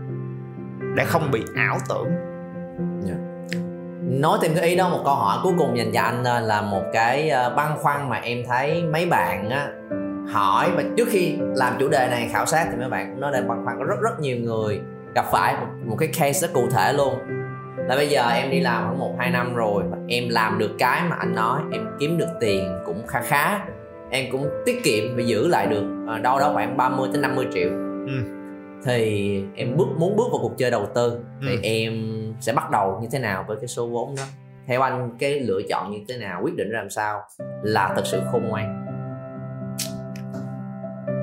Để 0.96 1.04
không 1.04 1.30
bị 1.30 1.42
ảo 1.56 1.78
tưởng. 1.88 2.08
Nói 4.20 4.38
thêm 4.42 4.54
cái 4.54 4.64
ý 4.68 4.76
đó 4.76 4.88
một 4.88 5.00
câu 5.04 5.14
hỏi 5.14 5.38
cuối 5.42 5.52
cùng 5.58 5.78
dành 5.78 5.92
cho 5.94 6.00
anh 6.00 6.24
ờ, 6.24 6.40
là 6.40 6.62
một 6.62 6.82
cái 6.92 7.30
ờ, 7.30 7.54
băn 7.56 7.76
khoăn 7.78 8.08
mà 8.08 8.16
em 8.16 8.38
thấy 8.48 8.82
mấy 8.82 9.06
bạn 9.06 9.50
á 9.50 9.68
hỏi 10.32 10.70
và 10.76 10.82
trước 10.96 11.08
khi 11.10 11.36
làm 11.56 11.74
chủ 11.78 11.88
đề 11.88 12.08
này 12.10 12.28
khảo 12.32 12.46
sát 12.46 12.68
thì 12.70 12.76
mấy 12.78 12.88
bạn 12.88 13.10
cũng 13.10 13.20
nói 13.20 13.32
là 13.32 13.40
băn 13.48 13.64
khoăn 13.64 13.76
có 13.78 13.84
rất 13.84 14.00
rất 14.02 14.20
nhiều 14.20 14.36
người 14.36 14.80
gặp 15.14 15.24
phải 15.32 15.54
một, 15.60 15.66
một 15.84 15.96
cái 15.98 16.08
case 16.08 16.46
rất 16.46 16.52
cụ 16.54 16.68
thể 16.70 16.92
luôn. 16.92 17.14
Là 17.76 17.96
bây 17.96 18.08
giờ 18.08 18.28
em 18.28 18.50
đi 18.50 18.60
làm 18.60 18.84
khoảng 18.84 18.98
một 18.98 19.14
hai 19.18 19.30
năm 19.30 19.54
rồi 19.54 19.82
và 19.90 19.96
em 20.08 20.28
làm 20.28 20.58
được 20.58 20.70
cái 20.78 21.02
mà 21.10 21.16
anh 21.16 21.34
nói 21.34 21.60
em 21.72 21.86
kiếm 22.00 22.18
được 22.18 22.28
tiền 22.40 22.64
cũng 22.86 23.06
khá 23.06 23.20
khá. 23.22 23.60
Em 24.10 24.24
cũng 24.32 24.48
tiết 24.66 24.80
kiệm 24.84 25.16
và 25.16 25.22
giữ 25.22 25.48
lại 25.48 25.66
được 25.66 25.84
ờ, 26.08 26.18
đâu 26.18 26.38
đó 26.38 26.50
khoảng 26.54 26.76
30 26.76 27.08
đến 27.12 27.22
50 27.22 27.46
triệu. 27.54 27.68
Ừ. 28.06 28.14
thì 28.84 29.42
em 29.54 29.76
bước 29.76 29.88
muốn 29.98 30.16
bước 30.16 30.24
vào 30.32 30.38
cuộc 30.42 30.58
chơi 30.58 30.70
đầu 30.70 30.86
tư 30.94 31.20
thì 31.42 31.52
Ừ. 31.54 31.58
em 31.62 31.92
sẽ 32.40 32.52
bắt 32.52 32.70
đầu 32.70 32.98
như 33.02 33.08
thế 33.12 33.18
nào 33.18 33.44
với 33.48 33.56
cái 33.60 33.68
số 33.68 33.86
vốn 33.86 34.14
đó? 34.16 34.22
Theo 34.66 34.82
anh 34.82 35.10
cái 35.18 35.40
lựa 35.40 35.60
chọn 35.68 35.90
như 35.90 35.98
thế 36.08 36.16
nào? 36.16 36.40
Quyết 36.44 36.56
định 36.56 36.70
ra 36.70 36.78
làm 36.78 36.90
sao 36.90 37.20
là 37.62 37.92
thật 37.96 38.02
sự 38.04 38.20
khôn 38.32 38.48
ngoan 38.48 38.84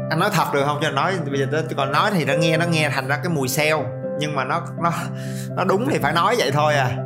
anh 0.10 0.20
nói 0.20 0.30
thật 0.34 0.46
được 0.54 0.64
không? 0.66 0.80
Cho 0.82 0.92
nói 0.92 1.14
bây 1.32 1.40
giờ 1.40 1.46
tôi 1.52 1.64
còn 1.78 1.92
nói 1.92 2.12
thì 2.14 2.26
nó 2.26 2.34
nghe 2.34 2.58
nó 2.58 2.66
nghe 2.66 2.90
thành 2.90 3.08
ra 3.08 3.18
cái 3.18 3.30
mùi 3.30 3.48
xeo. 3.48 3.86
Nhưng 4.20 4.36
mà 4.36 4.44
nó 4.44 4.62
nó 4.78 4.92
nó 5.50 5.64
đúng 5.64 5.88
thì 5.90 6.00
phải 6.00 6.14
nói 6.14 6.36
vậy 6.38 6.52
thôi 6.52 6.76
à. 6.76 6.98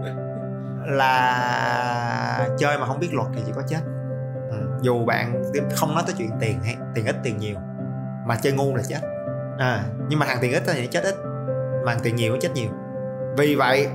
Là 0.85 2.47
chơi 2.57 2.77
mà 2.77 2.85
không 2.85 2.99
biết 2.99 3.13
luật 3.13 3.27
thì 3.35 3.41
chỉ 3.45 3.51
có 3.55 3.61
chết. 3.67 3.79
Ừ. 4.51 4.57
dù 4.81 5.05
bạn 5.05 5.43
không 5.75 5.93
nói 5.93 6.03
tới 6.05 6.15
chuyện 6.17 6.31
tiền 6.39 6.59
hay 6.63 6.77
tiền 6.93 7.05
ít 7.05 7.15
tiền 7.23 7.37
nhiều 7.37 7.55
mà 8.25 8.35
chơi 8.35 8.53
ngu 8.53 8.75
là 8.75 8.83
chết. 8.87 8.99
À, 9.57 9.83
nhưng 10.07 10.19
mà 10.19 10.25
thằng 10.25 10.37
tiền 10.41 10.53
ít 10.53 10.63
thì 10.67 10.87
chết 10.87 11.03
ít 11.03 11.15
mà 11.85 11.93
thằng 11.93 11.99
tiền 12.03 12.15
nhiều 12.15 12.37
chết 12.41 12.49
nhiều. 12.53 12.69
Vì 13.37 13.55
vậy 13.55 13.87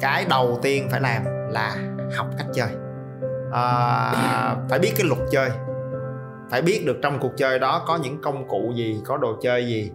cái 0.00 0.26
đầu 0.30 0.58
tiên 0.62 0.88
phải 0.90 1.00
làm 1.00 1.24
là 1.50 1.76
học 2.16 2.26
cách 2.38 2.46
chơi. 2.54 2.68
À, 3.52 4.56
phải 4.70 4.78
biết 4.78 4.92
cái 4.96 5.06
luật 5.06 5.20
chơi 5.30 5.50
phải 6.50 6.62
biết 6.62 6.82
được 6.86 6.96
trong 7.02 7.18
cuộc 7.20 7.32
chơi 7.36 7.58
đó 7.58 7.84
có 7.86 7.96
những 7.96 8.22
công 8.22 8.48
cụ 8.48 8.72
gì 8.76 9.00
có 9.04 9.16
đồ 9.16 9.36
chơi 9.42 9.66
gì 9.66 9.90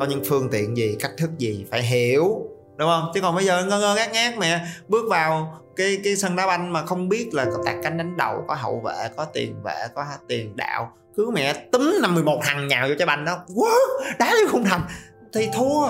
có 0.00 0.04
những 0.04 0.22
phương 0.24 0.48
tiện 0.50 0.76
gì 0.76 0.96
cách 1.00 1.12
thức 1.18 1.30
gì 1.38 1.66
phải 1.70 1.82
hiểu 1.82 2.48
đúng 2.76 2.88
không? 2.88 3.10
Chứ 3.14 3.20
còn 3.20 3.34
bây 3.34 3.44
giờ 3.44 3.64
ngơ 3.64 3.80
ngơ 3.80 3.94
ngác 3.94 4.12
ngác 4.12 4.38
mẹ 4.38 4.66
bước 4.88 5.04
vào 5.10 5.60
cái 5.76 6.00
cái 6.04 6.16
sân 6.16 6.36
đá 6.36 6.46
banh 6.46 6.72
mà 6.72 6.86
không 6.86 7.08
biết 7.08 7.28
là 7.32 7.44
có 7.44 7.62
tạt 7.64 7.74
cánh 7.82 7.96
đánh 7.96 8.16
đầu 8.16 8.44
có 8.48 8.54
hậu 8.54 8.80
vệ 8.80 9.08
có 9.16 9.24
tiền 9.24 9.62
vệ 9.62 9.74
có 9.94 10.04
tiền 10.28 10.56
đạo 10.56 10.92
cứ 11.16 11.30
mẹ 11.30 11.54
túm 11.72 11.94
năm 12.02 12.14
11 12.14 12.40
thằng 12.42 12.68
nhào 12.68 12.88
vô 12.88 12.94
trái 12.98 13.06
banh 13.06 13.24
đó 13.24 13.38
wow, 13.48 14.16
đá 14.18 14.30
vô 14.30 14.48
khung 14.50 14.64
thành 14.64 14.80
thì 15.32 15.48
thua. 15.54 15.88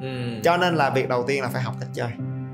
Ừ. 0.00 0.08
cho 0.44 0.56
nên 0.56 0.74
là 0.74 0.90
việc 0.90 1.08
đầu 1.08 1.24
tiên 1.26 1.42
là 1.42 1.48
phải 1.48 1.62
học 1.62 1.74
cách 1.80 1.88
chơi 1.94 2.08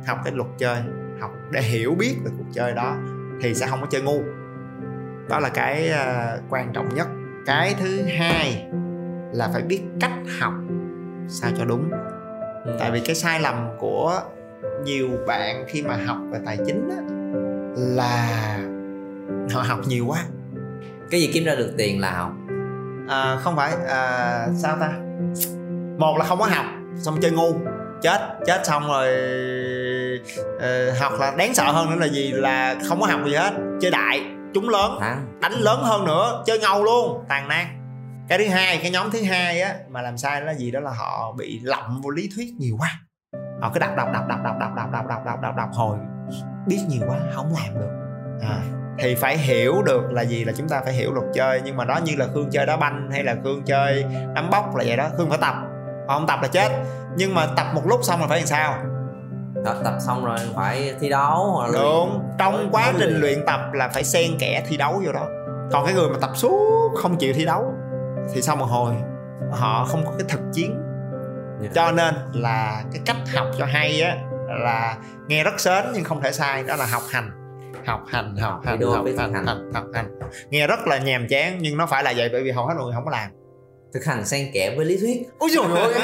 học 0.07 0.19
cái 0.25 0.33
luật 0.33 0.49
chơi 0.59 0.77
học 1.21 1.31
để 1.51 1.63
hiểu 1.63 1.95
biết 1.99 2.15
về 2.25 2.31
cuộc 2.39 2.45
chơi 2.55 2.73
đó 2.73 2.97
thì 3.43 3.55
sẽ 3.55 3.67
không 3.67 3.81
có 3.81 3.87
chơi 3.91 4.03
ngu 4.03 4.23
đó 5.33 5.39
là 5.39 5.49
cái 5.49 5.91
uh, 5.91 6.43
quan 6.51 6.73
trọng 6.73 6.95
nhất. 6.95 7.07
Cái 7.47 7.75
thứ 7.81 8.03
hai 8.19 8.67
là 9.33 9.49
phải 9.53 9.63
biết 9.63 9.83
cách 10.01 10.13
học 10.41 10.53
sao 11.29 11.51
cho 11.59 11.65
đúng. 11.65 11.91
Ừ. 12.65 12.77
tại 12.79 12.91
vì 12.91 13.01
cái 13.01 13.15
sai 13.15 13.41
lầm 13.41 13.69
của 13.79 14.21
nhiều 14.85 15.09
bạn 15.27 15.65
khi 15.69 15.83
mà 15.83 15.97
học 16.07 16.17
về 16.31 16.39
tài 16.47 16.59
chính 16.67 16.89
á, 16.91 17.03
là 17.77 18.59
họ 19.53 19.63
học 19.63 19.79
nhiều 19.87 20.07
quá. 20.07 20.25
Cái 21.11 21.21
gì 21.21 21.31
kiếm 21.35 21.45
ra 21.45 21.55
được 21.55 21.75
tiền 21.79 22.01
là 22.01 22.11
học. 22.11 22.33
À, 23.09 23.37
không 23.43 23.57
phải 23.57 23.73
à, 23.89 24.47
sao 24.57 24.77
ta? 24.81 24.93
Một 25.99 26.17
là 26.19 26.25
không 26.25 26.39
có 26.39 26.47
học 26.47 26.67
xong 26.97 27.21
chơi 27.21 27.31
ngu 27.31 27.55
chết 28.03 28.21
chết 28.47 28.67
xong 28.67 28.89
rồi 28.89 29.09
uh, 30.57 30.99
học 30.99 31.13
là 31.21 31.35
đáng 31.39 31.55
sợ 31.55 31.65
hơn 31.73 31.91
nữa 31.91 31.97
là 31.97 32.07
gì? 32.07 32.33
Là 32.33 32.77
không 32.89 33.01
có 33.01 33.07
học 33.07 33.21
gì 33.27 33.35
hết 33.35 33.53
chơi 33.81 33.91
đại 33.91 34.21
trúng 34.55 34.69
lớn 34.69 34.97
thắng 35.01 35.41
đánh 35.41 35.53
lớn 35.53 35.81
hơn 35.83 36.05
nữa 36.05 36.43
chơi 36.47 36.59
ngầu 36.59 36.85
luôn 36.85 37.25
tàn 37.29 37.49
nát 37.49 37.67
cái 38.29 38.39
thứ 38.39 38.49
hai 38.49 38.79
cái 38.83 38.91
nhóm 38.91 39.11
thứ 39.11 39.23
hai 39.23 39.61
á 39.61 39.75
mà 39.89 40.03
làm 40.03 40.19
sai 40.19 40.41
là 40.41 40.55
gì 40.55 40.71
đó 40.71 40.81
là 40.81 40.91
họ 40.91 41.33
bị 41.33 41.61
lậm 41.63 42.01
vô 42.01 42.11
lý 42.11 42.29
thuyết 42.37 42.55
nhiều 42.59 42.77
quá 42.79 43.01
họ 43.61 43.71
cứ 43.75 43.81
đọc 43.81 43.91
đọc 43.97 44.09
đọc 44.13 44.25
đọc 44.29 44.39
đọc 44.45 44.57
đọc 44.61 44.71
đọc 44.77 44.91
đọc 44.93 45.05
đọc 45.09 45.25
đọc 45.25 45.41
đọc 45.43 45.57
đọc 45.57 45.69
hồi 45.73 45.99
biết 46.67 46.79
nhiều 46.89 47.03
quá 47.09 47.19
không 47.35 47.53
làm 47.55 47.81
được 47.81 47.91
à, 48.43 48.59
thì 48.99 49.15
phải 49.15 49.39
hiểu 49.39 49.83
được 49.83 50.03
là 50.11 50.23
gì 50.23 50.45
là 50.45 50.53
chúng 50.57 50.69
ta 50.69 50.81
phải 50.85 50.93
hiểu 50.93 51.13
luật 51.13 51.27
chơi 51.35 51.61
nhưng 51.65 51.77
mà 51.77 51.85
đó 51.85 52.01
như 52.05 52.13
là 52.17 52.27
khương 52.35 52.51
chơi 52.51 52.67
đá 52.67 52.77
banh 52.77 53.09
hay 53.11 53.25
là 53.25 53.37
khương 53.45 53.63
chơi 53.67 54.05
nắm 54.35 54.51
bốc 54.51 54.77
là 54.77 54.85
vậy 54.87 54.97
đó 54.97 55.09
khương 55.17 55.29
phải 55.29 55.39
tập 55.41 55.55
không 56.09 56.27
tập 56.27 56.39
là 56.43 56.49
chết 56.49 56.73
nhưng 57.17 57.35
mà 57.35 57.47
tập 57.57 57.67
một 57.75 57.83
lúc 57.87 58.01
xong 58.03 58.19
rồi 58.19 58.29
phải 58.29 58.39
làm 58.39 58.47
sao 58.47 58.79
tập, 59.65 59.77
tập 59.85 59.95
xong 60.07 60.25
rồi 60.25 60.39
phải 60.55 60.95
thi 61.01 61.09
đấu 61.09 61.53
hoặc 61.55 61.65
là 61.67 61.73
luyện. 61.73 61.83
đúng 61.83 62.23
trong 62.39 62.69
quá 62.73 62.93
trình 62.99 63.09
luyện. 63.11 63.21
luyện 63.21 63.47
tập 63.47 63.61
là 63.73 63.89
phải 63.89 64.05
xen 64.05 64.31
kẽ 64.39 64.65
thi 64.69 64.77
đấu 64.77 65.03
vô 65.07 65.13
đó 65.13 65.27
còn 65.73 65.85
cái 65.87 65.95
người 65.95 66.09
mà 66.09 66.17
tập 66.21 66.31
suốt 66.35 66.91
không 66.97 67.17
chịu 67.17 67.33
thi 67.37 67.45
đấu 67.45 67.73
thì 68.35 68.43
sau 68.43 68.57
một 68.57 68.65
hồi 68.67 68.95
họ 69.51 69.85
không 69.89 70.05
có 70.07 70.13
cái 70.19 70.27
thực 70.29 70.41
chiến 70.53 70.79
Dạ. 71.63 71.69
cho 71.75 71.93
nên 71.93 72.15
là 72.33 72.83
cái 72.93 73.03
cách 73.07 73.17
học 73.37 73.47
cho 73.59 73.65
hay 73.67 74.01
á 74.03 74.17
là 74.49 74.97
nghe 75.29 75.45
rất 75.45 75.61
sến 75.61 75.85
nhưng 75.95 76.05
không 76.05 76.21
thể 76.23 76.33
sai 76.33 76.63
đó 76.63 76.77
là 76.77 76.87
học 76.87 77.03
hành 77.11 77.31
học 77.87 78.01
hành 78.09 78.37
học 78.37 78.61
hành 78.65 78.81
học 78.81 79.05
hành, 79.19 79.35
hành. 79.35 79.47
học 79.47 79.57
học 79.75 79.85
hành 79.95 80.19
nghe 80.51 80.67
rất 80.67 80.87
là 80.87 80.99
nhàm 80.99 81.27
chán 81.29 81.59
nhưng 81.61 81.77
nó 81.77 81.87
phải 81.87 82.03
là 82.05 82.13
vậy 82.17 82.29
bởi 82.33 82.43
vì 82.43 82.51
hầu 82.51 82.67
hết 82.67 82.75
mọi 82.77 82.85
người 82.85 82.95
không 82.95 83.05
có 83.05 83.11
làm 83.11 83.31
thực 83.95 84.05
hành 84.05 84.25
xen 84.25 84.51
kẽ 84.55 84.75
với 84.77 84.87
lý 84.87 84.97
thuyết 85.01 85.23
ôi 85.39 85.51
trời 85.55 85.81
ơi 85.81 85.95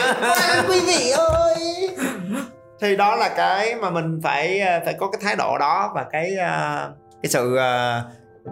quý 0.69 0.81
vị 0.87 1.11
ơi 1.11 1.89
thì 2.81 2.97
đó 2.97 3.17
là 3.17 3.29
cái 3.37 3.75
mà 3.75 3.91
mình 3.91 4.21
phải 4.23 4.61
ờ, 4.61 4.81
phải 4.85 4.95
có 4.95 5.11
cái 5.11 5.21
thái 5.25 5.37
độ 5.37 5.59
đó 5.59 5.93
và 5.95 6.05
cái 6.13 6.37
ờ, 6.37 6.91
cái 7.23 7.31
sự 7.31 7.57
ờ, 7.57 8.03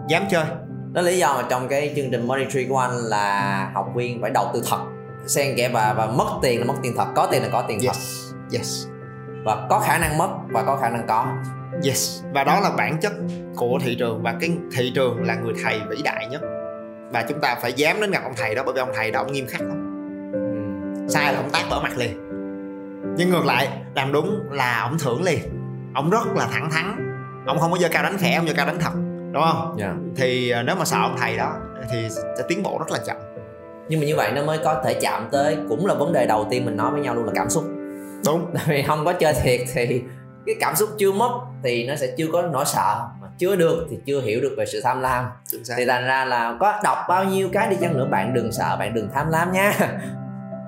dám 0.07 0.23
chơi. 0.29 0.45
Đó 0.93 1.01
lý 1.01 1.17
do 1.17 1.33
mà 1.33 1.43
trong 1.49 1.67
cái 1.67 1.93
chương 1.95 2.11
trình 2.11 2.27
Money 2.27 2.45
Tree 2.51 2.65
của 2.69 2.77
anh 2.77 2.97
là 2.97 3.71
học 3.73 3.91
viên 3.95 4.21
phải 4.21 4.31
đầu 4.31 4.45
tư 4.53 4.63
thật. 4.69 4.79
Xen 5.27 5.57
kẽ 5.57 5.69
và 5.69 5.93
và 5.93 6.05
mất 6.05 6.27
tiền 6.41 6.59
là 6.59 6.65
mất 6.65 6.73
tiền 6.83 6.93
thật. 6.97 7.05
Có 7.15 7.27
tiền 7.31 7.43
là 7.43 7.49
có 7.51 7.61
tiền 7.67 7.79
thật. 7.79 7.87
Yes 7.87 8.31
yes. 8.53 8.85
Và 9.45 9.67
có 9.69 9.79
khả 9.79 9.97
năng 9.97 10.17
mất 10.17 10.29
và 10.49 10.63
có 10.63 10.77
khả 10.77 10.89
năng 10.89 11.07
có. 11.07 11.27
Yes. 11.83 12.21
Và 12.33 12.43
đó 12.43 12.59
là 12.59 12.69
bản 12.77 12.97
chất 13.01 13.13
của 13.55 13.79
thị 13.83 13.95
trường 13.99 14.23
và 14.23 14.35
cái 14.41 14.51
thị 14.75 14.91
trường 14.95 15.23
là 15.23 15.35
người 15.35 15.53
thầy 15.63 15.79
vĩ 15.89 16.01
đại 16.03 16.27
nhất. 16.31 16.41
Và 17.11 17.25
chúng 17.29 17.41
ta 17.41 17.55
phải 17.61 17.73
dám 17.73 18.01
đến 18.01 18.11
gặp 18.11 18.23
ông 18.23 18.33
thầy 18.37 18.55
đó 18.55 18.63
bởi 18.65 18.73
vì 18.73 18.79
ông 18.79 18.91
thầy 18.95 19.11
đó 19.11 19.19
ông 19.19 19.31
nghiêm 19.31 19.47
khắc 19.47 19.61
lắm. 19.61 19.83
Ừ. 20.33 21.09
sai 21.09 21.33
là 21.33 21.39
ông 21.39 21.49
tát 21.49 21.63
vỡ 21.69 21.79
mặt 21.83 21.97
liền 21.97 22.26
nhưng 23.17 23.29
ngược 23.29 23.45
lại 23.45 23.67
làm 23.95 24.11
đúng 24.11 24.43
là 24.51 24.79
ông 24.81 24.99
thưởng 24.99 25.23
liền. 25.23 25.39
Ông 25.95 26.09
rất 26.09 26.27
là 26.35 26.47
thẳng 26.51 26.69
thắn. 26.71 27.13
Ông 27.47 27.59
không 27.59 27.71
có 27.71 27.77
giơ 27.77 27.87
cao 27.91 28.03
đánh 28.03 28.17
khẽ 28.17 28.35
ông 28.35 28.47
giơ 28.47 28.53
cao 28.53 28.65
đánh 28.65 28.79
thật 28.79 28.91
đúng 29.31 29.43
không? 29.43 29.75
Dạ. 29.79 29.93
thì 30.15 30.49
ờ, 30.49 30.63
nếu 30.63 30.75
mà 30.75 30.85
sợ 30.85 30.97
ông 30.97 31.15
thầy 31.19 31.37
đó 31.37 31.53
thì 31.91 32.07
sẽ 32.09 32.43
tiến 32.47 32.63
bộ 32.63 32.77
rất 32.79 32.91
là 32.91 32.99
chậm. 33.05 33.17
Nhưng 33.89 33.99
mà 33.99 34.05
như 34.05 34.15
vậy 34.15 34.31
nó 34.31 34.43
mới 34.43 34.57
có 34.63 34.81
thể 34.85 34.93
chạm 35.01 35.27
tới 35.31 35.57
cũng 35.69 35.85
là 35.85 35.93
vấn 35.93 36.13
đề 36.13 36.25
đầu 36.25 36.47
tiên 36.49 36.65
mình 36.65 36.77
nói 36.77 36.91
với 36.91 37.01
nhau 37.01 37.15
luôn 37.15 37.25
là 37.25 37.31
cảm 37.35 37.49
xúc. 37.49 37.63
Đúng. 38.25 38.45
Tại 38.53 38.63
vì 38.67 38.83
không 38.87 39.05
có 39.05 39.13
chơi 39.13 39.33
thiệt 39.33 39.61
thì 39.73 40.01
cái 40.45 40.55
cảm 40.59 40.75
xúc 40.75 40.89
chưa 40.97 41.11
mất 41.11 41.39
thì 41.63 41.87
nó 41.87 41.95
sẽ 41.95 42.07
chưa 42.17 42.27
có 42.33 42.41
nỗi 42.41 42.65
sợ. 42.65 43.07
Mà 43.21 43.27
chưa 43.37 43.55
được 43.55 43.87
thì 43.89 43.97
chưa 44.05 44.21
hiểu 44.21 44.41
được 44.41 44.55
về 44.57 44.65
sự 44.65 44.81
tham 44.83 45.01
lam. 45.01 45.25
Thì 45.77 45.85
thành 45.85 46.05
ra 46.05 46.25
là 46.25 46.57
có 46.59 46.79
đọc 46.83 46.97
bao 47.09 47.23
nhiêu 47.23 47.49
cái 47.53 47.69
đi 47.69 47.77
chăng 47.81 47.97
nữa 47.97 48.07
bạn 48.11 48.33
đừng 48.33 48.51
sợ 48.51 48.75
bạn 48.79 48.93
đừng 48.93 49.09
tham 49.13 49.29
lam 49.29 49.51
nha 49.51 49.73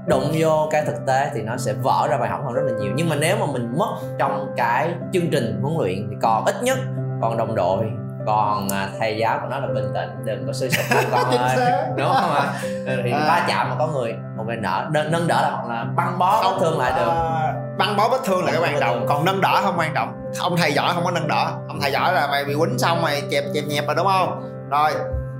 đụng 0.10 0.32
vô 0.40 0.68
cái 0.72 0.84
thực 0.86 1.06
tế 1.08 1.30
thì 1.34 1.42
nó 1.42 1.58
sẽ 1.58 1.74
vỡ 1.74 2.08
ra 2.12 2.18
bài 2.18 2.30
học 2.30 2.40
hơn 2.46 2.54
rất 2.54 2.62
là 2.66 2.72
nhiều. 2.80 2.92
Nhưng 2.96 3.10
mà 3.10 3.16
nếu 3.16 3.38
mà 3.40 3.46
mình 3.46 3.74
mất 3.78 3.96
trong 4.20 4.54
cái 4.58 4.94
chương 5.14 5.30
trình 5.32 5.60
huấn 5.62 5.76
luyện 5.80 6.08
thì 6.10 6.16
còn 6.22 6.46
ít 6.46 6.56
nhất 6.64 6.78
còn 7.22 7.38
đồng 7.38 7.56
đội 7.56 7.86
còn 8.26 8.70
à, 8.70 8.90
thầy 9.00 9.18
giáo 9.18 9.40
của 9.42 9.48
nó 9.50 9.60
là 9.60 9.68
bình 9.74 9.92
tĩnh 9.94 10.10
đừng 10.26 10.48
có 10.48 10.54
suy 10.54 10.70
sụp 10.70 10.86
con 11.12 11.32
ơi. 11.32 11.72
đúng 11.98 12.08
không 12.14 12.32
ạ? 12.36 12.54
Thì 13.04 13.12
À. 13.12 13.20
va 13.28 13.46
chạm 13.48 13.70
mà 13.70 13.76
có 13.80 13.88
người 13.88 14.16
một 14.38 14.44
người 14.48 14.56
nở 14.56 14.86
nâng, 14.92 15.12
nâng 15.12 15.28
đỡ 15.28 15.42
là 15.42 15.50
hoặc 15.50 15.68
là 15.76 15.84
băng 15.96 16.20
bó 16.20 16.42
vết 16.44 16.58
thương 16.60 16.80
lại 16.80 16.92
được. 16.96 17.08
ờ, 17.10 17.54
băng 17.78 17.98
bó 17.98 18.08
vết 18.10 18.18
thương 18.26 18.46
là 18.46 18.52
cái 18.52 18.62
quan 18.62 18.80
trọng 18.80 19.06
còn 19.08 19.26
nâng 19.26 19.42
đỡ 19.42 19.60
không 19.64 19.76
quan 19.78 19.92
trọng. 19.96 20.32
Ông 20.40 20.58
thầy 20.58 20.74
giỏi 20.74 20.94
không 20.94 21.04
có 21.04 21.12
nâng 21.12 21.28
đỡ. 21.28 21.52
Ông 21.68 21.80
thầy 21.82 21.92
giỏi 21.92 22.14
là 22.14 22.28
mày 22.28 22.46
bị 22.46 22.56
quýnh 22.60 22.80
xong 22.80 23.02
mày 23.02 23.22
chẹp 23.32 23.44
chẹp 23.54 23.64
nhẹp 23.68 23.88
rồi 23.88 23.96
đúng 23.96 24.08
không? 24.08 24.42
Rồi 24.70 24.92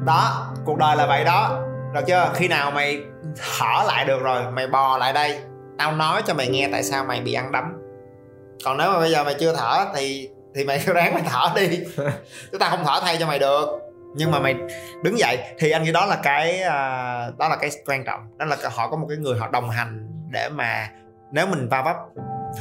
đó 0.06 0.46
cuộc 0.66 0.78
đời 0.78 0.96
là 0.96 1.06
vậy 1.06 1.24
đó 1.24 1.50
được 1.94 2.02
chưa? 2.08 2.32
Khi 2.36 2.48
nào 2.48 2.72
mày 2.72 3.02
thở 3.38 3.84
lại 3.88 4.06
được 4.06 4.22
rồi 4.22 4.52
mày 4.52 4.68
bò 4.68 4.98
lại 4.98 5.14
đây. 5.14 5.40
Tao 5.78 5.92
nói 5.92 6.22
cho 6.26 6.34
mày 6.34 6.48
nghe 6.48 6.70
tại 6.72 6.84
sao 6.84 7.06
mày 7.06 7.22
bị 7.22 7.34
ăn 7.34 7.52
đấm. 7.52 7.64
Còn 8.66 8.78
nếu 8.78 8.92
mà 8.92 9.00
bây 9.00 9.12
giờ 9.12 9.24
mày 9.24 9.36
chưa 9.40 9.56
thở 9.56 9.86
thì 9.96 10.30
thì 10.56 10.66
mày 10.66 10.80
ráng 10.80 11.14
mày 11.14 11.24
thở 11.30 11.52
đi. 11.56 11.80
Chúng 12.52 12.60
ta 12.60 12.70
không 12.70 12.84
thở 12.86 13.00
thay 13.02 13.18
cho 13.20 13.28
mày 13.28 13.40
được. 13.40 13.66
Nhưng 14.16 14.32
mà 14.32 14.40
mày 14.40 14.56
đứng 15.04 15.20
dậy 15.20 15.38
thì 15.60 15.72
anh 15.72 15.84
nghĩ 15.84 15.92
đó 15.92 16.06
là 16.06 16.20
cái 16.24 16.62
à, 16.62 17.32
đó 17.38 17.50
là 17.50 17.56
cái 17.56 17.70
quan 17.86 18.06
trọng. 18.06 18.38
Đó 18.38 18.46
là 18.46 18.58
họ 18.76 18.88
có 18.88 18.98
một 18.98 19.06
cái 19.10 19.18
người 19.18 19.40
họ 19.40 19.50
đồng 19.50 19.70
hành 19.70 20.08
để 20.32 20.50
mà 20.50 20.90
nếu 21.32 21.48
mình 21.48 21.70
va 21.70 21.82
vấp 21.82 21.96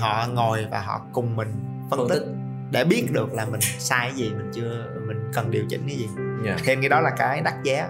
họ 0.01 0.27
ngồi 0.33 0.67
và 0.71 0.81
họ 0.81 1.01
cùng 1.13 1.37
mình 1.37 1.49
phân, 1.91 2.09
tích 2.09 2.23
để 2.71 2.85
biết 2.85 3.07
được 3.13 3.33
là 3.33 3.45
mình 3.45 3.61
sai 3.61 4.07
cái 4.07 4.15
gì 4.15 4.31
mình 4.31 4.51
chưa 4.55 4.85
mình 5.07 5.31
cần 5.35 5.51
điều 5.51 5.65
chỉnh 5.69 5.85
cái 5.87 5.97
gì. 5.97 6.09
Dạ. 6.45 6.57
thì 6.65 6.73
em 6.73 6.81
nghĩ 6.81 6.89
đó 6.89 7.01
là 7.01 7.11
cái 7.11 7.41
đắt 7.41 7.55
giá 7.65 7.89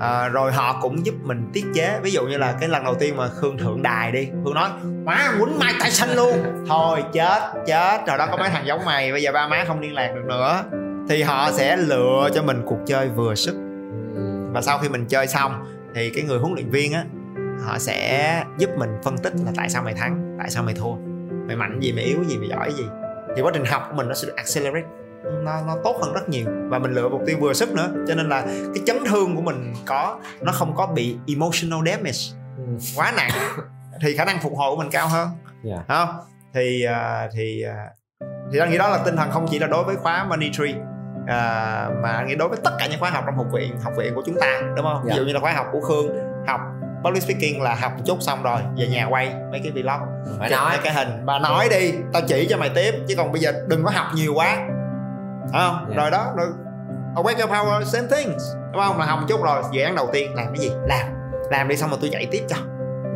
à, 0.00 0.28
rồi 0.28 0.52
họ 0.52 0.78
cũng 0.82 1.06
giúp 1.06 1.14
mình 1.22 1.50
tiết 1.52 1.64
chế. 1.74 2.00
Ví 2.02 2.10
dụ 2.10 2.26
như 2.26 2.38
là 2.38 2.54
cái 2.60 2.68
lần 2.68 2.84
đầu 2.84 2.94
tiên 2.94 3.16
mà 3.16 3.28
khương 3.28 3.58
thượng 3.58 3.82
đài 3.82 4.12
đi 4.12 4.28
khương 4.44 4.54
nói 4.54 4.70
má 5.04 5.32
quýnh 5.38 5.58
mai 5.58 5.74
tay 5.80 5.90
xanh 5.90 6.16
luôn. 6.16 6.32
Thôi 6.68 7.04
chết 7.12 7.40
chết. 7.66 8.00
Rồi 8.06 8.18
đó 8.18 8.26
có 8.30 8.36
mấy 8.36 8.48
thằng 8.48 8.66
giống 8.66 8.84
mày 8.84 9.12
bây 9.12 9.22
giờ 9.22 9.32
ba 9.32 9.48
má 9.48 9.64
không 9.66 9.80
liên 9.80 9.94
lạc 9.94 10.12
được 10.14 10.24
nữa. 10.24 10.64
Thì 11.08 11.22
họ 11.22 11.50
sẽ 11.52 11.76
lựa 11.76 12.28
cho 12.34 12.42
mình 12.42 12.62
cuộc 12.66 12.78
chơi 12.86 13.08
vừa 13.08 13.34
sức. 13.34 13.54
Và 14.52 14.62
sau 14.62 14.78
khi 14.78 14.88
mình 14.88 15.06
chơi 15.06 15.26
xong 15.26 15.64
thì 15.94 16.10
cái 16.10 16.24
người 16.24 16.38
huấn 16.38 16.54
luyện 16.54 16.70
viên 16.70 16.92
á 16.92 17.04
họ 17.64 17.78
sẽ 17.78 18.44
giúp 18.58 18.70
mình 18.76 18.90
phân 19.04 19.18
tích 19.18 19.32
là 19.44 19.52
tại 19.56 19.70
sao 19.70 19.82
mày 19.82 19.94
thắng 19.94 20.36
tại 20.38 20.50
sao 20.50 20.62
mày 20.62 20.74
thua. 20.74 20.94
Mày 21.46 21.56
mạnh 21.56 21.80
gì 21.80 21.92
mày 21.92 22.04
yếu 22.04 22.24
gì 22.24 22.38
mày 22.38 22.48
giỏi 22.48 22.72
gì. 22.72 22.84
Thì 23.36 23.42
quá 23.42 23.50
trình 23.54 23.64
học 23.64 23.86
của 23.90 23.96
mình 23.96 24.08
nó 24.08 24.14
sẽ 24.14 24.26
được 24.26 24.36
accelerate 24.36 24.86
nó 25.24 25.60
nó 25.66 25.76
tốt 25.84 25.96
hơn 26.02 26.12
rất 26.12 26.28
nhiều. 26.28 26.46
Và 26.68 26.78
mình 26.78 26.92
lựa 26.92 27.08
mục 27.08 27.20
tiêu 27.26 27.36
vừa 27.40 27.52
sức 27.52 27.72
nữa. 27.72 27.88
Cho 28.08 28.14
nên 28.14 28.28
là 28.28 28.42
cái 28.46 28.82
chấn 28.86 28.96
thương 29.06 29.36
của 29.36 29.42
mình 29.42 29.74
có 29.86 30.18
nó 30.40 30.52
không 30.52 30.76
có 30.76 30.86
bị 30.86 31.16
emotional 31.28 31.80
damage. 31.86 32.20
Ừ. 32.56 32.64
quá 32.96 33.12
nặng. 33.16 33.30
Thì 34.00 34.16
khả 34.16 34.24
năng 34.24 34.40
phục 34.42 34.52
hồi 34.56 34.70
của 34.70 34.76
mình 34.76 34.90
cao 34.90 35.08
hơn. 35.08 35.28
Dạ. 35.64 35.76
không? 35.88 36.08
Thì 36.54 36.84
à, 36.84 37.28
thì 37.34 37.62
à, 37.62 37.86
thì 38.52 38.58
anh 38.58 38.70
nghĩ 38.70 38.78
đó 38.78 38.88
là 38.88 38.98
tinh 39.04 39.16
thần 39.16 39.30
không 39.30 39.46
chỉ 39.50 39.58
là 39.58 39.66
đối 39.66 39.84
với 39.84 39.96
khóa 39.96 40.24
money 40.24 40.50
tree 40.52 40.74
à, 41.26 41.88
mà 42.02 42.12
anh 42.12 42.26
nghĩ 42.26 42.34
đối 42.34 42.48
với 42.48 42.58
tất 42.64 42.70
cả 42.78 42.86
những 42.86 43.00
khóa 43.00 43.10
học 43.10 43.24
trong 43.26 43.36
học 43.36 43.46
viện 43.52 43.80
học 43.82 43.92
viện 43.96 44.14
của 44.14 44.22
chúng 44.26 44.36
ta 44.40 44.60
đúng 44.76 44.84
không? 44.84 45.02
Dạ. 45.04 45.12
ví 45.12 45.16
dụ 45.16 45.24
như 45.24 45.32
là 45.32 45.40
khóa 45.40 45.52
học 45.52 45.66
của 45.72 45.80
khương 45.80 46.16
học 46.46 46.60
public 47.04 47.22
speaking 47.22 47.62
là 47.62 47.74
học 47.74 47.92
một 47.96 48.02
chút 48.06 48.18
xong 48.20 48.42
rồi 48.42 48.60
về 48.76 48.86
nhà 48.86 49.06
quay 49.10 49.34
mấy 49.50 49.60
cái 49.62 49.72
vlog. 49.72 50.00
Phải 50.38 50.50
chụp 50.50 50.58
nói. 50.58 50.70
mấy 50.70 50.78
cái 50.82 50.94
hình. 50.94 51.24
Và 51.24 51.38
nói 51.38 51.68
đi 51.70 51.92
tao 52.12 52.22
chỉ 52.28 52.46
cho 52.50 52.56
mày 52.56 52.70
tiếp 52.74 52.94
chứ 53.08 53.14
còn 53.16 53.32
bây 53.32 53.40
giờ 53.40 53.52
đừng 53.68 53.84
có 53.84 53.90
học 53.90 54.06
nhiều 54.14 54.34
quá 54.34 54.58
Phải 55.52 55.68
không? 55.68 55.86
Dạ. 55.88 55.96
rồi 55.96 56.10
đó 56.10 56.32
rồi 56.36 56.46
awake 57.14 57.38
your 57.38 57.50
power 57.50 57.84
same 57.84 58.08
things. 58.08 58.42
Đúng 58.72 58.82
không? 58.82 58.98
Là 58.98 59.06
học 59.06 59.18
một 59.20 59.26
chút 59.28 59.42
rồi 59.42 59.62
dự 59.72 59.82
án 59.82 59.94
đầu 59.94 60.10
tiên 60.12 60.34
làm 60.34 60.46
cái 60.46 60.58
gì? 60.58 60.70
Làm. 60.88 61.06
Làm 61.50 61.68
đi 61.68 61.76
xong 61.76 61.90
rồi 61.90 61.98
tôi 62.00 62.10
dạy 62.10 62.26
tiếp 62.30 62.42
cho. 62.48 62.56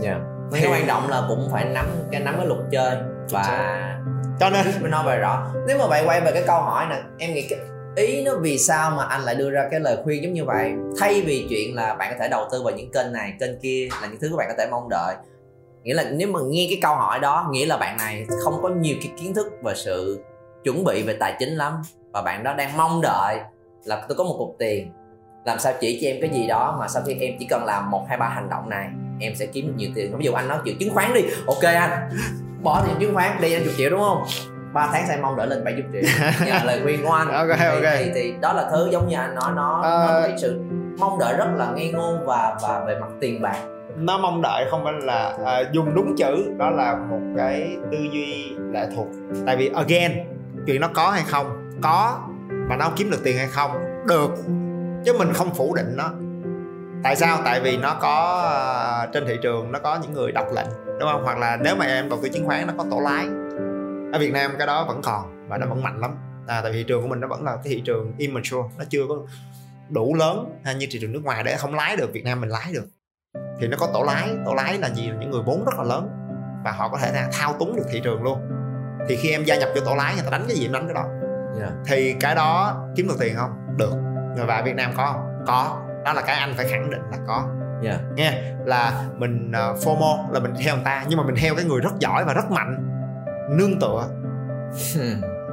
Dạ. 0.00 0.18
Mấy 0.50 0.60
cái 0.60 0.72
quan 0.72 0.86
trọng 0.86 1.08
là 1.08 1.22
cũng 1.28 1.48
phải 1.52 1.64
nắm 1.64 1.86
cái 2.12 2.20
nắm 2.20 2.34
cái 2.36 2.46
luật 2.46 2.60
chơi 2.70 2.96
và 3.30 3.70
cho 4.40 4.50
nên 4.50 4.66
mới 4.80 4.90
nói 4.90 5.04
về 5.06 5.16
rõ. 5.16 5.46
Nếu 5.66 5.78
mà 5.78 5.86
bạn 5.86 6.08
quay 6.08 6.20
về 6.20 6.32
cái 6.32 6.42
câu 6.46 6.60
hỏi 6.60 6.86
nè 6.90 6.96
em 7.18 7.34
nghĩ 7.34 7.46
cái 7.50 7.58
ý 7.96 8.24
nó 8.24 8.32
vì 8.36 8.58
sao 8.58 8.90
mà 8.90 9.04
anh 9.04 9.22
lại 9.22 9.34
đưa 9.34 9.50
ra 9.50 9.68
cái 9.70 9.80
lời 9.80 9.96
khuyên 10.04 10.22
giống 10.22 10.32
như 10.32 10.44
vậy? 10.44 10.72
Thay 11.00 11.22
vì 11.26 11.46
chuyện 11.50 11.74
là 11.74 11.94
bạn 11.94 12.12
có 12.12 12.16
thể 12.20 12.28
đầu 12.28 12.48
tư 12.52 12.62
vào 12.62 12.74
những 12.74 12.90
kênh 12.92 13.12
này 13.12 13.34
kênh 13.40 13.60
kia 13.60 13.88
là 14.02 14.08
những 14.08 14.20
thứ 14.20 14.28
các 14.30 14.36
bạn 14.36 14.48
có 14.48 14.54
thể 14.58 14.66
mong 14.70 14.88
đợi. 14.88 15.14
Nghĩa 15.82 15.94
là 15.94 16.04
nếu 16.10 16.28
mà 16.28 16.40
nghe 16.48 16.66
cái 16.70 16.78
câu 16.82 16.94
hỏi 16.94 17.20
đó 17.20 17.48
nghĩa 17.50 17.66
là 17.66 17.76
bạn 17.76 17.96
này 17.96 18.26
không 18.44 18.62
có 18.62 18.68
nhiều 18.68 18.96
cái 19.02 19.12
kiến 19.20 19.34
thức 19.34 19.52
và 19.62 19.74
sự 19.74 20.24
chuẩn 20.64 20.84
bị 20.84 21.02
về 21.02 21.16
tài 21.20 21.36
chính 21.38 21.50
lắm 21.50 21.82
và 22.14 22.22
bạn 22.22 22.44
đó 22.44 22.54
đang 22.54 22.76
mong 22.76 23.00
đợi 23.02 23.38
là 23.84 24.04
tôi 24.08 24.18
có 24.18 24.24
một 24.24 24.34
cục 24.38 24.56
tiền. 24.58 24.90
Làm 25.44 25.58
sao 25.58 25.72
chỉ 25.80 25.98
cho 26.02 26.08
em 26.08 26.16
cái 26.20 26.30
gì 26.30 26.46
đó 26.46 26.76
mà 26.80 26.88
sau 26.88 27.02
khi 27.06 27.14
em 27.20 27.34
chỉ 27.38 27.46
cần 27.50 27.64
làm 27.64 27.90
một 27.90 28.04
hai 28.08 28.18
ba 28.18 28.28
hành 28.28 28.48
động 28.50 28.68
này 28.70 28.88
em 29.20 29.34
sẽ 29.34 29.46
kiếm 29.46 29.66
được 29.66 29.72
nhiều 29.76 29.90
tiền. 29.94 30.18
Ví 30.18 30.24
dụ 30.24 30.32
anh 30.32 30.48
nói 30.48 30.58
chuyện 30.64 30.78
chứng 30.78 30.94
khoán 30.94 31.14
đi. 31.14 31.20
Ok 31.46 31.62
anh 31.62 32.08
bỏ 32.62 32.82
tiền 32.86 32.94
chứng 33.00 33.14
khoán 33.14 33.30
đi 33.40 33.52
anh 33.52 33.64
chục 33.64 33.72
triệu 33.76 33.90
đúng 33.90 34.00
không? 34.00 34.22
3 34.72 34.88
tháng 34.92 35.08
em 35.08 35.22
mong 35.22 35.36
đợi 35.36 35.46
lên 35.46 35.64
70 35.64 35.84
triệu. 35.92 36.02
Nhờ 36.46 36.58
lời 36.64 36.80
khuyên 36.82 37.02
của 37.04 37.12
anh. 37.12 37.28
Ok, 37.32 37.58
thì, 37.58 37.66
ok. 37.66 37.94
thì, 37.98 38.10
thì 38.14 38.34
đó 38.40 38.52
là 38.52 38.68
thứ 38.70 38.88
giống 38.92 39.08
như 39.08 39.16
anh 39.16 39.34
nói 39.34 39.52
nó 39.56 39.80
Ờ. 39.82 40.06
nó 40.22 40.28
cái 40.28 40.38
sự 40.38 40.60
mong 40.98 41.18
đợi 41.18 41.34
rất 41.36 41.46
là 41.56 41.70
ngây 41.76 41.92
ngô 41.92 42.16
và 42.26 42.56
và 42.62 42.84
về 42.86 42.98
mặt 43.00 43.08
tiền 43.20 43.42
bạc. 43.42 43.56
Nó 43.96 44.18
mong 44.18 44.42
đợi 44.42 44.64
không 44.70 44.84
phải 44.84 44.92
là 45.02 45.36
à, 45.46 45.62
dùng 45.72 45.94
đúng 45.94 46.16
chữ 46.16 46.54
đó 46.58 46.70
là 46.70 46.94
một 47.10 47.20
cái 47.36 47.76
tư 47.92 47.98
duy 48.12 48.56
lệ 48.72 48.86
thuộc. 48.96 49.06
Tại 49.46 49.56
vì 49.56 49.70
again 49.74 50.12
chuyện 50.66 50.80
nó 50.80 50.88
có 50.94 51.10
hay 51.10 51.22
không 51.26 51.63
có. 51.82 52.28
Mà 52.68 52.76
nó 52.76 52.90
kiếm 52.96 53.10
được 53.10 53.20
tiền 53.24 53.38
hay 53.38 53.48
không? 53.48 53.70
Được. 54.08 54.30
Chứ 55.04 55.12
mình 55.18 55.32
không 55.32 55.54
phủ 55.54 55.74
định 55.74 55.96
nó. 55.96 56.10
Tại 57.02 57.16
sao? 57.16 57.38
Tại 57.44 57.60
vì 57.60 57.76
nó 57.76 57.96
có 58.00 58.44
uh, 59.04 59.12
trên 59.12 59.26
thị 59.26 59.36
trường 59.42 59.72
nó 59.72 59.78
có 59.78 59.98
những 60.02 60.12
người 60.12 60.32
đọc 60.32 60.46
lệnh 60.54 60.66
đúng 61.00 61.08
không? 61.12 61.24
Hoặc 61.24 61.38
là 61.38 61.56
nếu 61.56 61.76
mà 61.76 61.86
em 61.86 62.08
đầu 62.08 62.18
tư 62.22 62.28
chứng 62.28 62.46
khoán 62.46 62.66
nó 62.66 62.72
có 62.78 62.84
tổ 62.90 63.00
lái. 63.00 63.26
Ở 64.12 64.18
Việt 64.18 64.32
Nam 64.32 64.54
cái 64.58 64.66
đó 64.66 64.84
vẫn 64.84 65.02
còn 65.02 65.48
và 65.48 65.58
nó 65.58 65.66
vẫn 65.66 65.82
mạnh 65.82 66.00
lắm. 66.00 66.10
À, 66.46 66.60
tại 66.62 66.72
vì 66.72 66.78
thị 66.78 66.84
trường 66.88 67.02
của 67.02 67.08
mình 67.08 67.20
nó 67.20 67.28
vẫn 67.28 67.44
là 67.44 67.56
cái 67.56 67.64
thị 67.64 67.82
trường 67.84 68.12
immature 68.18 68.62
nó 68.78 68.84
chưa 68.88 69.02
có 69.08 69.14
đủ 69.90 70.14
lớn 70.14 70.60
hay 70.64 70.74
như 70.74 70.86
thị 70.90 70.98
trường 71.00 71.12
nước 71.12 71.20
ngoài 71.24 71.42
để 71.42 71.56
không 71.56 71.74
lái 71.74 71.96
được 71.96 72.12
Việt 72.12 72.24
Nam 72.24 72.40
mình 72.40 72.50
lái 72.50 72.72
được. 72.72 72.86
Thì 73.60 73.66
nó 73.66 73.76
có 73.80 73.88
tổ 73.94 74.02
lái. 74.02 74.28
Tổ 74.46 74.54
lái 74.54 74.78
là 74.78 74.90
gì 74.90 75.08
là 75.08 75.16
những 75.20 75.30
người 75.30 75.42
vốn 75.46 75.64
rất 75.64 75.74
là 75.78 75.84
lớn 75.84 76.08
và 76.64 76.72
họ 76.72 76.88
có 76.88 76.98
thể 76.98 77.28
thao 77.32 77.52
túng 77.52 77.76
được 77.76 77.86
thị 77.92 78.00
trường 78.04 78.22
luôn. 78.22 78.38
Thì 79.08 79.16
khi 79.16 79.30
em 79.30 79.44
gia 79.44 79.56
nhập 79.56 79.68
vô 79.74 79.80
tổ 79.80 79.94
lái 79.94 80.14
người 80.14 80.24
ta 80.24 80.30
đánh 80.30 80.44
cái 80.48 80.56
gì 80.56 80.66
em 80.66 80.72
đánh 80.72 80.86
cái 80.86 80.94
đó 80.94 81.04
yeah. 81.60 81.72
thì 81.86 82.14
cái 82.20 82.34
đó 82.34 82.76
kiếm 82.96 83.08
được 83.08 83.16
tiền 83.20 83.34
không? 83.36 83.50
Được. 83.76 83.92
Và 84.46 84.62
Việt 84.64 84.74
Nam 84.74 84.92
có 84.96 85.12
không? 85.12 85.44
Có. 85.46 85.80
Đó 86.04 86.12
là 86.12 86.22
cái 86.22 86.36
anh 86.36 86.54
phải 86.56 86.66
khẳng 86.68 86.90
định 86.90 87.02
là 87.10 87.18
có. 87.26 87.48
Yeah. 87.82 88.00
nghe 88.14 88.42
là 88.64 89.04
mình 89.16 89.52
uh, 89.72 89.78
FOMO 89.78 90.32
là 90.32 90.40
mình 90.40 90.54
theo 90.64 90.74
người 90.74 90.84
ta 90.84 91.04
nhưng 91.08 91.18
mà 91.18 91.24
mình 91.24 91.34
theo 91.38 91.54
cái 91.54 91.64
người 91.64 91.80
rất 91.80 91.98
giỏi 91.98 92.24
và 92.24 92.34
rất 92.34 92.50
mạnh 92.50 92.88
nương 93.50 93.80
tựa. 93.80 94.08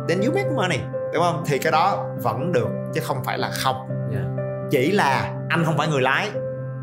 Then 0.10 0.22
you 0.22 0.34
make 0.36 0.50
money 0.56 0.80
đúng 1.14 1.24
không? 1.24 1.44
Thì 1.46 1.60
cái 1.60 1.72
đó 1.72 2.06
vẫn 2.24 2.52
được 2.52 2.68
chứ 2.94 3.02
không 3.04 3.24
phải 3.24 3.38
là 3.38 3.52
không. 3.54 3.76
Yeah. 4.14 4.26
chỉ 4.72 4.92
là 4.92 5.34
anh 5.50 5.64
không 5.66 5.78
phải 5.78 5.88
người 5.88 6.02
lái 6.02 6.30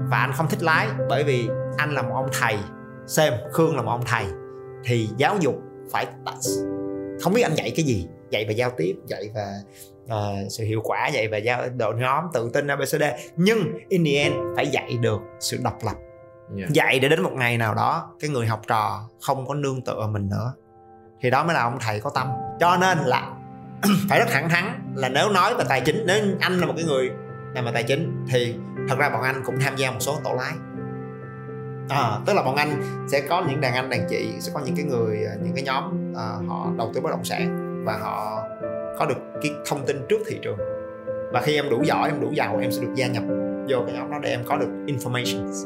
và 0.01 0.19
anh 0.19 0.32
không 0.32 0.49
thích 0.49 0.62
lái 0.62 0.86
bởi 1.09 1.24
vì 1.24 1.49
anh 1.77 1.95
là 1.95 2.03
một 2.03 2.15
ông 2.15 2.28
thầy. 2.40 2.59
Xem 3.07 3.32
khương 3.53 3.77
là 3.77 3.82
một 3.82 3.90
ông 3.90 4.05
thầy. 4.07 4.24
Thì 4.85 5.09
giáo 5.16 5.36
dục 5.40 5.55
phải 5.93 6.07
không 7.23 7.32
biết 7.35 7.43
anh 7.43 7.55
dạy 7.55 7.73
cái 7.77 7.85
gì 7.85 8.09
dạy 8.31 8.45
về 8.45 8.55
giao 8.55 8.71
tiếp 8.77 8.95
dạy 9.07 9.31
về 9.35 9.53
uh, 10.05 10.53
sự 10.53 10.65
hiệu 10.65 10.81
quả 10.85 11.09
dạy 11.09 11.29
về 11.29 11.39
giao 11.39 11.69
đội 11.77 11.95
nhóm 11.95 12.25
tự 12.35 12.51
tin 12.55 12.67
abcd 12.67 13.03
nhưng 13.37 13.59
in 13.89 14.05
the 14.05 14.11
end 14.11 14.35
phải 14.57 14.67
dạy 14.67 14.99
được 15.01 15.21
sự 15.41 15.59
độc 15.65 15.79
lập. 15.85 15.95
Yeah. 16.59 16.71
dạy 16.71 16.99
để 16.99 17.09
đến 17.09 17.23
một 17.23 17.33
ngày 17.33 17.59
nào 17.59 17.75
đó 17.75 18.15
cái 18.21 18.31
người 18.31 18.47
học 18.47 18.61
trò 18.67 19.09
không 19.21 19.47
có 19.47 19.55
nương 19.55 19.83
tựa 19.83 20.07
mình 20.07 20.29
nữa. 20.29 20.53
Thì 21.21 21.31
đó 21.31 21.45
mới 21.45 21.55
là 21.55 21.63
ông 21.63 21.79
thầy 21.81 22.01
có 22.01 22.11
tâm. 22.15 22.29
Cho 22.61 22.77
nên 22.77 22.99
là 22.99 23.35
phải 24.09 24.19
rất 24.19 24.27
thẳng 24.31 24.49
thắn 24.49 24.93
là 24.95 25.09
nếu 25.09 25.29
nói 25.31 25.55
về 25.55 25.65
tài 25.69 25.81
chính 25.81 26.05
nếu 26.07 26.25
anh 26.41 26.59
là 26.59 26.67
một 26.67 26.75
cái 26.77 26.85
người 26.85 27.11
làm 27.55 27.65
về 27.65 27.71
tài 27.75 27.83
chính 27.83 28.27
thì 28.31 28.55
thật 28.89 28.99
ra 28.99 29.11
bọn 29.11 29.23
anh 29.23 29.43
cũng 29.45 29.61
tham 29.61 29.77
gia 29.77 29.91
một 29.91 30.01
số 30.01 30.17
tổ 30.25 30.35
lái. 30.35 30.53
À, 31.89 32.19
tức 32.27 32.33
là 32.35 32.43
bọn 32.43 32.57
anh 32.57 32.83
sẽ 33.13 33.21
có 33.21 33.45
những 33.49 33.61
đàn 33.61 33.75
anh 33.75 33.91
đàn 33.91 34.07
chị 34.11 34.33
sẽ 34.41 34.53
có 34.55 34.61
những 34.61 34.77
cái 34.77 34.85
người 34.85 35.19
những 35.43 35.55
cái 35.55 35.65
nhóm 35.65 36.15
à, 36.17 36.27
họ 36.49 36.73
đầu 36.79 36.93
tư 36.95 37.01
bất 37.01 37.11
động 37.11 37.25
sản 37.25 37.68
và 37.89 37.97
họ 37.97 38.43
có 38.98 39.06
được 39.06 39.19
cái 39.43 39.52
thông 39.66 39.86
tin 39.86 39.97
trước 40.09 40.19
thị 40.27 40.39
trường. 40.43 40.59
Và 41.32 41.40
khi 41.40 41.55
em 41.55 41.70
đủ 41.70 41.82
giỏi 41.82 42.09
em 42.09 42.20
đủ 42.20 42.28
giàu 42.32 42.59
em 42.62 42.73
sẽ 42.73 42.82
được 42.82 42.93
gia 42.94 43.06
nhập 43.06 43.23
vô 43.69 43.85
cái 43.86 43.94
nhóm 43.94 44.10
đó 44.10 44.19
để 44.23 44.31
em 44.31 44.40
có 44.47 44.56
được 44.56 44.69
information. 44.86 45.65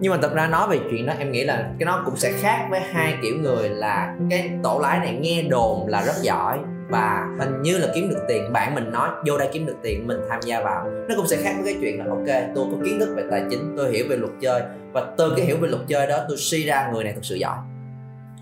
Nhưng 0.00 0.12
mà 0.12 0.18
thật 0.22 0.34
ra 0.34 0.46
nói 0.46 0.68
về 0.68 0.78
chuyện 0.90 1.06
đó 1.06 1.12
em 1.18 1.32
nghĩ 1.32 1.44
là 1.44 1.70
cái 1.78 1.86
nó 1.86 2.02
cũng 2.04 2.16
sẽ 2.16 2.32
khác 2.32 2.66
với 2.70 2.80
hai 2.80 3.18
kiểu 3.22 3.36
người 3.40 3.68
là 3.68 4.16
cái 4.30 4.50
tổ 4.62 4.78
lái 4.82 4.98
này 4.98 5.18
nghe 5.20 5.42
đồn 5.42 5.88
là 5.88 6.02
rất 6.04 6.12
giỏi 6.22 6.58
và 6.88 7.26
hình 7.38 7.62
như 7.62 7.78
là 7.78 7.88
kiếm 7.94 8.08
được 8.08 8.24
tiền. 8.28 8.52
Bạn 8.52 8.74
mình 8.74 8.92
nói 8.92 9.10
vô 9.26 9.38
đây 9.38 9.48
kiếm 9.52 9.66
được 9.66 9.76
tiền 9.82 10.06
mình 10.06 10.18
tham 10.28 10.40
gia 10.42 10.60
vào. 10.60 10.84
Nó 11.08 11.14
cũng 11.16 11.26
sẽ 11.26 11.36
khác 11.36 11.54
với 11.62 11.72
cái 11.72 11.76
chuyện 11.80 11.98
là 11.98 12.04
ok 12.08 12.54
tôi 12.54 12.66
có 12.70 12.84
kiến 12.84 13.00
thức 13.00 13.14
về 13.16 13.24
tài 13.30 13.42
chính 13.50 13.74
tôi 13.76 13.92
hiểu 13.92 14.06
về 14.08 14.16
luật 14.16 14.32
chơi. 14.40 14.62
Và 14.92 15.06
từ 15.18 15.32
cái 15.36 15.46
hiểu 15.46 15.56
về 15.60 15.68
luật 15.68 15.82
chơi 15.88 16.06
đó 16.06 16.18
tôi 16.28 16.36
suy 16.36 16.66
ra 16.66 16.90
người 16.92 17.04
này 17.04 17.12
thực 17.12 17.24
sự 17.24 17.34
giỏi 17.34 17.56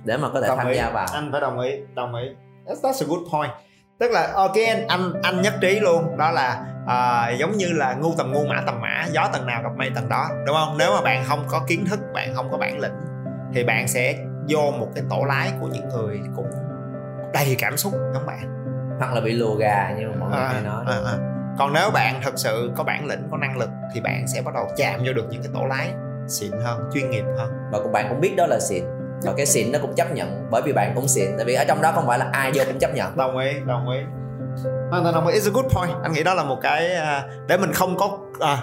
để 0.05 0.16
mà 0.16 0.28
có 0.32 0.40
thể 0.40 0.48
đồng 0.48 0.59
tham 0.59 0.68
ý. 0.68 0.76
gia 0.76 0.90
vào. 0.90 1.06
Anh 1.12 1.28
phải 1.32 1.40
đồng 1.40 1.60
ý 1.60 1.70
đồng 1.94 2.14
ý 2.14 2.28
that's, 2.66 2.81
that's 2.82 3.05
a 3.05 3.07
good 3.09 3.32
point. 3.32 3.51
Tức 3.99 4.11
là 4.11 4.32
again 4.36 4.86
anh 4.89 5.12
anh 5.23 5.43
nhất 5.43 5.55
trí 5.61 5.81
luôn. 5.81 6.16
Đó 6.16 6.31
là 6.31 6.61
uh, 6.85 7.39
giống 7.39 7.53
như 7.53 7.73
là 7.73 7.95
ngu 7.95 8.15
tầm 8.19 8.32
ngu 8.32 8.45
mã 8.45 8.62
tầm 8.66 8.81
mã 8.81 9.07
gió 9.12 9.28
tầng 9.32 9.47
nào 9.47 9.62
gặp 9.62 9.70
mây 9.77 9.91
tầng 9.95 10.09
đó 10.09 10.28
đúng 10.47 10.57
không? 10.57 10.78
Nếu 10.78 10.93
mà 10.95 11.01
bạn 11.01 11.24
không 11.27 11.45
có 11.49 11.61
kiến 11.66 11.85
thức 11.91 12.01
bạn 12.15 12.35
không 12.35 12.51
có 12.51 12.59
bản 12.59 12.81
lĩnh 12.81 12.95
thì 13.55 13.65
bạn 13.65 13.89
sẽ 13.89 14.19
vô 14.49 14.70
một 14.78 14.89
cái 14.95 15.05
tổ 15.11 15.24
lái 15.28 15.53
của 15.61 15.66
những 15.66 15.89
người 15.89 16.20
cũng 16.36 16.51
đầy 17.32 17.57
cảm 17.59 17.77
xúc 17.77 17.93
giống 18.15 18.27
bạn? 18.27 18.51
Hoặc 18.99 19.15
là 19.15 19.20
bị 19.20 19.32
lùa 19.32 19.55
gà 19.55 19.95
như 19.99 20.09
mà 20.09 20.16
mọi 20.16 20.31
người 20.31 20.39
à, 20.39 20.49
hay 20.49 20.62
nói 20.62 20.85
à, 20.89 20.99
à. 21.07 21.16
còn 21.59 21.73
nếu 21.73 21.91
bạn 21.91 22.20
thật 22.23 22.32
sự 22.36 22.73
có 22.77 22.85
bản 22.85 23.07
lĩnh 23.07 23.28
có 23.31 23.36
năng 23.36 23.59
lực 23.59 23.70
thì 23.95 24.01
bạn 24.01 24.28
sẽ 24.28 24.43
bắt 24.43 24.55
đầu 24.55 24.69
chạm 24.77 25.01
vô 25.07 25.12
được 25.12 25.27
những 25.31 25.43
cái 25.43 25.53
tổ 25.55 25.66
lái 25.66 25.93
xịn 26.28 26.53
hơn 26.65 26.91
chuyên 26.95 27.11
nghiệp 27.11 27.24
hơn. 27.39 27.53
Và 27.73 27.78
bạn 27.93 28.07
cũng 28.09 28.20
biết 28.20 28.35
đó 28.36 28.47
là 28.47 28.59
xịn 28.61 28.85
và 29.24 29.32
cái 29.36 29.46
xịn 29.46 29.72
nó 29.72 29.78
cũng 29.82 29.94
chấp 29.94 30.12
nhận 30.14 30.46
bởi 30.51 30.62
vì 30.62 30.72
bạn 30.72 30.92
cũng 30.94 31.09
xịn 31.09 31.28
tại 31.36 31.46
vì 31.46 31.55
ở 31.55 31.64
trong 31.64 31.82
đó 31.82 31.92
không 31.94 32.06
phải 32.06 32.18
là 32.18 32.28
ai 32.32 32.52
vô 32.55 32.62
cũng 32.66 32.78
chấp 32.78 32.94
nhận. 32.94 33.16
Đồng 33.16 33.38
ý 33.38 33.51
đồng 33.66 33.90
ý. 33.90 33.98
Hoàn 34.90 35.02
toàn 35.02 35.14
đồng 35.14 35.26
ý. 35.26 35.38
It's 35.38 35.51
a 35.51 35.52
good 35.55 35.72
point. 35.72 36.02
Anh 36.02 36.12
nghĩ 36.12 36.22
đó 36.22 36.34
là 36.34 36.44
một 36.44 36.59
cái 36.62 36.94
à, 36.94 37.22
để 37.48 37.56
mình 37.56 37.72
không 37.72 37.96
có 37.96 38.18
à, 38.40 38.59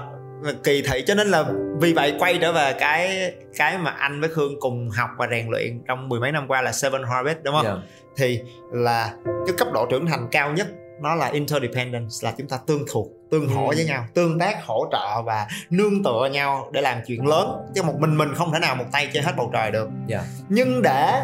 kỳ 0.63 0.81
thị 0.91 1.03
cho 1.07 1.15
nên 1.15 1.27
là 1.27 1.43
vì 1.79 1.93
vậy 1.93 2.15
quay 2.19 2.38
trở 2.41 2.51
về 2.51 2.73
cái 2.79 3.33
cái 3.57 3.77
mà 3.77 3.91
anh 3.91 4.21
với 4.21 4.29
khương 4.29 4.59
cùng 4.59 4.89
học 4.89 5.09
và 5.17 5.27
rèn 5.31 5.49
luyện 5.49 5.83
trong 5.88 6.09
mười 6.09 6.19
mấy 6.19 6.31
năm 6.31 6.47
qua 6.47 6.61
là 6.61 6.71
seven 6.71 7.03
habits 7.03 7.39
đúng 7.43 7.55
không? 7.55 7.65
Yeah. 7.65 7.77
thì 8.17 8.41
là 8.71 9.13
cái 9.25 9.55
cấp 9.57 9.67
độ 9.73 9.85
trưởng 9.89 10.05
thành 10.05 10.27
cao 10.31 10.51
nhất 10.53 10.67
nó 11.02 11.15
là 11.15 11.28
interdependence 11.28 12.15
là 12.22 12.34
chúng 12.38 12.48
ta 12.48 12.57
tương 12.68 12.86
thuộc 12.91 13.07
tương 13.32 13.48
hỗ 13.48 13.69
ừ. 13.69 13.73
với 13.76 13.86
nhau 13.86 14.06
tương 14.14 14.40
tác 14.40 14.65
hỗ 14.65 14.88
trợ 14.91 15.22
và 15.26 15.48
nương 15.69 16.03
tựa 16.03 16.30
nhau 16.32 16.69
để 16.72 16.82
làm 16.82 16.98
chuyện 17.07 17.28
lớn 17.28 17.49
chứ 17.76 17.84
một 17.84 17.95
mình 17.99 18.18
mình 18.18 18.34
không 18.36 18.52
thể 18.52 18.60
nào 18.60 18.76
một 18.76 18.86
tay 18.91 19.10
chơi 19.14 19.23
hết 19.23 19.32
bầu 19.38 19.49
trời 19.53 19.72
được 19.72 19.90
yeah. 20.10 20.23
nhưng 20.49 20.82
để 20.82 21.22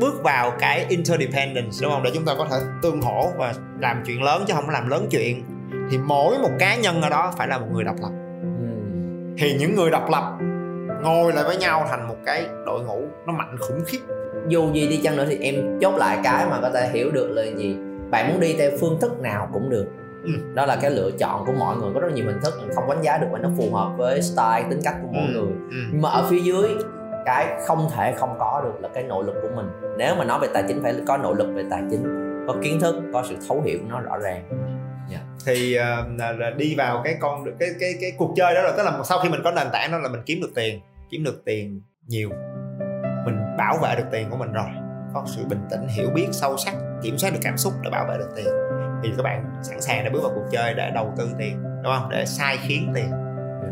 bước 0.00 0.22
vào 0.22 0.52
cái 0.60 0.86
interdependence 0.88 1.76
đúng 1.82 1.92
không 1.92 2.02
để 2.02 2.10
chúng 2.14 2.24
ta 2.24 2.34
có 2.38 2.46
thể 2.50 2.56
tương 2.82 3.02
hỗ 3.02 3.28
và 3.38 3.54
làm 3.80 4.02
chuyện 4.06 4.22
lớn 4.22 4.44
chứ 4.48 4.54
không 4.54 4.70
làm 4.70 4.88
lớn 4.88 5.06
chuyện 5.10 5.44
thì 5.90 5.98
mỗi 5.98 6.38
một 6.38 6.50
cá 6.58 6.76
nhân 6.76 7.02
ở 7.02 7.08
đó 7.08 7.34
phải 7.36 7.48
là 7.48 7.58
một 7.58 7.66
người 7.72 7.84
độc 7.84 7.96
lập 8.00 8.10
ừ. 8.42 8.66
thì 9.38 9.54
những 9.58 9.74
người 9.74 9.90
độc 9.90 10.10
lập 10.10 10.38
ngồi 11.02 11.32
lại 11.32 11.44
với 11.44 11.56
nhau 11.56 11.86
thành 11.88 12.08
một 12.08 12.16
cái 12.26 12.46
đội 12.66 12.82
ngũ 12.82 13.02
nó 13.26 13.32
mạnh 13.32 13.56
khủng 13.60 13.84
khiếp 13.86 13.98
dù 14.48 14.72
gì 14.72 14.88
đi 14.88 15.00
chăng 15.04 15.16
nữa 15.16 15.26
thì 15.28 15.38
em 15.40 15.78
chốt 15.80 15.96
lại 15.96 16.18
cái 16.24 16.46
mà 16.46 16.58
có 16.62 16.70
thể 16.70 16.90
hiểu 16.92 17.10
được 17.10 17.30
là 17.30 17.42
gì 17.56 17.76
bạn 18.10 18.28
muốn 18.28 18.40
đi 18.40 18.54
theo 18.58 18.70
phương 18.80 19.00
thức 19.00 19.20
nào 19.20 19.48
cũng 19.52 19.70
được 19.70 19.86
ừ. 20.24 20.30
đó 20.54 20.66
là 20.66 20.76
cái 20.76 20.90
lựa 20.90 21.10
chọn 21.18 21.46
của 21.46 21.52
mọi 21.52 21.76
người 21.76 21.90
có 21.94 22.00
rất 22.00 22.12
nhiều 22.14 22.26
hình 22.26 22.40
thức 22.42 22.54
không 22.74 22.88
đánh 22.88 23.02
giá 23.02 23.18
được 23.18 23.26
và 23.30 23.38
nó 23.38 23.48
phù 23.56 23.74
hợp 23.74 23.92
với 23.96 24.22
style 24.22 24.64
tính 24.70 24.80
cách 24.84 24.94
của 25.02 25.08
mỗi 25.12 25.26
ừ. 25.26 25.32
người 25.32 25.52
ừ. 25.70 25.76
nhưng 25.92 26.02
mà 26.02 26.08
ở 26.10 26.26
phía 26.30 26.40
dưới 26.40 26.76
cái 27.26 27.46
không 27.66 27.88
thể 27.96 28.14
không 28.16 28.36
có 28.38 28.60
được 28.64 28.80
là 28.80 28.88
cái 28.94 29.02
nội 29.02 29.24
lực 29.24 29.34
của 29.42 29.48
mình 29.56 29.66
nếu 29.98 30.14
mà 30.14 30.24
nói 30.24 30.38
về 30.42 30.48
tài 30.54 30.64
chính 30.68 30.82
phải 30.82 30.94
có 31.06 31.16
nội 31.16 31.34
lực 31.38 31.54
về 31.54 31.64
tài 31.70 31.82
chính 31.90 32.04
có 32.46 32.54
kiến 32.62 32.80
thức 32.80 32.94
có 33.12 33.24
sự 33.28 33.36
thấu 33.48 33.62
hiểu 33.62 33.78
nó 33.88 34.00
rõ 34.00 34.18
ràng 34.18 34.42
yeah. 34.48 34.60
Dạ. 35.10 35.18
thì 35.46 35.78
uh, 35.78 36.38
là 36.38 36.50
đi 36.56 36.74
vào 36.74 37.00
cái 37.04 37.16
con 37.20 37.44
cái 37.58 37.68
cái 37.80 37.94
cái 38.00 38.12
cuộc 38.18 38.32
chơi 38.36 38.54
đó 38.54 38.62
là 38.62 38.72
tức 38.76 38.82
là 38.82 38.98
sau 39.04 39.18
khi 39.22 39.28
mình 39.28 39.40
có 39.44 39.50
nền 39.50 39.66
tảng 39.72 39.92
đó 39.92 39.98
là 39.98 40.08
mình 40.08 40.20
kiếm 40.26 40.38
được 40.40 40.50
tiền 40.54 40.80
kiếm 41.10 41.24
được 41.24 41.42
tiền 41.44 41.82
nhiều 42.06 42.30
mình 43.24 43.56
bảo 43.58 43.78
vệ 43.82 43.94
được 43.96 44.06
tiền 44.12 44.30
của 44.30 44.36
mình 44.36 44.52
rồi 44.52 44.89
có 45.14 45.24
sự 45.26 45.44
bình 45.48 45.60
tĩnh 45.70 45.86
hiểu 45.88 46.10
biết 46.14 46.28
sâu 46.32 46.56
sắc 46.56 46.74
kiểm 47.02 47.18
soát 47.18 47.30
được 47.32 47.40
cảm 47.42 47.56
xúc 47.56 47.72
để 47.82 47.90
bảo 47.90 48.06
vệ 48.08 48.18
được 48.18 48.30
tiền. 48.36 48.46
Thì 49.02 49.12
các 49.16 49.22
bạn 49.22 49.44
sẵn 49.62 49.80
sàng 49.80 50.04
để 50.04 50.10
bước 50.10 50.20
vào 50.22 50.32
cuộc 50.34 50.46
chơi 50.50 50.74
để 50.74 50.90
đầu 50.94 51.14
tư 51.16 51.28
tiền 51.38 51.62
đúng 51.62 51.92
không? 51.98 52.08
Để 52.10 52.24
sai 52.26 52.58
khiến 52.62 52.92
tiền. 52.94 53.10
Dạ. 53.62 53.70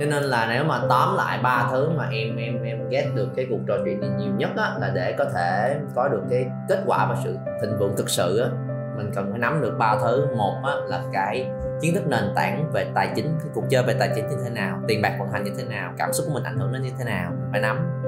Cho 0.00 0.06
nên 0.06 0.22
là 0.22 0.46
nếu 0.50 0.64
mà 0.64 0.80
tóm 0.88 1.16
lại 1.16 1.38
ba 1.42 1.68
thứ 1.70 1.90
mà 1.90 2.08
em 2.12 2.36
em 2.36 2.62
em 2.62 2.88
ghét 2.88 3.10
được 3.14 3.28
cái 3.36 3.46
cuộc 3.50 3.58
trò 3.68 3.74
chuyện 3.84 4.00
này 4.00 4.10
nhiều 4.18 4.32
nhất 4.36 4.50
á, 4.56 4.76
là 4.80 4.90
để 4.94 5.14
có 5.18 5.24
thể 5.24 5.80
có 5.94 6.08
được 6.08 6.22
cái 6.30 6.46
kết 6.68 6.82
quả 6.86 7.06
và 7.06 7.16
sự 7.24 7.36
thịnh 7.62 7.78
vượng 7.78 7.94
thực 7.96 8.10
sự 8.10 8.38
á, 8.38 8.48
mình 8.96 9.10
cần 9.14 9.30
phải 9.30 9.38
nắm 9.38 9.60
được 9.62 9.76
ba 9.78 9.98
thứ. 10.02 10.26
Một 10.36 10.60
á, 10.64 10.74
là 10.86 11.02
cái 11.12 11.50
kiến 11.82 11.94
thức 11.94 12.06
nền 12.06 12.24
tảng 12.36 12.70
về 12.72 12.86
tài 12.94 13.08
chính 13.16 13.26
cái 13.38 13.48
cuộc 13.54 13.64
chơi 13.70 13.82
về 13.82 13.94
tài 13.98 14.10
chính 14.14 14.28
như 14.28 14.36
thế 14.44 14.50
nào 14.50 14.80
tiền 14.88 15.02
bạc 15.02 15.16
vận 15.18 15.28
hành 15.32 15.44
như 15.44 15.52
thế 15.58 15.64
nào 15.64 15.92
cảm 15.98 16.12
xúc 16.12 16.26
của 16.28 16.34
mình 16.34 16.44
ảnh 16.44 16.56
hưởng 16.56 16.72
đến 16.72 16.82
như 16.82 16.90
thế 16.98 17.04
nào 17.04 17.32
phải 17.52 17.60
nắm 17.60 18.03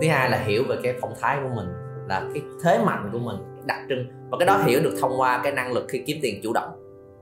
thứ 0.00 0.08
hai 0.08 0.30
là 0.30 0.38
hiểu 0.38 0.64
về 0.68 0.76
cái 0.82 0.94
phong 1.00 1.14
thái 1.20 1.38
của 1.42 1.54
mình 1.54 1.66
là 2.08 2.22
cái 2.34 2.42
thế 2.62 2.78
mạnh 2.84 3.08
của 3.12 3.18
mình 3.18 3.36
đặc 3.66 3.78
trưng 3.88 4.06
và 4.30 4.38
cái 4.38 4.46
đó 4.46 4.58
hiểu 4.66 4.80
được 4.82 4.96
thông 5.00 5.20
qua 5.20 5.40
cái 5.42 5.52
năng 5.52 5.72
lực 5.72 5.86
khi 5.88 6.02
kiếm 6.06 6.18
tiền 6.22 6.40
chủ 6.42 6.52
động 6.52 6.70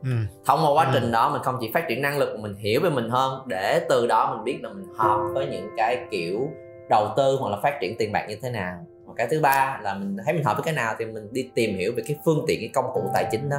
ừ. 0.02 0.10
thông 0.46 0.60
qua 0.64 0.70
quá 0.72 0.84
ừ. 0.84 0.90
trình 0.94 1.12
đó 1.12 1.30
mình 1.30 1.42
không 1.42 1.56
chỉ 1.60 1.70
phát 1.74 1.84
triển 1.88 2.02
năng 2.02 2.18
lực 2.18 2.38
mình 2.38 2.54
hiểu 2.54 2.80
về 2.80 2.90
mình 2.90 3.10
hơn 3.10 3.42
để 3.46 3.86
từ 3.88 4.06
đó 4.06 4.34
mình 4.34 4.44
biết 4.44 4.58
là 4.62 4.68
mình 4.68 4.86
hợp 4.96 5.20
với 5.34 5.46
những 5.46 5.68
cái 5.76 6.06
kiểu 6.10 6.48
đầu 6.90 7.08
tư 7.16 7.36
hoặc 7.40 7.50
là 7.50 7.56
phát 7.62 7.78
triển 7.80 7.96
tiền 7.98 8.12
bạc 8.12 8.26
như 8.28 8.36
thế 8.42 8.50
nào 8.50 8.86
và 9.06 9.14
cái 9.16 9.26
thứ 9.30 9.40
ba 9.40 9.80
là 9.82 9.94
mình 9.94 10.16
thấy 10.24 10.34
mình 10.34 10.44
hợp 10.44 10.54
với 10.54 10.64
cái 10.64 10.74
nào 10.74 10.94
thì 10.98 11.04
mình 11.04 11.28
đi 11.32 11.50
tìm 11.54 11.78
hiểu 11.78 11.92
về 11.96 12.02
cái 12.06 12.16
phương 12.24 12.44
tiện 12.46 12.60
cái 12.60 12.70
công 12.74 12.90
cụ 12.94 13.10
tài 13.14 13.28
chính 13.30 13.48
đó 13.48 13.56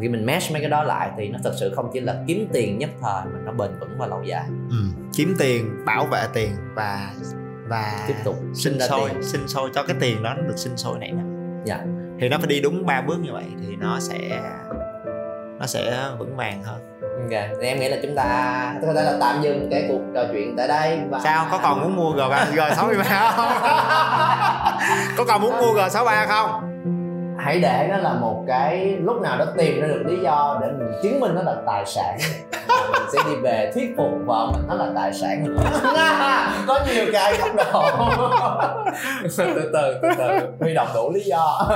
khi 0.00 0.08
mình 0.08 0.26
match 0.26 0.52
mấy 0.52 0.60
cái 0.60 0.70
đó 0.70 0.82
lại 0.82 1.10
thì 1.16 1.28
nó 1.28 1.38
thật 1.44 1.52
sự 1.60 1.72
không 1.74 1.90
chỉ 1.92 2.00
là 2.00 2.24
kiếm 2.26 2.48
tiền 2.52 2.78
nhất 2.78 2.90
thời 3.00 3.24
mà 3.24 3.38
nó 3.44 3.52
bền 3.52 3.70
vững 3.80 3.98
và 3.98 4.06
lâu 4.06 4.22
dài 4.22 4.44
ừ. 4.70 4.76
kiếm 5.16 5.34
tiền 5.38 5.84
bảo 5.86 6.06
vệ 6.06 6.22
tiền 6.34 6.50
và 6.74 7.10
và 7.68 8.04
tiếp 8.08 8.14
tục 8.24 8.36
sinh 8.54 8.78
sôi 8.88 9.10
sinh 9.22 9.48
sôi 9.48 9.70
cho 9.74 9.82
cái 9.82 9.96
tiền 10.00 10.22
đó 10.22 10.34
nó 10.36 10.42
được 10.42 10.58
sinh 10.58 10.76
sôi 10.76 10.98
nảy 10.98 11.12
nở 11.12 11.22
dạ. 11.64 11.78
thì 12.20 12.28
nó 12.28 12.38
phải 12.38 12.46
đi 12.46 12.60
đúng 12.60 12.86
ba 12.86 13.00
bước 13.00 13.18
như 13.22 13.32
vậy 13.32 13.44
thì 13.60 13.76
nó 13.76 14.00
sẽ 14.00 14.40
nó 15.60 15.66
sẽ 15.66 16.08
vững 16.18 16.36
vàng 16.36 16.62
hơn. 16.62 16.80
Ok 17.00 17.40
thì 17.60 17.66
em 17.66 17.80
nghĩ 17.80 17.88
là 17.88 17.96
chúng 18.02 18.14
ta 18.14 18.74
có 18.86 18.94
thể 18.94 19.02
là 19.02 19.16
tạm 19.20 19.42
dừng 19.42 19.68
cái 19.70 19.84
cuộc 19.88 20.00
trò 20.14 20.24
chuyện 20.32 20.56
tại 20.56 20.68
đây 20.68 21.00
và 21.10 21.20
sao? 21.24 21.46
Có 21.50 21.58
còn 21.62 21.80
muốn 21.80 21.96
mua 21.96 22.10
g 22.10 22.18
g 22.54 22.60
63 22.76 23.32
không? 23.36 23.48
Có 25.16 25.24
còn 25.24 25.42
muốn 25.42 25.52
mua 25.58 25.72
g 25.72 25.78
63 25.90 26.26
không 26.26 26.71
hãy 27.42 27.60
để 27.60 27.88
nó 27.90 27.96
là 27.96 28.12
một 28.12 28.44
cái 28.46 28.96
lúc 29.00 29.20
nào 29.20 29.38
đó 29.38 29.44
tìm 29.56 29.80
ra 29.80 29.86
được 29.86 30.02
lý 30.06 30.16
do 30.22 30.58
để 30.62 30.68
mình 30.78 30.92
chứng 31.02 31.20
minh 31.20 31.34
nó 31.34 31.42
là 31.42 31.56
tài 31.66 31.86
sản. 31.86 32.18
Mình 32.92 33.02
sẽ 33.12 33.18
đi 33.26 33.36
về 33.42 33.70
thuyết 33.74 33.94
phục 33.96 34.10
vợ 34.26 34.50
mình 34.52 34.62
nó 34.68 34.74
là 34.74 34.92
tài 34.94 35.12
sản. 35.12 35.44
Có 36.66 36.80
nhiều 36.86 37.04
cái 37.12 37.34
góc 37.38 37.50
độ. 37.56 37.82
Từ 39.36 39.70
từ 39.72 39.98
từ 40.02 40.08
từ. 40.18 40.38
Huy 40.60 40.74
động 40.74 40.88
đủ 40.94 41.12
lý 41.14 41.20
do. 41.20 41.70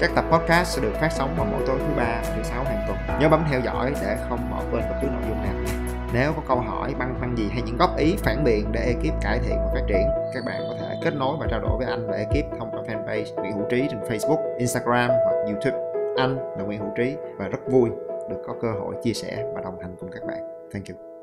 Các 0.00 0.10
tập 0.14 0.24
podcast 0.30 0.76
sẽ 0.76 0.82
được 0.82 0.92
phát 1.00 1.12
sóng 1.12 1.34
vào 1.36 1.46
mỗi 1.52 1.62
tối 1.66 1.76
thứ 1.78 1.94
ba 1.96 2.22
thứ 2.36 2.42
sáu 2.42 2.64
hàng 2.64 2.84
tuần. 2.86 3.20
Nhớ 3.20 3.28
bấm 3.28 3.44
theo 3.50 3.60
dõi 3.60 3.92
để 4.02 4.16
không 4.28 4.38
bỏ 4.50 4.58
quên 4.72 4.82
bất 4.90 4.96
cứ 5.02 5.06
nội 5.06 5.22
dung 5.28 5.42
nào. 5.42 5.54
Nếu 6.12 6.32
có 6.32 6.42
câu 6.48 6.60
hỏi, 6.60 6.94
băn 6.98 7.14
khoăn 7.18 7.34
gì 7.34 7.48
hay 7.52 7.62
những 7.62 7.76
góp 7.76 7.96
ý, 7.96 8.16
phản 8.18 8.44
biện 8.44 8.72
để 8.72 8.80
ekip 8.80 9.20
cải 9.22 9.38
thiện 9.38 9.56
và 9.56 9.70
phát 9.74 9.82
triển, 9.88 10.06
các 10.34 10.44
bạn 10.46 10.62
có 10.68 10.74
thể 10.80 10.83
kết 11.04 11.14
nối 11.14 11.36
và 11.40 11.46
trao 11.50 11.60
đổi 11.60 11.78
với 11.78 11.86
anh 11.86 12.06
và 12.06 12.16
ekip 12.16 12.58
thông 12.58 12.70
qua 12.70 12.82
fanpage 12.82 13.42
Nguyễn 13.42 13.52
Hữu 13.52 13.66
Trí 13.70 13.86
trên 13.90 14.00
Facebook, 14.00 14.58
Instagram 14.58 15.10
hoặc 15.10 15.44
YouTube 15.46 15.78
anh 16.16 16.36
là 16.58 16.64
Nguyễn 16.64 16.80
Hữu 16.80 16.90
Trí 16.96 17.16
và 17.38 17.48
rất 17.48 17.60
vui 17.66 17.90
được 18.30 18.42
có 18.46 18.54
cơ 18.62 18.68
hội 18.80 18.94
chia 19.02 19.12
sẻ 19.12 19.44
và 19.54 19.60
đồng 19.60 19.78
hành 19.80 19.96
cùng 20.00 20.10
các 20.12 20.22
bạn. 20.26 20.38
Thank 20.72 20.88
you. 20.88 21.13